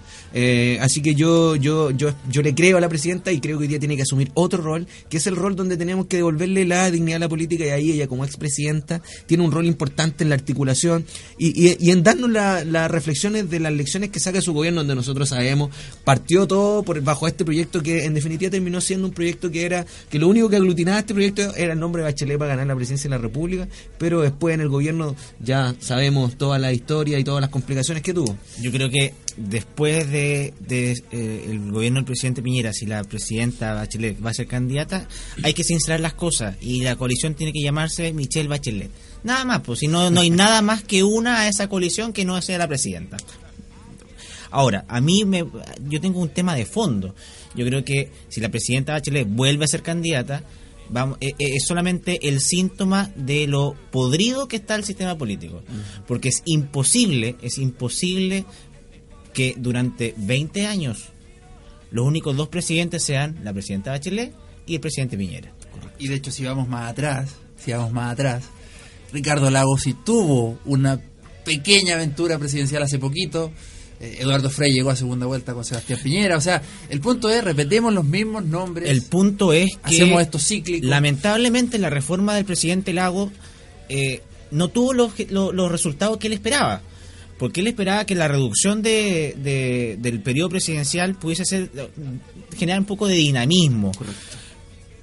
Así 0.79 1.01
que 1.01 1.15
yo, 1.15 1.55
yo, 1.55 1.89
yo, 1.91 2.13
yo 2.29 2.41
le 2.41 2.53
creo 2.53 2.77
a 2.77 2.81
la 2.81 2.89
presidenta 2.89 3.31
y 3.31 3.39
creo 3.39 3.57
que 3.57 3.63
hoy 3.63 3.67
día 3.67 3.79
tiene 3.79 3.95
que 3.95 4.03
asumir 4.03 4.31
otro 4.35 4.61
rol, 4.61 4.85
que 5.09 5.17
es 5.17 5.27
el 5.27 5.35
rol 5.35 5.55
donde 5.55 5.75
tenemos 5.77 6.05
que 6.07 6.17
devolverle 6.17 6.65
la 6.65 6.91
dignidad 6.91 7.17
a 7.17 7.19
la 7.19 7.29
política 7.29 7.65
y 7.65 7.69
ahí 7.69 7.91
ella 7.91 8.07
como 8.07 8.25
expresidenta 8.25 9.01
tiene 9.25 9.43
un 9.43 9.51
rol 9.51 9.65
importante 9.65 10.23
en 10.23 10.29
la 10.29 10.35
articulación 10.35 11.05
y, 11.37 11.69
y- 11.79 11.91
en 11.91 12.03
darnos 12.03 12.29
la- 12.29 12.63
las 12.65 12.89
reflexiones 12.91 13.49
de 13.49 13.59
las 13.59 13.73
lecciones 13.73 14.09
que 14.09 14.19
saca 14.19 14.41
su 14.41 14.53
gobierno, 14.53 14.81
donde 14.81 14.95
nosotros 14.95 15.29
sabemos, 15.29 15.69
partió 16.03 16.47
todo 16.47 16.58
por, 16.85 17.01
bajo 17.01 17.27
este 17.27 17.45
proyecto 17.45 17.81
que 17.81 18.05
en 18.05 18.13
definitiva 18.13 18.51
terminó 18.51 18.81
siendo 18.81 19.07
un 19.07 19.13
proyecto 19.13 19.51
que 19.51 19.65
era, 19.65 19.85
que 20.09 20.19
lo 20.19 20.27
único 20.27 20.49
que 20.49 20.55
aglutinaba 20.55 20.99
este 20.99 21.13
proyecto 21.13 21.55
era 21.55 21.73
el 21.73 21.79
nombre 21.79 22.01
de 22.01 22.09
Bachelet 22.09 22.37
para 22.37 22.51
ganar 22.51 22.67
la 22.67 22.75
presidencia 22.75 23.09
de 23.09 23.15
la 23.15 23.21
República, 23.21 23.67
pero 23.97 24.21
después 24.21 24.55
en 24.55 24.61
el 24.61 24.69
gobierno 24.69 25.15
ya 25.39 25.75
sabemos 25.79 26.37
toda 26.37 26.59
la 26.59 26.71
historia 26.71 27.19
y 27.19 27.23
todas 27.23 27.41
las 27.41 27.49
complicaciones 27.49 28.03
que 28.03 28.13
tuvo. 28.13 28.35
Yo 28.61 28.71
creo 28.71 28.89
que 28.89 29.13
después 29.37 30.09
de, 30.11 30.53
de, 30.59 30.91
eh, 31.11 31.45
el 31.49 31.71
gobierno 31.71 31.99
del 31.99 32.05
presidente 32.05 32.41
Piñera, 32.41 32.73
si 32.73 32.85
la 32.85 33.03
presidenta 33.03 33.73
Bachelet 33.73 34.23
va 34.23 34.31
a 34.31 34.33
ser 34.33 34.47
candidata, 34.47 35.07
hay 35.43 35.53
que 35.53 35.63
sincerar 35.63 35.99
las 35.99 36.13
cosas 36.13 36.55
y 36.61 36.81
la 36.81 36.95
coalición 36.95 37.35
tiene 37.35 37.53
que 37.53 37.61
llamarse 37.61 38.13
Michelle 38.13 38.49
Bachelet. 38.49 38.91
Nada 39.23 39.45
más, 39.45 39.61
pues 39.61 39.79
si 39.79 39.87
no, 39.87 40.09
no 40.09 40.21
hay 40.21 40.29
nada 40.29 40.61
más 40.61 40.83
que 40.83 41.03
una 41.03 41.41
a 41.41 41.47
esa 41.47 41.67
coalición 41.67 42.13
que 42.13 42.25
no 42.25 42.41
sea 42.41 42.57
la 42.57 42.67
presidenta. 42.67 43.17
Ahora, 44.51 44.85
a 44.87 44.99
mí 45.01 45.25
me, 45.25 45.45
yo 45.87 46.01
tengo 46.01 46.19
un 46.19 46.29
tema 46.29 46.55
de 46.55 46.65
fondo. 46.65 47.15
Yo 47.55 47.65
creo 47.65 47.83
que 47.83 48.11
si 48.29 48.41
la 48.41 48.49
presidenta 48.49 48.93
Bachelet 48.93 49.27
vuelve 49.27 49.65
a 49.65 49.67
ser 49.67 49.81
candidata, 49.81 50.43
vamos, 50.89 51.17
eh, 51.21 51.33
eh, 51.39 51.55
es 51.55 51.65
solamente 51.65 52.27
el 52.27 52.39
síntoma 52.39 53.11
de 53.15 53.47
lo 53.47 53.75
podrido 53.91 54.47
que 54.47 54.57
está 54.57 54.75
el 54.75 54.83
sistema 54.83 55.17
político. 55.17 55.61
Porque 56.07 56.29
es 56.29 56.41
imposible, 56.45 57.35
es 57.41 57.57
imposible 57.57 58.45
que 59.33 59.55
durante 59.57 60.13
20 60.17 60.65
años 60.65 61.09
los 61.91 62.05
únicos 62.05 62.35
dos 62.35 62.49
presidentes 62.49 63.03
sean 63.03 63.39
la 63.43 63.53
presidenta 63.53 63.91
Bachelet 63.91 64.33
y 64.65 64.75
el 64.75 64.81
presidente 64.81 65.17
Piñera. 65.17 65.53
Y 65.97 66.07
de 66.07 66.15
hecho, 66.15 66.31
si 66.31 66.43
vamos 66.43 66.67
más 66.67 66.89
atrás, 66.89 67.35
si 67.57 67.71
vamos 67.71 67.91
más 67.91 68.13
atrás, 68.13 68.43
Ricardo 69.11 69.49
Lagos 69.49 69.81
sí 69.81 69.95
tuvo 70.05 70.59
una 70.65 71.01
pequeña 71.43 71.95
aventura 71.95 72.37
presidencial 72.37 72.83
hace 72.83 72.99
poquito. 72.99 73.51
Eh, 73.99 74.17
Eduardo 74.21 74.49
Frey 74.49 74.71
llegó 74.71 74.89
a 74.89 74.95
segunda 74.95 75.25
vuelta 75.25 75.53
con 75.53 75.63
Sebastián 75.65 75.99
Piñera. 76.01 76.37
O 76.37 76.41
sea, 76.41 76.61
el 76.89 76.99
punto 77.01 77.29
es, 77.29 77.43
repetemos 77.43 77.93
los 77.93 78.05
mismos 78.05 78.45
nombres. 78.45 78.89
El 78.89 79.01
punto 79.03 79.53
es 79.53 79.71
que 79.77 79.95
Hacemos 79.95 80.21
esto 80.21 80.39
cíclico. 80.39 80.87
lamentablemente 80.87 81.77
la 81.79 81.89
reforma 81.89 82.35
del 82.35 82.45
presidente 82.45 82.93
Lago 82.93 83.31
eh, 83.89 84.21
no 84.51 84.69
tuvo 84.69 84.93
los, 84.93 85.11
lo- 85.29 85.51
los 85.51 85.71
resultados 85.71 86.17
que 86.17 86.27
él 86.27 86.33
esperaba. 86.33 86.81
Porque 87.37 87.61
él 87.61 87.67
esperaba 87.67 88.05
que 88.05 88.15
la 88.15 88.27
reducción 88.27 88.81
de, 88.81 89.33
de- 89.41 89.97
del 89.99 90.21
periodo 90.21 90.49
presidencial 90.49 91.15
pudiese 91.15 91.45
ser 91.45 91.69
generar 92.57 92.79
un 92.81 92.85
poco 92.85 93.07
de 93.07 93.15
dinamismo. 93.15 93.91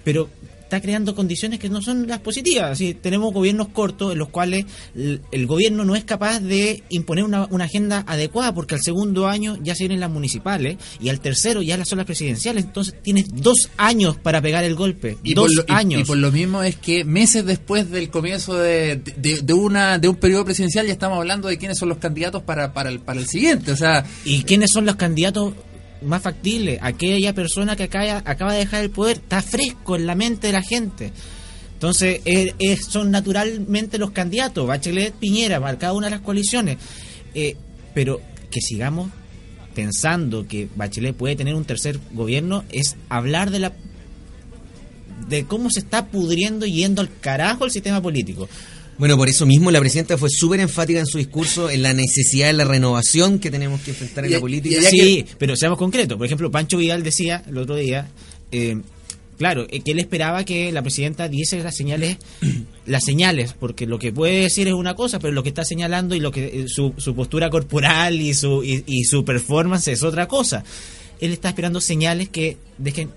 Pero 0.04 0.28
está 0.66 0.80
creando 0.80 1.14
condiciones 1.14 1.60
que 1.60 1.68
no 1.68 1.80
son 1.80 2.08
las 2.08 2.18
positivas. 2.18 2.72
Así, 2.72 2.92
tenemos 2.94 3.32
gobiernos 3.32 3.68
cortos 3.68 4.12
en 4.12 4.18
los 4.18 4.28
cuales 4.30 4.66
el, 4.96 5.22
el 5.30 5.46
gobierno 5.46 5.84
no 5.84 5.94
es 5.94 6.04
capaz 6.04 6.40
de 6.40 6.82
imponer 6.88 7.22
una, 7.24 7.46
una 7.50 7.64
agenda 7.66 8.02
adecuada 8.06 8.52
porque 8.52 8.74
al 8.74 8.80
segundo 8.82 9.28
año 9.28 9.56
ya 9.62 9.74
se 9.76 9.84
vienen 9.84 10.00
las 10.00 10.10
municipales 10.10 10.76
y 11.00 11.08
al 11.08 11.20
tercero 11.20 11.62
ya 11.62 11.76
las 11.76 11.88
son 11.88 11.98
las 11.98 12.06
presidenciales. 12.06 12.64
Entonces 12.64 12.94
tienes 13.00 13.26
dos 13.32 13.70
años 13.76 14.16
para 14.18 14.42
pegar 14.42 14.64
el 14.64 14.74
golpe. 14.74 15.16
Y 15.22 15.34
dos 15.34 15.52
y- 15.52 15.72
años. 15.72 16.00
y 16.00 16.04
por 16.04 16.16
lo 16.18 16.32
mismo 16.32 16.62
es 16.64 16.74
que 16.76 17.04
meses 17.04 17.44
después 17.46 17.88
del 17.90 18.10
comienzo 18.10 18.54
de, 18.54 18.96
de, 19.16 19.42
de 19.42 19.52
una 19.52 19.98
de 20.00 20.08
un 20.08 20.16
periodo 20.16 20.44
presidencial 20.44 20.84
ya 20.86 20.92
estamos 20.92 21.18
hablando 21.18 21.46
de 21.48 21.58
quiénes 21.58 21.78
son 21.78 21.88
los 21.90 21.98
candidatos 21.98 22.42
para, 22.42 22.72
para, 22.72 22.90
el, 22.90 22.98
para 22.98 23.20
el 23.20 23.26
siguiente. 23.28 23.70
O 23.70 23.76
sea, 23.76 24.04
¿Y 24.24 24.42
quiénes 24.42 24.70
son 24.72 24.84
los 24.84 24.96
candidatos 24.96 25.54
más 26.02 26.22
factibles? 26.22 26.78
Aquella 26.82 27.34
persona 27.34 27.76
que 27.76 27.84
acaba, 27.84 28.22
acaba 28.24 28.52
de 28.52 28.60
dejar 28.60 28.82
el 28.82 28.90
poder, 28.90 29.18
está 29.18 29.42
fresco 29.42 29.96
en 29.96 30.06
la 30.06 30.14
mente 30.14 30.48
de 30.48 30.52
la 30.52 30.62
gente. 30.62 31.12
Entonces, 31.74 32.20
eh, 32.24 32.54
eh, 32.58 32.76
son 32.76 33.10
naturalmente 33.10 33.98
los 33.98 34.10
candidatos, 34.10 34.66
Bachelet, 34.66 35.14
Piñera, 35.14 35.60
para 35.60 35.78
cada 35.78 35.92
una 35.92 36.06
de 36.06 36.12
las 36.12 36.20
coaliciones. 36.20 36.78
Eh, 37.34 37.54
pero 37.92 38.20
que 38.50 38.60
sigamos 38.60 39.10
pensando 39.74 40.46
que 40.48 40.68
Bachelet 40.74 41.14
puede 41.14 41.36
tener 41.36 41.54
un 41.54 41.66
tercer 41.66 42.00
gobierno 42.12 42.64
es 42.70 42.96
hablar 43.10 43.50
de 43.50 43.58
la 43.58 43.72
de 45.28 45.44
cómo 45.44 45.70
se 45.70 45.80
está 45.80 46.06
pudriendo 46.06 46.66
yendo 46.66 47.02
al 47.02 47.10
carajo 47.20 47.64
el 47.64 47.70
sistema 47.70 48.00
político. 48.00 48.48
Bueno, 48.98 49.16
por 49.16 49.28
eso 49.28 49.44
mismo 49.44 49.70
la 49.70 49.78
presidenta 49.80 50.16
fue 50.16 50.30
súper 50.30 50.60
enfática 50.60 50.98
en 51.00 51.06
su 51.06 51.18
discurso 51.18 51.68
en 51.68 51.82
la 51.82 51.92
necesidad 51.92 52.46
de 52.46 52.54
la 52.54 52.64
renovación 52.64 53.38
que 53.38 53.50
tenemos 53.50 53.80
que 53.82 53.90
enfrentar 53.90 54.24
en 54.24 54.30
Y- 54.30 54.34
la 54.34 54.40
política. 54.40 54.80
sí, 54.88 55.24
pero 55.38 55.54
seamos 55.56 55.78
concretos. 55.78 56.16
Por 56.16 56.26
ejemplo, 56.26 56.50
Pancho 56.50 56.78
Vidal 56.78 57.02
decía 57.02 57.42
el 57.46 57.58
otro 57.58 57.76
día, 57.76 58.08
eh, 58.52 58.80
claro, 59.38 59.66
eh, 59.68 59.80
que 59.80 59.90
él 59.92 59.98
esperaba 59.98 60.44
que 60.44 60.72
la 60.72 60.80
presidenta 60.80 61.28
diese 61.28 61.62
las 61.62 61.76
señales, 61.76 62.16
las 62.86 63.04
señales, 63.04 63.54
porque 63.58 63.86
lo 63.86 63.98
que 63.98 64.12
puede 64.12 64.40
decir 64.40 64.66
es 64.66 64.72
una 64.74 64.94
cosa, 64.94 65.18
pero 65.18 65.34
lo 65.34 65.42
que 65.42 65.50
está 65.50 65.64
señalando 65.64 66.14
y 66.14 66.20
lo 66.20 66.30
que 66.32 66.44
eh, 66.46 66.64
su, 66.66 66.94
su 66.96 67.14
postura 67.14 67.50
corporal 67.50 68.18
y 68.20 68.32
su 68.32 68.64
y, 68.64 68.82
y 68.86 69.04
su 69.04 69.26
performance 69.26 69.88
es 69.88 70.02
otra 70.02 70.26
cosa. 70.26 70.64
Él 71.20 71.32
está 71.32 71.48
esperando 71.50 71.82
señales 71.82 72.30
que 72.30 72.56
dejen 72.78 73.10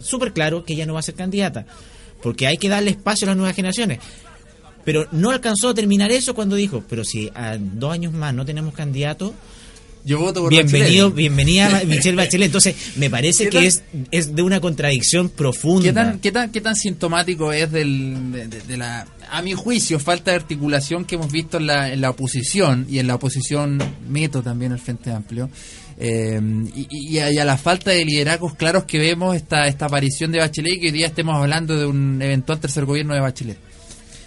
súper 0.00 0.32
claro 0.34 0.64
que 0.64 0.74
ella 0.74 0.84
no 0.84 0.92
va 0.94 1.00
a 1.00 1.02
ser 1.02 1.14
candidata, 1.14 1.66
porque 2.22 2.46
hay 2.46 2.58
que 2.58 2.68
darle 2.68 2.90
espacio 2.90 3.24
a 3.26 3.28
las 3.30 3.36
nuevas 3.38 3.56
generaciones. 3.56 4.00
Pero 4.84 5.06
no 5.12 5.30
alcanzó 5.30 5.68
a 5.70 5.74
terminar 5.74 6.10
eso 6.10 6.34
cuando 6.34 6.56
dijo, 6.56 6.82
pero 6.88 7.04
si 7.04 7.30
a 7.34 7.56
dos 7.58 7.92
años 7.92 8.12
más 8.12 8.34
no 8.34 8.44
tenemos 8.44 8.74
candidato, 8.74 9.32
yo 10.04 10.18
voto 10.18 10.40
por 10.42 10.50
Bienvenido, 10.50 11.10
Bachelet. 11.10 11.14
bienvenida 11.16 11.82
Michelle 11.86 12.16
Bachelet. 12.16 12.46
Entonces, 12.46 12.74
me 12.96 13.08
parece 13.08 13.44
¿Qué 13.44 13.50
que 13.60 13.66
es, 13.66 13.84
es 14.10 14.34
de 14.34 14.42
una 14.42 14.60
contradicción 14.60 15.28
profunda. 15.28 15.84
¿Qué 15.84 15.92
tan, 15.92 16.18
qué, 16.18 16.32
tan, 16.32 16.50
¿Qué 16.50 16.60
tan 16.60 16.74
sintomático 16.74 17.52
es 17.52 17.70
del, 17.70 18.32
de, 18.32 18.48
de- 18.48 18.60
de 18.62 18.76
la, 18.76 19.06
a 19.30 19.40
mi 19.42 19.52
juicio, 19.52 20.00
falta 20.00 20.32
de 20.32 20.38
articulación 20.38 21.04
que 21.04 21.14
hemos 21.14 21.30
visto 21.30 21.58
en 21.58 21.68
la, 21.68 21.92
en 21.92 22.00
la 22.00 22.10
oposición 22.10 22.84
y 22.90 22.98
en 22.98 23.06
la 23.06 23.14
oposición 23.14 23.78
meto 24.08 24.42
también 24.42 24.72
el 24.72 24.80
Frente 24.80 25.12
Amplio? 25.12 25.48
Eh, 25.98 26.40
y, 26.74 26.88
y 27.14 27.18
a, 27.20 27.30
y 27.30 27.38
a 27.38 27.44
la 27.44 27.56
falta 27.56 27.92
de 27.92 28.04
liderazgos 28.04 28.56
claros 28.56 28.82
que 28.84 28.98
vemos 28.98 29.36
esta, 29.36 29.68
esta 29.68 29.86
aparición 29.86 30.32
de 30.32 30.38
Bachelet 30.40 30.74
y 30.74 30.80
que 30.80 30.86
hoy 30.86 30.92
día 30.92 31.06
estemos 31.06 31.36
hablando 31.36 31.78
de 31.78 31.86
un 31.86 32.20
eventual 32.20 32.58
tercer 32.58 32.84
gobierno 32.86 33.14
de 33.14 33.20
Bachelet. 33.20 33.58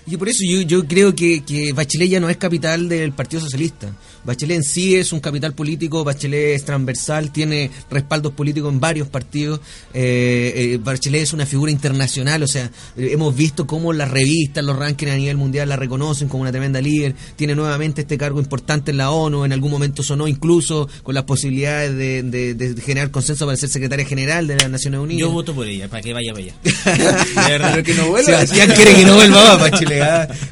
Y 0.08 0.18
por 0.18 0.30
eso 0.30 0.39
yo, 0.47 0.62
yo 0.62 0.86
creo 0.88 1.16
que, 1.16 1.43
que 1.43 1.74
Bachelet 1.74 2.10
ya 2.10 2.20
no 2.20 2.30
es 2.30 2.38
capital 2.38 2.88
del 2.88 3.12
Partido 3.12 3.41
Socialista. 3.41 3.91
Bachelet 4.24 4.58
en 4.58 4.64
sí 4.64 4.95
es 4.95 5.12
un 5.14 5.20
capital 5.20 5.53
político, 5.53 6.03
Bachelet 6.03 6.56
es 6.56 6.66
transversal, 6.66 7.32
tiene 7.32 7.70
respaldos 7.89 8.34
políticos 8.34 8.72
en 8.74 8.80
varios 8.80 9.08
partidos. 9.08 9.60
Eh, 9.93 10.53
eh, 10.74 10.80
Bachelet 10.84 11.22
es 11.24 11.34
una 11.34 11.45
figura 11.45 11.72
internacional, 11.72 12.41
o 12.43 12.47
sea, 12.47 12.66
eh, 12.97 13.10
hemos 13.12 13.36
visto 13.36 13.66
cómo 13.68 13.93
las 13.93 14.10
revistas, 14.12 14.64
los 14.64 14.78
rankings 14.78 15.12
a 15.12 15.16
nivel 15.16 15.38
mundial 15.38 15.70
la 15.70 15.76
reconocen 15.76 16.28
como 16.28 16.41
una 16.41 16.51
tremenda 16.51 16.82
líder. 16.82 17.16
Tiene 17.36 17.56
nuevamente 17.56 18.01
este 18.01 18.18
cargo 18.18 18.39
importante 18.39 18.91
en 18.91 18.97
la 18.97 19.12
ONU, 19.12 19.43
en 19.45 19.53
algún 19.53 19.72
momento 19.72 20.01
sonó 20.03 20.28
incluso 20.28 20.88
con 21.03 21.16
las 21.16 21.24
posibilidades 21.24 21.95
de, 21.95 22.24
de- 22.24 22.53
de 22.56 22.82
generar 22.82 23.10
consenso 23.12 23.45
para 23.45 23.58
ser 23.58 23.70
secretaria 23.70 24.06
general 24.06 24.45
de 24.47 24.56
las 24.56 24.70
Naciones 24.70 24.99
Unidas. 24.99 25.20
Yo 25.22 25.32
voto 25.32 25.53
por 25.56 25.68
ella, 25.68 25.88
para 25.88 26.01
que 26.01 26.14
vaya 26.14 26.32
para 26.34 26.45
allá. 26.45 26.56
De 27.45 27.51
verdad. 27.51 27.72
Pero 27.74 27.84
que 27.84 27.93
no 27.95 28.08
vuelva. 28.10 28.26
Sebastián 28.26 28.72
quiere 28.76 28.95
que 28.95 29.06
no 29.06 29.16
vuelva 29.16 29.43
más 29.58 29.60
Bachelet. 29.72 29.94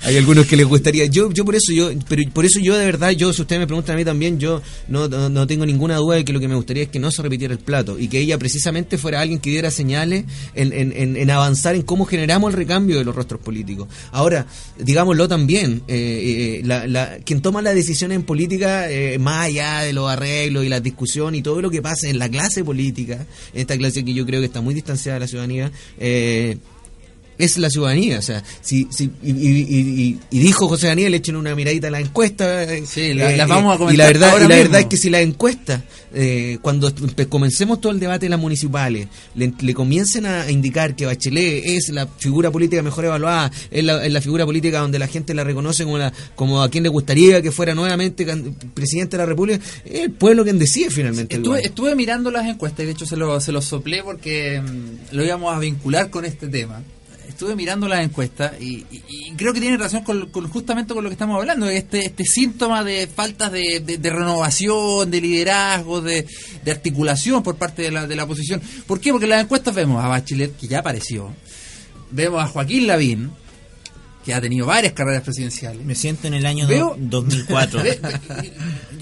Hay 0.03 0.17
algunos 0.17 0.45
que 0.45 0.55
les 0.55 0.65
gustaría. 0.65 1.05
Yo, 1.05 1.31
yo 1.31 1.45
por 1.45 1.55
eso, 1.55 1.71
yo, 1.73 1.91
pero 2.07 2.21
por 2.33 2.45
eso 2.45 2.59
yo 2.59 2.75
de 2.77 2.85
verdad, 2.85 3.11
yo, 3.11 3.33
si 3.33 3.41
ustedes 3.41 3.59
me 3.59 3.67
preguntan 3.67 3.95
a 3.95 3.97
mí 3.97 4.05
también, 4.05 4.39
yo 4.39 4.61
no, 4.87 5.07
no, 5.07 5.47
tengo 5.47 5.65
ninguna 5.65 5.97
duda 5.97 6.15
de 6.17 6.25
que 6.25 6.33
lo 6.33 6.39
que 6.39 6.47
me 6.47 6.55
gustaría 6.55 6.83
es 6.83 6.89
que 6.89 6.99
no 6.99 7.11
se 7.11 7.21
repitiera 7.21 7.53
el 7.53 7.59
plato 7.59 7.97
y 7.99 8.07
que 8.07 8.19
ella 8.19 8.37
precisamente 8.37 8.97
fuera 8.97 9.21
alguien 9.21 9.39
que 9.39 9.49
diera 9.49 9.71
señales 9.71 10.25
en, 10.55 10.73
en, 10.73 10.91
en- 10.95 11.17
en 11.17 11.29
avanzar 11.31 11.75
en 11.75 11.81
cómo 11.83 12.05
generamos 12.05 12.51
el 12.51 12.57
recambio 12.57 12.97
de 12.97 13.05
los 13.05 13.15
rostros 13.15 13.41
políticos. 13.41 13.87
Ahora, 14.11 14.45
digámoslo 14.79 15.27
también, 15.27 15.83
eh, 15.87 16.59
eh, 16.59 16.61
la, 16.65 16.87
la- 16.87 17.17
quien 17.23 17.41
toma 17.41 17.61
las 17.61 17.75
decisiones 17.75 18.15
en 18.15 18.23
política, 18.23 18.89
eh, 18.91 19.17
más 19.19 19.45
allá 19.47 19.81
de 19.81 19.93
los 19.93 20.09
arreglos 20.09 20.65
y 20.65 20.69
las 20.69 20.81
discusiones 20.83 21.39
y 21.39 21.43
todo 21.43 21.61
lo 21.61 21.69
que 21.69 21.81
pasa 21.81 22.07
en 22.09 22.19
la 22.19 22.29
clase 22.29 22.63
política, 22.63 23.25
en 23.53 23.61
esta 23.61 23.77
clase 23.77 24.03
que 24.03 24.13
yo 24.13 24.25
creo 24.25 24.39
que 24.39 24.45
está 24.47 24.61
muy 24.61 24.73
distanciada 24.73 25.15
de 25.15 25.19
la 25.21 25.27
ciudadanía, 25.27 25.71
eh, 25.99 26.57
es 27.37 27.57
la 27.57 27.69
ciudadanía, 27.69 28.19
o 28.19 28.21
sea, 28.21 28.43
si, 28.61 28.87
si 28.91 29.05
y, 29.23 29.31
y- 29.31 29.65
y- 30.11 30.19
y 30.31 30.39
dijo 30.39 30.67
José 30.67 30.87
Daniel, 30.87 31.13
echen 31.13 31.35
una 31.35 31.55
miradita 31.55 31.87
a 31.87 31.91
la 31.91 31.99
encuesta. 31.99 32.63
eh, 32.63 32.83
Sí, 32.85 33.13
la- 33.13 33.31
las 33.35 33.47
vamos 33.47 33.71
a 33.71 33.75
Y 33.75 33.77
comentar 33.79 33.97
la 33.97 34.05
verdad, 34.07 34.29
ahora 34.29 34.45
y 34.45 34.47
la 34.49 34.55
mismo. 34.55 34.63
verdad 34.69 34.81
es 34.81 34.87
que 34.87 34.97
si 34.97 35.09
la 35.09 35.21
encuesta, 35.21 35.83
eh, 36.13 36.59
cuando 36.61 36.93
comencemos 37.29 37.81
todo 37.81 37.91
el 37.91 37.99
debate 37.99 38.27
en 38.27 38.31
las 38.31 38.39
municipales, 38.39 39.07
le, 39.35 39.51
le 39.59 39.73
comiencen 39.73 40.25
a 40.25 40.49
indicar 40.51 40.95
que 40.95 41.05
Bachelet 41.07 41.63
es 41.65 41.89
la 41.89 42.05
figura 42.07 42.51
política 42.51 42.83
mejor 42.83 43.05
evaluada, 43.05 43.51
es 43.71 43.83
la, 43.83 44.05
es 44.05 44.11
la 44.13 44.21
figura 44.21 44.45
política 44.45 44.79
donde 44.79 44.99
la 44.99 45.07
gente 45.07 45.33
la 45.33 45.43
reconoce 45.43 45.83
como, 45.85 45.97
la, 45.97 46.13
como 46.35 46.61
a 46.61 46.69
quien 46.69 46.83
le 46.83 46.89
gustaría 46.89 47.41
que 47.41 47.51
fuera 47.51 47.73
nuevamente 47.73 48.25
presidente 48.73 49.17
de 49.17 49.23
la 49.23 49.25
República, 49.25 49.63
es 49.85 50.01
el 50.01 50.11
pueblo 50.11 50.43
quien 50.43 50.59
decide 50.59 50.89
finalmente. 50.91 51.35
Estuve, 51.35 51.65
estuve 51.65 51.95
mirando 51.95 52.29
las 52.31 52.45
encuestas 52.47 52.83
y 52.83 52.85
de 52.85 52.91
hecho 52.91 53.05
se 53.05 53.15
lo, 53.17 53.39
se 53.41 53.51
lo 53.51 53.61
soplé 53.61 54.03
porque 54.03 54.61
mm, 54.61 55.15
lo 55.15 55.25
íbamos 55.25 55.55
a 55.55 55.59
vincular 55.59 56.09
con 56.09 56.25
este 56.25 56.47
tema. 56.47 56.81
Estuve 57.33 57.55
mirando 57.55 57.87
las 57.87 58.03
encuestas 58.03 58.53
y, 58.61 58.85
y- 58.91 59.03
y 59.09 59.31
creo 59.35 59.53
que 59.53 59.59
tiene 59.59 59.75
relación 59.77 60.03
con, 60.03 60.29
con 60.29 60.47
justamente 60.49 60.93
con 60.93 61.03
lo 61.03 61.09
que 61.09 61.13
estamos 61.15 61.37
hablando, 61.39 61.67
este, 61.67 62.05
este 62.05 62.23
síntoma 62.25 62.83
de 62.83 63.07
faltas 63.07 63.51
de, 63.51 63.81
de- 63.83 63.97
de 63.97 64.09
renovación, 64.09 65.09
de 65.09 65.19
liderazgo, 65.19 65.99
de, 66.01 66.25
de 66.63 66.71
articulación 66.71 67.41
por 67.43 67.55
parte 67.57 67.81
de 67.81 67.91
la, 67.91 68.07
de 68.07 68.15
la 68.15 68.23
oposición. 68.25 68.61
¿Por 68.87 68.99
qué? 68.99 69.11
Porque 69.11 69.25
en 69.25 69.31
las 69.31 69.43
encuestas 69.43 69.73
vemos 69.75 70.03
a 70.03 70.07
Bachelet, 70.07 70.55
que 70.57 70.67
ya 70.67 70.79
apareció, 70.79 71.33
vemos 72.11 72.41
a 72.43 72.47
Joaquín 72.47 72.85
Lavín, 72.87 73.31
que 74.23 74.33
ha 74.33 74.39
tenido 74.39 74.65
varias 74.67 74.93
carreras 74.93 75.21
presidenciales. 75.23 75.85
Me 75.85 75.95
siento 75.95 76.27
en 76.27 76.35
el 76.35 76.45
año 76.45 76.65
Veo- 76.67 76.95
do- 76.97 77.21
2004. 77.23 77.83
Ve- 77.83 77.99
ve- 78.01 78.53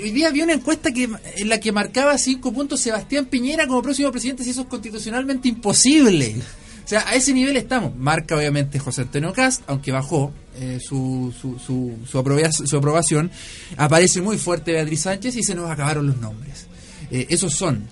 Hoy 0.04 0.12
día 0.12 0.30
había 0.30 0.44
una 0.46 0.54
encuesta 0.54 0.92
que 0.92 1.04
en 1.36 1.50
la 1.50 1.60
que 1.60 1.72
marcaba 1.72 2.18
cinco 2.18 2.52
puntos 2.52 2.80
Sebastián 2.80 3.26
Piñera 3.26 3.68
como 3.68 3.84
próximo 3.84 4.12
presidente 4.12 4.44
si 4.44 4.50
eso 4.50 4.62
es 4.62 4.68
constitucionalmente 4.68 5.48
imposible. 5.48 6.38
O 6.92 6.94
sea, 6.94 7.08
a 7.08 7.16
ese 7.16 7.32
nivel 7.32 7.56
estamos. 7.56 7.96
Marca 7.96 8.36
obviamente 8.36 8.78
José 8.78 9.04
Antonio 9.04 9.32
Cast, 9.32 9.62
aunque 9.68 9.94
bajó 9.94 10.34
eh, 10.60 10.78
su, 10.86 11.34
su, 11.40 11.58
su, 11.58 11.94
su, 12.06 12.78
aprobación. 12.78 13.32
Aparece 13.78 14.20
muy 14.20 14.38
fuerte 14.38 14.74
Beatriz 14.74 15.00
Sánchez 15.04 15.38
y 15.38 15.42
se 15.44 15.56
nos 15.56 15.72
acabaron 15.72 16.06
los 16.08 16.18
nombres. 16.18 16.66
Eh, 17.10 17.28
esos 17.30 17.54
son. 17.54 17.88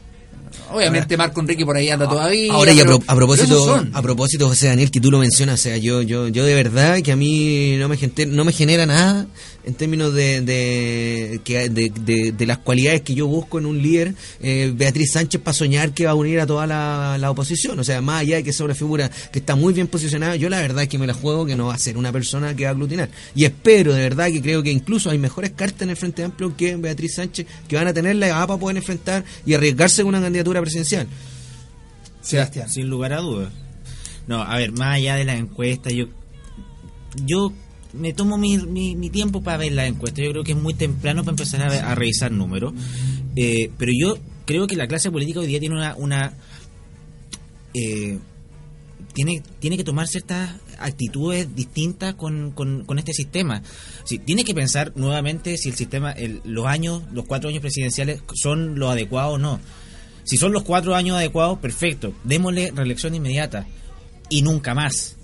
Obviamente 0.73 1.15
Marco 1.15 1.39
Enrique 1.39 1.65
por 1.65 1.77
ahí 1.77 1.89
anda 1.89 2.09
todavía. 2.09 2.51
Ahora 2.51 2.73
y 2.73 2.79
a, 2.81 2.83
pro- 2.83 2.99
a 3.07 3.15
propósito, 3.15 3.85
a 3.93 4.01
propósito, 4.01 4.47
José 4.49 4.67
Daniel, 4.67 4.91
que 4.91 4.99
tú 4.99 5.09
lo 5.11 5.19
mencionas, 5.19 5.61
o 5.61 5.63
sea, 5.63 5.77
yo, 5.77 6.01
yo, 6.01 6.27
yo 6.27 6.43
de 6.45 6.55
verdad 6.55 6.99
que 7.01 7.13
a 7.13 7.15
mí 7.15 7.77
no 7.77 7.87
me, 7.87 7.95
gente- 7.95 8.25
no 8.25 8.43
me 8.43 8.51
genera 8.51 8.85
nada 8.85 9.27
en 9.69 9.75
términos 9.75 10.13
de, 10.13 10.41
de, 10.41 12.45
las 12.45 12.57
cualidades 12.57 13.01
que 13.01 13.13
yo 13.13 13.27
busco 13.27 13.59
en 13.59 13.67
un 13.67 13.81
líder, 13.81 14.15
eh, 14.41 14.73
Beatriz 14.75 15.11
Sánchez 15.11 15.41
para 15.41 15.53
soñar 15.53 15.93
que 15.93 16.05
va 16.05 16.11
a 16.11 16.15
unir 16.15 16.39
a 16.39 16.47
toda 16.47 16.65
la, 16.65 17.17
la 17.19 17.29
oposición, 17.29 17.77
o 17.77 17.83
sea, 17.83 18.01
más 18.01 18.21
allá 18.21 18.37
de 18.37 18.43
que 18.43 18.51
sea 18.51 18.65
una 18.65 18.73
figura 18.73 19.09
que 19.31 19.39
está 19.39 19.55
muy 19.55 19.73
bien 19.73 19.87
posicionada, 19.87 20.35
yo 20.35 20.49
la 20.49 20.59
verdad 20.59 20.83
es 20.83 20.89
que 20.89 20.97
me 20.97 21.05
la 21.05 21.13
juego 21.13 21.45
que 21.45 21.55
no 21.55 21.67
va 21.67 21.75
a 21.75 21.77
ser 21.77 21.97
una 21.97 22.11
persona 22.11 22.55
que 22.55 22.63
va 22.63 22.69
a 22.69 22.73
aglutinar. 22.73 23.09
Y 23.35 23.45
espero, 23.45 23.93
de 23.93 24.01
verdad, 24.01 24.31
que 24.31 24.41
creo 24.41 24.63
que 24.63 24.71
incluso 24.71 25.11
hay 25.11 25.19
mejores 25.19 25.51
cartas 25.51 25.83
en 25.83 25.91
el 25.91 25.97
Frente 25.97 26.23
Amplio 26.23 26.57
que 26.57 26.75
Beatriz 26.75 27.15
Sánchez, 27.15 27.45
que 27.67 27.75
van 27.75 27.87
a 27.87 27.93
tener 27.93 28.15
la 28.15 28.47
para 28.47 28.59
poder 28.59 28.77
enfrentar 28.77 29.23
y 29.45 29.53
arriesgarse 29.53 30.01
con 30.01 30.09
una 30.09 30.21
candidatura 30.21 30.61
presidencial. 30.61 31.07
Sebastián. 32.21 32.69
Sin 32.69 32.89
lugar 32.89 33.13
a 33.13 33.17
dudas. 33.17 33.53
No, 34.27 34.41
a 34.41 34.57
ver, 34.57 34.71
más 34.71 34.95
allá 34.95 35.15
de 35.15 35.25
las 35.25 35.39
encuestas, 35.39 35.93
yo 35.93 36.07
yo 37.25 37.51
me 37.93 38.13
tomo 38.13 38.37
mi, 38.37 38.57
mi, 38.57 38.95
mi 38.95 39.09
tiempo 39.09 39.41
para 39.41 39.57
ver 39.57 39.71
las 39.73 39.87
encuestas. 39.87 40.23
Yo 40.23 40.31
creo 40.31 40.43
que 40.43 40.51
es 40.53 40.57
muy 40.57 40.73
temprano 40.73 41.23
para 41.23 41.31
empezar 41.31 41.61
a, 41.61 41.91
a 41.91 41.95
revisar 41.95 42.31
números. 42.31 42.73
Eh, 43.35 43.71
pero 43.77 43.91
yo 43.97 44.17
creo 44.45 44.67
que 44.67 44.75
la 44.75 44.87
clase 44.87 45.11
política 45.11 45.39
hoy 45.39 45.47
día 45.47 45.59
tiene 45.59 45.75
una... 45.75 45.95
una 45.95 46.33
eh, 47.73 48.17
tiene, 49.13 49.41
tiene 49.59 49.75
que 49.75 49.83
tomar 49.83 50.07
ciertas 50.07 50.51
actitudes 50.77 51.53
distintas 51.55 52.13
con, 52.13 52.51
con, 52.51 52.85
con 52.85 52.99
este 52.99 53.11
sistema. 53.13 53.63
Sí, 54.05 54.19
tiene 54.19 54.43
que 54.43 54.53
pensar 54.53 54.93
nuevamente 54.95 55.57
si 55.57 55.69
el 55.69 55.75
sistema, 55.75 56.11
el- 56.11 56.41
los 56.45 56.67
años, 56.67 57.03
los 57.11 57.25
cuatro 57.25 57.49
años 57.49 57.61
presidenciales 57.61 58.21
son 58.35 58.77
lo 58.79 58.89
adecuado 58.89 59.31
o 59.33 59.37
no. 59.37 59.59
Si 60.23 60.37
son 60.37 60.53
los 60.53 60.63
cuatro 60.63 60.95
años 60.95 61.17
adecuados, 61.17 61.57
perfecto. 61.59 62.13
Démosle 62.23 62.71
reelección 62.71 63.15
inmediata. 63.15 63.65
Y 64.29 64.43
nunca 64.43 64.75
más. 64.75 65.17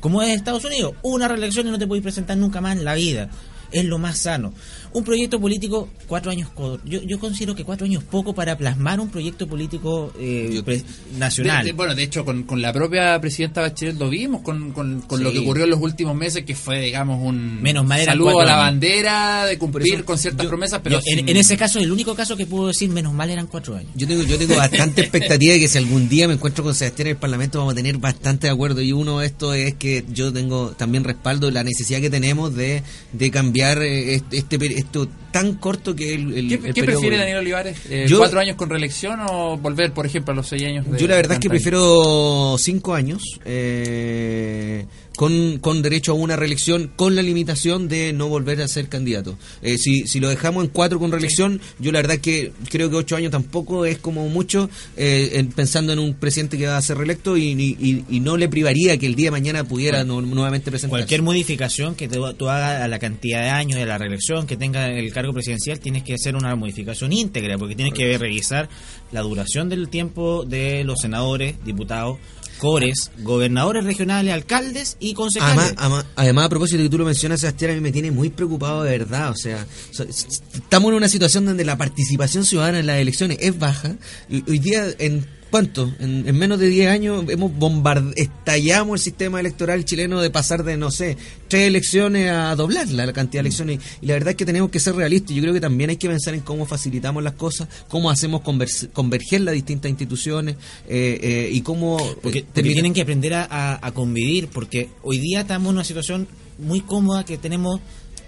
Como 0.00 0.22
es 0.22 0.30
Estados 0.30 0.64
Unidos, 0.64 0.94
una 1.02 1.28
reelección 1.28 1.66
y 1.66 1.70
no 1.70 1.78
te 1.78 1.86
puedes 1.86 2.02
presentar 2.02 2.36
nunca 2.36 2.60
más 2.60 2.76
en 2.76 2.84
la 2.84 2.94
vida. 2.94 3.28
Es 3.70 3.84
lo 3.84 3.98
más 3.98 4.18
sano. 4.18 4.52
Un 4.92 5.04
proyecto 5.04 5.40
político, 5.40 5.88
cuatro 6.06 6.30
años. 6.30 6.48
Yo, 6.84 7.02
yo 7.02 7.18
considero 7.18 7.54
que 7.54 7.64
cuatro 7.64 7.84
años 7.86 8.02
poco 8.04 8.34
para 8.34 8.56
plasmar 8.56 9.00
un 9.00 9.08
proyecto 9.10 9.46
político 9.46 10.12
eh, 10.18 10.50
Yo- 10.52 11.18
nacional. 11.18 11.64
De- 11.64 11.70
de- 11.70 11.72
bueno, 11.76 11.94
de 11.94 12.02
hecho, 12.02 12.24
con, 12.24 12.42
con 12.44 12.60
la 12.62 12.72
propia 12.72 13.20
presidenta 13.20 13.60
Bachelet 13.60 13.96
lo 13.98 14.08
vimos, 14.08 14.42
con, 14.42 14.72
con, 14.72 15.00
con 15.02 15.22
lo 15.22 15.32
que 15.32 15.38
ocurrió 15.40 15.64
en 15.64 15.70
los 15.70 15.80
últimos 15.80 16.16
meses, 16.16 16.44
que 16.44 16.54
fue, 16.54 16.80
digamos, 16.80 17.22
un 17.22 17.60
Menos 17.62 17.84
mal 17.86 18.04
saludo 18.04 18.40
a 18.40 18.44
la 18.44 18.52
años. 18.54 18.64
bandera, 18.66 19.46
de 19.46 19.58
cumplir 19.58 19.94
eso 19.94 20.04
con 20.04 20.18
ciertas 20.18 20.44
yo- 20.44 20.48
promesas, 20.48 20.80
pero 20.82 20.96
Yo, 21.00 21.02
en, 21.06 21.18
sin- 21.18 21.28
en 21.28 21.36
ese 21.36 21.56
caso, 21.56 21.78
el 21.78 21.92
único 21.92 22.14
caso 22.14 22.36
que 22.36 22.46
puedo 22.46 22.68
decir, 22.68 22.88
menos 22.90 23.12
mal 23.12 23.30
eran 23.30 23.46
cuatro 23.46 23.76
años. 23.76 23.90
Yo 23.94 24.06
tengo, 24.06 24.22
yo 24.22 24.38
tengo 24.38 24.56
bastante 24.56 25.02
expectativa 25.02 25.52
de 25.54 25.60
que 25.60 25.68
si 25.68 25.78
algún 25.78 26.08
día 26.08 26.26
me 26.28 26.34
encuentro 26.34 26.64
con 26.64 26.74
Sebastián 26.74 27.08
en 27.08 27.10
el 27.12 27.16
Parlamento 27.18 27.58
vamos 27.58 27.72
a 27.72 27.76
tener 27.76 27.98
bastante 27.98 28.46
de 28.46 28.52
acuerdo 28.52 28.80
y 28.82 28.92
uno 28.92 29.18
de 29.20 29.26
esto 29.26 29.52
es 29.54 29.74
que 29.74 30.04
yo 30.12 30.32
tengo 30.32 30.70
también 30.70 31.04
respaldo 31.04 31.50
la 31.50 31.62
necesidad 31.64 32.00
que 32.00 32.10
tenemos 32.10 32.54
de, 32.54 32.82
de 33.12 33.30
cambiar 33.30 33.82
eh, 33.82 34.14
este, 34.14 34.38
este 34.38 34.58
esto 34.78 35.08
tan 35.32 35.54
corto 35.54 35.94
que 35.94 36.14
el, 36.14 36.32
el- 36.36 36.48
¿Qué, 36.48 36.54
el 36.54 36.60
qué 36.74 36.80
periodo 36.80 37.00
prefiere. 37.00 37.16
Daniel 37.18 37.38
Olivares? 37.38 37.78
Eh, 37.90 38.06
Yo- 38.08 38.18
¿Cuatro 38.18 38.40
años 38.40 38.56
con 38.56 38.70
reelección 38.70 39.20
o 39.30 39.56
volver, 39.58 39.92
por 39.92 40.06
ejemplo, 40.06 40.32
a 40.32 40.36
los 40.36 40.48
seis 40.48 40.62
años? 40.64 40.90
de 40.90 40.98
Yo 40.98 41.06
la 41.08 41.16
verdad 41.16 41.34
es 41.34 41.38
que 41.40 41.48
prefiero 41.48 42.56
cinco 42.58 42.94
años 42.94 43.22
eh, 43.44 44.86
con, 45.16 45.58
con 45.58 45.82
derecho 45.82 46.12
a 46.12 46.14
una 46.14 46.36
reelección 46.36 46.92
con 46.94 47.16
la 47.16 47.22
limitación 47.22 47.88
de 47.88 48.12
no 48.12 48.28
volver 48.28 48.62
a 48.62 48.68
ser 48.68 48.88
candidato. 48.88 49.36
Eh, 49.62 49.76
si, 49.76 50.06
si 50.06 50.20
lo 50.20 50.28
dejamos 50.28 50.64
en 50.64 50.70
cuatro 50.70 51.00
con 51.00 51.10
reelección, 51.10 51.60
yo 51.80 51.90
la 51.90 51.98
verdad 51.98 52.14
es 52.16 52.22
que 52.22 52.52
creo 52.70 52.88
que 52.88 52.96
ocho 52.96 53.16
años 53.16 53.32
tampoco 53.32 53.84
es 53.84 53.98
como 53.98 54.28
mucho 54.28 54.70
eh, 54.96 55.30
en- 55.34 55.48
pensando 55.48 55.92
en 55.92 55.98
un 55.98 56.14
presidente 56.14 56.56
que 56.56 56.66
va 56.68 56.76
a 56.76 56.82
ser 56.82 56.98
reelecto 56.98 57.36
y, 57.36 57.46
y- 57.48 57.76
y- 57.80 58.04
y 58.16 58.20
no 58.20 58.36
le 58.36 58.48
privaría 58.48 58.96
que 58.96 59.06
el 59.06 59.16
día 59.16 59.26
de 59.26 59.30
mañana 59.32 59.64
pudiera 59.64 60.04
no- 60.04 60.20
nuevamente 60.20 60.70
presentarse. 60.70 60.88
Cualquier 61.00 61.22
modificación 61.22 61.96
que 61.96 62.06
tú, 62.08 62.32
tú 62.34 62.48
hagas 62.48 62.80
a 62.82 62.86
la 62.88 62.98
cantidad 63.00 63.42
de 63.42 63.50
años 63.50 63.78
de 63.80 63.86
la 63.86 63.98
reelección 63.98 64.46
que 64.46 64.56
tenga 64.56 64.86
el 64.88 65.12
cargo 65.18 65.32
presidencial, 65.32 65.80
tienes 65.80 66.04
que 66.04 66.14
hacer 66.14 66.36
una 66.36 66.54
modificación 66.54 67.12
íntegra, 67.12 67.58
porque 67.58 67.74
tienes 67.74 67.92
que 67.92 68.16
revisar 68.18 68.68
la 69.10 69.20
duración 69.22 69.68
del 69.68 69.88
tiempo 69.88 70.44
de 70.44 70.84
los 70.84 71.00
senadores, 71.00 71.56
diputados, 71.64 72.18
cores, 72.58 73.10
gobernadores 73.18 73.84
regionales, 73.84 74.32
alcaldes 74.32 74.96
y 75.00 75.14
concejales. 75.14 75.74
Además, 75.76 76.06
además, 76.14 76.44
a 76.46 76.48
propósito 76.48 76.78
de 76.78 76.84
que 76.84 76.90
tú 76.90 76.98
lo 76.98 77.04
mencionas, 77.04 77.40
Sebastián, 77.40 77.72
a 77.72 77.74
mí 77.74 77.80
me 77.80 77.92
tiene 77.92 78.10
muy 78.10 78.30
preocupado 78.30 78.84
de 78.84 78.98
verdad. 78.98 79.30
O 79.30 79.36
sea, 79.36 79.66
estamos 79.98 80.90
en 80.90 80.96
una 80.96 81.08
situación 81.08 81.46
donde 81.46 81.64
la 81.64 81.76
participación 81.76 82.44
ciudadana 82.44 82.78
en 82.78 82.86
las 82.86 82.98
elecciones 82.98 83.38
es 83.40 83.58
baja. 83.58 83.96
Hoy 84.30 84.58
día, 84.58 84.86
en 84.98 85.26
¿cuánto? 85.50 85.92
En, 86.00 86.28
en 86.28 86.36
menos 86.36 86.58
de 86.58 86.68
10 86.68 86.88
años 86.90 87.24
hemos 87.28 87.54
bombard 87.56 88.12
estallamos 88.16 89.00
el 89.00 89.04
sistema 89.04 89.40
electoral 89.40 89.84
chileno 89.84 90.20
de 90.20 90.30
pasar 90.30 90.64
de, 90.64 90.76
no 90.76 90.90
sé, 90.90 91.16
tres 91.48 91.68
elecciones 91.68 92.30
a 92.30 92.54
doblarla, 92.54 93.06
la 93.06 93.12
cantidad 93.12 93.42
de 93.42 93.48
elecciones. 93.48 93.80
Y 94.00 94.06
la 94.06 94.14
verdad 94.14 94.30
es 94.30 94.36
que 94.36 94.44
tenemos 94.44 94.70
que 94.70 94.80
ser 94.80 94.94
realistas. 94.94 95.34
Yo 95.34 95.42
creo 95.42 95.54
que 95.54 95.60
también 95.60 95.90
hay 95.90 95.96
que 95.96 96.08
pensar 96.08 96.34
en 96.34 96.40
cómo 96.40 96.66
facilitamos 96.66 97.22
las 97.22 97.34
cosas, 97.34 97.68
cómo 97.88 98.10
hacemos 98.10 98.42
convers- 98.42 98.90
converger 98.92 99.40
las 99.42 99.54
distintas 99.54 99.90
instituciones 99.90 100.56
eh, 100.88 101.18
eh, 101.22 101.50
y 101.52 101.60
cómo... 101.62 101.96
Porque, 101.96 102.10
eh, 102.10 102.18
porque 102.22 102.42
termina- 102.42 102.74
tienen 102.74 102.94
que 102.94 103.02
aprender 103.02 103.34
a, 103.34 103.44
a- 103.50 103.86
a 103.86 103.92
convivir, 103.92 104.48
porque 104.48 104.88
hoy 105.02 105.18
día 105.18 105.40
estamos 105.40 105.70
en 105.70 105.76
una 105.76 105.84
situación 105.84 106.28
muy 106.58 106.80
cómoda 106.80 107.24
que 107.24 107.38
tenemos 107.38 107.80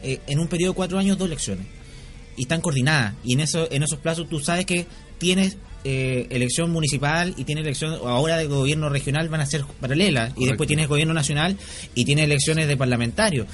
eh, 0.03 0.21
en 0.27 0.39
un 0.39 0.49
periodo 0.49 0.73
de 0.73 0.77
cuatro 0.77 0.99
años 0.99 1.19
dos 1.19 1.27
elecciones 1.27 1.67
y 2.37 2.43
están 2.43 2.61
coordinadas 2.61 3.15
y 3.25 3.35
en 3.35 3.41
eso 3.41 3.71
en 3.71 3.83
esos 3.83 3.99
plazos 3.99 4.29
tú 4.29 4.39
sabes 4.41 4.65
que 4.65 4.87
tienes 5.19 5.57
eh, 5.85 6.27
elección 6.31 6.71
municipal 6.71 7.35
y 7.37 7.45
tienes 7.45 7.65
elección 7.65 7.95
ahora 8.05 8.37
de 8.37 8.47
gobierno 8.47 8.89
regional 8.91 9.29
van 9.29 9.41
a 9.41 9.47
ser 9.47 9.65
paralelas 9.81 10.33
y 10.37 10.47
después 10.47 10.67
tienes 10.67 10.89
gobierno 10.89 11.15
nacional 11.15 11.57
y 11.95 12.05
tienes 12.05 12.27
elecciones 12.27 12.69
de 12.69 12.77
parlamentarios 12.77 13.47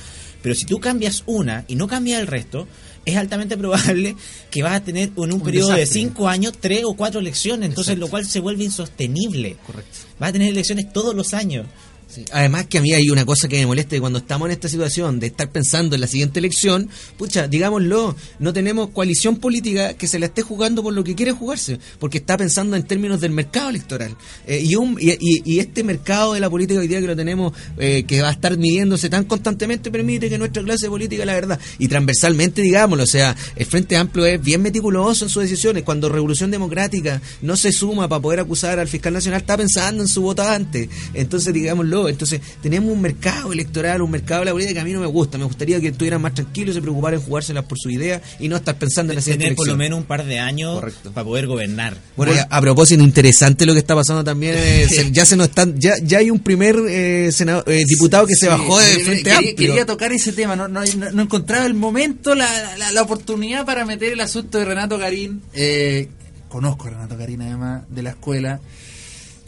pero 0.42 0.54
si 0.54 0.64
tú 0.64 0.78
cambias 0.78 1.22
una 1.26 1.64
y 1.68 1.76
no 1.76 1.86
cambias 1.86 2.20
el 2.20 2.26
resto 2.26 2.66
es 3.04 3.16
altamente 3.16 3.56
probable 3.58 4.16
que 4.50 4.62
vas 4.62 4.72
a 4.72 4.82
tener 4.82 5.10
en 5.16 5.32
un, 5.32 5.40
periodo 5.40 5.72
de 5.72 5.86
cinco 5.86 6.28
años 6.28 6.54
tres 6.58 6.82
o 6.84 6.94
cuatro 6.94 7.20
elecciones 7.20 7.68
entonces 7.68 7.92
Exacto. 7.92 8.06
lo 8.06 8.10
cual 8.10 8.26
se 8.26 8.40
vuelve 8.40 8.64
insostenible 8.64 9.56
Correcto. 9.64 9.98
vas 10.18 10.30
a 10.30 10.32
tener 10.32 10.48
elecciones 10.48 10.92
todos 10.92 11.14
los 11.14 11.32
años 11.32 11.66
Sí. 12.08 12.24
Además 12.32 12.66
que 12.66 12.78
a 12.78 12.80
mí 12.82 12.92
hay 12.94 13.10
una 13.10 13.26
cosa 13.26 13.48
que 13.48 13.56
me 13.58 13.66
molesta 13.66 13.98
cuando 14.00 14.20
estamos 14.20 14.46
en 14.46 14.52
esta 14.52 14.68
situación 14.68 15.18
de 15.18 15.26
estar 15.26 15.50
pensando 15.50 15.96
en 15.96 16.00
la 16.00 16.06
siguiente 16.06 16.38
elección, 16.38 16.88
pucha, 17.18 17.48
digámoslo, 17.48 18.14
no 18.38 18.52
tenemos 18.52 18.90
coalición 18.90 19.36
política 19.36 19.94
que 19.94 20.06
se 20.06 20.18
la 20.20 20.26
esté 20.26 20.42
jugando 20.42 20.82
por 20.84 20.94
lo 20.94 21.02
que 21.02 21.14
quiere 21.16 21.32
jugarse, 21.32 21.78
porque 21.98 22.18
está 22.18 22.36
pensando 22.38 22.76
en 22.76 22.84
términos 22.84 23.20
del 23.20 23.32
mercado 23.32 23.70
electoral. 23.70 24.16
Eh, 24.46 24.62
y, 24.64 24.76
un, 24.76 24.96
y, 25.00 25.10
y- 25.20 25.42
y 25.44 25.58
este 25.58 25.82
mercado 25.82 26.34
de 26.34 26.40
la 26.40 26.48
política 26.48 26.78
hoy 26.80 26.86
día 26.88 27.00
que 27.00 27.06
lo 27.08 27.16
tenemos, 27.16 27.52
eh, 27.76 28.04
que 28.06 28.22
va 28.22 28.28
a 28.28 28.32
estar 28.32 28.56
midiéndose 28.56 29.10
tan 29.10 29.24
constantemente, 29.24 29.90
permite 29.90 30.30
que 30.30 30.38
nuestra 30.38 30.62
clase 30.62 30.88
política, 30.88 31.24
la 31.24 31.34
verdad, 31.34 31.58
y 31.78 31.88
transversalmente, 31.88 32.62
digámoslo, 32.62 33.02
o 33.02 33.06
sea, 33.08 33.36
el 33.56 33.66
Frente 33.66 33.96
Amplio 33.96 34.24
es 34.26 34.40
bien 34.40 34.62
meticuloso 34.62 35.24
en 35.24 35.28
sus 35.28 35.42
decisiones. 35.42 35.82
Cuando 35.82 36.08
Revolución 36.08 36.52
Democrática 36.52 37.20
no 37.42 37.56
se 37.56 37.72
suma 37.72 38.08
para 38.08 38.22
poder 38.22 38.40
acusar 38.40 38.78
al 38.78 38.86
fiscal 38.88 39.12
nacional, 39.12 39.40
está 39.40 39.56
pensando 39.56 40.02
en 40.04 40.08
su 40.08 40.22
votante. 40.22 40.88
Entonces, 41.12 41.52
digámoslo, 41.52 41.95
entonces 42.08 42.40
tenemos 42.62 42.92
un 42.92 43.00
mercado 43.00 43.52
electoral, 43.52 44.02
un 44.02 44.10
mercado 44.10 44.40
de 44.40 44.46
la 44.46 44.52
política 44.52 44.74
que 44.74 44.80
a 44.80 44.84
mí 44.84 44.92
no 44.92 45.00
me 45.00 45.06
gusta. 45.06 45.38
Me 45.38 45.44
gustaría 45.44 45.80
que 45.80 45.88
estuvieran 45.88 46.20
más 46.20 46.34
tranquilos, 46.34 46.74
se 46.74 46.82
preocuparan 46.82 47.18
en 47.20 47.26
jugárselas 47.26 47.64
por 47.64 47.78
su 47.78 47.90
idea 47.90 48.20
y 48.38 48.48
no 48.48 48.56
estar 48.56 48.76
pensando 48.76 49.12
en 49.12 49.16
la 49.16 49.22
siguiente 49.22 49.44
tener 49.46 49.56
por 49.56 49.66
lo 49.68 49.76
menos 49.76 49.98
un 49.98 50.04
par 50.04 50.24
de 50.24 50.38
años 50.38 50.74
Correcto. 50.80 51.12
para 51.12 51.24
poder 51.24 51.46
gobernar 51.46 51.96
Bueno, 52.16 52.34
y 52.34 52.38
a, 52.38 52.46
a 52.50 52.60
propósito, 52.60 53.02
interesante 53.02 53.66
lo 53.66 53.72
que 53.72 53.78
está 53.80 53.94
pasando 53.94 54.22
también. 54.24 54.54
eh, 54.56 54.86
se- 54.90 55.10
ya 55.12 55.24
se 55.24 55.36
nos 55.36 55.48
están, 55.48 55.78
ya, 55.80 55.94
ya 56.02 56.18
hay 56.18 56.30
un 56.30 56.40
primer 56.40 56.76
eh, 56.88 57.30
senado- 57.32 57.64
eh, 57.66 57.84
diputado 57.86 58.26
que 58.26 58.34
se 58.36 58.48
bajó 58.48 58.78
quería- 58.78 59.04
Frente 59.04 59.22
quería, 59.22 59.36
Amplio. 59.38 59.56
quería 59.56 59.86
tocar 59.86 60.12
ese 60.12 60.32
tema, 60.32 60.56
no, 60.56 60.68
no, 60.68 60.82
no- 60.84 61.10
no 61.12 61.22
encontraba 61.22 61.66
el 61.66 61.74
momento, 61.74 62.34
la, 62.34 62.76
la, 62.76 62.92
la 62.92 63.02
oportunidad 63.02 63.64
para 63.64 63.84
meter 63.84 64.12
el 64.12 64.20
asunto 64.20 64.58
de 64.58 64.64
Renato 64.64 64.98
Garín. 64.98 65.42
Eh, 65.54 66.08
conozco 66.48 66.86
a 66.86 66.90
Renato 66.90 67.16
Garín 67.16 67.42
además 67.42 67.82
de 67.90 68.02
la 68.02 68.10
escuela. 68.10 68.60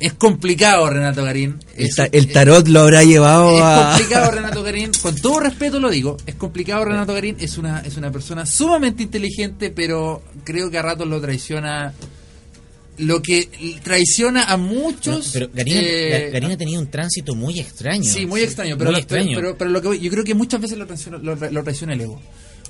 Es 0.00 0.12
complicado 0.12 0.88
Renato 0.88 1.24
Garín. 1.24 1.58
el, 1.76 1.86
Es- 1.86 1.96
ta- 1.96 2.08
el 2.10 2.30
tarot 2.32 2.68
lo 2.68 2.80
habrá 2.80 3.02
llevado 3.02 3.56
es 3.56 3.62
a... 3.62 3.88
complicado 3.96 4.30
Renato 4.30 4.62
Garín, 4.68 4.92
con 5.02 5.16
todo 5.16 5.40
respeto 5.40 5.80
lo 5.80 5.90
digo, 5.90 6.16
es 6.24 6.36
complicado 6.36 6.84
Renato 6.84 7.12
Garín, 7.14 7.36
es 7.40 7.58
una, 7.58 7.80
es 7.80 7.96
una 7.96 8.12
persona 8.12 8.46
sumamente 8.46 9.02
inteligente, 9.02 9.70
pero 9.70 10.22
creo 10.44 10.70
que 10.70 10.78
a 10.78 10.82
ratos 10.82 11.08
lo 11.08 11.20
traiciona, 11.20 11.92
lo 12.98 13.20
que 13.22 13.48
traiciona 13.82 14.44
a 14.44 14.56
muchos. 14.56 15.30
pero 15.32 15.48
Garín, 15.52 15.76
eh, 15.78 16.28
Ga- 16.28 16.32
Garín 16.32 16.50
ha 16.52 16.56
tenido 16.56 16.80
un 16.80 16.90
tránsito 16.90 17.34
muy 17.34 17.58
extraño 17.58 18.04
Sí, 18.04 18.24
muy 18.26 18.42
extraño, 18.42 18.76
pero, 18.78 18.90
Muy 18.92 19.00
lo- 19.00 19.06
pero- 19.06 19.20
extraño. 19.20 19.36
pero- 19.38 19.58
pero 19.58 19.70
lo 19.70 19.82
que 19.82 19.88
voy- 19.88 19.98
yo 20.00 20.10
creo 20.10 20.22
que 20.24 20.34
muchas 20.34 20.60
veces 20.60 20.78
lo 20.78 20.86
traiciona, 20.86 21.18
lo, 21.18 21.34
lo 21.34 21.62
traiciona 21.64 21.94
el 21.94 22.00
ego. 22.02 22.20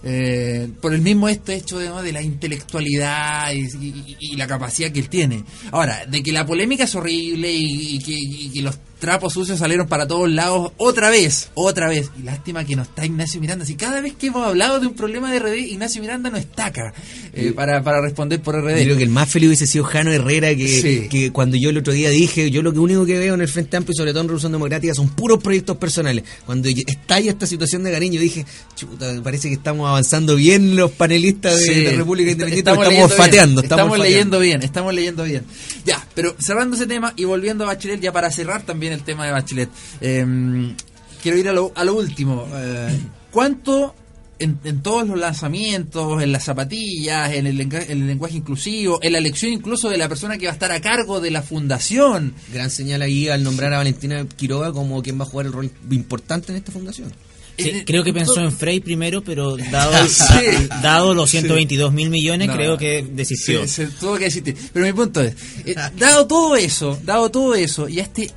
Eh, 0.03 0.69
por 0.81 0.95
el 0.95 1.01
mismo 1.01 1.29
este 1.29 1.57
hecho 1.57 1.79
de, 1.79 1.91
de 2.03 2.13
la 2.13 2.23
intelectualidad 2.23 3.53
y, 3.53 4.37
la 4.37 4.47
capacidad 4.47 4.93
que 4.93 5.01
él 5.01 5.09
tiene. 5.09 5.45
Ahora, 5.73 6.07
de 6.07 6.23
que 6.23 6.33
la 6.33 6.47
polémica 6.47 6.85
es 6.85 6.95
horrible 6.95 7.53
y, 7.53 7.97
y 7.97 7.99
que, 7.99 8.53
que 8.53 8.63
los 8.63 8.79
trapos 8.99 9.35
sucios 9.35 9.59
salieron 9.59 9.87
para 9.87 10.07
todos 10.07 10.29
lados 10.31 10.73
otra 10.79 11.11
vez, 11.11 11.51
otra 11.55 11.89
vez. 11.89 12.11
Y 12.19 12.23
lástima 12.23 12.65
que 12.65 12.75
no 12.77 12.83
está 12.83 13.05
Ignacio 13.07 13.41
Miranda. 13.41 13.65
Si 13.65 13.75
cada 13.75 14.01
vez 14.01 14.15
que 14.15 14.29
hemos 14.29 14.47
hablado 14.47 14.81
de 14.81 14.87
un 14.87 14.95
problema 14.95 15.31
de 15.33 15.39
RD, 15.39 15.55
Ignacio 15.59 16.01
Miranda 16.01 16.31
no 16.31 16.37
está 16.37 16.67
acá 16.67 16.93
eh, 17.33 17.53
para, 17.55 17.83
para 17.83 18.01
responder 18.01 18.41
por 18.41 18.57
RD. 18.57 18.79
Yo 18.79 18.85
creo 18.85 18.97
que 18.97 19.03
el 19.05 19.11
más 19.11 19.29
feliz 19.29 19.49
hubiese 19.49 19.67
sido 19.67 19.85
Jano 19.85 20.13
Herrera, 20.13 20.55
que, 20.55 20.69
Sí. 20.69 21.09
que 21.09 21.31
cuando 21.31 21.57
yo 21.57 21.71
el 21.71 21.79
otro 21.79 21.93
día 21.93 22.11
dije, 22.11 22.51
yo 22.51 22.63
lo 22.63 22.73
que 22.73 22.79
único 22.79 23.05
que 23.05 23.19
veo 23.19 23.35
en 23.35 23.41
el 23.41 23.49
Frente 23.49 23.77
Amplio 23.77 23.93
y 23.93 23.97
sobre 23.97 24.13
todo 24.13 24.23
en 24.23 24.29
Revolución 24.29 24.53
Democrática 24.53 24.95
son 24.95 25.09
puros 25.11 25.43
proyectos 25.43 25.77
personales. 25.77 26.25
Cuando 26.47 26.69
estalla 26.69 27.31
esta 27.31 27.47
situación 27.47 27.85
de 27.85 27.91
yo 28.07 28.21
dije, 28.21 28.47
chuta, 28.77 29.21
parece 29.23 29.49
que 29.49 29.55
estamos 29.55 29.89
avanzando 29.89 30.37
bien 30.37 30.77
los 30.77 30.91
panelistas 30.93 31.59
de, 31.61 31.67
Sí. 31.67 31.81
de 31.85 31.93
República 31.97 32.31
Independiente, 32.31 32.71
estamos, 32.71 32.89
bien, 32.89 33.09
fateando. 33.11 33.61
Estamos, 33.61 33.87
fateando. 33.87 34.05
leyendo 34.05 34.39
bien, 34.41 34.63
estamos 34.63 34.95
leyendo 34.95 35.25
bien. 35.25 35.45
Ya, 35.85 36.07
pero 36.15 36.37
cerrando 36.39 36.77
ese 36.77 36.87
tema 36.87 37.13
y 37.17 37.25
volviendo 37.25 37.65
a 37.65 37.69
Bachelet, 37.69 38.01
ya 38.01 38.13
para 38.13 38.31
cerrar 38.31 38.63
también 38.63 38.88
el 38.93 39.03
tema 39.03 39.27
de 39.27 39.33
Bachelet, 39.33 39.69
eh, 40.01 40.75
quiero 41.23 41.39
ir 41.39 41.49
a 41.49 41.53
lo, 41.53 41.73
a 41.75 41.85
lo 41.85 41.95
último. 41.95 42.47
Eh, 42.55 42.99
¿Cuánto 43.31 43.95
en, 44.41 44.59
en 44.65 44.83
todos 44.83 45.07
los 45.09 45.19
lanzamientos, 45.19 46.23
en 46.23 46.31
las 46.33 46.45
zapatillas, 46.45 47.33
en 47.33 47.47
el, 47.49 47.61
en 47.61 47.73
el 47.75 48.07
lenguaje 48.07 48.37
inclusivo, 48.37 49.01
en 49.03 49.13
la 49.13 49.19
elección 49.19 49.53
incluso 49.53 49.89
de 49.91 49.99
la 49.99 50.09
persona 50.09 50.39
que 50.39 50.47
va 50.47 50.53
a 50.53 50.55
estar 50.55 50.71
a 50.73 50.81
cargo 50.81 51.21
de 51.21 51.31
la 51.31 51.43
fundación? 51.43 52.35
Gran 52.53 52.71
señal 52.71 53.03
ahí 53.03 53.29
al 53.29 53.43
nombrar 53.43 53.73
a 53.75 53.79
Valentina 53.79 54.25
Quiroga 54.37 54.73
como 54.73 55.03
quien 55.03 55.19
va 55.19 55.25
a 55.25 55.27
jugar 55.27 55.47
el 55.47 55.53
rol 55.53 55.71
importante 55.91 56.53
en 56.53 56.59
esta 56.59 56.71
fundación. 56.73 57.13
Sí, 57.59 57.71
Eh, 57.71 57.83
creo 57.85 58.05
que 58.05 58.13
pensó 58.13 58.35
to- 58.35 58.45
en 58.45 58.53
Frey 58.53 58.79
primero, 58.79 59.25
pero 59.25 59.57
dado, 59.57 59.93
Sí. 60.09 60.23
da- 60.69 60.81
dado 60.81 61.13
los 61.15 61.29
122 61.29 61.93
mil 61.93 62.09
millones, 62.09 62.47
No. 62.47 62.55
creo 62.55 62.79
que 62.79 63.05
desistió. 63.11 63.63
Sí, 63.63 63.69
se 63.69 63.87
tuvo 63.89 64.17
que 64.17 64.27
desistir. 64.27 64.57
Pero 64.73 64.87
mi 64.87 64.93
punto 64.93 65.21
es, 65.21 65.35
eh, 65.67 65.75
dado 65.99 66.29
todo 66.29 66.55
eso, 66.55 66.97
dado 67.05 67.29
todo 67.33 67.57
eso, 67.57 67.89
y 67.89 67.99
a 67.99 68.05
este, 68.05 68.31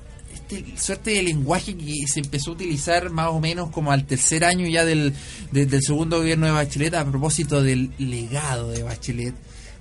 este 0.51 0.77
suerte 0.77 1.11
de 1.11 1.23
lenguaje 1.23 1.75
que 1.75 2.05
se 2.07 2.19
empezó 2.19 2.51
a 2.51 2.53
utilizar 2.53 3.09
más 3.09 3.27
o 3.29 3.39
menos 3.39 3.69
como 3.69 3.91
al 3.91 4.05
tercer 4.05 4.43
año 4.43 4.67
ya 4.67 4.85
del, 4.85 5.13
de- 5.51 5.65
del 5.65 5.81
segundo 5.81 6.17
gobierno 6.19 6.45
de 6.45 6.51
Bachelet, 6.51 6.93
a 6.93 7.05
propósito 7.05 7.61
del 7.61 7.91
legado 7.97 8.69
de 8.71 8.83
Bachelet, 8.83 9.35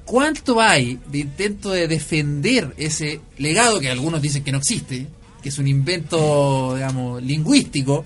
¿cuánto 0.04 0.60
hay 0.60 0.98
de 1.10 1.18
intento 1.18 1.70
de 1.70 1.88
defender 1.88 2.74
ese 2.76 3.20
legado 3.38 3.80
que 3.80 3.90
algunos 3.90 4.20
dicen 4.22 4.42
que 4.44 4.52
no 4.52 4.58
existe, 4.58 5.06
que 5.42 5.48
es 5.48 5.58
un 5.58 5.68
invento, 5.68 6.74
digamos, 6.74 7.22
lingüístico? 7.22 8.04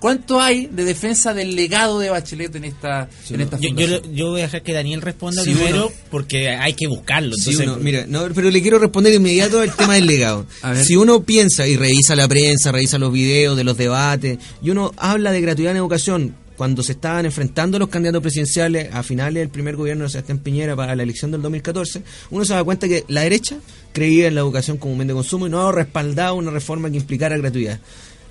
¿Cuánto 0.00 0.40
hay 0.40 0.66
de 0.66 0.84
defensa 0.84 1.34
del 1.34 1.54
legado 1.54 1.98
de 1.98 2.08
Bachelet 2.10 2.54
en 2.56 2.64
esta, 2.64 3.08
en 3.28 3.40
esta 3.42 3.58
Yo, 3.58 3.68
yo, 3.74 4.02
yo 4.12 4.26
voy 4.30 4.40
a 4.40 4.44
dejar 4.44 4.62
que 4.62 4.72
Daniel 4.72 5.02
responda 5.02 5.44
Sí, 5.44 5.52
primero 5.52 5.88
uno. 5.88 5.96
porque 6.10 6.48
hay 6.48 6.72
que 6.72 6.86
buscarlo. 6.86 7.34
Sí, 7.36 7.50
Entonces, 7.50 7.66
uno- 7.66 7.76
mira, 7.84 8.06
no, 8.08 8.26
pero 8.34 8.50
le 8.50 8.62
quiero 8.62 8.78
responder 8.78 9.12
de 9.12 9.18
inmediato 9.18 9.62
el 9.62 9.72
tema 9.72 9.94
del 9.94 10.06
legado. 10.06 10.46
Si 10.84 10.96
uno 10.96 11.22
piensa 11.22 11.66
y 11.66 11.76
revisa 11.76 12.16
la 12.16 12.26
prensa, 12.26 12.72
revisa 12.72 12.98
los 12.98 13.12
videos 13.12 13.56
de 13.56 13.64
los 13.64 13.76
debates, 13.76 14.38
y 14.62 14.70
uno 14.70 14.92
habla 14.96 15.32
de 15.32 15.40
gratuidad 15.42 15.72
en 15.72 15.76
educación, 15.76 16.34
cuando 16.56 16.82
se 16.82 16.92
estaban 16.92 17.24
enfrentando 17.24 17.78
los 17.78 17.88
candidatos 17.88 18.20
presidenciales 18.22 18.92
a 18.92 19.02
finales 19.02 19.40
del 19.40 19.48
primer 19.48 19.76
gobierno 19.76 20.04
de 20.04 20.10
Sebastián 20.10 20.38
Piñera 20.40 20.76
para 20.76 20.94
la 20.94 21.02
elección 21.02 21.30
del 21.30 21.40
2014, 21.42 22.02
uno 22.30 22.44
se 22.44 22.52
da 22.52 22.62
cuenta 22.64 22.86
que 22.88 23.04
la 23.08 23.22
derecha 23.22 23.56
creía 23.92 24.28
en 24.28 24.34
la 24.34 24.42
educación 24.42 24.76
como 24.76 24.92
un 24.92 24.98
bien 24.98 25.08
de 25.08 25.14
consumo 25.14 25.46
y 25.46 25.50
no 25.50 25.72
respaldaba 25.72 26.32
una 26.34 26.50
reforma 26.50 26.90
que 26.90 26.96
implicara 26.98 27.36
gratuidad. 27.38 27.80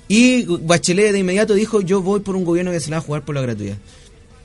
Y 0.10 0.44
Bachelet 0.44 1.14
de 1.14 1.20
inmediato 1.20 1.54
dijo, 1.54 1.80
yo 1.80 2.02
voy 2.02 2.20
por 2.20 2.36
un 2.36 2.44
gobierno 2.44 2.72
que 2.72 2.82
se 2.82 2.92
va 2.92 2.98
a 2.98 3.02
jugar 3.02 3.24
por 3.24 3.36
la 3.36 3.42
gratuidad. 3.42 3.78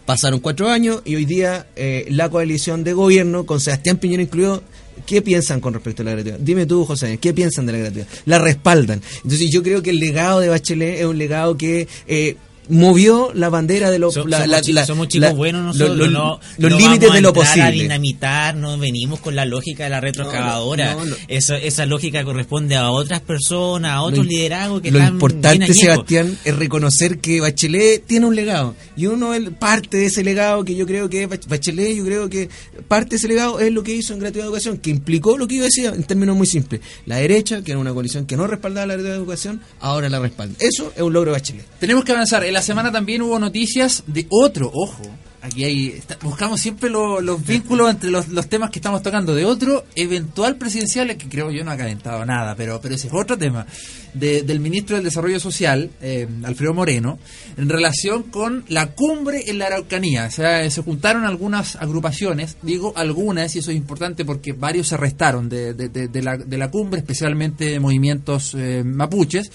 Pasaron 0.07 0.39
cuatro 0.39 0.69
años 0.69 1.01
y 1.07 1.17
hoy 1.17 1.25
día 1.25 1.67
eh, 1.75 2.07
la 2.11 2.29
coalición 2.29 2.85
de 2.85 2.93
gobierno, 2.93 3.47
con 3.47 3.59
Sebastián 3.59 3.97
Piñera 3.97 4.23
incluido, 4.23 4.63
¿qué 5.07 5.23
piensan 5.23 5.61
con 5.61 5.73
respecto 5.73 6.03
a 6.03 6.05
la 6.05 6.11
gratuidad? 6.13 6.39
Dime 6.39 6.67
tú, 6.67 6.85
José, 6.85 7.19
¿qué 7.19 7.33
piensan 7.33 7.65
de 7.65 7.73
la 7.73 7.79
gratuidad? 7.79 8.07
La 8.27 8.39
respaldan. 8.39 9.01
Entonces 9.25 9.51
yo 9.51 9.63
creo 9.63 9.83
que 9.83 9.91
el 9.91 9.99
legado 9.99 10.41
de 10.41 10.51
Bachelet 10.51 11.01
es 11.01 11.07
un 11.07 11.19
legado 11.19 11.57
que... 11.57 11.89
eh, 12.07 12.37
movió 12.69 13.31
la 13.35 13.49
bandera 13.49 13.91
de 13.91 13.99
los 13.99 14.15
So- 14.15 14.27
la- 14.27 14.39
somos, 14.47 14.69
la- 14.69 14.87
somos 14.87 15.09
chicos 15.09 15.29
la- 15.29 15.35
buenos 15.35 15.77
lo- 15.77 15.87
nosotros, 15.89 15.97
lo- 15.99 16.11
no, 16.19 16.41
los 16.59 16.71
no 16.71 16.79
límites 16.79 17.01
vamos 17.01 17.11
a 17.11 17.15
de 17.17 17.21
lo 17.21 17.29
entrar 17.29 17.47
a 17.47 17.51
posible. 17.65 17.83
dinamitar, 17.83 18.57
no 18.57 18.79
venimos 18.79 19.21
con 19.21 19.35
la 19.37 19.45
lógica 19.45 19.85
de 19.85 19.91
la 19.91 20.01
retroexcavadora. 20.01 20.95
no, 20.95 21.05
no. 21.05 21.17
Esa, 21.29 21.57
esa 21.59 21.87
lógica 21.87 22.25
corresponde 22.25 22.77
a 22.77 22.91
otras 22.91 23.21
personas, 23.21 23.93
a 23.93 24.03
otros 24.03 24.25
Lo 24.25 24.31
liderazgos 24.31 24.81
que 24.81 24.91
lo 24.91 24.99
están 24.99 25.13
importante, 25.15 25.59
bien. 25.59 25.75
Sebastián, 25.75 26.39
es 26.45 26.57
reconocer 26.57 27.19
que 27.19 27.41
Bachelet 27.41 28.05
tiene 28.07 28.27
un 28.27 28.35
legado. 28.37 28.75
Y 28.97 29.07
uno, 29.07 29.35
el- 29.35 29.53
parte 29.53 29.97
de 29.99 30.07
ese 30.07 30.25
legado 30.25 30.65
que 30.65 30.75
yo 30.75 30.87
creo 30.87 31.09
que 31.09 31.23
es 31.25 31.29
Bach- 31.29 31.47
Bachelet, 31.47 31.97
yo 31.97 32.05
creo 32.05 32.29
que 32.29 32.49
parte 32.89 33.11
de 33.11 33.17
ese 33.17 33.29
legado 33.29 33.61
es 33.61 33.73
lo 33.73 33.83
que 33.83 33.95
hizo 33.95 34.13
en 34.15 34.21
gratuidad 34.21 34.45
de 34.45 34.49
educación, 34.49 34.79
que 34.79 34.91
implicó 34.91 35.37
lo 35.37 35.47
que 35.47 35.57
yo 35.59 35.65
decía 35.65 35.91
en 35.91 36.05
términos 36.05 36.37
muy 36.37 36.47
simples. 36.47 36.81
La 37.07 37.17
derecha, 37.17 37.63
que 37.63 37.73
era 37.73 37.79
una 37.81 37.93
coalición 37.93 38.27
que 38.27 38.37
no 38.37 38.47
respaldaba 38.47 38.87
la 38.87 38.95
gratuidad 38.95 39.15
de 39.17 39.21
educación, 39.21 39.61
ahora 39.81 40.09
la 40.09 40.19
respalda. 40.19 40.55
Eso 40.61 40.93
es 40.97 41.03
un 41.03 41.13
logro 41.13 41.33
de 41.33 41.39
Bachelet. 41.39 41.65
Tenemos 41.79 42.05
que 42.05 42.13
avanzar. 42.13 42.45
La 42.55 42.63
semana 42.63 42.91
también 42.91 43.21
hubo 43.23 43.39
noticias 43.39 44.03
de 44.07 44.27
otro, 44.31 44.71
ojo. 44.73 45.03
Aquí 45.43 45.63
hay, 45.63 46.01
buscamos 46.23 46.59
siempre 46.59 46.89
lo- 46.89 47.21
los 47.21 47.45
vínculos 47.47 47.91
entre 47.91 48.11
los, 48.11 48.29
temas 48.49 48.71
que 48.71 48.79
estamos 48.79 49.03
tocando. 49.03 49.35
De 49.35 49.45
otro 49.45 49.85
eventual 49.95 50.57
presidencial, 50.57 51.15
que 51.19 51.29
creo 51.29 51.51
yo 51.51 51.63
no 51.65 51.71
ha 51.71 51.77
calentado 51.77 52.25
nada, 52.25 52.55
pero, 52.57 52.81
pero 52.81 52.95
ese 52.95 53.09
es 53.09 53.13
otro 53.13 53.37
tema. 53.37 53.67
De- 54.15 54.41
del 54.41 54.61
ministro 54.61 54.97
del 54.97 55.05
Desarrollo 55.05 55.39
Social, 55.39 55.91
eh, 56.01 56.27
Alfredo 56.45 56.73
Moreno, 56.73 57.19
en 57.59 57.69
relación 57.69 58.23
con 58.23 58.65
la 58.69 58.93
cumbre 58.93 59.45
en 59.49 59.59
la 59.59 59.67
Araucanía. 59.67 60.25
O 60.29 60.31
sea, 60.31 60.71
se 60.71 60.81
juntaron 60.83 61.27
algunas 61.27 61.77
agrupaciones, 61.77 62.57
digo 62.63 62.95
algunas, 62.97 63.55
y 63.55 63.59
eso 63.59 63.71
es 63.71 63.77
importante 63.77 64.25
porque 64.25 64.55
varios 64.55 64.89
se 64.89 64.97
restaron 64.97 65.51
de, 65.51 65.75
de- 65.75 65.91
de- 65.91 66.23
la, 66.23 66.39
la 66.39 66.71
cumbre, 66.71 67.01
especialmente 67.01 67.79
movimientos 67.81 68.55
eh, 68.57 68.83
mapuches 68.83 69.51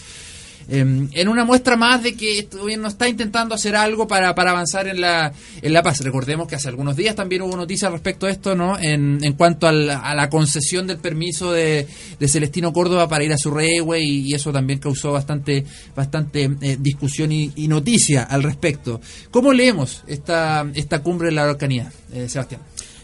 eh, 0.70 1.08
en 1.12 1.28
una 1.28 1.46
muestra 1.46 1.76
más 1.76 2.04
de 2.04 2.16
que 2.16 2.40
este 2.40 2.58
gobierno 2.58 2.88
está 2.88 3.08
intentando 3.08 3.56
hacer 3.56 3.76
algo 3.76 4.08
para, 4.08 4.34
para 4.36 4.52
avanzar 4.52 4.88
en 4.88 5.02
la, 5.02 5.34
en 5.62 5.74
la 5.74 5.82
paz. 5.84 6.00
Recordemos 6.02 6.48
que 6.48 6.56
hace 6.56 6.70
algunos 6.70 6.96
días 6.96 7.16
también 7.16 7.42
hubo 7.42 7.56
noticias 7.58 7.92
respecto 7.92 8.26
a 8.26 8.30
esto, 8.30 8.56
¿no? 8.56 8.78
En, 8.80 9.20
en 9.24 9.34
cuanto 9.34 9.68
al- 9.68 9.90
a 9.90 10.14
la 10.16 10.30
concesión 10.30 10.88
del 10.88 10.98
permiso 11.00 11.52
de, 11.52 11.88
de 12.20 12.28
Celestino 12.28 12.72
Córdoba 12.72 13.08
para 13.08 13.24
ir 13.24 13.34
a 13.34 13.38
su 13.38 13.52
rehue 13.52 14.00
y, 14.02 14.32
y 14.32 14.34
eso 14.34 14.52
también 14.52 14.80
causó 14.80 15.12
bastante, 15.12 15.66
bastante 15.96 16.50
eh, 16.62 16.78
discusión 16.80 17.32
y, 17.32 17.52
noticia 17.68 18.24
al 18.24 18.44
respecto. 18.44 19.00
¿Cómo 19.32 19.54
leemos 19.54 20.04
esta, 20.08 20.66
esta 20.74 21.04
cumbre 21.04 21.28
de 21.30 21.34
la 21.36 21.44
Araucanía, 21.44 21.92
eh, 22.14 22.28
Sebastián? 22.28 22.62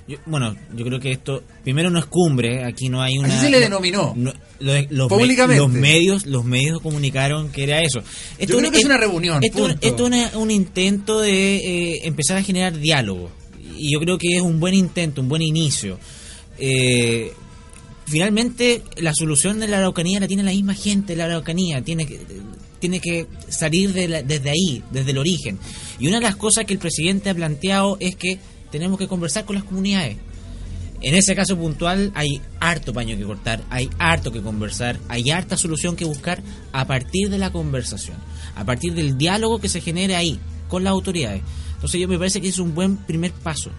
Yo- 0.07 0.17
bueno, 0.27 0.55
yo 0.75 0.85
creo 0.85 0.99
que 0.99 1.11
esto, 1.11 1.41
primero 1.63 1.89
no 1.89 1.97
es 1.97 2.05
cumbre, 2.05 2.63
aquí 2.63 2.89
no 2.89 3.01
hay 3.01 3.17
una... 3.17 3.27
Así 3.29 3.45
se 3.45 3.49
le 3.49 3.57
no- 3.57 3.63
denominó. 3.63 4.13
no- 4.15 4.33
lo- 4.59 4.73
los, 4.89 5.09
me- 5.11 5.17
Públicamente. 5.17 5.59
los 5.61 5.71
medios 5.71 6.25
los 6.27 6.45
medios 6.45 6.79
comunicaron 6.81 7.49
que 7.51 7.63
era 7.63 7.81
eso. 7.81 8.01
Yo 8.39 8.57
creo 8.57 8.71
que 8.71 8.77
es 8.77 8.85
una 8.85 8.97
reunión, 8.97 9.43
Esto, 9.43 9.67
esto 9.81 10.07
es 10.07 10.35
un 10.35 10.51
intento 10.51 11.19
de 11.21 11.55
eh, 11.57 12.01
empezar 12.03 12.37
a 12.37 12.43
generar 12.43 12.77
diálogo. 12.79 13.31
Y 13.77 13.91
yo 13.93 13.99
creo 13.99 14.17
que 14.19 14.35
es 14.35 14.41
un 14.41 14.59
buen 14.59 14.73
intento, 14.75 15.21
un 15.21 15.27
buen 15.27 15.41
inicio. 15.41 15.99
Eh, 16.59 17.33
finalmente, 18.07 18.83
la 18.97 19.11
solución 19.13 19.59
de 19.59 19.67
la 19.67 19.77
Araucanía 19.79 20.19
la 20.19 20.27
tiene 20.27 20.43
la 20.43 20.51
misma 20.51 20.73
gente 20.75 21.13
de 21.13 21.17
la 21.17 21.25
Araucanía. 21.25 21.81
Tiene 21.81 22.05
que, 22.05 22.19
tiene 22.79 22.99
que 22.99 23.27
salir 23.49 23.91
de 23.93 24.07
la- 24.07 24.21
desde 24.23 24.51
ahí, 24.51 24.83
desde 24.91 25.11
el 25.11 25.17
origen. 25.17 25.57
Y 25.99 26.07
una 26.07 26.17
de 26.17 26.23
las 26.23 26.35
cosas 26.35 26.65
que 26.65 26.73
el 26.73 26.79
presidente 26.79 27.29
ha 27.29 27.35
planteado 27.35 27.97
es 27.99 28.15
que 28.15 28.37
tenemos 28.75 28.99
que 28.99 29.07
conversar 29.07 29.45
con 29.45 29.55
las 29.55 29.63
comunidades. 29.63 30.17
En 31.01 31.15
ese 31.15 31.33
caso 31.33 31.57
puntual 31.57 32.11
hay 32.13 32.41
harto 32.59 32.91
paño 32.93 33.15
que 33.17 33.23
cortar, 33.23 33.63
hay 33.69 33.89
harto 33.99 34.33
que 34.33 34.41
conversar, 34.41 34.99
hay 35.07 35.29
harta 35.29 35.55
solución 35.55 35.95
que 35.95 36.03
buscar 36.03 36.41
a 36.73 36.85
partir 36.85 37.29
de 37.29 37.37
la 37.37 37.51
conversación, 37.51 38.17
a 38.53 38.65
partir 38.65 38.93
del 38.93 39.17
diálogo 39.17 39.59
que 39.59 39.69
se 39.69 39.79
genere 39.79 40.17
ahí 40.17 40.39
con 40.67 40.83
las 40.83 40.91
autoridades. 40.91 41.41
Entonces 41.75 42.01
yo 42.01 42.07
me 42.09 42.17
parece 42.17 42.41
que 42.41 42.49
es 42.49 42.59
un 42.59 42.75
buen 42.75 42.97
primer 42.97 43.31
paso. 43.31 43.71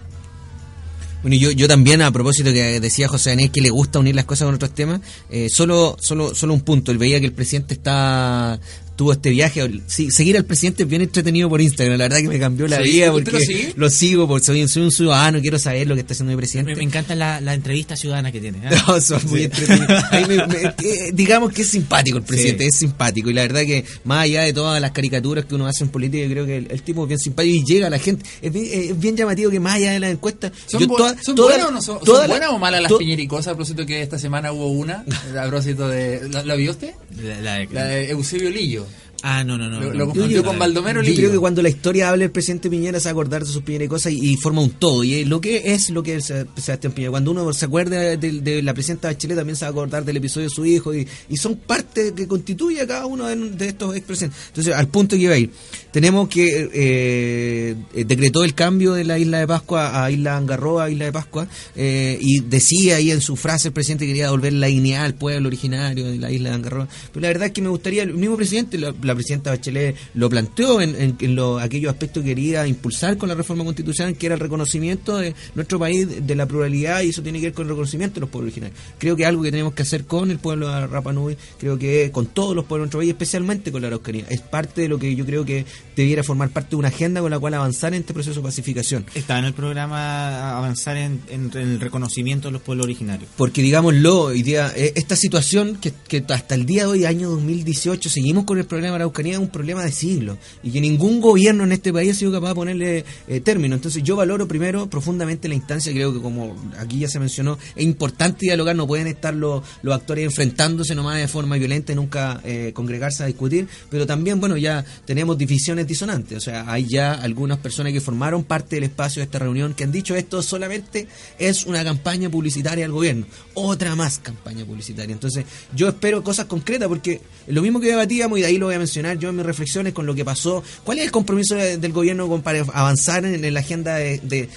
Bueno, 1.21 1.35
yo, 1.37 1.51
yo 1.51 1.67
también, 1.67 2.01
a 2.01 2.11
propósito 2.11 2.51
que 2.51 2.79
decía 2.79 3.07
José 3.07 3.31
Daniel 3.31 3.51
que 3.51 3.61
le 3.61 3.69
gusta 3.69 3.99
unir 3.99 4.15
las 4.15 4.25
cosas 4.25 4.45
con 4.45 4.55
otros 4.55 4.73
temas, 4.73 5.01
eh, 5.29 5.49
solo, 5.49 5.95
solo, 5.99 6.33
solo 6.33 6.53
un 6.55 6.61
punto. 6.61 6.91
Él 6.91 6.97
veía 6.97 7.19
que 7.19 7.25
el 7.27 7.33
presidente 7.33 7.75
está 7.75 8.59
tuvo 8.97 9.13
este 9.13 9.29
viaje. 9.29 9.81
Sí, 9.87 10.11
seguir 10.11 10.35
al 10.35 10.43
presidente 10.43 10.83
es 10.83 10.89
bien 10.89 11.01
entretenido 11.03 11.47
por 11.47 11.61
Instagram. 11.61 11.97
La 11.97 12.05
verdad 12.05 12.17
que 12.17 12.27
me 12.27 12.39
cambió 12.39 12.67
la 12.67 12.77
¿Sí? 12.83 12.89
vida 12.91 13.13
¿Usted 13.13 13.31
porque 13.31 13.73
lo 13.77 13.89
sigo, 13.89 14.27
porque 14.27 14.45
soy, 14.45 14.67
soy 14.67 14.83
un 14.83 14.91
ciudadano, 14.91 15.39
quiero 15.39 15.57
saber 15.59 15.87
lo 15.87 15.93
que 15.95 16.01
está 16.01 16.13
haciendo 16.13 16.31
mi 16.31 16.35
Me, 16.35 16.41
presidente. 16.41 16.75
me 16.75 16.83
encanta 16.83 17.15
la, 17.15 17.39
la 17.39 17.53
entrevista 17.53 17.95
ciudadana 17.95 18.31
que 18.31 18.41
tiene. 18.41 18.57
¿eh? 18.57 18.75
No, 18.87 18.99
son 18.99 19.21
muy 19.27 19.43
entretenidos. 19.43 19.87
Me- 20.27 20.47
me- 20.47 20.73
eh, 20.83 21.11
digamos 21.13 21.53
que 21.53 21.61
es 21.61 21.67
simpático 21.69 22.17
el 22.17 22.23
presidente, 22.23 22.65
es 22.65 22.75
simpático. 22.75 23.29
Y 23.29 23.33
la 23.33 23.43
verdad 23.43 23.61
que, 23.61 23.85
más 24.03 24.23
allá 24.23 24.41
de 24.41 24.51
todas 24.51 24.81
las 24.81 24.91
caricaturas 24.91 25.45
que 25.45 25.55
uno 25.55 25.67
hace 25.67 25.83
en 25.83 25.89
política, 25.91 26.23
yo 26.25 26.31
creo 26.31 26.45
que 26.47 26.57
el, 26.57 26.67
el 26.71 26.81
tipo 26.81 27.03
es 27.03 27.07
bien 27.09 27.19
simpático 27.19 27.55
y 27.55 27.63
llega 27.65 27.87
a 27.87 27.89
la 27.91 27.99
gente. 27.99 28.25
Es 28.41 28.51
bien, 28.51 28.65
eh, 28.65 28.87
es 28.89 28.99
bien 28.99 29.15
llamativo 29.15 29.51
que 29.51 29.59
más 29.59 29.75
allá 29.75 29.91
de 29.91 29.99
las 29.99 30.11
encuestas. 30.11 30.51
¿Son, 30.65 30.79
yo 30.81 30.87
toda- 30.87 31.15
¿son 31.21 31.35
toda- 31.35 31.49
buenas 31.49 31.67
o 31.67 31.71
no 31.71 31.81
son, 31.83 31.97
son 31.97 32.05
toda 32.05 32.21
la- 32.23 32.27
buenas 32.33 32.49
o 32.49 32.57
malas 32.57 32.81
las 32.81 32.93
piñericosas? 32.93 33.47
A 33.53 33.55
propósito 33.55 33.85
que 33.85 34.01
esta 34.01 34.17
semana 34.17 34.51
hubo 34.51 34.71
una, 34.71 35.05
a 35.39 35.47
propósito 35.47 35.87
de... 35.87 36.27
¿La, 36.31 36.43
la 36.43 36.55
vio 36.55 36.71
usted? 36.71 36.93
La- 37.21 37.39
la 37.41 37.53
de- 37.55 37.67
La 37.71 37.85
de 37.85 38.09
Eusebio 38.09 38.49
Lillo. 38.49 38.86
Ah, 39.23 39.43
no, 39.43 39.57
no, 39.57 39.69
no. 39.69 39.79
Lo- 39.81 39.87
no, 39.87 39.93
lo 39.93 40.05
confundió 40.07 40.43
con 40.43 40.59
Baldomero 40.59 41.01
Yo 41.03 41.13
creo 41.15 41.31
que 41.31 41.39
cuando 41.39 41.61
la 41.61 41.69
historia 41.69 42.09
hable 42.09 42.25
el 42.25 42.31
presidente 42.31 42.69
Piñera 42.69 42.99
se 42.99 43.05
va 43.05 43.09
a 43.09 43.11
acordar 43.13 43.43
de 43.45 43.51
sus 43.51 43.63
piñeras 43.63 43.85
y 43.85 43.89
cosas 43.89 44.11
y, 44.13 44.31
y 44.31 44.35
forma 44.37 44.61
un 44.61 44.71
todo. 44.71 45.03
Y 45.03 45.25
lo 45.25 45.41
que 45.41 45.73
es 45.73 45.89
lo 45.89 46.03
que 46.03 46.15
es 46.15 46.29
eh, 46.29 46.45
Sebastián 46.57 46.93
Piñera. 46.93 47.11
Cuando 47.11 47.31
uno 47.31 47.51
se 47.53 47.65
acuerda 47.65 47.99
de, 47.99 48.17
de 48.17 48.61
la 48.61 48.73
presidenta 48.73 49.07
Bachelet 49.07 49.37
también 49.37 49.55
se 49.55 49.65
va 49.65 49.69
a 49.69 49.71
acordar 49.71 50.05
del 50.05 50.17
episodio 50.17 50.47
de 50.47 50.53
su 50.53 50.65
hijo 50.65 50.93
y, 50.95 51.07
y 51.29 51.37
son 51.37 51.55
parte 51.55 52.13
que 52.15 52.27
constituye 52.27 52.81
a 52.81 52.87
cada 52.87 53.05
uno 53.05 53.25
de, 53.27 53.35
de 53.35 53.67
estos 53.69 53.95
expresidentes. 53.95 54.39
Entonces, 54.49 54.73
al 54.73 54.87
punto 54.87 55.15
que 55.15 55.23
iba 55.23 55.33
a 55.33 55.37
ir, 55.37 55.49
tenemos 55.91 56.27
que 56.29 56.69
eh, 56.73 57.75
eh, 57.95 58.05
decretó 58.05 58.43
el 58.43 58.53
cambio 58.53 58.93
de 58.93 59.03
la 59.03 59.17
isla 59.19 59.39
de 59.39 59.47
Pascua 59.47 60.03
a 60.03 60.11
Isla 60.11 60.37
Angarroa, 60.37 60.89
Isla 60.89 61.05
de 61.05 61.11
Pascua, 61.11 61.47
eh, 61.75 62.17
y 62.21 62.39
decía 62.41 62.97
ahí 62.97 63.11
en 63.11 63.21
su 63.21 63.35
frase 63.35 63.69
el 63.69 63.73
presidente 63.73 64.05
que 64.05 64.09
quería 64.11 64.25
devolver 64.25 64.53
la 64.53 64.67
dignidad 64.67 65.05
al 65.05 65.15
pueblo 65.15 65.47
originario 65.47 66.05
de 66.07 66.17
la 66.17 66.31
isla 66.31 66.49
de 66.49 66.55
Angarroa. 66.55 66.87
Pero 67.11 67.21
la 67.21 67.27
verdad 67.29 67.47
es 67.47 67.53
que 67.53 67.61
me 67.61 67.69
gustaría, 67.69 68.03
el 68.03 68.13
mismo 68.13 68.37
presidente, 68.37 68.77
la, 68.77 68.93
la 69.07 69.15
presidenta 69.15 69.49
Bachelet 69.51 69.95
lo 70.13 70.29
planteó 70.29 70.81
en, 70.81 70.95
en, 71.01 71.15
en 71.19 71.35
lo- 71.35 71.59
aquellos 71.59 71.91
aspectos 71.91 72.23
que 72.23 72.29
quería 72.29 72.67
impulsar 72.67 73.17
con 73.17 73.29
la 73.29 73.35
reforma 73.35 73.63
constitucional, 73.63 74.15
que 74.15 74.25
era 74.27 74.35
el 74.35 74.41
reconocimiento 74.41 75.17
de 75.17 75.33
nuestro 75.55 75.79
país 75.79 76.25
de 76.25 76.35
la 76.35 76.45
pluralidad, 76.45 77.01
y 77.01 77.09
eso 77.09 77.21
tiene 77.23 77.39
que 77.39 77.47
ver 77.47 77.53
con 77.53 77.63
el 77.65 77.69
reconocimiento 77.69 78.15
de 78.15 78.21
los 78.21 78.29
pueblos 78.29 78.49
originarios. 78.51 78.79
Creo 78.97 79.15
que 79.15 79.23
es 79.23 79.29
algo 79.29 79.41
que 79.43 79.51
tenemos 79.51 79.73
que 79.73 79.81
hacer 79.83 80.05
con 80.05 80.31
el 80.31 80.39
pueblo 80.39 80.69
de 80.69 80.87
Rapa 80.87 81.13
Nui, 81.13 81.37
creo 81.59 81.77
que 81.77 82.11
con 82.11 82.27
todos 82.27 82.55
los 82.55 82.65
pueblos 82.65 82.83
de 82.83 82.85
nuestro 82.87 82.99
país, 82.99 83.09
especialmente 83.09 83.71
con 83.71 83.81
la 83.81 83.87
Araucanía. 83.87 84.25
Es 84.29 84.41
parte 84.41 84.81
de 84.81 84.87
lo 84.87 84.99
que 84.99 85.15
yo 85.15 85.25
creo 85.25 85.45
que 85.45 85.65
debiera 85.95 86.23
formar 86.23 86.49
parte 86.49 86.71
de 86.71 86.75
una 86.77 86.89
agenda 86.89 87.21
con 87.21 87.31
la 87.31 87.39
cual 87.39 87.53
avanzar 87.53 87.93
en 87.93 88.01
este 88.01 88.13
proceso 88.13 88.39
de 88.41 88.43
pacificación. 88.43 89.05
Está 89.15 89.39
en 89.39 89.45
el 89.45 89.53
programa 89.53 90.57
avanzar 90.57 90.97
en, 90.97 91.21
el 91.53 91.79
reconocimiento 91.79 92.47
de 92.49 92.51
los 92.53 92.61
pueblos 92.61 92.85
originarios. 92.85 93.29
Porque 93.35 93.61
digámoslo, 93.61 94.21
hoy 94.23 94.43
día, 94.43 94.71
eh, 94.75 94.93
esta 94.95 95.15
situación 95.15 95.77
que, 95.81 95.93
que 96.07 96.23
hasta 96.29 96.55
el 96.55 96.65
día 96.65 96.83
de 96.83 96.89
hoy, 96.89 97.05
año 97.05 97.29
2018, 97.29 98.09
seguimos 98.09 98.45
con 98.45 98.57
el 98.59 98.67
la 98.81 98.96
Araucanía, 98.97 99.33
es 99.33 99.39
un 99.39 99.49
problema 99.49 99.83
de 99.83 99.91
siglos. 99.91 100.37
Y 100.63 100.71
que 100.71 100.81
ningún 100.81 101.21
gobierno 101.21 101.63
en 101.63 101.71
este 101.71 101.91
país 101.91 102.11
ha 102.11 102.15
sido 102.15 102.31
capaz 102.31 102.49
de 102.49 102.55
ponerle 102.55 103.05
eh, 103.27 103.39
término. 103.41 103.75
Entonces 103.75 104.03
yo 104.03 104.15
valoro 104.15 104.47
primero 104.47 104.89
profundamente 104.89 105.47
la 105.47 105.55
instancia, 105.55 105.91
creo 105.91 106.13
que 106.13 106.21
como 106.21 106.55
aquí 106.77 106.99
ya 106.99 107.07
se 107.07 107.19
mencionó, 107.19 107.57
es 107.75 107.83
importante 107.83 108.45
dialogar, 108.45 108.75
no 108.75 108.87
pueden 108.87 109.07
estar 109.07 109.33
los, 109.33 109.63
actores 109.91 110.25
enfrentándose 110.25 110.93
nomás 110.93 111.17
de 111.17 111.27
forma 111.27 111.55
violenta 111.55 111.91
y 111.91 111.95
nunca 111.95 112.41
eh, 112.43 112.71
congregarse 112.73 113.23
a 113.23 113.25
discutir. 113.25 113.67
Pero 113.89 114.05
también, 114.05 114.39
bueno, 114.39 114.57
ya 114.57 114.85
tenemos 115.05 115.37
divisiones 115.37 115.87
disonantes. 115.87 116.37
O 116.37 116.41
sea, 116.41 116.71
hay 116.71 116.87
ya 116.87 117.13
algunas 117.13 117.57
personas 117.59 117.93
que 117.93 118.01
formaron 118.01 118.43
parte 118.43 118.75
del 118.75 118.85
espacio 118.85 119.21
de 119.21 119.25
esta 119.25 119.39
reunión 119.39 119.73
que 119.73 119.83
han 119.83 119.91
dicho 119.91 120.15
esto 120.15 120.41
solamente 120.41 121.07
es 121.39 121.65
una 121.65 121.83
campaña 121.83 122.29
publicitaria 122.29 122.83
del 122.83 122.91
gobierno. 122.91 123.25
Otra 123.53 123.95
más 123.95 124.19
campaña 124.19 124.65
publicitaria. 124.65 125.13
Entonces, 125.13 125.45
yo 125.75 125.87
espero 125.87 126.23
cosas 126.23 126.45
concretas 126.45 126.87
porque 126.87 127.21
lo 127.47 127.61
mismo 127.61 127.79
que 127.79 127.87
debatíamos, 127.87 128.37
y 128.37 128.41
de 128.41 128.47
ahí 128.47 128.57
lo 128.57 128.67
voy 128.67 128.75
a 128.75 128.79
mencionar 128.79 128.86
yo 129.19 129.29
en 129.29 129.35
mis 129.37 129.45
reflexiones 129.45 129.93
con 129.93 130.05
lo 130.05 130.15
que 130.15 130.23
pasó. 130.25 130.63
¿Cuál 130.83 130.99
es 130.99 131.05
el 131.05 131.11
compromiso 131.11 131.55
de- 131.55 131.77
del 131.77 131.91
gobierno 131.93 132.27
con- 132.27 132.41
para 132.41 132.59
avanzar 132.73 133.25
en, 133.25 133.53
la 133.53 133.59
agenda 133.59 133.95
de, 133.95 134.49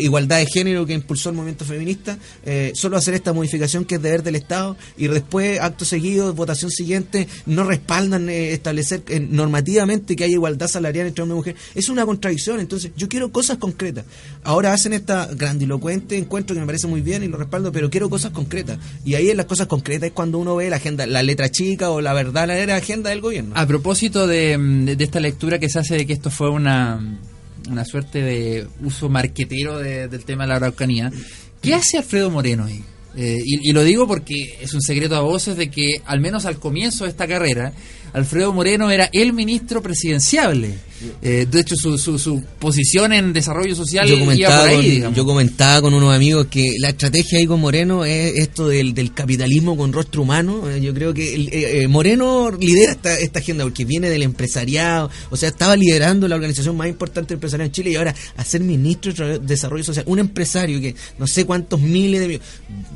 igualdad 0.00 0.38
de 0.38 0.46
género 0.46 0.86
que 0.86 0.92
impulsó 0.94 1.30
el 1.30 1.36
movimiento 1.36 1.64
feminista? 1.64 2.18
Eh, 2.44 2.72
solo 2.74 2.96
hacer 2.96 3.14
esta 3.14 3.32
modificación 3.32 3.84
que 3.84 3.96
es 3.96 4.02
deber 4.02 4.22
del 4.22 4.36
Estado 4.36 4.76
y 4.96 5.08
después, 5.08 5.60
acto 5.60 5.84
seguido, 5.84 6.32
votación 6.34 6.70
siguiente, 6.70 7.28
no 7.46 7.64
respaldan 7.64 8.28
eh, 8.28 8.52
establecer 8.52 9.02
eh, 9.08 9.20
normativamente 9.20 10.16
que 10.16 10.24
haya 10.24 10.34
igualdad 10.34 10.68
salarial 10.68 11.06
entre 11.06 11.22
hombres 11.22 11.34
y 11.34 11.38
mujeres. 11.38 11.60
Es 11.74 11.88
una 11.88 12.04
contradicción. 12.06 12.60
Entonces, 12.60 12.92
yo 12.96 13.08
quiero 13.08 13.30
cosas 13.32 13.58
concretas. 13.58 14.04
Ahora 14.44 14.72
hacen 14.72 14.92
esta 14.92 15.26
grandilocuente 15.26 16.16
encuentro 16.16 16.54
que 16.54 16.60
me 16.60 16.66
parece 16.66 16.86
muy 16.86 17.00
bien 17.00 17.22
y 17.22 17.28
lo 17.28 17.36
respaldo, 17.36 17.72
pero 17.72 17.90
quiero 17.90 18.08
cosas 18.10 18.30
concretas. 18.32 18.78
Y 19.04 19.14
ahí 19.14 19.30
en 19.30 19.36
las 19.36 19.46
cosas 19.46 19.66
concretas 19.66 20.08
es 20.08 20.12
cuando 20.12 20.38
uno 20.38 20.56
ve 20.56 20.70
la 20.70 20.76
agenda, 20.76 21.06
la 21.06 21.22
letra 21.22 21.50
chica 21.50 21.90
o 21.90 22.00
la 22.00 22.12
verdadera 22.12 22.76
agenda 22.76 23.10
del 23.10 23.20
gobierno. 23.20 23.52
Propósito 23.82 24.26
de, 24.26 24.58
de- 24.58 24.96
de 24.96 25.04
esta 25.04 25.20
lectura 25.20 25.58
que 25.58 25.68
se 25.68 25.78
hace 25.78 25.96
de 25.96 26.06
que 26.06 26.12
esto 26.12 26.30
fue 26.30 26.50
una, 26.50 27.00
una 27.70 27.84
suerte 27.84 28.20
de 28.22 28.66
uso 28.82 29.08
marquetero 29.08 29.78
de- 29.78 30.08
del 30.08 30.24
tema 30.24 30.44
de 30.44 30.48
la 30.48 30.56
Araucanía, 30.56 31.12
¿qué 31.62 31.74
hace 31.74 31.98
Alfredo 31.98 32.30
Moreno 32.30 32.64
ahí? 32.64 32.82
Eh, 33.16 33.38
y, 33.44 33.70
y 33.70 33.72
lo 33.72 33.82
digo 33.84 34.06
porque 34.06 34.58
es 34.60 34.74
un 34.74 34.80
secreto 34.82 35.16
a 35.16 35.20
voces 35.20 35.56
de 35.56 35.70
que, 35.70 36.00
al 36.06 36.20
menos 36.20 36.44
al 36.44 36.58
comienzo 36.58 37.04
de 37.04 37.10
esta 37.10 37.26
carrera, 37.28 37.72
Alfredo 38.12 38.52
Moreno 38.52 38.90
era 38.90 39.08
el 39.12 39.32
ministro 39.32 39.82
presidenciable. 39.82 40.74
Eh, 41.22 41.46
de 41.48 41.60
hecho, 41.60 41.76
su, 41.76 41.96
su, 41.96 42.18
su 42.18 42.42
posición 42.58 43.12
en 43.12 43.32
desarrollo 43.32 43.72
social 43.76 44.08
yo 44.08 44.16
iba 44.16 44.24
comentaba, 44.24 44.60
por 44.62 44.68
ahí, 44.68 45.00
con, 45.00 45.14
yo 45.14 45.24
comentaba 45.24 45.80
con 45.82 45.94
unos 45.94 46.12
amigos 46.12 46.48
que 46.50 46.74
la 46.80 46.88
estrategia 46.88 47.38
ahí 47.38 47.46
con 47.46 47.60
Moreno 47.60 48.04
es 48.04 48.36
esto 48.36 48.66
del, 48.66 48.94
del 48.94 49.14
capitalismo 49.14 49.76
con 49.76 49.92
rostro 49.92 50.22
humano. 50.22 50.68
Eh, 50.68 50.80
Yo 50.80 50.92
creo 50.94 51.14
que 51.14 51.36
el- 51.36 51.48
eh, 51.52 51.82
eh, 51.82 51.88
Moreno 51.88 52.50
lidera 52.50 52.90
esta, 52.92 53.16
esta 53.16 53.38
agenda 53.38 53.62
porque 53.62 53.84
viene 53.84 54.10
del 54.10 54.24
empresariado, 54.24 55.08
o 55.30 55.36
sea, 55.36 55.50
estaba 55.50 55.76
liderando 55.76 56.26
la 56.26 56.34
organización 56.34 56.76
más 56.76 56.88
importante 56.88 57.34
empresarial 57.34 57.66
en 57.68 57.72
Chile 57.72 57.90
y 57.90 57.94
ahora 57.94 58.12
a 58.36 58.44
ser 58.44 58.62
ministro 58.62 59.12
de 59.12 59.38
Desarrollo 59.38 59.84
Social, 59.84 60.04
un 60.08 60.18
empresario 60.18 60.80
que 60.80 60.96
no 61.16 61.28
sé 61.28 61.44
cuántos 61.46 61.80
miles 61.80 62.20
de 62.20 62.26
millones, 62.26 62.48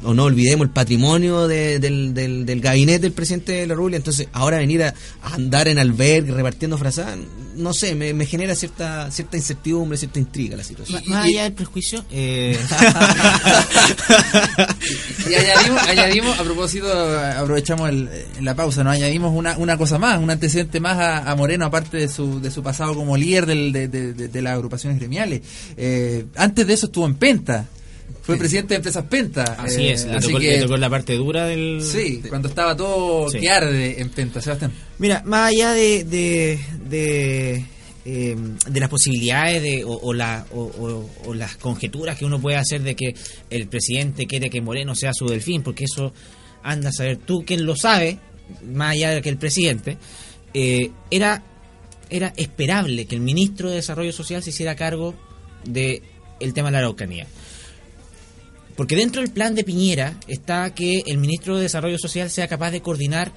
o 0.02 0.12
no 0.12 0.24
olvidemos 0.24 0.66
el 0.66 0.72
patrimonio 0.72 1.46
de- 1.46 1.78
del, 1.78 2.14
del, 2.14 2.44
del 2.46 2.60
gabinete 2.60 3.00
del 3.02 3.12
presidente 3.12 3.52
de 3.52 3.66
la 3.68 3.74
República, 3.74 3.98
entonces 3.98 4.26
ahora 4.32 4.58
venir 4.58 4.82
a, 4.82 4.94
a 5.22 5.34
andar 5.34 5.68
en 5.68 5.78
albergue 5.78 6.32
repartiendo 6.32 6.76
frazadas, 6.78 7.16
no 7.56 7.72
sé, 7.74 7.94
me, 7.94 8.14
me 8.14 8.26
genera 8.26 8.54
cierta 8.54 9.10
cierta 9.10 9.36
incertidumbre, 9.36 9.96
cierta 9.98 10.18
intriga 10.18 10.56
la 10.56 10.64
situación. 10.64 11.00
Más 11.00 11.08
más 11.08 11.24
allá 11.26 11.42
del 11.44 11.52
prejuicio, 11.52 12.04
eh, 12.10 12.58
Y 15.30 15.34
añadimos, 15.34 15.82
añadimos, 15.88 16.38
a 16.38 16.42
propósito, 16.44 16.88
aprovechamos 17.36 17.88
el- 17.90 18.08
la 18.40 18.54
pausa, 18.54 18.82
¿no? 18.84 18.90
Añadimos 18.90 19.32
una, 19.34 19.56
una 19.58 19.76
cosa 19.76 19.98
más, 19.98 20.18
un 20.18 20.30
antecedente 20.30 20.80
más 20.80 20.98
a, 20.98 21.30
a 21.30 21.36
Moreno, 21.36 21.64
aparte 21.66 21.96
de 21.98 22.08
su, 22.08 22.40
de 22.40 22.50
su 22.50 22.62
pasado 22.62 22.94
como 22.94 23.16
líder 23.16 23.46
del- 23.46 23.72
de, 23.72 23.88
de- 23.88 24.12
de- 24.14 24.28
de 24.28 24.42
las 24.42 24.54
agrupaciones 24.54 24.98
gremiales. 24.98 25.42
Eh, 25.76 26.24
antes 26.36 26.66
de 26.66 26.74
eso 26.74 26.86
estuvo 26.86 27.06
en 27.06 27.14
Penta. 27.14 27.66
Fue 28.22 28.36
presidente 28.36 28.74
de 28.74 28.76
Empresas 28.76 29.04
Penta. 29.06 29.42
Así 29.58 29.82
eh, 29.88 29.92
es, 29.92 30.04
le 30.06 30.12
así 30.16 30.28
tocó, 30.28 30.38
que- 30.38 30.50
le 30.56 30.62
tocó 30.62 30.76
la 30.76 30.88
parte 30.90 31.14
dura 31.16 31.46
del... 31.46 31.80
Sí, 31.82 32.22
cuando 32.28 32.48
estaba 32.48 32.76
todo 32.76 33.28
Sí. 33.30 33.40
que 33.40 33.50
arde 33.50 34.00
en 34.00 34.10
Penta, 34.10 34.40
Sebastián. 34.40 34.72
Mira, 34.98 35.22
más 35.26 35.50
allá 35.50 35.72
de 35.72 36.04
de, 36.04 36.60
de, 36.88 37.64
eh, 38.04 38.36
de 38.68 38.80
las 38.80 38.88
posibilidades 38.88 39.60
de, 39.62 39.84
o, 39.84 39.90
o 39.92 40.12
la- 40.14 40.46
o- 40.52 40.60
o- 40.60 41.10
o 41.30 41.34
las 41.34 41.56
conjeturas 41.56 42.16
que 42.16 42.24
uno 42.24 42.40
puede 42.40 42.56
hacer 42.56 42.82
de 42.82 42.94
que 42.94 43.14
el 43.50 43.66
presidente 43.66 44.26
quiere 44.28 44.50
que 44.50 44.60
Moreno 44.60 44.94
sea 44.94 45.12
su 45.12 45.26
delfín, 45.26 45.62
porque 45.64 45.84
eso 45.84 46.12
anda 46.62 46.90
a 46.90 46.92
saber 46.92 47.16
tú 47.16 47.42
quién 47.44 47.66
lo 47.66 47.74
sabe, 47.74 48.18
más 48.72 48.92
allá 48.92 49.10
de 49.10 49.20
que 49.22 49.30
el 49.30 49.36
presidente, 49.36 49.98
eh, 50.54 50.90
era, 51.10 51.42
era 52.08 52.32
esperable 52.36 53.06
que 53.06 53.16
el 53.16 53.20
ministro 53.20 53.68
de 53.68 53.76
Desarrollo 53.76 54.12
Social 54.12 54.42
se 54.44 54.50
hiciera 54.50 54.76
cargo 54.76 55.14
de 55.64 56.02
el 56.38 56.52
tema 56.54 56.68
de 56.68 56.72
la 56.72 56.78
Araucanía. 56.78 57.26
Porque 58.76 58.96
dentro 58.96 59.20
del 59.22 59.30
plan 59.30 59.54
de 59.54 59.64
Piñera 59.64 60.14
está 60.28 60.74
que 60.74 61.02
el 61.06 61.18
ministro 61.18 61.56
de 61.56 61.62
Desarrollo 61.62 61.98
Social 61.98 62.30
sea 62.30 62.48
capaz 62.48 62.70
de 62.70 62.80
coordinar 62.80 63.32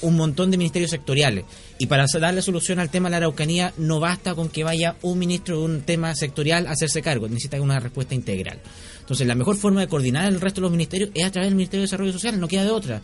un 0.00 0.16
montón 0.16 0.50
de 0.50 0.56
ministerios 0.56 0.90
sectoriales. 0.90 1.44
Y 1.78 1.86
para 1.86 2.06
darle 2.18 2.42
solución 2.42 2.78
al 2.80 2.90
tema 2.90 3.08
de 3.08 3.12
la 3.12 3.16
Araucanía 3.18 3.72
no 3.76 4.00
basta 4.00 4.34
con 4.34 4.48
que 4.48 4.64
vaya 4.64 4.96
un 5.02 5.18
ministro 5.18 5.58
de 5.58 5.64
un 5.64 5.80
tema 5.82 6.14
sectorial 6.14 6.66
a 6.66 6.70
hacerse 6.72 7.02
cargo, 7.02 7.28
necesita 7.28 7.60
una 7.60 7.78
respuesta 7.78 8.14
integral. 8.14 8.58
Entonces 9.00 9.26
la 9.26 9.34
mejor 9.34 9.56
forma 9.56 9.80
de 9.82 9.86
coordinar 9.88 10.26
el 10.32 10.40
resto 10.40 10.60
de 10.60 10.62
los 10.62 10.70
ministerios 10.72 11.10
es 11.14 11.24
a 11.24 11.30
través 11.30 11.48
del 11.50 11.56
Ministerio 11.56 11.82
de 11.82 11.86
Desarrollo 11.86 12.12
Social, 12.12 12.40
no 12.40 12.48
queda 12.48 12.64
de 12.64 12.70
otra. 12.70 13.02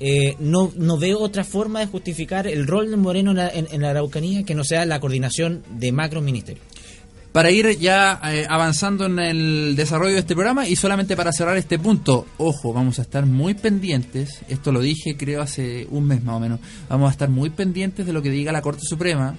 Eh, 0.00 0.36
no, 0.38 0.70
no 0.76 0.96
veo 0.98 1.18
otra 1.18 1.42
forma 1.42 1.80
de 1.80 1.86
justificar 1.86 2.46
el 2.46 2.66
rol 2.68 2.90
de 2.90 2.96
Moreno 2.96 3.30
en 3.32 3.36
la, 3.38 3.48
en- 3.48 3.66
en 3.72 3.82
la 3.82 3.90
Araucanía 3.90 4.44
que 4.44 4.54
no 4.54 4.62
sea 4.62 4.84
la 4.86 5.00
coordinación 5.00 5.64
de 5.70 5.90
macro 5.90 6.20
ministerios. 6.20 6.64
Para 7.32 7.50
ir 7.50 7.78
ya 7.78 8.20
eh, 8.24 8.46
avanzando 8.48 9.06
en 9.06 9.18
el 9.18 9.76
desarrollo 9.76 10.14
de 10.14 10.20
este 10.20 10.34
programa 10.34 10.66
y 10.66 10.76
solamente 10.76 11.14
para 11.14 11.32
cerrar 11.32 11.56
este 11.56 11.78
punto, 11.78 12.26
ojo, 12.38 12.72
vamos 12.72 12.98
a 12.98 13.02
estar 13.02 13.26
muy 13.26 13.54
pendientes, 13.54 14.40
esto 14.48 14.72
lo 14.72 14.80
dije 14.80 15.16
creo 15.16 15.42
hace 15.42 15.86
un 15.90 16.06
mes 16.06 16.24
más 16.24 16.36
o 16.36 16.40
menos, 16.40 16.60
vamos 16.88 17.08
a 17.08 17.12
estar 17.12 17.28
muy 17.28 17.50
pendientes 17.50 18.06
de 18.06 18.12
lo 18.12 18.22
que 18.22 18.30
diga 18.30 18.50
la 18.50 18.62
Corte 18.62 18.82
Suprema, 18.82 19.36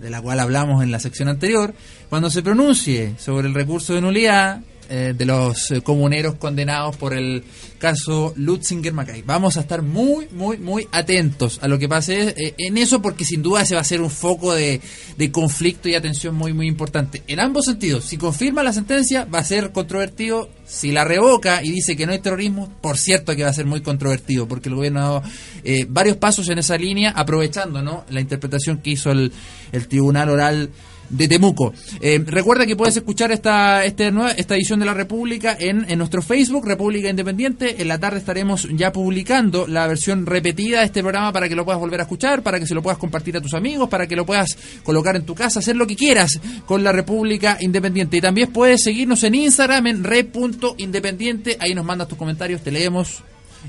de 0.00 0.10
la 0.10 0.20
cual 0.20 0.40
hablamos 0.40 0.82
en 0.82 0.90
la 0.90 0.98
sección 0.98 1.28
anterior, 1.28 1.74
cuando 2.08 2.28
se 2.28 2.42
pronuncie 2.42 3.14
sobre 3.18 3.46
el 3.46 3.54
recurso 3.54 3.94
de 3.94 4.00
nulidad 4.00 4.60
eh, 4.88 5.14
de 5.16 5.24
los 5.24 5.70
eh, 5.70 5.80
comuneros 5.80 6.34
condenados 6.36 6.96
por 6.96 7.14
el 7.14 7.44
caso 7.78 8.32
Lutzinger 8.36 8.92
Macay. 8.92 9.22
Vamos 9.22 9.56
a 9.56 9.60
estar 9.60 9.82
muy, 9.82 10.28
muy, 10.30 10.56
muy 10.58 10.86
atentos 10.92 11.58
a 11.62 11.68
lo 11.68 11.78
que 11.78 11.88
pase 11.88 12.34
eh, 12.36 12.54
en 12.58 12.78
eso 12.78 13.02
porque 13.02 13.24
sin 13.24 13.42
duda 13.42 13.64
se 13.64 13.74
va 13.74 13.80
a 13.80 13.84
ser 13.84 14.00
un 14.00 14.10
foco 14.10 14.54
de, 14.54 14.80
de 15.16 15.32
conflicto 15.32 15.88
y 15.88 15.96
atención 15.96 16.34
muy, 16.34 16.52
muy 16.52 16.68
importante. 16.68 17.22
En 17.26 17.40
ambos 17.40 17.64
sentidos, 17.64 18.04
si 18.04 18.18
confirma 18.18 18.62
la 18.62 18.72
sentencia 18.72 19.24
va 19.24 19.40
a 19.40 19.44
ser 19.44 19.72
controvertido, 19.72 20.48
si 20.64 20.92
la 20.92 21.04
revoca 21.04 21.62
y 21.62 21.70
dice 21.70 21.96
que 21.96 22.06
no 22.06 22.12
hay 22.12 22.20
terrorismo, 22.20 22.72
por 22.80 22.98
cierto 22.98 23.34
que 23.34 23.42
va 23.42 23.50
a 23.50 23.54
ser 23.54 23.66
muy 23.66 23.82
controvertido 23.82 24.46
porque 24.46 24.68
el 24.68 24.76
gobierno 24.76 25.00
ha 25.00 25.02
dado 25.02 25.22
eh, 25.64 25.86
varios 25.88 26.18
pasos 26.18 26.48
en 26.50 26.58
esa 26.58 26.76
línea 26.76 27.10
aprovechando 27.10 27.82
¿no? 27.82 28.04
la 28.10 28.20
interpretación 28.20 28.78
que 28.78 28.90
hizo 28.90 29.10
el, 29.10 29.32
el 29.72 29.88
Tribunal 29.88 30.30
Oral 30.30 30.70
de 31.12 31.28
Temuco. 31.28 31.72
Eh, 32.00 32.20
recuerda 32.26 32.66
que 32.66 32.74
puedes 32.74 32.96
escuchar 32.96 33.30
esta, 33.30 33.84
este 33.84 34.12
esta 34.36 34.56
edición 34.56 34.80
de 34.80 34.86
la 34.86 34.94
República 34.94 35.56
en, 35.58 35.88
en 35.88 35.98
nuestro 35.98 36.22
Facebook, 36.22 36.66
República 36.66 37.08
Independiente. 37.08 37.80
En 37.80 37.88
la 37.88 38.00
tarde 38.00 38.18
estaremos 38.18 38.68
ya 38.72 38.92
publicando 38.92 39.66
la 39.68 39.86
versión 39.86 40.26
repetida 40.26 40.80
de 40.80 40.86
este 40.86 41.02
programa 41.02 41.32
para 41.32 41.48
que 41.48 41.54
lo 41.54 41.64
puedas 41.64 41.80
volver 41.80 42.00
a 42.00 42.04
escuchar, 42.04 42.42
para 42.42 42.58
que 42.58 42.66
se 42.66 42.74
lo 42.74 42.82
puedas 42.82 42.98
compartir 42.98 43.36
a 43.36 43.40
tus 43.40 43.54
amigos, 43.54 43.88
para 43.88 44.06
que 44.06 44.16
lo 44.16 44.26
puedas 44.26 44.56
colocar 44.82 45.14
en 45.14 45.24
tu 45.24 45.34
casa, 45.34 45.60
hacer 45.60 45.76
lo 45.76 45.86
que 45.86 45.94
quieras 45.94 46.40
con 46.66 46.82
la 46.82 46.92
República 46.92 47.58
Independiente. 47.60 48.16
Y 48.16 48.20
también 48.20 48.52
puedes 48.52 48.82
seguirnos 48.82 49.22
en 49.24 49.34
Instagram 49.34 49.86
en 49.86 50.04
re.independiente. 50.04 51.56
Ahí 51.60 51.74
nos 51.74 51.84
mandas 51.84 52.08
tus 52.08 52.18
comentarios, 52.18 52.62
te 52.62 52.72
leemos 52.72 53.22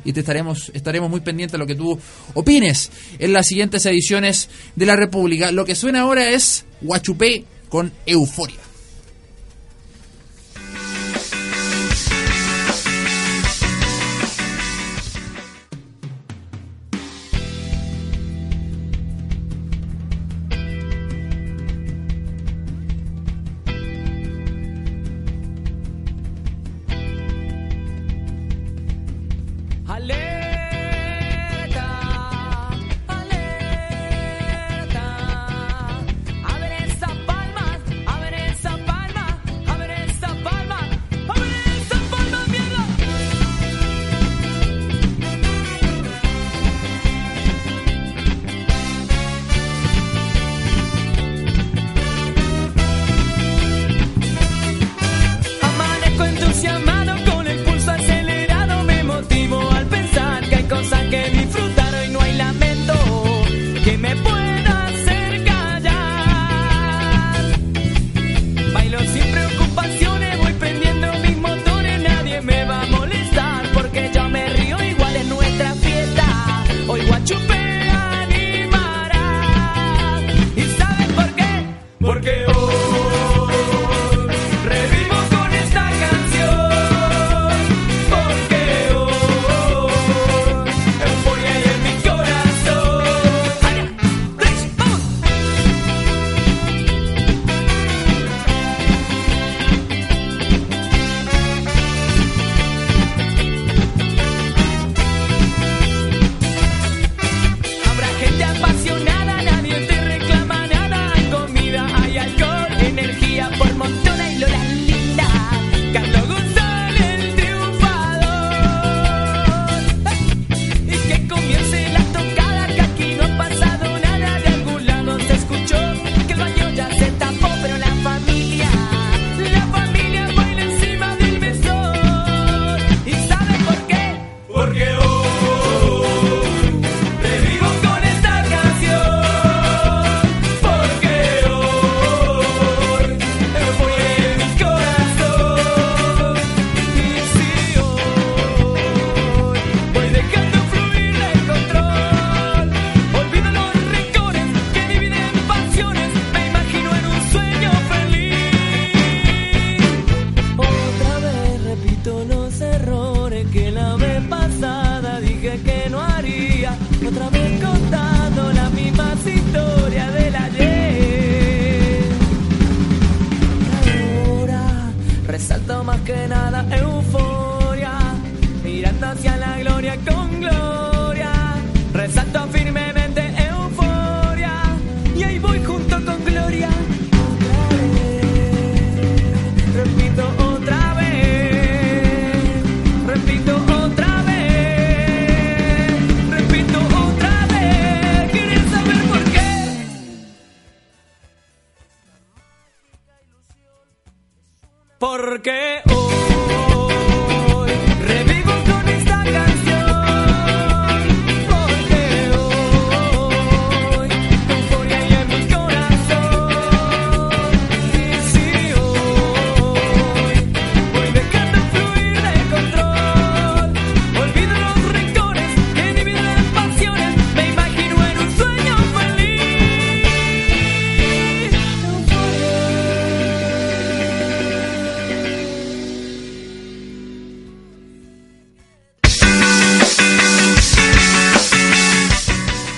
y 0.04 0.14
te 0.14 0.22
estaremos 0.22 0.72
estaremos 0.74 1.10
muy 1.10 1.22
pendientes 1.22 1.54
de 1.54 1.58
lo 1.58 1.68
que 1.68 1.76
tú 1.76 1.98
opines 2.34 2.92
en 3.20 3.34
las 3.34 3.48
siguientes 3.48 3.86
ediciones 3.86 4.50
de 4.76 4.86
la 4.86 4.96
República. 4.96 5.52
Lo 5.52 5.66
que 5.66 5.76
suena 5.76 6.02
ahora 6.02 6.30
es 6.30 6.66
Guachupé 6.82 7.46
con 7.70 7.92
Euforia. 8.06 8.63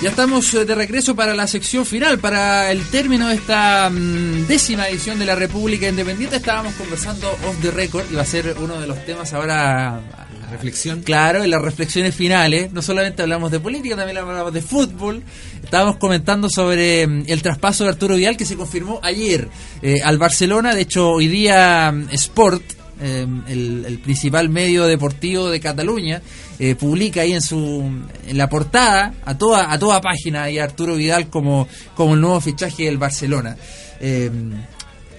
Ya 0.06 0.10
estamos 0.10 0.54
eh, 0.54 0.64
de 0.64 0.76
regreso 0.76 1.16
para 1.16 1.34
la 1.34 1.48
sección 1.48 1.84
final, 1.84 2.20
para 2.20 2.70
el 2.70 2.88
término 2.90 3.26
de 3.26 3.34
esta 3.34 3.90
mm, 3.90 4.46
décima 4.46 4.88
edición 4.88 5.18
de 5.18 5.26
la 5.26 5.34
República 5.34 5.88
Independiente. 5.88 6.36
Estábamos 6.36 6.74
conversando 6.74 7.28
off 7.28 7.60
the 7.60 7.72
record 7.72 8.04
y 8.12 8.14
va 8.14 8.22
a 8.22 8.24
ser 8.24 8.54
uno 8.56 8.80
de 8.80 8.86
los 8.86 9.04
temas 9.04 9.32
ahora. 9.32 10.00
La 10.40 10.46
reflexión. 10.52 11.02
Claro, 11.02 11.42
en 11.42 11.50
las 11.50 11.60
reflexiones 11.60 12.14
finales. 12.14 12.72
No 12.72 12.82
solamente 12.82 13.22
hablamos 13.22 13.50
de 13.50 13.58
política, 13.58 13.96
también 13.96 14.18
hablamos 14.18 14.52
de 14.52 14.62
fútbol. 14.62 15.24
Estábamos 15.64 15.96
comentando 15.96 16.48
sobre 16.48 17.04
mm, 17.04 17.24
el 17.26 17.42
traspaso 17.42 17.82
de 17.82 17.90
Arturo 17.90 18.14
Vidal 18.14 18.36
que 18.36 18.44
se 18.44 18.54
confirmó 18.54 19.00
ayer 19.02 19.48
eh, 19.82 20.02
al 20.04 20.18
Barcelona. 20.18 20.72
De 20.72 20.82
hecho, 20.82 21.10
hoy 21.10 21.26
día 21.26 21.90
mm, 21.90 22.10
Sport, 22.12 22.62
eh, 23.00 23.26
el, 23.48 23.84
el 23.86 23.98
principal 23.98 24.48
medio 24.48 24.84
deportivo 24.86 25.48
de 25.50 25.60
Cataluña, 25.60 26.22
eh, 26.58 26.74
publica 26.74 27.20
ahí 27.22 27.32
en 27.32 27.42
su 27.42 27.82
en 28.26 28.38
la 28.38 28.48
portada 28.48 29.14
a 29.24 29.36
toda 29.36 29.70
a 29.72 29.78
toda 29.78 30.00
página 30.00 30.50
y 30.50 30.58
Arturo 30.58 30.96
Vidal 30.96 31.28
como 31.28 31.68
como 31.94 32.14
el 32.14 32.20
nuevo 32.20 32.40
fichaje 32.40 32.84
del 32.84 32.98
Barcelona. 32.98 33.56
Eh, 34.00 34.30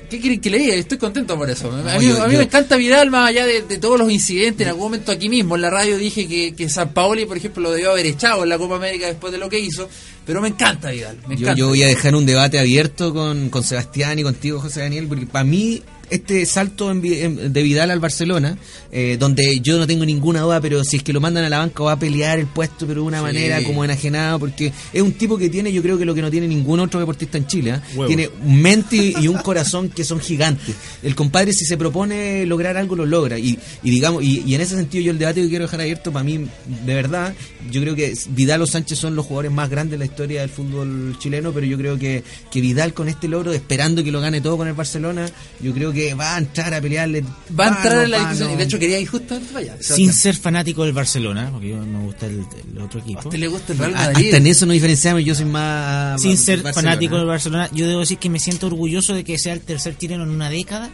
¿Qué 0.09 0.21
quieren 0.21 0.39
que 0.39 0.49
le 0.49 0.57
diga? 0.59 0.73
Estoy 0.75 0.97
contento 0.97 1.35
por 1.37 1.49
eso. 1.49 1.69
A 1.69 1.99
mí, 1.99 2.07
yo- 2.07 2.23
a 2.23 2.27
mí 2.27 2.33
yo- 2.33 2.39
me 2.39 2.45
encanta 2.45 2.77
Vidal, 2.77 3.09
más 3.11 3.27
allá 3.29 3.45
de, 3.45 3.63
de 3.63 3.77
todos 3.77 3.99
los 3.99 4.09
incidentes. 4.09 4.61
En 4.61 4.69
algún 4.69 4.83
momento 4.85 5.11
aquí 5.11 5.27
mismo 5.27 5.55
en 5.57 5.61
la 5.63 5.69
radio 5.69 5.97
dije 5.97 6.29
que, 6.29 6.55
que 6.55 6.69
San 6.69 6.93
Paoli, 6.93 7.25
por 7.25 7.35
ejemplo, 7.35 7.61
lo 7.61 7.71
debió 7.71 7.91
haber 7.91 8.05
echado 8.05 8.43
en 8.43 8.47
la 8.49 8.57
Copa 8.57 8.77
América 8.77 9.05
después 9.07 9.33
de 9.33 9.37
lo 9.37 9.49
que 9.49 9.59
hizo. 9.59 9.89
Pero 10.25 10.39
me 10.41 10.47
encanta 10.47 10.91
Vidal. 10.91 11.17
Me 11.27 11.35
Yo, 11.35 11.53
yo 11.55 11.67
voy 11.67 11.83
a 11.83 11.87
dejar 11.87 12.15
un 12.15 12.25
debate 12.25 12.57
abierto 12.57 13.13
con, 13.13 13.49
con 13.49 13.63
Sebastián 13.65 14.17
y 14.17 14.23
contigo, 14.23 14.61
José 14.61 14.79
Daniel, 14.79 15.07
porque 15.09 15.25
para 15.25 15.43
mí 15.43 15.81
este 16.09 16.45
salto 16.45 16.91
en 16.91 17.05
en- 17.05 17.53
de 17.53 17.63
Vidal 17.63 17.91
al 17.91 17.99
Barcelona, 17.99 18.57
eh, 18.91 19.17
donde 19.19 19.59
yo 19.61 19.77
no 19.77 19.85
tengo 19.87 20.05
ninguna 20.05 20.41
duda, 20.41 20.61
pero 20.61 20.83
si 20.83 20.97
es 20.97 21.03
que 21.03 21.13
lo 21.13 21.19
mandan 21.21 21.43
a 21.43 21.49
la 21.49 21.57
banca 21.59 21.83
va 21.83 21.93
a 21.93 21.99
pelear 21.99 22.39
el 22.39 22.47
puesto, 22.47 22.87
pero 22.87 23.01
de 23.01 23.07
una 23.07 23.17
Sí. 23.19 23.23
manera 23.23 23.63
como 23.63 23.83
enajenado, 23.83 24.39
porque 24.39 24.71
es 24.93 25.01
un 25.01 25.11
tipo 25.13 25.37
que 25.37 25.49
tiene, 25.49 25.71
yo 25.73 25.81
creo 25.81 25.97
que 25.97 26.05
lo 26.05 26.13
que 26.15 26.21
no 26.21 26.31
tiene 26.31 26.47
ningún 26.47 26.79
otro 26.79 26.99
deportista 26.99 27.37
en 27.37 27.47
Chile, 27.47 27.71
¿eh? 27.75 27.99
Tiene 28.07 28.29
mente 28.45 28.95
y 29.19 29.27
un 29.27 29.37
corazón 29.37 29.89
que 29.89 30.03
son 30.03 30.19
gigantes. 30.19 30.75
El 31.03 31.15
compadre 31.15 31.53
si 31.53 31.65
se 31.65 31.77
propone 31.77 32.45
lograr 32.45 32.77
algo 32.77 32.95
lo 32.95 33.05
logra 33.05 33.37
y, 33.39 33.57
y 33.83 33.89
digamos 33.89 34.23
y, 34.23 34.43
y 34.45 34.55
en 34.55 34.61
ese 34.61 34.75
sentido 34.75 35.03
yo 35.03 35.11
el 35.11 35.17
debate 35.17 35.41
que 35.41 35.49
quiero 35.49 35.65
dejar 35.65 35.81
abierto 35.81 36.11
para 36.11 36.23
mí 36.23 36.45
de 36.85 36.95
verdad 36.95 37.33
yo 37.71 37.81
creo 37.81 37.95
que 37.95 38.13
Vidal 38.29 38.61
o 38.61 38.67
Sánchez 38.67 38.97
son 38.99 39.15
los 39.15 39.25
jugadores 39.25 39.51
más 39.51 39.69
grandes 39.69 39.91
de 39.91 39.97
la 39.97 40.05
historia 40.05 40.41
del 40.41 40.49
fútbol 40.49 41.15
chileno 41.19 41.51
pero 41.51 41.65
yo 41.65 41.77
creo 41.77 41.97
que, 41.97 42.23
que 42.51 42.61
Vidal 42.61 42.93
con 42.93 43.07
este 43.09 43.27
logro 43.27 43.53
esperando 43.53 44.03
que 44.03 44.11
lo 44.11 44.21
gane 44.21 44.41
todo 44.41 44.57
con 44.57 44.67
el 44.67 44.73
Barcelona 44.73 45.27
yo 45.61 45.73
creo 45.73 45.91
que 45.91 45.96
va 46.13 46.35
a 46.35 46.37
entrar 46.39 46.73
a 46.73 46.81
pelearle 46.81 47.23
Va 47.59 47.65
a 47.65 47.67
entrar 47.69 48.03
en 48.03 48.11
la 48.11 48.19
discusión. 48.19 48.51
Y 48.51 48.55
de 48.55 48.63
hecho 48.63 48.79
quería 48.79 48.99
ir 48.99 49.07
justo 49.07 49.39
para 49.39 49.59
allá. 49.59 49.75
Sin 49.79 50.13
ser 50.13 50.35
fanático 50.35 50.83
del 50.83 50.93
Barcelona, 50.93 51.49
porque 51.51 51.69
yo 51.69 51.77
me 51.77 51.99
gusta 52.05 52.25
el, 52.25 52.45
el 52.73 52.81
otro 52.81 52.99
¿A 52.99 53.03
equipo. 53.03 53.19
usted 53.25 53.39
le 53.39 53.47
gusta 53.47 53.73
el 53.73 53.79
Real 53.79 53.93
A- 53.95 53.97
Madrid? 54.11 54.25
hasta 54.25 54.37
en 54.37 54.47
eso 54.47 54.65
nos 54.65 54.73
diferenciamos 54.73 55.23
yo 55.25 55.35
soy 55.35 55.45
más 55.45 56.21
Sin 56.21 56.37
ser 56.37 56.61
Barcelona. 56.61 56.89
fanático 56.91 57.17
del 57.17 57.25
Barcelona, 57.27 57.69
yo 57.73 57.87
debo 57.87 57.99
decir 58.01 58.17
que 58.17 58.29
me 58.29 58.39
siento 58.39 58.67
orgulloso 58.67 59.13
de 59.13 59.23
que 59.23 59.37
sea 59.37 59.53
el 59.53 59.61
tercer 59.61 59.97
chileno 59.97 60.23
en 60.23 60.29
una 60.29 60.49
década 60.49 60.89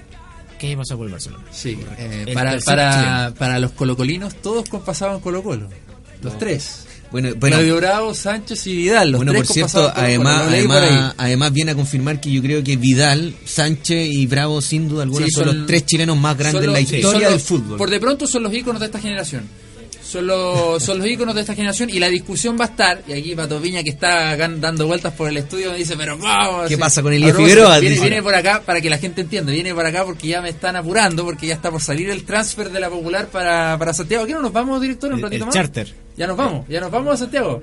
que 0.60 0.68
haya 0.68 0.78
pasado 0.78 1.00
por 1.00 1.08
el 1.08 1.12
Barcelona. 1.14 1.44
Sí, 1.52 1.78
eh, 1.98 2.24
El 2.28 2.34
para, 2.34 2.58
para, 2.60 3.34
para 3.38 3.60
los 3.60 3.72
colocolinos 3.72 4.36
todos 4.42 4.68
pasaban 4.86 5.20
Colo 5.20 5.44
Colo. 5.44 5.70
Los 6.22 6.38
tres. 6.38 6.83
Bueno, 7.14 7.30
bueno 7.38 7.76
Bravo, 7.78 8.14
Sánchez 8.14 8.68
y 8.68 8.76
Vidal. 8.76 9.12
Los 9.12 9.20
bueno, 9.20 9.32
tres 9.32 9.48
por 9.48 9.54
cierto, 9.54 9.92
además, 9.96 10.44
además, 10.50 11.14
además 11.18 11.54
viene 11.54 11.72
a 11.72 11.76
confirmar 11.76 12.20
que 12.20 12.30
yo 12.32 12.42
creo 12.42 12.62
que 12.64 12.76
Vidal, 12.76 13.34
Sánchez 13.46 14.10
y 14.12 14.28
Bravo, 14.28 14.60
sin 14.62 14.90
duda 14.90 15.04
alguna, 15.04 15.26
Sí, 15.28 15.32
son, 15.32 15.46
son- 15.46 15.58
los 15.60 15.68
tres 15.68 15.86
chilenos 15.86 16.18
más 16.18 16.38
grandes 16.38 16.62
Son 16.62 16.64
en 16.66 16.74
la 16.74 16.82
los- 16.82 16.92
historia 16.92 17.28
del 17.30 17.34
los- 17.38 17.44
fútbol. 17.44 17.78
Por 17.78 17.90
de 17.90 18.00
pronto 18.02 18.28
son 18.28 18.44
los 18.44 18.54
íconos 18.54 18.80
de 18.82 18.88
esta 18.88 19.00
generación. 19.00 19.44
Son 20.06 20.28
los, 20.28 20.84
son 20.84 21.00
los 21.00 21.08
íconos 21.08 21.34
de 21.34 21.42
esta 21.42 21.56
generación 21.56 21.90
y 21.90 21.98
la 22.00 22.08
discusión 22.10 22.56
va 22.60 22.66
a 22.66 22.68
estar, 22.68 23.02
y 23.08 23.14
aquí 23.14 23.34
Pato 23.36 23.60
Piña 23.60 23.82
que 23.84 23.90
está 23.90 24.36
dando 24.38 24.86
vueltas 24.86 25.14
por 25.14 25.30
el 25.30 25.38
estudio 25.38 25.72
me 25.72 25.78
dice, 25.78 25.96
pero 25.98 26.20
¿cómo? 26.20 26.60
¿Qué 26.68 26.74
Así. 26.74 26.78
pasa 26.78 27.02
con 27.02 27.14
Elías 27.14 27.36
Figueroa? 27.36 27.80
Viene, 27.80 28.00
viene 28.00 28.22
por 28.22 28.36
acá, 28.36 28.62
para 28.64 28.80
que 28.82 28.90
la 28.92 28.98
gente 29.00 29.22
entienda, 29.22 29.52
viene 29.52 29.74
por 29.74 29.86
acá 29.86 30.04
porque 30.06 30.28
ya 30.28 30.42
me 30.42 30.50
están 30.50 30.76
apurando, 30.76 31.24
porque 31.24 31.48
ya 31.48 31.54
está 31.56 31.72
por 31.72 31.82
salir 31.82 32.10
el 32.12 32.26
transfer 32.26 32.70
de 32.70 32.80
la 32.80 32.90
Popular 32.90 33.28
para, 33.30 33.76
para 33.80 33.94
Santiago. 33.94 34.26
¿Qué 34.28 34.34
no 34.34 34.42
nos 34.42 34.54
vamos, 34.54 34.80
director, 34.82 35.10
un 35.12 35.18
El, 35.18 35.24
ratito 35.24 35.44
el 35.44 35.46
más? 35.48 35.56
charter. 35.56 35.94
Ya 36.16 36.28
nos 36.28 36.38
vamos, 36.38 36.68
ya 36.68 36.80
nos 36.80 36.92
vamos 36.92 37.14
a 37.14 37.18
Santiago. 37.18 37.62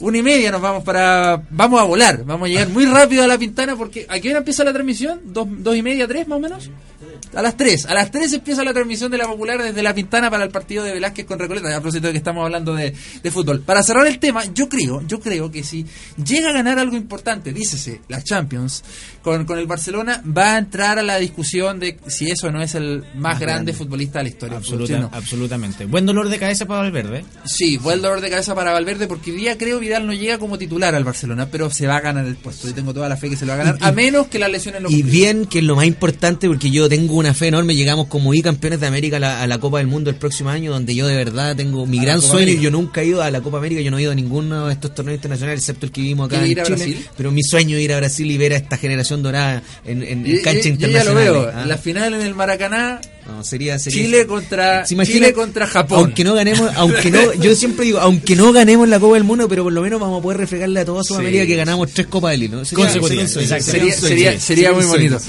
Una 0.00 0.18
y 0.18 0.22
media 0.22 0.50
nos 0.50 0.60
vamos 0.60 0.82
para. 0.82 1.42
Vamos 1.50 1.80
a 1.80 1.84
volar, 1.84 2.24
vamos 2.24 2.46
a 2.46 2.48
llegar 2.48 2.68
muy 2.68 2.84
rápido 2.86 3.22
a 3.22 3.26
la 3.26 3.38
pintana 3.38 3.76
porque. 3.76 4.06
¿A 4.08 4.18
qué 4.18 4.30
hora 4.30 4.38
empieza 4.38 4.64
la 4.64 4.72
transmisión? 4.72 5.20
¿Dos, 5.26 5.46
dos 5.58 5.76
y 5.76 5.82
media, 5.82 6.08
tres 6.08 6.26
más 6.26 6.38
o 6.38 6.40
menos? 6.40 6.70
A 7.34 7.42
las 7.42 7.56
tres. 7.56 7.86
A 7.86 7.94
las 7.94 8.10
tres 8.10 8.32
empieza 8.32 8.64
la 8.64 8.72
transmisión 8.72 9.10
de 9.10 9.18
la 9.18 9.26
popular 9.26 9.62
desde 9.62 9.82
la 9.82 9.94
pintana 9.94 10.30
para 10.30 10.44
el 10.44 10.50
partido 10.50 10.84
de 10.84 10.92
Velázquez 10.92 11.24
con 11.24 11.38
Recoleta. 11.38 11.68
A 11.68 11.80
propósito 11.80 12.08
de 12.08 12.12
que 12.12 12.18
estamos 12.18 12.44
hablando 12.44 12.74
de, 12.74 12.94
de 13.22 13.30
fútbol. 13.30 13.60
Para 13.60 13.82
cerrar 13.82 14.06
el 14.06 14.18
tema, 14.18 14.44
yo 14.52 14.68
creo, 14.68 15.02
yo 15.06 15.20
creo 15.20 15.50
que 15.50 15.62
si 15.62 15.86
llega 16.22 16.50
a 16.50 16.52
ganar 16.52 16.78
algo 16.78 16.96
importante, 16.96 17.52
dícese, 17.52 18.02
la 18.08 18.22
Champions, 18.22 18.84
con, 19.22 19.44
con 19.44 19.58
el 19.58 19.66
Barcelona, 19.66 20.22
va 20.26 20.54
a 20.54 20.58
entrar 20.58 20.98
a 20.98 21.02
la 21.02 21.18
discusión 21.18 21.78
de 21.78 21.98
si 22.06 22.30
eso 22.30 22.50
no 22.50 22.60
es 22.60 22.74
el 22.74 23.04
más, 23.14 23.38
grande, 23.38 23.72
futbolista 23.72 24.18
de 24.18 24.24
la 24.24 24.28
historia. 24.28 24.56
Absolutamente. 25.12 25.86
Buen 25.86 26.04
dolor 26.04 26.28
de 26.28 26.38
cabeza 26.38 26.66
para 26.66 26.80
Valverde. 26.80 27.24
Sí, 27.44 27.78
fue 27.92 27.96
el 27.96 28.02
dolor 28.02 28.20
de 28.20 28.30
cabeza 28.30 28.54
para 28.54 28.72
Valverde 28.72 29.06
porque 29.06 29.30
hoy 29.32 29.38
día 29.38 29.58
creo 29.58 29.78
Vidal 29.78 30.06
no 30.06 30.12
llega 30.12 30.38
como 30.38 30.58
titular 30.58 30.94
al 30.94 31.04
Barcelona, 31.04 31.48
pero 31.50 31.70
se 31.70 31.86
va 31.86 31.96
a 31.96 32.00
ganar 32.00 32.26
el 32.26 32.36
puesto. 32.36 32.68
Y 32.68 32.72
tengo 32.72 32.92
toda 32.94 33.08
la 33.08 33.16
fe 33.16 33.30
que 33.30 33.36
se 33.36 33.44
lo 33.46 33.50
va 33.50 33.54
a 33.54 33.58
ganar, 33.58 33.78
Y- 33.80 33.84
a 33.84 33.92
menos 33.92 34.26
que 34.28 34.38
las 34.38 34.50
lesiones 34.50 34.82
lo 34.82 34.88
Y 34.90 35.00
compliquen. 35.02 35.12
bien, 35.38 35.46
que 35.46 35.58
es 35.58 35.64
lo 35.64 35.76
más 35.76 35.86
importante, 35.86 36.46
porque 36.48 36.70
yo 36.70 36.88
tengo 36.88 37.14
una 37.16 37.34
fe 37.34 37.48
enorme. 37.48 37.74
Llegamos 37.74 38.06
como 38.08 38.32
campeones 38.42 38.80
de 38.80 38.86
América 38.86 39.16
a 39.18 39.20
la, 39.20 39.42
a 39.42 39.46
la 39.46 39.58
Copa 39.58 39.78
del 39.78 39.86
Mundo 39.86 40.10
el 40.10 40.16
próximo 40.16 40.48
año, 40.50 40.72
donde 40.72 40.94
yo 40.94 41.06
de 41.06 41.14
verdad 41.16 41.54
tengo 41.54 41.86
mi 41.86 41.98
A 41.98 42.02
gran 42.02 42.20
sueño. 42.20 42.38
América. 42.44 42.62
Yo 42.62 42.70
nunca 42.70 43.02
he 43.02 43.06
ido 43.06 43.22
a 43.22 43.30
la 43.30 43.40
Copa 43.40 43.58
América, 43.58 43.80
yo 43.82 43.90
no 43.90 43.98
he 43.98 44.02
ido 44.02 44.12
a 44.12 44.14
ninguno 44.14 44.66
de 44.66 44.72
estos 44.72 44.94
torneos 44.94 45.16
internacionales, 45.16 45.60
excepto 45.60 45.86
el 45.86 45.92
que 45.92 46.00
vivimos 46.00 46.26
acá 46.28 46.42
¿Quiere 46.42 46.60
en 46.60 46.66
Chile. 46.66 46.76
Brasil? 46.76 47.06
Pero 47.16 47.30
mi 47.30 47.42
sueño 47.42 47.76
es 47.76 47.82
ir 47.84 47.92
a 47.92 47.96
Brasil 47.98 48.30
y 48.30 48.38
ver 48.38 48.52
a 48.54 48.56
esta 48.56 48.76
generación 48.76 49.22
dorada 49.22 49.62
en, 49.84 50.02
en, 50.02 50.26
en 50.26 50.36
Yo- 50.36 50.42
cancha 50.42 50.68
yo- 50.70 50.74
yo 50.76 50.88
ya 50.88 51.04
lo 51.04 51.10
internacional. 51.12 51.24
veo, 51.24 51.52
¿ah? 51.54 51.66
la 51.66 51.76
final 51.78 52.14
en 52.14 52.22
el 52.22 52.34
Maracaná, 52.34 53.00
No, 53.26 53.44
sería, 53.44 53.78
sería- 53.78 54.02
Chile 54.04 54.26
contra 54.26 54.84
¿Se? 54.84 54.96
Chile 55.06 55.32
contra 55.32 55.66
Japón. 55.66 55.98
Aunque 56.00 56.24
no 56.24 56.34
ganemos, 56.34 56.68
aunque 56.74 57.10
no, 57.10 57.32
yo 57.40 57.54
siempre 57.54 57.84
digo, 57.86 58.00
aunque 58.00 58.34
no 58.34 58.52
ganemos 58.52 58.88
la 58.88 58.98
Copa 58.98 59.14
del 59.14 59.24
Mundo, 59.24 59.48
pero 59.48 59.62
por 59.62 59.72
lo 59.72 59.80
menos 59.80 60.00
vamos 60.00 60.18
a 60.18 60.22
poder 60.22 60.38
reflejarle 60.38 60.80
a 60.80 60.84
toda 60.84 61.04
Sudamérica 61.04 61.42
Sí, 61.44 61.48
que 61.48 61.56
ganamos 61.56 61.92
tres 61.92 62.08
Copas 62.08 62.32
del 62.32 62.48
Mundo. 62.48 62.64
Sería- 62.64 62.90
sería 62.90 63.60
sería 63.62 63.94
Sería, 63.94 64.40
sería, 64.40 64.72
muy 64.72 64.84
bonito. 64.86 65.20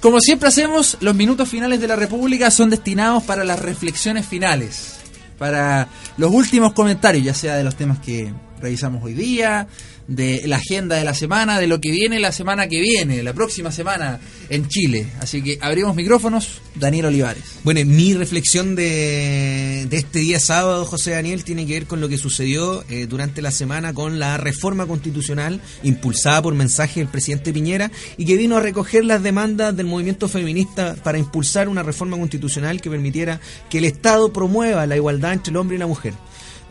Como 0.00 0.20
siempre 0.20 0.48
hacemos, 0.48 0.96
los 1.00 1.14
minutos 1.14 1.48
finales 1.48 1.80
de 1.80 1.88
la 1.88 1.96
República 1.96 2.50
son 2.52 2.70
destinados 2.70 3.24
para 3.24 3.42
las 3.44 3.58
reflexiones 3.58 4.26
finales, 4.26 4.92
para 5.36 5.88
los 6.18 6.30
últimos 6.32 6.72
comentarios, 6.72 7.24
ya 7.24 7.34
sea 7.34 7.56
de 7.56 7.64
los 7.64 7.74
temas 7.74 7.98
que, 7.98 8.32
revisamos 8.60 9.02
hoy 9.02 9.14
día, 9.14 9.66
de 10.10 10.42
la 10.46 10.56
agenda 10.56 10.96
de 10.96 11.04
la 11.04 11.14
semana, 11.14 11.60
de 11.60 11.68
lo 11.68 11.80
que 11.80 11.92
viene 11.92 12.18
la 12.18 12.32
semana 12.32 12.66
que 12.66 12.80
viene, 12.80 13.22
la 13.22 13.32
próxima 13.32 13.70
semana 13.70 14.18
en 14.48 14.66
Chile. 14.66 15.06
Así 15.20 15.40
que 15.40 15.58
abrimos 15.62 15.94
micrófonos, 15.94 16.60
Daniel 16.74 17.06
Olivares. 17.06 17.44
Bueno, 17.62 17.80
mi 17.84 18.12
reflexión 18.14 18.74
de, 18.74 19.86
de 19.88 19.96
este 19.96 20.18
día 20.18 20.40
sábado, 20.40 20.84
José 20.84 21.12
Daniel, 21.12 21.44
tiene 21.44 21.64
que 21.64 21.74
ver 21.74 21.86
con 21.86 22.00
lo 22.00 22.08
que 22.08 22.18
sucedió 22.18 22.84
eh, 22.90 23.06
durante 23.06 23.40
la 23.40 23.52
semana 23.52 23.94
con 23.94 24.18
la 24.18 24.36
reforma 24.36 24.84
constitucional 24.86 25.60
impulsada 25.84 26.42
por 26.42 26.54
mensaje 26.54 26.98
del 26.98 27.08
presidente 27.08 27.52
Piñera 27.52 27.92
y 28.16 28.24
que 28.24 28.36
vino 28.36 28.56
a 28.56 28.60
recoger 28.60 29.04
las 29.04 29.22
demandas 29.22 29.76
del 29.76 29.86
movimiento 29.86 30.26
feminista 30.26 30.96
para 31.04 31.18
impulsar 31.18 31.68
una 31.68 31.84
reforma 31.84 32.18
constitucional 32.18 32.80
que 32.80 32.90
permitiera 32.90 33.40
que 33.70 33.78
el 33.78 33.84
Estado 33.84 34.32
promueva 34.32 34.86
la 34.86 34.96
igualdad 34.96 35.34
entre 35.34 35.52
el 35.52 35.56
hombre 35.56 35.76
y 35.76 35.78
la 35.78 35.86
mujer. 35.86 36.14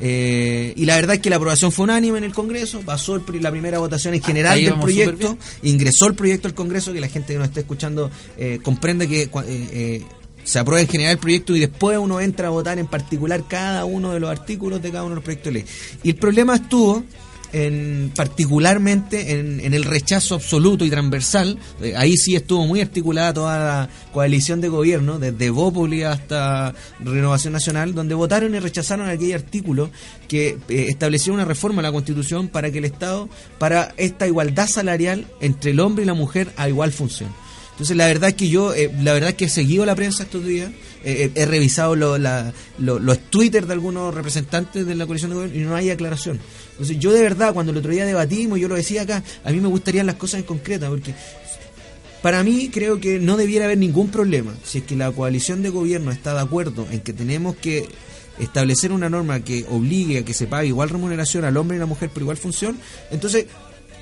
Eh, 0.02 0.74
y 0.76 0.86
la 0.86 0.96
verdad 0.96 1.16
es 1.16 1.22
que 1.22 1.30
la 1.30 1.36
aprobación 1.36 1.72
fue 1.72 1.84
unánime 1.84 2.18
en 2.20 2.24
el 2.24 2.34
Congreso, 2.34 2.82
pasó 2.82 3.16
el 3.16 3.22
pri- 3.22 3.40
la 3.42 3.52
primera 3.52 3.80
votación 3.80 4.14
en 4.14 4.22
general 4.24 4.54
ahí 4.54 4.64
del 4.66 4.74
proyecto, 4.82 5.38
ingresó 5.64 6.08
el 6.08 6.16
proyecto 6.16 6.48
al 6.48 6.54
Congreso, 6.54 6.94
que 6.94 7.02
la 7.02 7.10
gente 7.10 7.34
que 7.34 7.40
nos 7.40 7.48
está 7.50 7.60
escuchando 7.60 8.10
eh, 8.38 8.60
comprende 8.64 9.08
que 9.08 9.24
eh, 9.24 9.30
eh, 9.46 10.04
se 10.44 10.58
aprueba 10.58 10.82
en 10.82 10.88
general 10.88 11.12
el 11.14 11.20
proyecto 11.20 11.56
y 11.56 11.60
después 11.60 11.98
uno 11.98 12.22
entra 12.22 12.48
a 12.48 12.52
votar 12.52 12.80
en 12.80 12.88
particular 12.88 13.44
cada 13.48 13.84
uno 13.86 14.14
de 14.14 14.20
los 14.22 14.30
artículos 14.30 14.82
de 14.82 14.90
cada 14.90 15.04
uno 15.04 15.10
de 15.12 15.16
los 15.16 15.24
proyectos 15.24 15.54
de 15.54 15.60
ley. 15.60 15.66
Y 16.02 16.10
el 16.12 16.16
problema 16.16 16.56
estuvo 16.56 17.04
en 17.54 18.12
particularmente 18.16 19.40
en, 19.40 19.74
el 19.74 19.84
rechazo 19.84 20.36
absoluto 20.36 20.86
y 20.86 20.90
transversal, 20.90 21.58
eh, 21.82 21.94
ahí 21.96 22.16
sí 22.18 22.36
estuvo 22.36 22.66
muy 22.66 22.82
articulada 22.82 23.34
toda 23.34 23.58
la 23.58 23.90
coalición 24.14 24.62
de 24.62 24.70
gobierno, 24.70 25.20
desde 25.20 25.50
Bópoli 25.50 26.04
hasta 26.04 26.74
Renovación 27.00 27.54
Nacional, 27.54 27.94
donde 27.94 28.16
votaron 28.16 28.56
y 28.56 28.60
rechazaron 28.60 29.10
aquel 29.10 29.34
artículo 29.34 29.90
que 30.28 30.58
eh, 30.70 30.88
establecía 30.90 31.34
una 31.34 31.46
reforma 31.46 31.80
a 31.80 31.84
la 31.84 31.92
Constitución 31.92 32.48
para 32.48 32.72
que 32.72 32.80
el 32.80 32.86
Estado, 32.86 33.30
para 33.58 33.94
esta 33.98 34.28
igualdad 34.28 34.68
salarial 34.68 35.26
entre 35.42 35.72
el 35.72 35.80
hombre 35.80 36.04
y 36.04 36.08
la 36.08 36.14
mujer 36.14 36.52
a 36.58 36.70
igual 36.70 36.92
función. 36.92 37.30
Entonces 37.80 37.96
la 37.96 38.08
verdad 38.08 38.30
es 38.32 38.36
que 38.36 38.50
yo, 38.50 38.74
eh, 38.74 38.92
la 39.02 39.14
verdad 39.14 39.30
es 39.30 39.36
que 39.36 39.46
he 39.46 39.50
seguido 39.50 39.86
la 39.86 39.96
prensa 39.96 40.24
estos 40.24 40.46
días, 40.46 40.70
eh, 41.06 41.32
he 41.34 41.46
revisado 41.46 41.96
lo- 41.96 42.18
los 42.78 43.20
Twitter 43.30 43.66
de 43.66 43.72
algunos 43.74 44.14
representantes 44.14 44.86
de 44.86 44.96
la 44.96 45.06
coalición 45.06 45.32
de 45.32 45.36
gobierno 45.38 45.58
y 45.58 45.64
no 45.64 45.76
hay 45.78 45.90
aclaración. 45.90 46.40
Entonces 46.72 47.00
yo 47.00 47.14
de 47.14 47.22
verdad, 47.22 47.54
cuando 47.54 47.72
el 47.72 47.78
otro 47.78 47.92
día 47.92 48.06
debatimos, 48.06 48.60
yo 48.60 48.68
lo 48.68 48.76
decía 48.76 49.04
acá, 49.04 49.24
a 49.46 49.52
mí 49.52 49.62
me 49.62 49.70
gustarían 49.70 50.08
las 50.08 50.16
cosas 50.16 50.42
en 50.42 50.46
concreta, 50.46 50.90
porque 50.90 51.14
para 52.22 52.44
mí 52.44 52.70
creo 52.70 53.00
que 53.00 53.18
no 53.18 53.38
debiera 53.38 53.64
haber 53.64 53.78
ningún 53.78 54.10
problema. 54.12 54.54
Si 54.66 54.80
es 54.80 54.84
que 54.84 54.98
la 54.98 55.10
coalición 55.12 55.62
de 55.62 55.70
gobierno 55.70 56.12
está 56.12 56.34
de 56.34 56.42
acuerdo 56.42 56.86
en 56.92 57.00
que 57.00 57.14
tenemos 57.14 57.56
que 57.56 57.88
establecer 58.40 58.92
una 58.92 59.10
norma 59.10 59.40
que 59.40 59.66
obligue 59.70 60.18
a 60.20 60.26
que 60.26 60.34
se 60.34 60.48
pague 60.48 60.68
igual 60.68 60.90
remuneración 60.90 61.46
al 61.46 61.56
hombre 61.56 61.78
y 61.78 61.80
a 61.80 61.82
la 61.82 61.86
mujer 61.86 62.10
por 62.10 62.22
igual 62.24 62.36
función, 62.36 62.78
entonces 63.10 63.46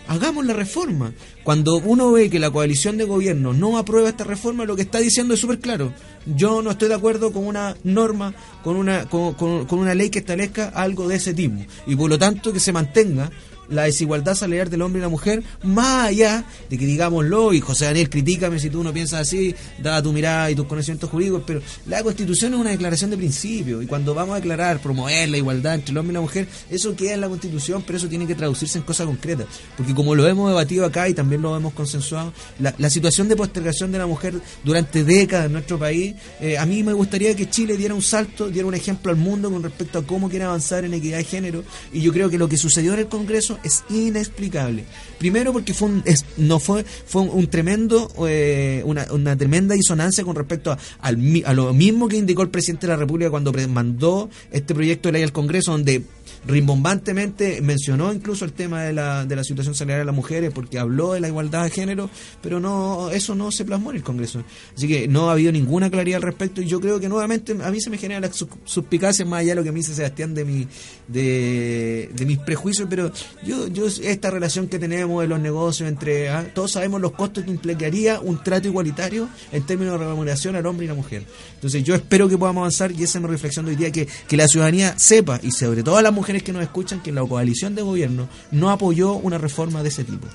hagamos 0.08 0.46
la 0.46 0.54
reforma. 0.54 1.14
Cuando 1.44 1.78
uno 1.78 2.12
ve 2.12 2.30
que 2.30 2.40
la 2.40 2.52
coalición 2.52 2.98
de 2.98 3.04
gobierno 3.06 3.54
no 3.54 3.78
aprueba 3.78 4.10
esta 4.10 4.24
reforma, 4.24 4.66
lo 4.66 4.76
que 4.76 4.82
está 4.84 5.00
diciendo 5.00 5.34
es 5.34 5.40
súper 5.40 5.60
claro. 5.60 5.94
Yo 6.26 6.62
no 6.62 6.72
estoy 6.72 6.90
de 6.90 6.96
acuerdo 6.96 7.32
con 7.32 7.46
una 7.46 7.76
norma, 7.84 8.34
con 8.64 8.76
una, 8.76 9.08
con, 9.08 9.34
con- 9.36 9.66
con 9.66 9.80
una 9.80 9.94
ley 9.96 10.10
que 10.10 10.20
establezca 10.20 10.70
algo 10.70 11.08
de 11.08 11.16
ese 11.16 11.34
tipo. 11.34 11.60
Y 11.86 11.96
por 11.96 12.10
lo 12.10 12.18
tanto 12.20 12.52
que 12.52 12.60
se 12.60 12.74
mantenga 12.74 13.32
la 13.70 13.84
desigualdad 13.84 14.36
salarial 14.36 14.70
del 14.70 14.82
hombre 14.82 15.00
y 15.00 15.02
la 15.02 15.10
mujer, 15.10 15.44
más 15.64 16.08
allá 16.08 16.46
de 16.70 16.78
que 16.78 16.86
digámoslo, 16.86 17.54
y 17.54 17.60
José 17.60 17.86
Daniel, 17.86 18.10
critícame 18.10 18.60
si 18.60 18.70
tú 18.70 18.84
no 18.84 18.94
piensas 18.94 19.22
así, 19.22 19.54
dada 19.82 20.02
tu 20.02 20.14
mirada 20.14 20.50
y 20.52 20.56
tus 20.56 20.68
conocimientos 20.68 21.10
jurídicos, 21.10 21.44
pero 21.46 21.62
la 21.86 22.04
constitución 22.04 22.54
es 22.54 22.60
una 22.60 22.72
declaración 22.72 23.10
de 23.10 23.18
principio, 23.18 23.82
y 23.82 23.88
cuando 23.88 24.14
vamos 24.14 24.34
a 24.34 24.40
declarar, 24.40 24.80
promover 24.80 25.30
la 25.30 25.38
igualdad 25.38 25.76
entre 25.76 25.92
el 25.92 25.98
hombre 25.98 26.14
y 26.14 26.16
la 26.16 26.22
mujer, 26.22 26.48
eso 26.70 26.96
queda 26.96 27.14
en 27.14 27.22
la 27.22 27.30
constitución, 27.30 27.84
pero 27.86 27.98
eso 27.98 28.08
tiene 28.08 28.28
que 28.28 28.36
traducirse 28.36 28.78
en 28.78 28.84
cosas 28.84 29.06
concretas, 29.08 29.48
porque 29.76 29.94
como 29.94 30.16
lo 30.16 30.28
hemos 30.28 30.50
debatido 30.50 30.86
acá 30.86 31.10
y 31.10 31.14
también 31.14 31.42
lo 31.42 31.56
hemos 31.56 31.74
consensuado, 31.74 32.34
la, 32.60 32.90
situación 32.90 33.28
de 33.28 33.36
postergación 33.36 33.92
de 33.92 33.98
la 33.98 34.08
mujer 34.08 34.34
durante 34.64 35.04
décadas 35.04 35.48
en 35.48 35.54
nuestro 35.54 35.78
país, 35.78 36.16
eh, 36.40 36.58
a 36.58 36.66
mí 36.66 36.84
me 36.84 36.94
gustaría 36.94 37.36
que 37.36 37.50
Chile 37.50 37.76
diera 37.76 37.94
un 37.94 38.02
salto, 38.02 38.50
diera 38.50 38.68
un 38.68 38.74
ejemplo 38.74 39.12
al 39.12 39.18
mundo 39.18 39.52
con 39.52 39.62
respecto 39.62 40.00
a 40.00 40.04
cómo 40.04 40.30
quiere 40.30 40.46
avanzar 40.46 40.86
en 40.86 40.94
equidad 40.94 41.18
de 41.18 41.24
género, 41.26 41.64
y 41.92 42.02
yo 42.02 42.14
creo 42.14 42.30
que 42.30 42.38
lo 42.38 42.48
que 42.48 42.58
sucedió 42.58 42.94
en 42.94 43.00
el 43.00 43.08
Congreso 43.08 43.57
es 43.64 43.84
inexplicable. 43.90 44.84
Primero 45.18 45.52
porque 45.54 45.74
fue 45.74 45.88
un, 45.90 46.04
es- 46.06 46.26
no 46.38 46.60
fue 46.60 46.84
fue 46.84 47.22
un, 47.24 47.48
tremendo 47.48 48.12
eh, 48.28 48.84
una, 48.86 49.36
tremenda 49.38 49.76
disonancia 49.76 50.24
con 50.24 50.36
respecto 50.36 50.72
a, 50.72 50.78
a 51.00 51.54
lo 51.54 51.74
mismo 51.74 52.08
que 52.08 52.18
indicó 52.18 52.42
el 52.44 52.50
presidente 52.50 52.88
de 52.88 52.94
la 52.94 52.98
República 53.00 53.30
cuando 53.30 53.52
mandó 53.68 54.30
este 54.52 54.74
proyecto 54.76 55.10
de 55.10 55.14
ley 55.14 55.24
al 55.24 55.32
Congreso 55.32 55.72
donde 55.72 56.04
rimbombantemente 56.48 57.62
mencionó 57.62 58.14
incluso 58.14 58.46
el 58.46 58.54
tema 58.54 58.84
de 58.84 58.94
la, 58.94 59.26
de 59.26 59.36
la 59.36 59.44
situación 59.44 59.76
salarial 59.76 60.02
de 60.02 60.06
las 60.06 60.16
mujeres 60.16 60.52
porque 60.54 60.80
habló 60.80 61.14
de 61.14 61.20
la 61.20 61.28
igualdad 61.28 61.64
de 61.64 61.70
género, 61.70 62.10
pero 62.42 62.60
no 62.60 63.10
eso 63.12 63.36
no 63.36 63.52
se 63.52 63.66
plasmó 63.66 63.92
en 63.92 63.98
el 63.98 64.04
Congreso. 64.04 64.44
Así 64.76 64.88
que 64.88 65.08
no 65.08 65.30
ha 65.30 65.34
habido 65.34 65.52
ninguna 65.52 65.90
claridad 65.90 66.18
al 66.18 66.24
respecto 66.24 66.62
y 66.62 66.66
yo 66.68 66.80
creo 66.80 67.00
que 67.00 67.10
nuevamente 67.10 67.56
a 67.64 67.72
mí 67.72 67.82
se 67.82 67.90
me 67.90 67.98
genera 67.98 68.20
la 68.22 68.32
sus- 68.34 68.48
suspicacia 68.66 69.26
más 69.26 69.42
allá 69.42 69.50
de 69.52 69.56
lo 69.56 69.64
que 69.64 69.72
me 69.72 69.80
dice 69.80 69.94
Sebastián 69.94 70.34
de 70.34 70.46
mi 70.46 70.68
de, 71.08 72.10
de 72.14 72.26
mis 72.26 72.38
prejuicios, 72.40 72.88
pero 72.90 73.12
yo 73.46 73.68
yo 73.68 73.88
esta 73.88 74.30
relación 74.30 74.68
que 74.68 74.80
tenemos 74.80 75.22
de 75.22 75.28
los 75.28 75.40
negocios 75.40 75.90
entre 75.90 76.30
ah, 76.30 76.46
todos 76.54 76.72
sabemos 76.74 77.02
los 77.02 77.12
costos 77.14 77.44
que 77.44 77.52
implicaría 77.52 78.20
un 78.20 78.44
trato 78.44 78.68
igualitario 78.68 79.30
en 79.52 79.64
términos 79.66 80.00
de 80.00 80.06
remuneración 80.06 80.56
al 80.56 80.66
hombre 80.66 80.86
y 80.86 80.90
la 80.90 80.96
mujer. 80.96 81.24
Entonces 81.56 81.84
yo 81.84 81.96
espero 81.96 82.28
que 82.30 82.38
podamos 82.38 82.62
avanzar 82.62 82.92
y 82.92 83.04
esa 83.04 83.18
es 83.18 83.24
mi 83.24 83.30
reflexión 83.30 83.66
de 83.66 83.72
hoy 83.72 83.78
día 83.78 83.92
que, 83.92 84.08
que 84.28 84.38
la 84.38 84.48
ciudadanía 84.48 84.98
sepa 84.98 85.40
y 85.42 85.52
sobre 85.52 85.84
todo 85.84 85.98
a 85.98 86.02
las 86.02 86.14
mujeres 86.14 86.37
que 86.44 86.54
nos 86.54 86.64
escuchan 86.64 87.02
que 87.02 87.12
la 87.12 87.24
coalición 87.24 87.76
de 87.76 87.82
gobierno 87.82 88.28
no 88.52 88.70
apoyó 88.70 89.14
una 89.14 89.38
reforma 89.38 89.84
de 89.84 89.90
ese 89.90 90.04
tipo. 90.04 90.28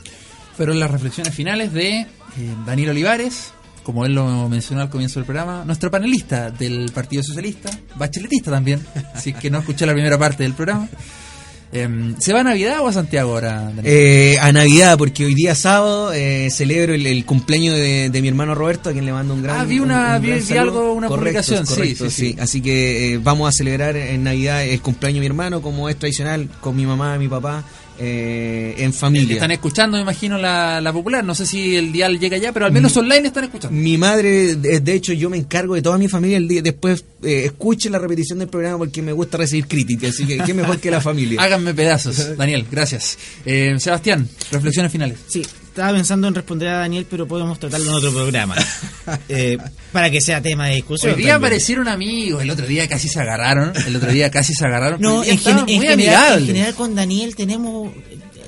Fueron 0.56 0.78
las 0.78 0.90
reflexiones 0.90 1.34
finales 1.34 1.72
de 1.72 2.00
eh, 2.00 2.06
Daniel 2.66 2.90
Olivares, 2.90 3.52
como 3.82 4.04
él 4.06 4.14
lo 4.14 4.48
mencionó 4.48 4.82
al 4.82 4.90
comienzo 4.90 5.18
del 5.18 5.26
programa, 5.26 5.64
nuestro 5.64 5.90
panelista 5.90 6.50
del 6.50 6.90
Partido 6.92 7.22
Socialista, 7.22 7.70
bacheletista 7.96 8.50
también, 8.50 8.84
es 9.24 9.34
que 9.34 9.50
no 9.50 9.58
escuché 9.58 9.86
la 9.86 9.92
primera 9.92 10.18
parte 10.18 10.42
del 10.42 10.54
programa. 10.54 10.88
Em, 11.74 12.14
¿Se 12.20 12.34
va 12.34 12.40
a 12.40 12.44
Navidad 12.44 12.80
o 12.82 12.88
a 12.88 12.92
Santiago 12.92 13.32
ahora? 13.32 13.72
Eh, 13.82 14.36
a 14.42 14.52
Navidad, 14.52 14.98
porque 14.98 15.24
hoy 15.24 15.34
día 15.34 15.54
sábado 15.54 16.12
eh, 16.12 16.50
celebro 16.50 16.92
el, 16.92 17.06
el 17.06 17.24
cumpleaños 17.24 17.74
de, 17.76 18.10
de 18.10 18.20
mi 18.22 18.28
hermano 18.28 18.54
Roberto, 18.54 18.90
a 18.90 18.92
quien 18.92 19.06
le 19.06 19.12
mando 19.12 19.32
un 19.32 19.42
gran 19.42 19.58
Ah, 19.60 19.64
vi 19.64 19.78
una- 19.80 20.10
un- 20.10 20.16
un 20.16 20.20
vi- 20.22 20.28
gran 20.28 20.38
vi 20.40 20.44
saludo. 20.46 20.60
algo, 20.80 20.92
una 20.92 21.08
publicación, 21.08 21.66
sí, 21.66 21.74
correcto, 21.74 22.10
sí, 22.10 22.32
sí. 22.32 22.36
Así 22.38 22.60
que 22.60 23.14
eh, 23.14 23.18
vamos 23.22 23.48
a 23.48 23.52
celebrar 23.52 23.96
en 23.96 24.22
Navidad 24.22 24.62
el 24.64 24.82
cumpleaños 24.82 25.16
de 25.16 25.20
mi 25.20 25.26
hermano, 25.26 25.62
como 25.62 25.88
es 25.88 25.96
tradicional, 25.96 26.46
con 26.60 26.76
mi 26.76 26.84
mamá 26.84 27.16
y 27.16 27.20
mi 27.20 27.28
papá, 27.28 27.64
eh, 27.98 28.74
en 28.78 28.92
familia. 28.92 29.34
Están 29.34 29.50
escuchando, 29.50 29.96
me 29.96 30.02
imagino, 30.02 30.38
la, 30.38 30.80
la 30.80 30.92
popular. 30.92 31.24
No 31.24 31.34
sé 31.34 31.46
si 31.46 31.76
el 31.76 31.92
dial 31.92 32.18
llega 32.18 32.36
ya, 32.38 32.52
pero 32.52 32.66
al 32.66 32.72
menos 32.72 32.96
online 32.96 33.28
están 33.28 33.44
escuchando. 33.44 33.76
Mi 33.76 33.98
madre, 33.98 34.56
de, 34.56 34.80
de 34.80 34.94
hecho, 34.94 35.12
yo 35.12 35.30
me 35.30 35.36
encargo 35.36 35.74
de 35.74 35.82
toda 35.82 35.98
mi 35.98 36.08
familia 36.08 36.36
el 36.36 36.48
día 36.48 36.62
después 36.62 37.04
eh, 37.22 37.44
escuche 37.46 37.90
la 37.90 37.98
repetición 37.98 38.38
del 38.38 38.48
programa 38.48 38.78
porque 38.78 39.02
me 39.02 39.12
gusta 39.12 39.38
recibir 39.38 39.66
críticas, 39.66 40.10
así 40.10 40.26
que 40.26 40.38
qué 40.38 40.54
mejor 40.54 40.78
que 40.78 40.90
la 40.90 41.00
familia. 41.00 41.40
Háganme 41.42 41.74
pedazos, 41.74 42.36
Daniel, 42.36 42.66
gracias. 42.70 43.18
Eh, 43.44 43.74
Sebastián, 43.78 44.28
reflexiones 44.50 44.90
finales. 44.90 45.18
Sí, 45.26 45.42
estaba 45.72 45.92
pensando 45.92 46.28
en 46.28 46.34
responder 46.34 46.68
a 46.68 46.78
Daniel, 46.78 47.06
pero 47.10 47.26
podemos 47.26 47.58
tratarlo 47.58 47.90
en 47.90 47.96
otro 47.96 48.12
programa. 48.12 48.54
Eh, 49.28 49.58
para 49.90 50.10
que 50.10 50.20
sea 50.20 50.40
tema 50.40 50.68
de 50.68 50.76
discusión. 50.76 51.12
Hoy 51.14 51.18
día 51.18 51.32
también. 51.32 51.46
aparecieron 51.48 51.88
amigos, 51.88 52.40
el 52.40 52.50
otro 52.50 52.66
día 52.66 52.86
casi 52.88 53.08
se 53.08 53.20
agarraron, 53.20 53.72
el 53.84 53.96
otro 53.96 54.12
día 54.12 54.30
casi 54.30 54.54
se 54.54 54.64
agarraron. 54.64 55.00
No, 55.00 55.24
en, 55.24 55.38
gen- 55.38 55.58
en 55.58 55.64
muy 55.76 55.86
general, 55.88 56.38
en 56.38 56.46
general 56.46 56.74
con 56.74 56.94
Daniel 56.94 57.34
tenemos 57.34 57.92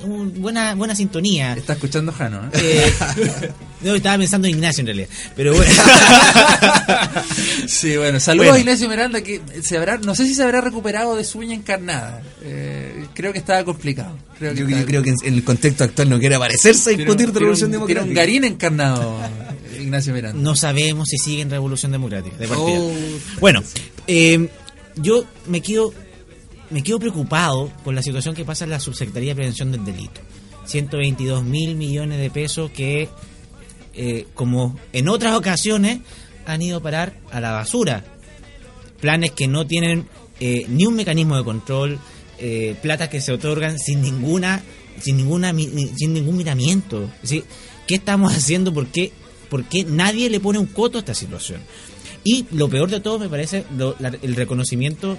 un- 0.05 0.41
buena 0.41 0.75
buena 0.75 0.95
sintonía. 0.95 1.53
Está 1.53 1.73
escuchando 1.73 2.11
Jano, 2.11 2.45
¿eh? 2.53 2.91
Eh, 3.17 3.51
no, 3.81 3.95
estaba 3.95 4.17
pensando 4.17 4.47
en 4.47 4.55
Ignacio 4.55 4.81
en 4.81 4.87
realidad. 4.87 5.09
Pero 5.35 5.53
bueno. 5.55 5.71
Sí, 7.67 7.97
bueno, 7.97 8.19
saludos 8.19 8.47
Bueno. 8.47 8.55
a 8.57 8.59
Ignacio 8.59 8.89
Miranda 8.89 9.21
que 9.21 9.41
se 9.61 9.77
habrá, 9.77 9.97
no 9.97 10.13
sé 10.15 10.25
si 10.25 10.35
se 10.35 10.43
habrá 10.43 10.61
recuperado 10.61 11.15
de 11.15 11.23
su 11.23 11.39
uña 11.39 11.55
encarnada. 11.55 12.21
Eh, 12.43 13.05
creo 13.13 13.31
que 13.33 13.39
estaba 13.39 13.63
complicado. 13.63 14.17
Creo 14.37 14.53
que 14.53 14.59
Yo, 14.59 14.65
estaba 14.65 14.81
yo 14.81 14.87
creo 14.87 15.03
que 15.03 15.09
en, 15.11 15.15
en 15.23 15.33
el 15.35 15.43
contexto 15.43 15.83
actual 15.83 16.09
no 16.09 16.19
quiere 16.19 16.35
aparecerse 16.35 16.91
a 16.91 16.97
discutir 16.97 17.27
de 17.27 17.31
tiene 17.33 17.39
revolución 17.39 17.67
un- 17.69 17.71
democrática. 17.71 18.03
Tiene 18.05 18.09
un 18.11 18.15
garín 18.15 18.43
encarnado, 18.43 19.19
Ignacio 19.79 20.13
Miranda. 20.13 20.39
no 20.41 20.55
sabemos 20.55 21.09
si 21.09 21.17
sigue 21.17 21.41
en 21.41 21.49
Revolución 21.49 21.91
Democrática. 21.91 22.37
de 22.37 22.47
partida. 22.47 22.67
Oh. 22.79 22.91
Bueno, 23.39 23.63
eh, 24.07 24.47
yo 24.97 25.25
me 25.47 25.61
quedo 25.61 25.93
me 26.69 26.83
quedo 26.83 26.99
preocupado 26.99 27.71
por 27.83 27.93
la 27.93 28.01
situación 28.01 28.35
que 28.35 28.45
pasa 28.45 28.63
en 28.63 28.71
la 28.71 28.79
Subsecretaría 28.79 29.31
de 29.31 29.35
Prevención 29.35 29.71
del 29.71 29.85
Delito. 29.85 30.21
122 30.65 31.43
mil 31.43 31.75
millones 31.75 32.19
de 32.19 32.29
pesos 32.29 32.71
que, 32.71 33.09
eh, 33.93 34.25
como 34.33 34.77
en 34.93 35.07
otras 35.07 35.35
ocasiones, 35.35 35.99
han 36.45 36.61
ido 36.61 36.77
a 36.77 36.81
parar 36.81 37.19
a 37.31 37.39
la 37.39 37.51
basura. 37.51 38.03
Planes 38.99 39.31
que 39.31 39.47
no 39.47 39.67
tienen 39.67 40.07
eh, 40.39 40.65
ni 40.67 40.85
un 40.85 40.95
mecanismo 40.95 41.37
de 41.37 41.43
control, 41.43 41.99
eh, 42.39 42.75
platas 42.81 43.09
que 43.09 43.21
se 43.21 43.31
otorgan 43.31 43.77
sin 43.77 44.01
ninguna, 44.01 44.63
sin 44.99 45.17
ninguna, 45.17 45.53
sin 45.53 46.13
ningún 46.13 46.37
miramiento. 46.37 47.09
Es 47.23 47.43
¿qué 47.87 47.95
estamos 47.95 48.33
haciendo? 48.35 48.73
¿Por 48.73 48.87
qué, 48.87 49.11
por 49.49 49.65
qué 49.65 49.83
nadie 49.83 50.29
le 50.29 50.39
pone 50.39 50.59
un 50.59 50.67
coto 50.67 50.97
a 50.97 51.01
esta 51.01 51.13
situación? 51.13 51.61
Y 52.23 52.45
lo 52.51 52.67
peor 52.69 52.89
de 52.89 53.01
todo 53.01 53.19
me 53.19 53.29
parece 53.29 53.65
el 54.23 54.35
reconocimiento 54.35 55.15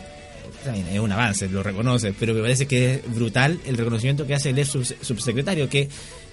es 0.75 1.01
un 1.01 1.13
avance, 1.13 1.49
lo 1.49 1.63
reconoce, 1.63 2.13
pero 2.19 2.35
me 2.35 2.41
parece 2.41 2.67
que 2.67 2.95
es 2.95 3.15
brutal 3.15 3.59
el 3.67 3.77
reconocimiento 3.77 4.27
que 4.27 4.35
hace 4.35 4.51
el 4.51 4.59
ex 4.59 4.75
subse- 4.75 4.97
subsecretario, 5.01 5.69
que 5.69 5.89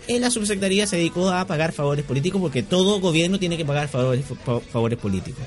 en 0.07 0.22
la 0.22 0.30
subsecretaría 0.30 0.85
se 0.88 0.97
dedicó 0.97 1.30
a 1.30 1.45
pagar 1.47 1.72
favores 1.72 2.03
políticos 2.05 2.41
porque 2.41 2.64
todo 2.64 2.99
gobierno 2.99 3.39
tiene 3.39 3.57
que 3.57 3.65
pagar 3.65 3.88
favores, 3.88 4.26
fa- 4.26 4.60
favores 4.60 4.99
políticos. 4.99 5.43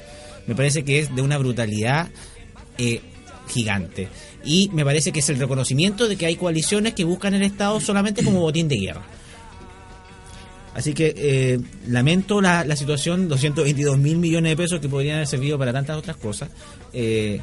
Me 0.47 0.55
parece 0.55 0.85
que 0.85 1.01
es 1.01 1.15
de 1.15 1.23
una 1.23 1.39
brutalidad 1.39 2.09
eh, 2.79 3.01
gigante. 3.49 4.09
Y 4.45 4.71
me 4.73 4.85
parece 4.85 5.11
que 5.13 5.19
es 5.21 5.29
el 5.29 5.39
reconocimiento 5.39 6.07
de 6.09 6.17
que 6.17 6.27
hay 6.27 6.37
coaliciones 6.37 6.95
que 6.95 7.05
buscan 7.05 7.35
el 7.35 7.43
Estado 7.43 7.81
solamente 7.81 8.23
como 8.25 8.41
botín 8.41 8.69
de 8.69 8.77
guerra. 8.77 9.03
Así 10.75 10.93
que 10.93 11.15
eh, 11.17 11.59
lamento 11.89 12.41
la, 12.43 12.63
la 12.65 12.77
situación, 12.77 13.29
222 13.29 13.97
mil 13.99 14.19
millones 14.19 14.51
de 14.53 14.57
pesos 14.57 14.79
que 14.79 14.89
podrían 14.91 15.17
haber 15.17 15.27
servido 15.27 15.59
para 15.59 15.73
tantas 15.73 15.97
otras 15.97 16.17
cosas. 16.17 16.51
eh, 16.93 17.41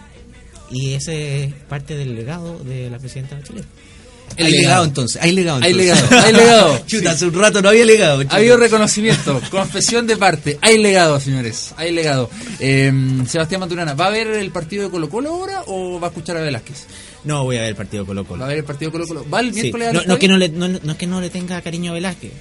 y 0.73 0.93
ese 0.95 1.45
es 1.45 1.53
parte 1.69 1.95
del 1.95 2.15
legado 2.15 2.59
de 2.59 2.89
la 2.89 2.97
presidenta 2.99 3.35
de 3.35 3.43
Chile. 3.43 3.63
El 4.35 4.45
hay 4.47 4.51
legado. 4.53 4.63
legado. 4.67 4.85
entonces, 4.85 5.21
hay 5.21 5.31
legado. 5.33 5.59
Hay 5.61 5.73
legado, 5.73 6.07
hay 6.19 6.33
legado. 6.33 6.79
Chuta, 6.87 7.11
hace 7.11 7.25
un 7.27 7.33
rato 7.35 7.61
no 7.61 7.69
había 7.69 7.85
legado. 7.85 8.23
chuta. 8.23 8.33
Ha 8.35 8.37
habido 8.39 8.57
reconocimiento, 8.57 9.39
confesión 9.51 10.07
de 10.07 10.17
parte. 10.17 10.57
Hay 10.61 10.79
legado, 10.79 11.19
señores. 11.19 11.71
Hay 11.77 11.91
legado. 11.91 12.29
Eh, 12.59 12.91
Sebastián 13.27 13.61
Maturana, 13.61 13.93
¿va 13.93 14.07
a 14.07 14.09
ver 14.09 14.27
el 14.27 14.49
partido 14.51 14.85
de 14.85 14.89
Colo 14.89 15.07
Colo 15.09 15.29
ahora 15.29 15.61
o 15.67 15.99
va 15.99 16.07
a 16.07 16.09
escuchar 16.09 16.37
a 16.37 16.41
Velázquez? 16.41 16.85
No 17.25 17.43
voy 17.43 17.57
a 17.57 17.61
ver 17.61 17.69
el 17.69 17.75
partido 17.75 18.05
Colo 18.07 18.23
¿Va 18.23 18.27
Colo. 18.27 18.43
a 18.45 18.47
ver 18.47 18.57
el 18.57 18.63
partido 18.63 18.89
de 18.89 18.93
Colo 18.93 19.07
Colo? 19.07 19.25
¿Va 19.29 19.39
el 19.41 19.53
Sí. 19.53 19.61
miércoles 19.61 19.87
al 19.89 19.93
No, 19.93 19.99
no, 19.99 20.01
estadio? 20.15 20.19
que 20.19 20.27
no, 20.27 20.37
le, 20.37 20.49
no, 20.49 20.67
no 20.67 20.91
es 20.93 20.97
que 20.97 21.07
no 21.07 21.21
le 21.21 21.29
tenga 21.29 21.61
cariño 21.61 21.91
a 21.91 21.93
Velázquez. 21.93 22.31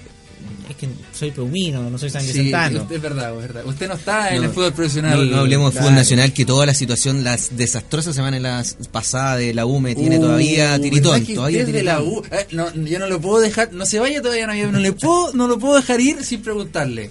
Que 0.82 0.88
soy 1.16 1.30
peumino, 1.30 1.88
no 1.88 1.96
soy 1.96 2.10
san 2.10 2.22
Sí, 2.22 2.50
es 2.50 3.00
verdad, 3.00 3.30
es 3.32 3.38
verdad. 3.40 3.64
Usted 3.64 3.86
no 3.86 3.94
está 3.94 4.30
en 4.34 4.38
No, 4.42 4.48
el 4.48 4.50
fútbol 4.50 4.72
profesional. 4.72 5.16
No, 5.30 5.36
no 5.36 5.40
hablemos 5.42 5.72
de 5.72 5.78
fútbol 5.78 5.94
nacional, 5.94 6.32
que 6.32 6.44
toda 6.44 6.66
la 6.66 6.74
situación, 6.74 7.22
la 7.22 7.38
desastrosa 7.52 8.12
semana 8.12 8.36
en 8.36 8.42
la 8.42 8.64
pasada 8.90 9.36
de 9.36 9.54
la 9.54 9.64
UME 9.64 9.94
tiene 9.94 10.18
Uh, 10.18 10.22
todavía 10.22 10.80
tiritón. 10.80 11.12
¿verdad 11.12 11.26
que 11.28 11.34
Todavía 11.36 11.60
la 11.60 11.66
tiritón. 11.66 12.08
U? 12.08 12.22
Eh, 12.32 12.46
no, 12.50 12.74
yo 12.74 12.98
no 12.98 13.06
lo 13.06 13.20
puedo 13.20 13.40
dejar, 13.40 13.72
no 13.72 13.86
se 13.86 14.00
vaya 14.00 14.20
todavía, 14.20 14.48
no, 14.48 14.72
no 14.72 14.78
le 14.80 14.92
puedo, 14.92 15.32
no 15.34 15.46
lo 15.46 15.56
puedo 15.60 15.76
dejar 15.76 16.00
ir 16.00 16.24
sin 16.24 16.42
preguntarle. 16.42 17.10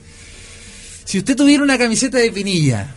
Si 1.06 1.18
usted 1.19 1.38
tuviera 1.38 1.64
una 1.64 1.77
camiseta 1.77 2.18
de 2.18 2.30
Pinilla, 2.31 2.93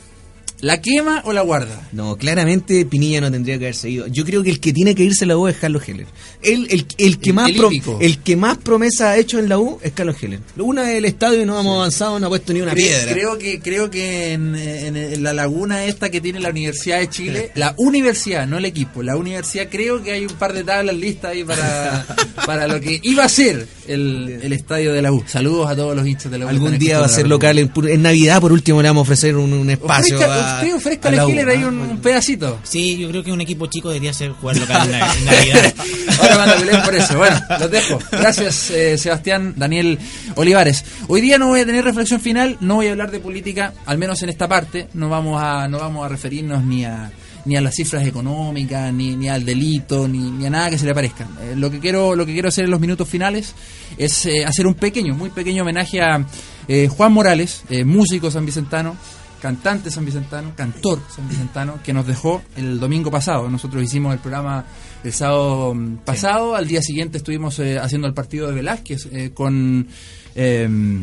¿la 0.65 0.81
quema 0.81 1.23
o 1.25 1.33
la 1.33 1.43
guarda? 1.43 1.89
No, 1.93 2.17
claramente 2.17 2.85
Pinilla 2.87 3.21
no 3.21 3.31
tendría 3.31 3.59
que 3.59 3.67
haberse 3.67 3.89
ido. 3.91 4.07
Yo 4.07 4.25
creo 4.25 4.43
que 4.43 4.51
el 4.51 4.61
que 4.61 4.73
tiene 4.73 4.95
que 4.95 5.03
irse 5.05 5.25
a 5.25 5.29
la 5.29 5.37
U 5.37 5.47
es 5.49 5.57
Carlos 5.57 5.83
Heller. 5.89 6.07
El, 6.43 6.67
el, 6.71 6.87
el 6.99 7.19
que 7.19 7.31
El- 7.31 7.35
más 7.35 7.51
el 7.51 7.57
pro- 7.57 7.69
hípico. 7.73 7.99
el 8.01 8.19
que 8.19 8.37
más 8.37 8.59
promesa 8.59 9.11
ha 9.11 9.17
hecho 9.19 9.39
en 9.39 9.49
la 9.49 9.59
U 9.59 9.79
es 9.83 9.93
Carlos 9.93 10.17
Heller. 10.23 10.41
Una 10.59 10.83
vez 10.83 10.97
el 10.99 11.05
estadio 11.05 11.43
y 11.43 11.45
no 11.47 11.61
hemos 11.61 11.77
avanzado, 11.77 12.19
no 12.19 12.27
ha 12.27 12.29
puesto 12.31 12.53
ni 12.53 12.61
una 12.61 12.73
Cre- 12.73 12.77
piedra. 12.77 13.13
Creo 13.13 13.39
que 13.39 13.61
creo 13.61 13.91
que 13.91 14.33
en, 14.33 14.55
en- 14.57 14.97
en 14.97 15.23
la 15.23 15.33
laguna 15.33 15.85
esta 15.85 16.11
que 16.11 16.21
tiene 16.21 16.41
la 16.41 16.51
Universidad 16.51 16.99
de 17.01 17.09
Chile, 17.11 17.51
la 17.55 17.75
universidad, 17.79 18.47
no 18.47 18.59
el 18.59 18.65
equipo, 18.65 19.03
la 19.03 19.17
universidad, 19.17 19.69
creo 19.71 20.03
que 20.03 20.13
hay 20.13 20.25
un 20.27 20.35
par 20.35 20.53
de 20.53 20.65
tablas 20.65 20.97
listas 20.97 21.33
ahí 21.33 21.45
para, 21.45 22.07
para 22.47 22.67
lo 22.67 22.81
que 22.81 23.01
iba 23.03 23.25
a 23.25 23.29
ser 23.29 23.67
el, 23.87 24.41
el 24.43 24.53
estadio 24.53 24.93
de 24.93 25.03
la 25.03 25.13
U. 25.13 25.23
Saludos 25.27 25.69
a 25.71 25.77
todos 25.77 25.95
los 25.97 26.07
hinchas 26.07 26.31
de 26.33 26.39
la 26.39 26.47
U. 26.47 26.49
Algún 26.49 26.79
día 26.79 26.99
va 27.01 27.07
a 27.07 27.09
ser 27.09 27.27
local, 27.29 27.59
en, 27.59 27.71
en 27.89 28.03
Navidad 28.03 28.41
por 28.41 28.53
último 28.53 28.81
le 28.83 28.89
vamos 28.89 29.01
a 29.01 29.03
ofrecer 29.03 29.37
un, 29.37 29.53
un 29.53 29.71
espacio. 29.71 30.19
A- 30.23 30.54
usted 30.63 30.75
ofrezca 30.75 31.09
a 31.09 31.13
a 31.13 31.15
la 31.17 31.25
U, 31.27 31.29
Killer 31.29 31.49
ahí 31.49 31.63
¿ah? 31.63 31.69
un, 31.69 31.79
un 31.81 31.99
pedacito. 31.99 32.59
Sí, 32.63 32.97
yo 32.99 33.09
creo 33.09 33.23
que 33.23 33.33
un 33.33 33.41
equipo 33.41 33.67
chico 33.67 33.89
debería 33.89 34.13
ser 34.13 34.33
jugar 34.33 34.57
local 34.59 34.89
en, 34.93 35.01
Nav- 35.01 35.17
en 35.19 35.25
Navidad. 35.25 35.75
Ahora 36.21 36.37
van 36.37 36.51
a 36.51 36.55
pelear 36.57 36.85
por 36.85 36.95
eso. 36.95 37.17
Bueno, 37.19 37.41
los 37.61 37.71
dejo. 37.71 37.99
Gracias, 38.13 38.71
eh, 38.71 38.97
Sebastián, 38.99 39.55
Daniel 39.57 39.99
Olivares. 40.37 40.85
Hoy 41.09 41.21
día 41.21 41.39
no 41.39 41.49
voy 41.49 41.61
a 41.61 41.67
tener 41.67 41.85
reflexión 41.85 42.21
final, 42.21 42.57
no 42.61 42.77
voy 42.77 42.87
a 42.89 42.93
hablar 42.93 43.11
de 43.11 43.21
política, 43.21 43.73
al 43.87 43.99
menos 43.99 44.23
en 44.23 44.29
esta 44.31 44.49
parte. 44.49 44.89
No 44.95 45.09
vamos 45.09 45.43
a, 45.43 45.69
no 45.69 45.79
vamos 45.79 46.05
a 46.05 46.09
referirnos 46.09 46.63
ni 46.65 46.85
a 46.85 47.11
ni 47.47 47.57
a 47.57 47.61
las 47.61 47.75
cifras 47.75 48.07
económicas, 48.07 48.91
ni, 48.91 49.17
ni 49.17 49.29
al 49.29 49.45
delito, 49.45 50.09
ni, 50.09 50.31
ni 50.31 50.47
a 50.47 50.51
nada 50.51 50.71
que 50.71 50.79
se 50.79 50.87
le 50.87 50.95
parezca. 50.95 51.29
Eh, 51.43 51.53
lo 51.55 51.71
que 51.71 51.79
quiero, 51.79 52.17
lo 52.17 52.25
que 52.25 52.33
quiero 52.33 52.49
hacer 52.49 52.65
en 52.65 52.71
los 52.71 52.81
minutos 52.81 53.07
finales 53.07 53.55
es 53.99 54.25
eh, 54.25 54.47
hacer 54.47 54.67
un 54.67 54.73
pequeño, 54.73 55.13
muy 55.15 55.29
pequeño 55.29 55.61
homenaje 55.61 56.01
a 56.01 56.25
eh, 56.69 56.89
Juan 56.89 57.13
Morales, 57.13 57.65
eh, 57.69 57.85
músico 57.85 58.31
sanvicentano, 58.31 58.97
cantante 59.45 59.91
sanvicentano, 59.91 60.55
cantor 60.57 61.03
sanvicentano, 61.15 61.79
que 61.83 61.93
nos 61.93 62.07
dejó 62.07 62.41
el 62.57 62.81
domingo 62.81 63.11
pasado. 63.11 63.51
Nosotros 63.51 63.83
hicimos 63.83 64.15
el 64.15 64.19
programa 64.19 64.65
el 65.05 65.13
sábado 65.13 65.75
mm, 65.75 65.97
pasado, 65.99 66.55
al 66.55 66.67
día 66.67 66.81
siguiente 66.81 67.19
estuvimos 67.19 67.59
eh, 67.59 67.79
haciendo 67.79 68.09
el 68.09 68.15
partido 68.15 68.47
de 68.47 68.55
Velázquez 68.55 69.07
eh, 69.13 69.33
con... 69.35 69.87
eh, 70.35 71.03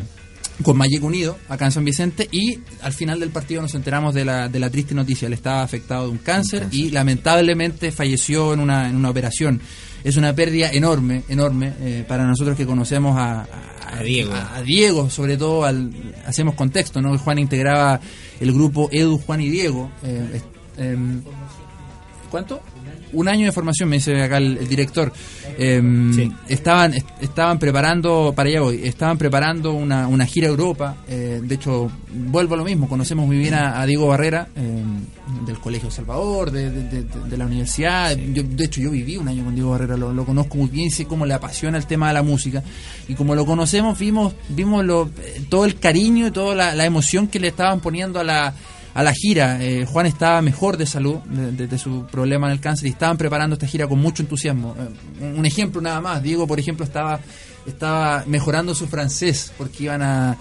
con 0.63 0.77
Mayeco 0.77 1.07
Unido, 1.07 1.39
acá 1.49 1.65
en 1.65 1.71
San 1.71 1.85
Vicente, 1.85 2.27
y 2.31 2.59
al 2.81 2.93
final 2.93 3.19
del 3.19 3.29
partido 3.29 3.63
nos 3.63 3.73
enteramos 3.73 4.13
de 4.13 4.25
la, 4.25 4.47
de 4.47 4.59
la 4.59 4.69
triste 4.69 4.93
noticia. 4.93 5.25
Él 5.25 5.33
estaba 5.33 5.63
afectado 5.63 6.05
de 6.05 6.11
un 6.11 6.19
cáncer, 6.19 6.67
y 6.71 6.91
lamentablemente 6.91 7.91
falleció 7.91 8.53
en 8.53 8.59
una, 8.59 8.87
en 8.87 8.95
una 8.95 9.09
operación. 9.09 9.59
Es 10.03 10.17
una 10.17 10.33
pérdida 10.33 10.71
enorme, 10.71 11.23
enorme, 11.29 11.73
eh, 11.81 12.05
para 12.07 12.25
nosotros 12.25 12.57
que 12.57 12.65
conocemos 12.65 13.17
a, 13.17 13.45
A 13.91 14.01
Diego. 14.03 14.33
A, 14.33 14.55
a 14.55 14.61
Diego, 14.61 15.09
sobre 15.09 15.37
todo, 15.37 15.63
al, 15.63 15.91
hacemos 16.25 16.55
contexto, 16.55 17.01
¿no? 17.01 17.17
Juan 17.17 17.39
integraba 17.39 17.99
el 18.39 18.51
grupo 18.51 18.89
Edu, 18.91 19.17
Juan 19.19 19.41
y 19.41 19.49
Diego. 19.49 19.91
eh, 20.03 20.41
em, 20.77 21.21
¿Cuánto? 22.29 22.61
Un 23.13 23.27
año 23.27 23.45
de 23.45 23.51
formación, 23.51 23.89
me 23.89 23.97
dice 23.97 24.21
acá 24.21 24.37
el, 24.37 24.57
el 24.57 24.67
director. 24.67 25.11
Sí. 26.15 26.31
estaban, 26.47 26.93
est- 26.93 27.07
estaban 27.21 27.59
preparando, 27.59 28.33
para 28.35 28.49
allá 28.49 28.61
voy, 28.61 28.81
estaban 28.83 29.17
preparando 29.17 29.73
una, 29.73 30.07
una 30.07 30.25
gira 30.25 30.47
a 30.47 30.49
Europa. 30.51 30.95
eh, 31.07 31.39
de 31.43 31.55
hecho, 31.55 31.91
vuelvo 32.13 32.55
a 32.55 32.57
lo 32.57 32.63
mismo, 32.63 32.87
conocemos 32.87 33.27
muy 33.27 33.37
bien 33.37 33.53
a, 33.53 33.81
a 33.81 33.85
Diego 33.85 34.07
Barrera, 34.07 34.47
em, 34.55 35.01
del 35.45 35.59
Colegio 35.59 35.91
Salvador, 35.91 36.51
de, 36.51 36.69
de- 36.71 36.83
de- 37.03 37.03
de 37.29 37.37
la 37.37 37.45
universidad. 37.45 38.15
Yo, 38.17 38.43
de 38.43 38.65
hecho, 38.65 38.81
yo 38.81 38.91
viví 38.91 39.17
un 39.17 39.27
año 39.27 39.43
con 39.43 39.53
Diego 39.55 39.71
Barrera, 39.71 39.97
lo, 39.97 40.13
lo 40.13 40.25
conozco 40.25 40.57
muy 40.57 40.67
bien, 40.69 40.89
sé 40.91 41.05
cómo 41.05 41.25
le 41.25 41.33
apasiona 41.33 41.77
el 41.77 41.85
tema 41.85 42.07
de 42.07 42.13
la 42.15 42.23
música. 42.23 42.63
Y 43.07 43.13
como 43.15 43.35
lo 43.35 43.45
conocemos, 43.45 43.97
vimos, 43.99 44.33
vimos 44.49 44.83
lo, 44.85 45.09
eh, 45.21 45.41
todo 45.49 45.65
el 45.65 45.75
cariño 45.79 46.27
y 46.27 46.31
toda 46.31 46.55
la, 46.55 46.75
la 46.75 46.85
emoción 46.85 47.27
que 47.27 47.39
le 47.39 47.49
estaban 47.49 47.79
poniendo 47.81 48.19
a 48.19 48.23
la 48.23 48.53
a 48.93 49.03
la 49.03 49.13
gira. 49.13 49.63
Eh, 49.63 49.85
Juan 49.85 50.05
estaba 50.05 50.41
mejor 50.41 50.77
de 50.77 50.85
salud 50.85 51.17
de, 51.25 51.67
de- 51.67 51.77
su 51.77 52.05
problema 52.11 52.47
en 52.47 52.53
el 52.53 52.59
cáncer 52.59 52.87
y 52.87 52.91
estaban 52.91 53.17
preparando 53.17 53.53
esta 53.55 53.67
gira 53.67 53.87
con 53.87 53.99
mucho 53.99 54.21
entusiasmo. 54.23 54.75
Eh, 55.19 55.23
un- 55.37 55.45
ejemplo 55.45 55.81
nada 55.81 56.01
más. 56.01 56.21
Diego, 56.23 56.45
por 56.47 56.59
ejemplo, 56.59 56.85
estaba 56.85 57.19
estaba 57.65 58.23
mejorando 58.25 58.73
su 58.73 58.87
francés 58.87 59.53
porque 59.55 59.83
iban 59.83 60.01
a, 60.01 60.35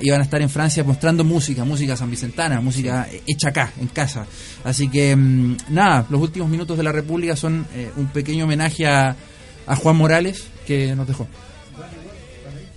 iban 0.00 0.20
a 0.22 0.24
estar 0.24 0.40
en 0.40 0.48
Francia 0.48 0.82
mostrando 0.82 1.22
música, 1.22 1.62
música 1.62 1.94
sanvicentana, 1.94 2.60
música 2.62 3.06
hecha 3.26 3.50
acá, 3.50 3.70
en 3.78 3.88
casa. 3.88 4.24
Así 4.64 4.88
que 4.88 5.14
mm, 5.14 5.56
nada, 5.68 6.06
los 6.08 6.22
últimos 6.22 6.48
minutos 6.48 6.78
de 6.78 6.82
la 6.82 6.90
República 6.90 7.36
son 7.36 7.66
eh, 7.74 7.90
un 7.96 8.06
pequeño 8.06 8.44
homenaje 8.44 8.86
a 8.86 9.14
Juan 9.76 9.96
Morales 9.96 10.44
que 10.66 10.94
nos 10.96 11.06
dejó. 11.06 11.28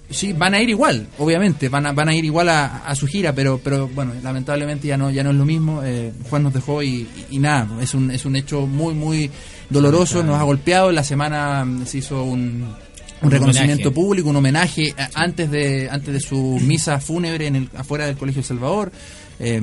Sí, 0.10 0.32
van 0.32 0.54
a 0.54 0.62
ir 0.62 0.70
igual, 0.70 1.06
obviamente, 1.18 1.68
van 1.68 1.86
a, 1.86 1.92
van 1.92 2.08
a 2.08 2.16
ir 2.16 2.24
igual 2.24 2.48
a, 2.48 2.78
a 2.88 2.96
su 2.96 3.08
gira, 3.08 3.34
pero, 3.34 3.60
pero 3.62 3.90
bueno, 3.90 4.14
lamentablemente 4.24 4.88
ya 4.88 4.96
no, 4.96 5.10
ya 5.12 5.22
no 5.24 5.32
es 5.32 5.36
lo 5.36 5.44
mismo. 5.46 5.82
eh, 5.84 6.14
Juan 6.30 6.44
nos 6.44 6.54
dejó 6.54 6.82
y, 6.82 6.88
y- 6.88 7.26
y 7.32 7.40
nada, 7.40 7.68
es 7.82 7.94
un, 7.94 8.10
es 8.12 8.24
un 8.26 8.36
hecho 8.38 8.66
muy, 8.68 8.94
muy 8.94 9.30
doloroso, 9.70 10.24
nos 10.24 10.40
ha 10.40 10.44
golpeado. 10.44 10.90
En 10.90 10.96
la 10.96 11.04
semana 11.04 11.66
mm, 11.66 11.86
se 11.86 11.98
hizo 11.98 12.24
un, 12.24 12.66
un 13.22 13.32
reconocimiento 13.32 13.90
público, 13.94 14.30
un 14.30 14.38
homenaje 14.38 14.94
a- 14.98 15.10
antes 15.16 15.52
de, 15.52 15.90
antes 15.92 16.14
de 16.14 16.20
su 16.22 16.58
misa 16.62 17.02
fúnebre 17.02 17.48
en 17.48 17.56
el, 17.58 17.70
afuera 17.76 18.06
del 18.06 18.16
Colegio 18.16 18.40
El 18.40 18.46
Salvador. 18.46 18.92
Eh, 19.40 19.62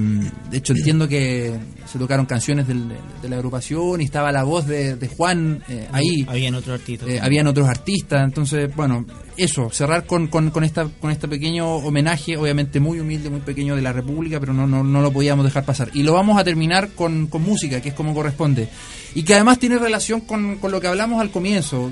de 0.51 0.57
hecho, 0.59 0.73
entiendo 0.73 1.09
que 1.09 1.53
se 1.91 1.99
tocaron 1.99 2.27
canciones 2.27 2.69
del- 2.69 2.89
de, 3.21 3.29
la 3.29 3.37
agrupación 3.37 4.01
y 4.01 4.05
estaba 4.05 4.31
la 4.31 4.45
voz 4.45 4.67
de, 4.67 4.95
de 4.95 5.09
Juan 5.09 5.65
eh, 5.69 5.89
ahí. 5.91 6.25
Habían 6.29 6.55
otros 6.55 6.81
artistas. 6.81 7.09
Eh, 7.09 7.19
habían 7.21 7.47
otros 7.49 7.69
artistas, 7.69 8.23
entonces, 8.23 8.75
bueno, 8.77 9.05
eso, 9.37 9.71
cerrar 9.71 10.07
con, 10.07 10.29
con, 10.29 10.51
con 10.51 10.63
esta 10.63 10.85
con 11.01 11.11
este 11.11 11.27
pequeño 11.27 11.77
homenaje, 11.79 12.37
obviamente 12.37 12.79
muy 12.79 13.01
humilde, 13.01 13.31
muy 13.31 13.41
pequeño 13.41 13.75
de 13.75 13.83
la 13.83 13.93
República, 13.93 14.39
pero 14.39 14.53
no, 14.53 14.67
no, 14.69 14.85
no 14.85 15.01
lo 15.03 15.13
podíamos 15.13 15.45
dejar 15.45 15.65
pasar. 15.65 15.91
Y 15.93 16.05
lo 16.05 16.13
vamos 16.13 16.39
a 16.39 16.45
terminar 16.45 16.91
con, 16.91 17.27
con 17.27 17.43
música, 17.43 17.81
que 17.81 17.89
es 17.89 17.95
como 17.97 18.15
corresponde. 18.15 18.69
Y 19.17 19.25
que 19.25 19.35
además 19.35 19.59
tiene 19.59 19.79
relación 19.79 20.21
con, 20.21 20.57
con 20.59 20.71
lo 20.71 20.81
que 20.81 20.87
hablamos 20.87 21.21
al 21.21 21.31
comienzo. 21.33 21.91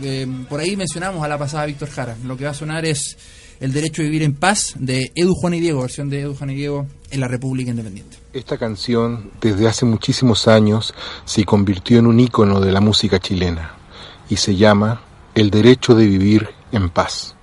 por 0.48 0.60
ahí 0.60 0.76
mencionamos 0.76 1.24
a 1.24 1.28
la 1.28 1.36
pasada 1.38 1.66
Víctor 1.66 1.90
Jara. 1.90 2.16
Lo 2.24 2.36
que 2.36 2.44
va 2.44 2.50
a 2.50 2.54
sonar 2.54 2.84
es 2.84 3.16
el 3.62 3.72
Derecho 3.72 4.02
a 4.02 4.04
Vivir 4.04 4.24
en 4.24 4.34
Paz 4.34 4.74
de 4.76 5.12
Edu 5.14 5.34
Juan 5.34 5.54
y 5.54 5.60
Diego, 5.60 5.82
versión 5.82 6.10
de 6.10 6.22
Edu 6.22 6.34
Juan 6.34 6.50
y 6.50 6.56
Diego 6.56 6.88
en 7.12 7.20
la 7.20 7.28
República 7.28 7.70
Independiente. 7.70 8.16
Esta 8.32 8.58
canción 8.58 9.30
desde 9.40 9.68
hace 9.68 9.86
muchísimos 9.86 10.48
años 10.48 10.92
se 11.24 11.44
convirtió 11.44 12.00
en 12.00 12.08
un 12.08 12.18
ícono 12.18 12.60
de 12.60 12.72
la 12.72 12.80
música 12.80 13.20
chilena 13.20 13.76
y 14.28 14.34
se 14.34 14.56
llama 14.56 15.02
El 15.36 15.50
Derecho 15.50 15.94
de 15.94 16.06
Vivir 16.06 16.48
en 16.72 16.90
Paz. 16.90 17.36